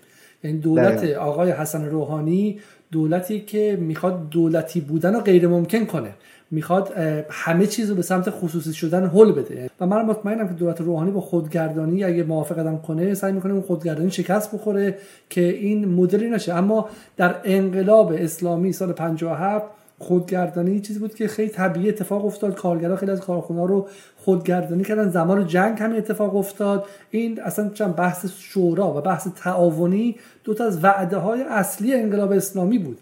یعنی 0.44 0.58
دولت 0.58 1.04
آقای 1.04 1.50
حسن 1.50 1.84
روحانی 1.84 2.58
دولتی 2.92 3.40
که 3.40 3.78
می‌خواد 3.80 4.28
دولتی 4.28 4.80
بودن 4.80 5.14
رو 5.14 5.20
غیر 5.20 5.48
ممکن 5.48 5.84
کنه. 5.84 6.10
می‌خواد 6.50 6.92
همه 7.30 7.66
چیز 7.66 7.90
رو 7.90 7.96
به 7.96 8.02
سمت 8.02 8.30
خصوصی 8.30 8.72
شدن 8.72 9.06
حل 9.06 9.32
بده. 9.32 9.70
و 9.80 9.86
من 9.86 10.04
مطمئنم 10.04 10.48
که 10.48 10.54
دولت 10.54 10.80
روحانی 10.80 11.10
با 11.10 11.20
خودگردانی 11.20 12.04
اگه 12.04 12.22
موافق 12.24 12.58
قدم 12.58 12.78
کنه 12.78 13.14
سعی 13.14 13.32
می‌کنه 13.32 13.52
اون 13.52 13.62
خودگردانی 13.62 14.10
شکست 14.10 14.54
بخوره 14.54 14.98
که 15.30 15.40
این 15.40 15.88
مدلی 15.88 16.30
نشه. 16.30 16.54
اما 16.54 16.88
در 17.16 17.34
انقلاب 17.44 18.12
اسلامی 18.18 18.72
سال 18.72 18.92
57 18.92 19.66
خودگردانی 20.02 20.80
چیزی 20.80 20.98
بود 20.98 21.14
که 21.14 21.28
خیلی 21.28 21.48
طبیعی 21.50 21.88
اتفاق 21.88 22.24
افتاد. 22.24 22.54
کارگران 22.54 22.96
خیلی 22.96 23.12
از 23.12 23.20
کارخونه 23.20 23.66
رو 23.66 23.88
خودگردانی 24.16 24.84
کردن. 24.84 25.10
زمان 25.10 25.46
جنگ 25.46 25.78
همین 25.82 25.98
اتفاق 25.98 26.36
افتاد. 26.36 26.84
این 27.10 27.40
اصلا 27.42 27.68
چند 27.68 27.96
بحث 27.96 28.26
شورا 28.38 28.96
و 28.96 29.00
بحث 29.00 29.28
تعاونی 29.36 30.16
دو 30.44 30.54
تا 30.54 30.64
از 30.64 30.84
وعده 30.84 31.16
های 31.16 31.42
اصلی 31.42 31.94
انقلاب 31.94 32.32
اسلامی 32.32 32.78
بود. 32.78 32.98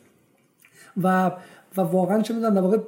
و 1.02 1.31
و 1.77 1.81
واقعا 1.81 2.22
چه 2.22 2.35
می‌دونم 2.35 2.55
در 2.55 2.60
واقع 2.60 2.78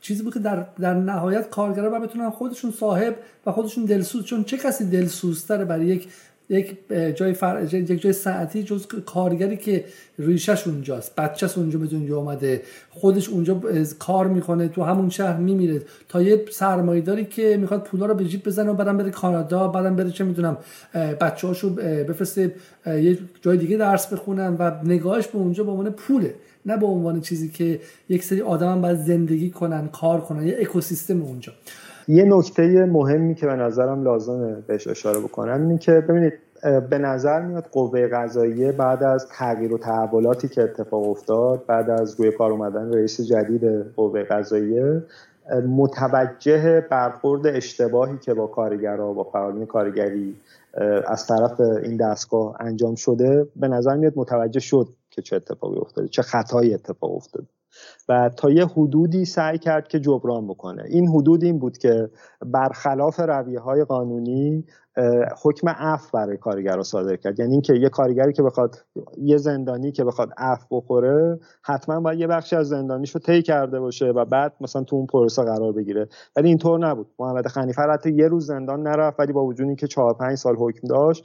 چیزی 0.00 0.22
بود 0.22 0.34
که 0.34 0.40
در, 0.40 0.66
در 0.80 0.94
نهایت 0.94 1.50
کارگران 1.50 2.02
بتونن 2.02 2.30
خودشون 2.30 2.70
صاحب 2.70 3.16
و 3.46 3.52
خودشون 3.52 3.84
دلسوز. 3.84 4.24
چون 4.24 4.44
چه 4.44 4.56
کسی 4.56 4.90
دلسوزتره 4.90 5.64
برای 5.64 5.86
یک 5.86 6.08
یک 6.48 6.76
جای 7.14 7.32
فر... 7.32 7.68
یک 7.72 8.00
جای 8.02 8.12
ساعتی 8.12 8.62
جز 8.62 8.86
کارگری 8.86 9.56
که 9.56 9.84
ریشش 10.18 10.66
اونجاست. 10.66 11.16
بچهش 11.16 11.58
اونجا 11.58 11.78
به 11.78 11.86
دنیا 11.86 12.18
آمده 12.18 12.62
خودش 12.90 13.28
اونجا 13.28 13.62
کار 13.98 14.26
می‌کنه 14.26 14.68
تو 14.68 14.82
همون 14.82 15.10
شهر 15.10 15.36
میمیره. 15.36 15.82
تا 16.08 16.22
یه 16.22 16.44
سرمایه‌داری 16.50 17.24
که 17.24 17.56
می‌خواد 17.56 17.82
پولا 17.82 18.06
رو 18.06 18.14
به 18.14 18.24
جیب 18.24 18.44
بزنه 18.44 18.70
و 18.70 18.74
بعدم 18.74 18.98
بره 18.98 19.10
کانادا 19.10 19.68
بعدم 19.68 19.96
بره 19.96 20.10
چه 20.10 20.24
می‌دونم 20.24 20.56
بچه‌هاشو 20.94 21.74
بفرسته 21.74 22.54
یه 22.86 23.18
جای 23.42 23.56
دیگه 23.56 23.76
درس 23.76 24.06
بخونن 24.06 24.56
و 24.58 24.70
نگاهش 24.84 25.26
به 25.26 25.38
اونجا 25.38 25.64
به 25.64 25.70
عنوان 25.70 25.90
پوله. 25.90 26.34
نه 26.66 26.76
به 26.76 26.86
عنوان 26.86 27.20
چیزی 27.20 27.48
که 27.48 27.80
یک 28.08 28.24
سری 28.24 28.40
آدم 28.40 28.72
هم 28.72 28.80
باید 28.80 28.98
زندگی 28.98 29.50
کنن 29.50 29.88
کار 29.88 30.20
کنن. 30.20 30.46
یه 30.46 30.56
اکوسیستم 30.60 31.22
اونجا. 31.22 31.52
یه 32.08 32.24
نکته 32.24 32.86
مهمی 32.86 33.34
که 33.34 33.46
به 33.46 33.54
نظرم 33.54 34.04
لازمه 34.04 34.54
بهش 34.66 34.86
اشاره 34.86 35.20
بکنم 35.20 35.62
اینه 35.62 35.78
که 35.78 35.92
ببینید 35.92 36.32
به 36.90 36.98
نظر 36.98 37.40
میاد 37.40 37.64
قوه 37.72 38.08
قضاییه 38.08 38.72
بعد 38.72 39.02
از 39.02 39.28
تغییر 39.28 39.72
و 39.72 39.78
تحولاتی 39.78 40.48
که 40.48 40.62
اتفاق 40.62 41.08
افتاد 41.08 41.66
بعد 41.66 41.90
از 41.90 42.20
روی 42.20 42.32
کار 42.32 42.52
اومدن 42.52 42.92
رئیس 42.92 43.20
جدید 43.20 43.64
قوه 43.96 44.22
قضاییه 44.22 45.02
متوجه 45.68 46.86
برخورد 46.90 47.46
اشتباهی 47.46 48.18
که 48.18 48.34
با 48.34 48.46
کارگرها 48.46 49.12
با 49.12 49.24
فعالین 49.24 49.66
کارگری 49.66 50.36
از 51.06 51.26
طرف 51.26 51.60
این 51.60 51.96
دستگاه 51.96 52.56
انجام 52.60 52.94
شده 52.94 53.46
به 53.56 53.68
نظر 53.68 53.96
میاد 53.96 54.12
متوجه 54.16 54.60
شد 54.60 54.88
که 55.10 55.22
چه 55.22 55.36
اتفاقی 55.36 55.78
افتاده 55.78 56.08
چه 56.08 56.22
خطایی 56.22 56.74
اتفاق 56.74 57.16
افتاده. 57.16 57.46
و 58.08 58.30
تا 58.36 58.50
یه 58.50 58.66
حدودی 58.66 59.24
سعی 59.24 59.58
کرد 59.58 59.88
که 59.88 60.00
جبران 60.00 60.46
بکنه. 60.46 60.82
این 60.88 61.08
حدود 61.08 61.44
این 61.44 61.58
بود 61.58 61.78
که 61.78 62.10
برخلاف 62.46 63.20
رویه 63.20 63.60
های 63.60 63.84
قانونی 63.84 64.64
حکم 65.42 65.68
عفو 65.68 66.08
برای 66.12 66.36
کارگر 66.36 66.76
رو 66.76 66.82
صادر 66.82 67.16
کرد. 67.16 67.40
یعنی 67.40 67.52
اینکه 67.52 67.74
یه 67.74 67.88
کارگری 67.88 68.32
که 68.32 68.42
بخواد 68.42 68.84
یه 69.18 69.36
زندانی 69.36 69.92
که 69.92 70.04
بخواد 70.04 70.28
عفو 70.38 70.80
بخوره 70.80 71.38
حتما 71.62 72.00
باید 72.00 72.20
یه 72.20 72.26
بخشی 72.26 72.56
از 72.56 72.68
زندانیش 72.68 73.10
رو 73.10 73.20
طی 73.20 73.42
کرده 73.42 73.80
باشه 73.80 74.06
و 74.06 74.24
بعد 74.24 74.52
مثلا 74.60 74.82
تو 74.82 74.96
اون 74.96 75.06
پروسه 75.06 75.42
قرار 75.42 75.72
بگیره. 75.72 76.08
ولی 76.36 76.48
اینطور 76.48 76.88
نبود. 76.88 77.06
محمد 77.18 77.46
خنیفه 77.46 77.82
حتی 77.82 78.10
یه 78.10 78.28
روز 78.28 78.46
زندان 78.46 78.82
نرفت 78.82 79.20
ولی 79.20 79.32
با 79.32 79.44
وجود 79.44 79.66
اینکه 79.66 79.86
4 79.86 80.14
5 80.14 80.34
سال 80.38 80.56
حکم 80.56 80.88
داشت 80.88 81.24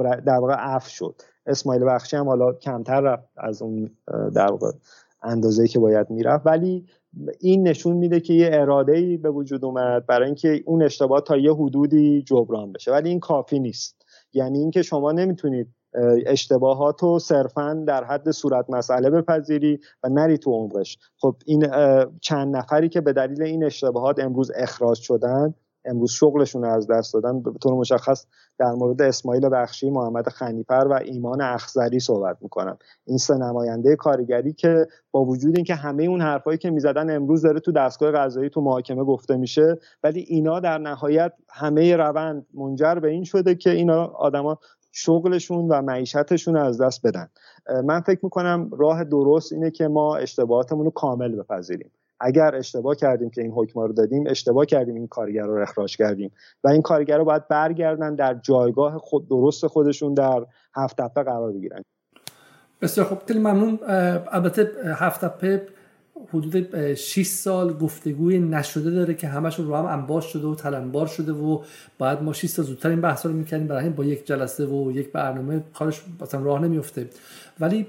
در 0.00 0.38
واقع 0.40 0.54
عفو 0.54 0.88
شد. 0.88 1.14
اسماعیل 1.46 1.84
بخشی 1.84 2.16
هم 2.16 2.26
حالا 2.26 2.52
کمتر 2.52 3.00
رفت 3.00 3.28
از 3.36 3.62
اون 3.62 3.90
در 4.34 4.50
واقع 4.50 4.70
اندازه‌ای 5.22 5.68
که 5.68 5.78
باید 5.78 6.10
می‌رفت. 6.10 6.46
ولی 6.46 6.86
این 7.40 7.68
نشون 7.68 7.96
میده 7.96 8.20
که 8.20 8.34
یه 8.34 8.50
اراده 8.52 8.96
ای 8.96 9.16
به 9.16 9.30
وجود 9.30 9.64
اومد 9.64 10.06
برای 10.06 10.26
اینکه 10.26 10.62
اون 10.66 10.82
اشتباه 10.82 11.20
تا 11.20 11.36
یه 11.36 11.54
حدودی 11.54 12.22
جبران 12.22 12.72
بشه. 12.72 12.92
ولی 12.92 13.08
این 13.08 13.20
کافی 13.20 13.58
نیست. 13.58 14.02
یعنی 14.32 14.58
اینکه 14.58 14.82
شما 14.82 15.12
نمی‌تونید 15.12 15.68
اشتباهات 16.26 17.02
رو 17.02 17.18
صرفا 17.18 17.84
در 17.86 18.04
حد 18.04 18.30
صورت 18.30 18.70
مسئله 18.70 19.10
بپذیری 19.10 19.78
و 20.04 20.08
نری 20.08 20.38
تو 20.38 20.50
عمقش. 20.50 20.98
خب 21.18 21.36
این 21.46 21.66
چند 22.20 22.56
نفری 22.56 22.88
که 22.88 23.00
به 23.00 23.12
دلیل 23.12 23.42
این 23.42 23.64
اشتباهات 23.64 24.18
امروز 24.18 24.50
اخراج 24.54 24.98
شدن 24.98 25.54
امروز 25.84 26.10
شغلشون 26.10 26.64
از 26.64 26.86
دست 26.86 27.14
دادن. 27.14 27.42
به 27.42 27.52
طور 27.62 27.74
مشخص 27.74 28.26
در 28.58 28.72
مورد 28.72 29.02
اسماعیل 29.02 29.48
بخشی 29.52 29.90
محمد 29.90 30.28
خنیفر 30.28 30.86
و 30.90 30.92
ایمان 30.92 31.40
اخزری 31.40 32.00
صحبت 32.00 32.36
می‌کنم. 32.40 32.78
این 33.06 33.18
سه 33.18 33.34
نماینده 33.34 33.96
کارگری 33.96 34.52
که 34.52 34.86
با 35.10 35.24
وجود 35.24 35.56
اینکه 35.56 35.74
همه 35.74 36.04
اون 36.04 36.20
حرفایی 36.20 36.58
که 36.58 36.70
می‌زدن 36.70 37.16
امروز 37.16 37.42
داره 37.42 37.60
تو 37.60 37.72
دستگاه 37.72 38.12
قضایی 38.12 38.50
تو 38.50 38.60
محاکمه 38.60 39.04
گفته 39.04 39.36
میشه 39.36 39.78
ولی 40.02 40.20
اینا 40.20 40.60
در 40.60 40.78
نهایت 40.78 41.32
همه 41.50 41.96
روند 41.96 42.46
منجر 42.54 42.94
به 42.94 43.08
این 43.08 43.24
شده 43.24 43.54
که 43.54 43.70
اینا 43.70 44.04
آدما 44.04 44.58
شغلشون 44.92 45.68
و 45.68 45.82
معیشتشون 45.82 46.56
از 46.56 46.80
دست 46.80 47.06
بدن. 47.06 47.28
من 47.84 48.00
فکر 48.00 48.20
می‌کنم 48.22 48.70
راه 48.78 49.04
درست 49.04 49.52
اینه 49.52 49.70
که 49.70 49.88
ما 49.88 50.16
اشتباهاتمون 50.16 50.84
رو 50.84 50.90
کامل 50.90 51.36
بپذیریم. 51.36 51.90
اگر 52.22 52.54
اشتباه 52.54 52.96
کردیم 52.96 53.30
که 53.30 53.42
این 53.42 53.50
حکم 53.50 53.80
رو 53.80 53.92
دادیم 53.92 54.24
اشتباه 54.26 54.66
کردیم 54.66 54.94
این 54.94 55.06
کارگر 55.06 55.46
رو 55.46 55.62
اخراج 55.62 55.96
کردیم. 55.96 56.30
و 56.64 56.68
این 56.68 56.82
کارگر 56.82 57.18
رو 57.18 57.24
باید 57.24 57.48
برگردن 57.48 58.14
در 58.14 58.34
جایگاه 58.34 58.98
خود 58.98 59.28
درست 59.28 59.66
خودشون 59.66 60.14
در 60.14 60.46
هفت 60.74 60.96
تپه 60.96 61.22
قرار 61.22 61.52
بگیرن. 61.52 61.82
بسیار 62.80 63.06
خوب. 63.06 63.18
خیلی 63.26 63.38
ممنون. 63.38 63.78
البته 64.32 64.70
هفت 64.94 65.24
تپه 65.24 65.66
حدود 66.28 66.94
6 66.94 67.26
سال 67.26 67.72
گفتگوی 67.72 68.38
نشده 68.38 68.90
داره 68.90 69.14
که 69.14 69.28
همش 69.28 69.58
رو 69.58 69.76
هم 69.76 69.86
انباش 69.86 70.32
شده 70.32 70.46
و 70.46 70.54
تلمبار 70.54 71.06
شده 71.06 71.32
و 71.32 71.62
بعد 71.98 72.22
ما 72.22 72.32
6 72.32 72.46
سال 72.46 72.64
زودتر 72.64 72.88
این 72.88 73.00
بحث 73.00 73.26
رو 73.26 73.32
می‌کردیم 73.32 73.66
برای 73.66 73.90
با 73.90 74.04
یک 74.04 74.26
جلسه 74.26 74.66
و 74.66 74.92
یک 74.92 75.12
برنامه 75.12 75.62
کارش 75.74 76.02
راه 76.32 76.62
نمیفته 76.62 77.06
ولی 77.60 77.86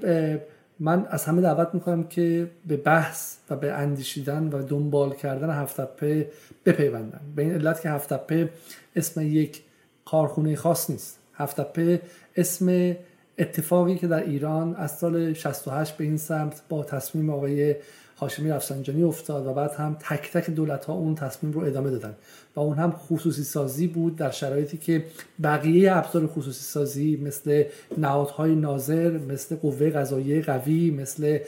من 0.80 1.06
از 1.10 1.24
همه 1.24 1.42
دعوت 1.42 1.74
می‌کنم 1.74 2.04
که 2.04 2.50
به 2.66 2.76
بحث 2.76 3.36
و 3.50 3.56
به 3.56 3.72
اندیشیدن 3.72 4.48
و 4.52 4.62
دنبال 4.62 5.14
کردن 5.14 5.50
هفتپه 5.50 6.30
بپیوندن. 6.66 7.20
به 7.36 7.42
این 7.42 7.52
علت 7.52 7.80
که 7.80 7.90
هفتپه 7.90 8.50
اسم 8.96 9.20
یک 9.20 9.62
کارخونه 10.04 10.56
خاص 10.56 10.90
نیست. 10.90 11.18
هفتپه 11.34 12.00
اسم 12.36 12.96
اتفاقی 13.38 13.98
که 13.98 14.06
در 14.06 14.22
ایران 14.22 14.74
از 14.74 14.98
سال 14.98 15.32
68 15.32 15.96
به 15.96 16.04
این 16.04 16.16
سمت 16.16 16.62
با 16.68 16.84
تصمیم 16.84 17.30
آقای 17.30 17.76
هاشمی 18.16 18.50
رفسنجانی 18.50 19.02
افتاد 19.02 19.46
و 19.46 19.52
بعد 19.54 19.70
هم 19.70 19.96
تک 20.00 20.32
تک 20.32 20.50
دولت 20.50 20.84
ها 20.84 20.92
اون 20.92 21.14
تصمیم 21.14 21.52
رو 21.52 21.60
ادامه 21.60 21.90
دادن 21.90 22.14
و 22.56 22.60
اون 22.60 22.78
هم 22.78 22.92
خصوصی 22.92 23.44
سازی 23.44 23.86
بود 23.86 24.16
در 24.16 24.30
شرایطی 24.30 24.76
که 24.76 25.04
بقیه 25.42 25.96
ابزار 25.96 26.26
خصوصی 26.26 26.62
سازی 26.64 27.16
مثل 27.16 27.64
نهادهای 27.98 28.54
ناظر 28.54 29.10
مثل 29.10 29.56
قوه 29.56 29.90
قضاییه 29.90 30.42
قوی 30.42 30.90
مثل 30.90 31.38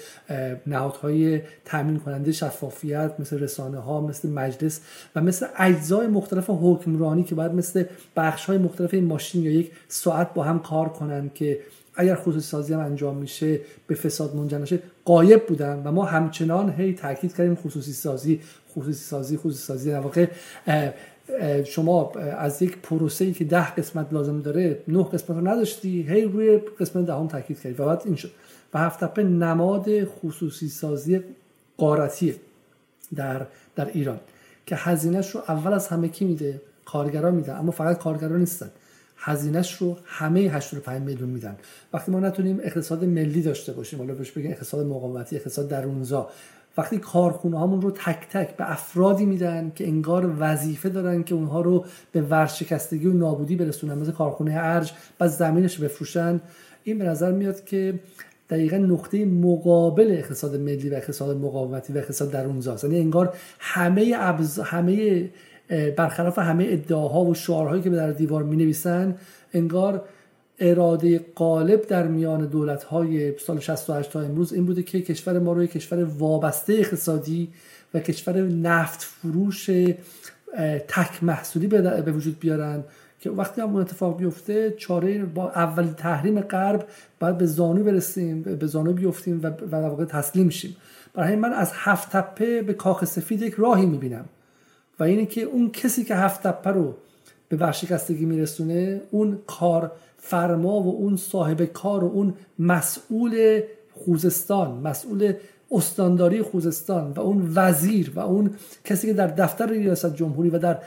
نهادهای 0.67 1.41
تامین 1.65 1.99
کننده 1.99 2.33
شفافیت 2.33 3.13
مثل 3.19 3.39
رسانه 3.39 3.79
ها 3.79 4.01
مثل 4.01 4.29
مجلس 4.29 4.81
و 5.17 5.21
مثل 5.21 5.47
اجزای 5.57 6.07
مختلف 6.07 6.51
حکمرانی 6.51 7.25
که 7.25 7.35
باید 7.35 7.53
مثل 7.53 7.85
بخش 8.17 8.45
های 8.45 8.59
مختلف 8.59 8.95
این 8.95 9.05
ماشین 9.05 9.43
یا 9.43 9.51
یک 9.51 9.71
ساعت 9.89 10.35
با 10.35 10.43
هم 10.43 10.59
کار 10.59 10.89
کنن 10.89 11.31
که 11.35 11.61
اگر 11.95 12.15
خصوصی 12.15 12.47
سازی 12.47 12.75
هم 12.75 12.81
انجام 12.81 13.17
میشه 13.17 13.61
به 13.87 13.95
فساد 13.95 14.37
منجر 14.37 14.59
نشه. 14.59 14.79
قایب 15.07 15.47
بودن 15.47 15.83
و 15.85 15.93
ما 15.93 16.05
همچنان 16.05 16.71
هی 16.71 16.95
تاکید 16.95 17.35
کردیم 17.35 17.55
خصوصی 17.55 17.93
سازی 17.93 18.41
خصوصی 18.73 19.05
سازی 19.05 19.37
خصوصی 19.37 19.59
سازی. 19.59 19.91
در 19.91 20.01
واقع 20.01 20.27
شما 21.65 22.13
از 22.39 22.63
یک 22.63 22.79
پروسه 22.79 23.25
ای 23.25 23.33
که 23.33 23.45
ده 23.45 23.75
قسمت 23.75 24.13
لازم 24.13 24.43
داره 24.43 24.83
نه 24.89 25.03
قسمت 25.03 25.31
رو 25.31 25.49
نداشتی 25.49 26.03
هی 26.03 26.23
روی 26.23 26.59
قسمت 26.59 27.07
دهم 27.07 27.29
تاکید 27.29 27.61
کردی. 27.61 27.83
و 27.83 27.87
بعد 27.87 28.03
این 28.05 28.17
شد. 28.17 28.31
و 28.75 28.79
هفت 28.79 29.19
نماد 29.19 30.05
خصوصی 30.05 30.69
سازی 30.69 31.21
قارتیه 31.77 32.35
در 33.15 33.47
در 33.77 33.91
ایران 33.93 34.21
که 34.67 34.77
هزینهش 34.77 35.31
رو 35.31 35.43
اول 35.49 35.73
از 35.73 35.89
همه 35.89 36.09
کی 36.09 36.25
میده؟ 36.25 36.61
کارگران 36.85 37.35
میدن 37.35 37.57
اما 37.57 37.71
فقط 37.71 37.99
کارگران 37.99 38.39
نیستن. 38.41 38.71
هزینهش 39.27 39.75
رو 39.75 39.99
همه 40.05 40.41
85 40.41 41.03
میلیون 41.03 41.29
میدن. 41.29 41.57
وقتی 41.93 42.13
ما 42.13 42.21
نتونیم 42.21 42.61
اقتصاد 42.63 43.05
ملی 43.05 43.43
داشته 43.43 43.73
باشیم 43.73 43.99
حالا 43.99 44.15
بهش 44.15 44.31
بگیم 44.31 44.51
اقتصاد 44.51 44.87
مقاومتی 44.87 45.37
اقتصاد 45.37 45.69
درونزا 45.69 46.29
وقتی 46.79 46.99
کارخونه 46.99 47.59
هامون 47.59 47.83
رو 47.83 47.91
تک 47.91 48.29
تک 48.31 48.57
به 48.57 48.73
افرادی 48.73 49.27
میدن 49.27 49.73
که 49.75 49.87
انگار 49.87 50.35
وظیفه 50.39 50.89
دارن 50.89 51.23
که 51.23 51.35
اونها 51.35 51.61
رو 51.61 51.85
به 52.13 52.23
ورشکستگی 52.23 53.07
و 53.07 53.13
نابودی 53.13 53.57
برسونن. 53.57 53.99
مثل 53.99 54.13
کارخونه 54.13 54.53
ارج 54.55 54.93
و 55.21 55.29
زمینش 55.29 55.79
بفروشن. 55.79 56.41
این 56.85 56.99
به 56.99 57.05
نظر 57.05 57.33
میاد 57.33 57.65
که 57.65 58.01
دقیقا 58.51 58.77
نقطه 58.77 59.25
مقابل 59.25 60.11
اقتصاد 60.11 60.61
ملی 60.61 60.91
و 60.91 60.95
اقتصاد 60.95 61.37
مقاومتی 61.37 61.93
و 61.93 61.99
اقتصاد 61.99 62.31
درونزاست. 62.31 62.85
یعنی 62.85 63.01
انگار 63.01 63.35
همه 63.59 64.15
ابز... 64.17 64.59
همه 64.59 65.29
برخلاف 65.69 66.39
همه 66.39 66.67
ادعاها 66.69 67.25
و 67.25 67.35
شعارهایی 67.35 67.83
که 67.83 67.91
به 67.91 67.97
در 67.97 68.11
دیوار 68.11 68.43
می 68.43 68.57
نویسن 68.57 69.15
انگار 69.55 70.05
اراده 70.59 71.21
غالب 71.37 71.87
در 71.87 72.07
میان 72.07 72.47
دولت 72.47 72.85
های 72.85 73.39
سال 73.39 73.61
68 73.61 74.11
تا 74.11 74.21
امروز 74.21 74.53
این 74.53 74.67
بوده 74.67 74.83
که 74.83 75.03
کشور 75.03 75.39
ما 75.39 75.53
رو 75.53 75.63
یک 75.63 75.71
کشور 75.71 76.05
وابسته 76.05 76.73
اقتصادی 76.73 77.49
و 77.95 78.01
کشور 78.01 78.43
نفت 78.43 79.03
فروش 79.03 79.71
تک 80.89 81.23
محصولی 81.23 81.67
به 81.67 82.13
وجود 82.13 82.41
بیارن 82.41 82.85
که 83.21 83.31
وقتی 83.31 83.61
هم 83.61 83.73
اون 83.73 83.81
اتفاق 83.81 84.19
بیفته 84.19 84.75
چاره 84.79 85.25
با 85.25 85.51
اول 85.51 85.87
تحریم 85.87 86.41
غرب 86.41 86.87
باید 87.21 87.39
به 87.39 87.47
زانو 87.47 87.85
برسیم 87.85 88.43
به 88.43 88.67
زانو 88.67 88.93
بیفتیم 88.93 89.41
و 89.43 89.51
در 89.51 89.89
واقع 89.89 90.05
تسلیم 90.05 90.49
شیم. 90.49 90.77
برای 91.15 91.37
من 91.37 91.53
از 91.53 91.71
هفت 91.75 92.13
تپه 92.13 92.63
به 92.63 92.73
کاخ 92.73 93.05
سفید 93.05 93.43
یک 93.43 93.55
راهی 93.55 93.87
می‌بینم. 93.87 94.25
و 94.99 95.05
اینه 95.05 95.27
که 95.27 95.43
اون 95.43 95.71
کسی 95.71 96.05
که 96.05 96.15
هفت 96.15 96.43
تپه 96.43 96.71
رو 96.71 96.95
به 97.49 97.57
ورشکستگی 97.57 98.25
میرسونه 98.25 99.01
اون 99.11 99.39
کار 99.47 99.93
فرما 100.19 100.81
و 100.81 100.97
اون 100.97 101.17
صاحب 101.17 101.65
کار 101.65 102.05
و 102.05 102.07
اون 102.07 102.35
مسئول 102.59 103.63
خوزستان 103.93 104.73
مسئول 104.73 105.33
استانداری 105.71 106.43
خوزستان 106.43 107.13
و 107.13 107.21
اون 107.21 107.53
وزیر 107.55 108.13
و 108.15 108.21
اون 108.21 108.51
کسی 108.85 109.07
که 109.07 109.13
در 109.13 109.27
دفتر 109.27 109.67
ریاست 109.67 110.17
جمهوری 110.17 110.51
و 110.51 110.59
در 110.59 110.79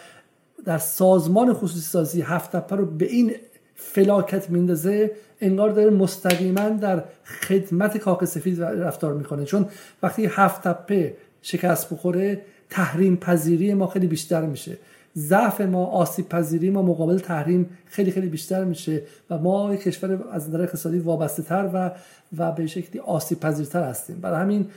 در 0.66 0.78
سازمان 0.78 1.54
خصوصی 1.54 1.82
سازی 1.82 2.22
هفت 2.22 2.52
تپه 2.52 2.76
رو 2.76 2.86
به 2.86 3.06
این 3.06 3.36
فلاکت 3.76 4.50
میندازه 4.50 5.12
انگار 5.42 5.70
داره 5.70 5.90
مستقیما 5.90 6.70
در 6.70 7.04
خدمت 7.24 7.98
کاخ 7.98 8.26
سفید 8.26 8.62
رفتار 8.62 9.14
می‌کنه. 9.14 9.46
چون 9.46 9.66
وقتی 10.04 10.26
هفت 10.26 10.68
تپه 10.68 11.18
شکست 11.42 11.94
بخوره 11.94 12.42
تحریم 12.70 13.16
پذیری 13.16 13.74
ما 13.74 13.88
خیلی 13.88 14.08
بیشتر 14.08 14.42
میشه. 14.42 14.78
ضعف 15.18 15.62
ما 15.62 15.86
آسیب 15.86 16.30
پذیری 16.30 16.70
ما 16.70 16.82
مقابل 16.82 17.20
تحریم 17.20 17.70
خیلی 17.86 18.12
خیلی 18.12 18.28
بیشتر 18.28 18.64
میشه 18.64 19.02
و 19.30 19.38
ما 19.38 19.74
یک 19.74 19.82
کشور 19.82 20.20
از 20.32 20.50
نظر 20.50 20.62
اقتصادی 20.62 21.00
وابسته 21.00 21.44
تر 21.44 21.70
و 21.74 21.92
و 22.38 22.52
به 22.52 22.68
شکلی 22.68 23.00
آسیب 23.00 23.40
پذیرتر 23.40 23.84
هستیم. 23.84 24.22
برای 24.22 24.42
همین 24.42 24.68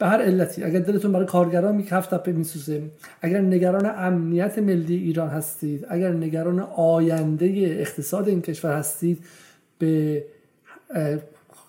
به 0.00 0.06
هر 0.06 0.22
علتی 0.22 0.64
اگر 0.64 0.80
دلتون 0.80 1.12
برای 1.12 1.26
کارگران 1.26 1.76
می 1.76 1.82
هفت 1.90 2.14
تپه 2.14 2.32
میسوزه 2.32 2.82
اگر 3.22 3.40
نگران 3.40 3.92
امنیت 3.96 4.58
ملی 4.58 4.96
ایران 4.96 5.28
هستید 5.28 5.86
اگر 5.88 6.12
نگران 6.12 6.60
آینده 6.76 7.46
اقتصاد 7.80 8.28
این 8.28 8.42
کشور 8.42 8.72
هستید 8.76 9.24
به 9.78 10.24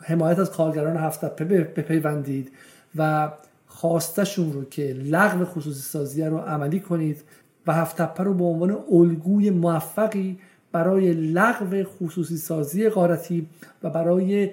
حمایت 0.02 0.40
از 0.40 0.52
کارگران 0.52 0.98
هفت 0.98 1.26
تپه 1.26 1.46
بپیوندید 1.46 2.52
و 2.96 3.32
خواستشون 3.82 4.54
رو 4.54 4.66
که 4.66 4.94
لغو 4.94 5.46
خصوصی 5.46 5.82
سازی 5.82 6.24
رو 6.24 6.38
عملی 6.38 6.80
کنید 6.80 7.24
و 7.68 7.74
هفت 7.74 8.02
تپه 8.02 8.24
رو 8.24 8.34
به 8.34 8.44
عنوان 8.44 8.78
الگوی 8.92 9.50
موفقی 9.50 10.38
برای 10.72 11.14
لغو 11.14 11.84
خصوصی 11.84 12.38
سازی 12.38 12.90
غارتی 12.90 13.48
و 13.84 13.90
برای 13.90 14.50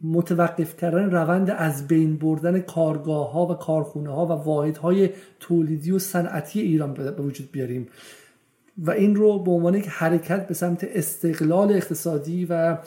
متوقف 0.00 0.76
کردن 0.76 1.10
روند 1.10 1.50
از 1.50 1.88
بین 1.88 2.16
بردن 2.16 2.60
کارگاه 2.60 3.32
ها 3.32 3.46
و 3.46 3.54
کارخونه 3.54 4.10
ها 4.10 4.26
و 4.26 4.28
واحد 4.28 4.76
های 4.76 5.10
تولیدی 5.40 5.90
و 5.90 5.98
صنعتی 5.98 6.60
ایران 6.60 6.94
به 6.94 7.22
وجود 7.22 7.52
بیاریم. 7.52 7.88
و 8.78 8.90
این 8.90 9.14
رو 9.14 9.38
به 9.38 9.50
عنوان 9.50 9.74
یک 9.74 9.86
حرکت 9.88 10.46
به 10.46 10.54
سمت 10.54 10.84
استقلال 10.84 11.72
اقتصادی 11.72 12.46
و 12.50 12.78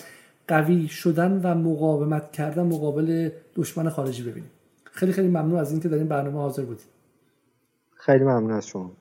قوی 0.48 0.88
شدن 0.88 1.42
و 1.44 1.56
مقاومت 1.56 2.32
کردن 2.32 2.64
مقابل 2.64 3.30
دشمن 3.56 3.90
خارجی 3.90 4.24
ببینیم. 4.24 4.52
خیلی 4.96 5.14
خیلی 5.14 5.28
ممنون 5.28 5.60
از 5.60 5.72
اینکه 5.72 5.90
در 5.90 5.98
این 5.98 6.08
برنامه 6.08 6.38
حاضر 6.38 6.64
بودید. 6.66 6.86
خیلی 7.94 8.24
ممنون 8.24 8.52
از 8.52 8.68
شما. 8.68 8.92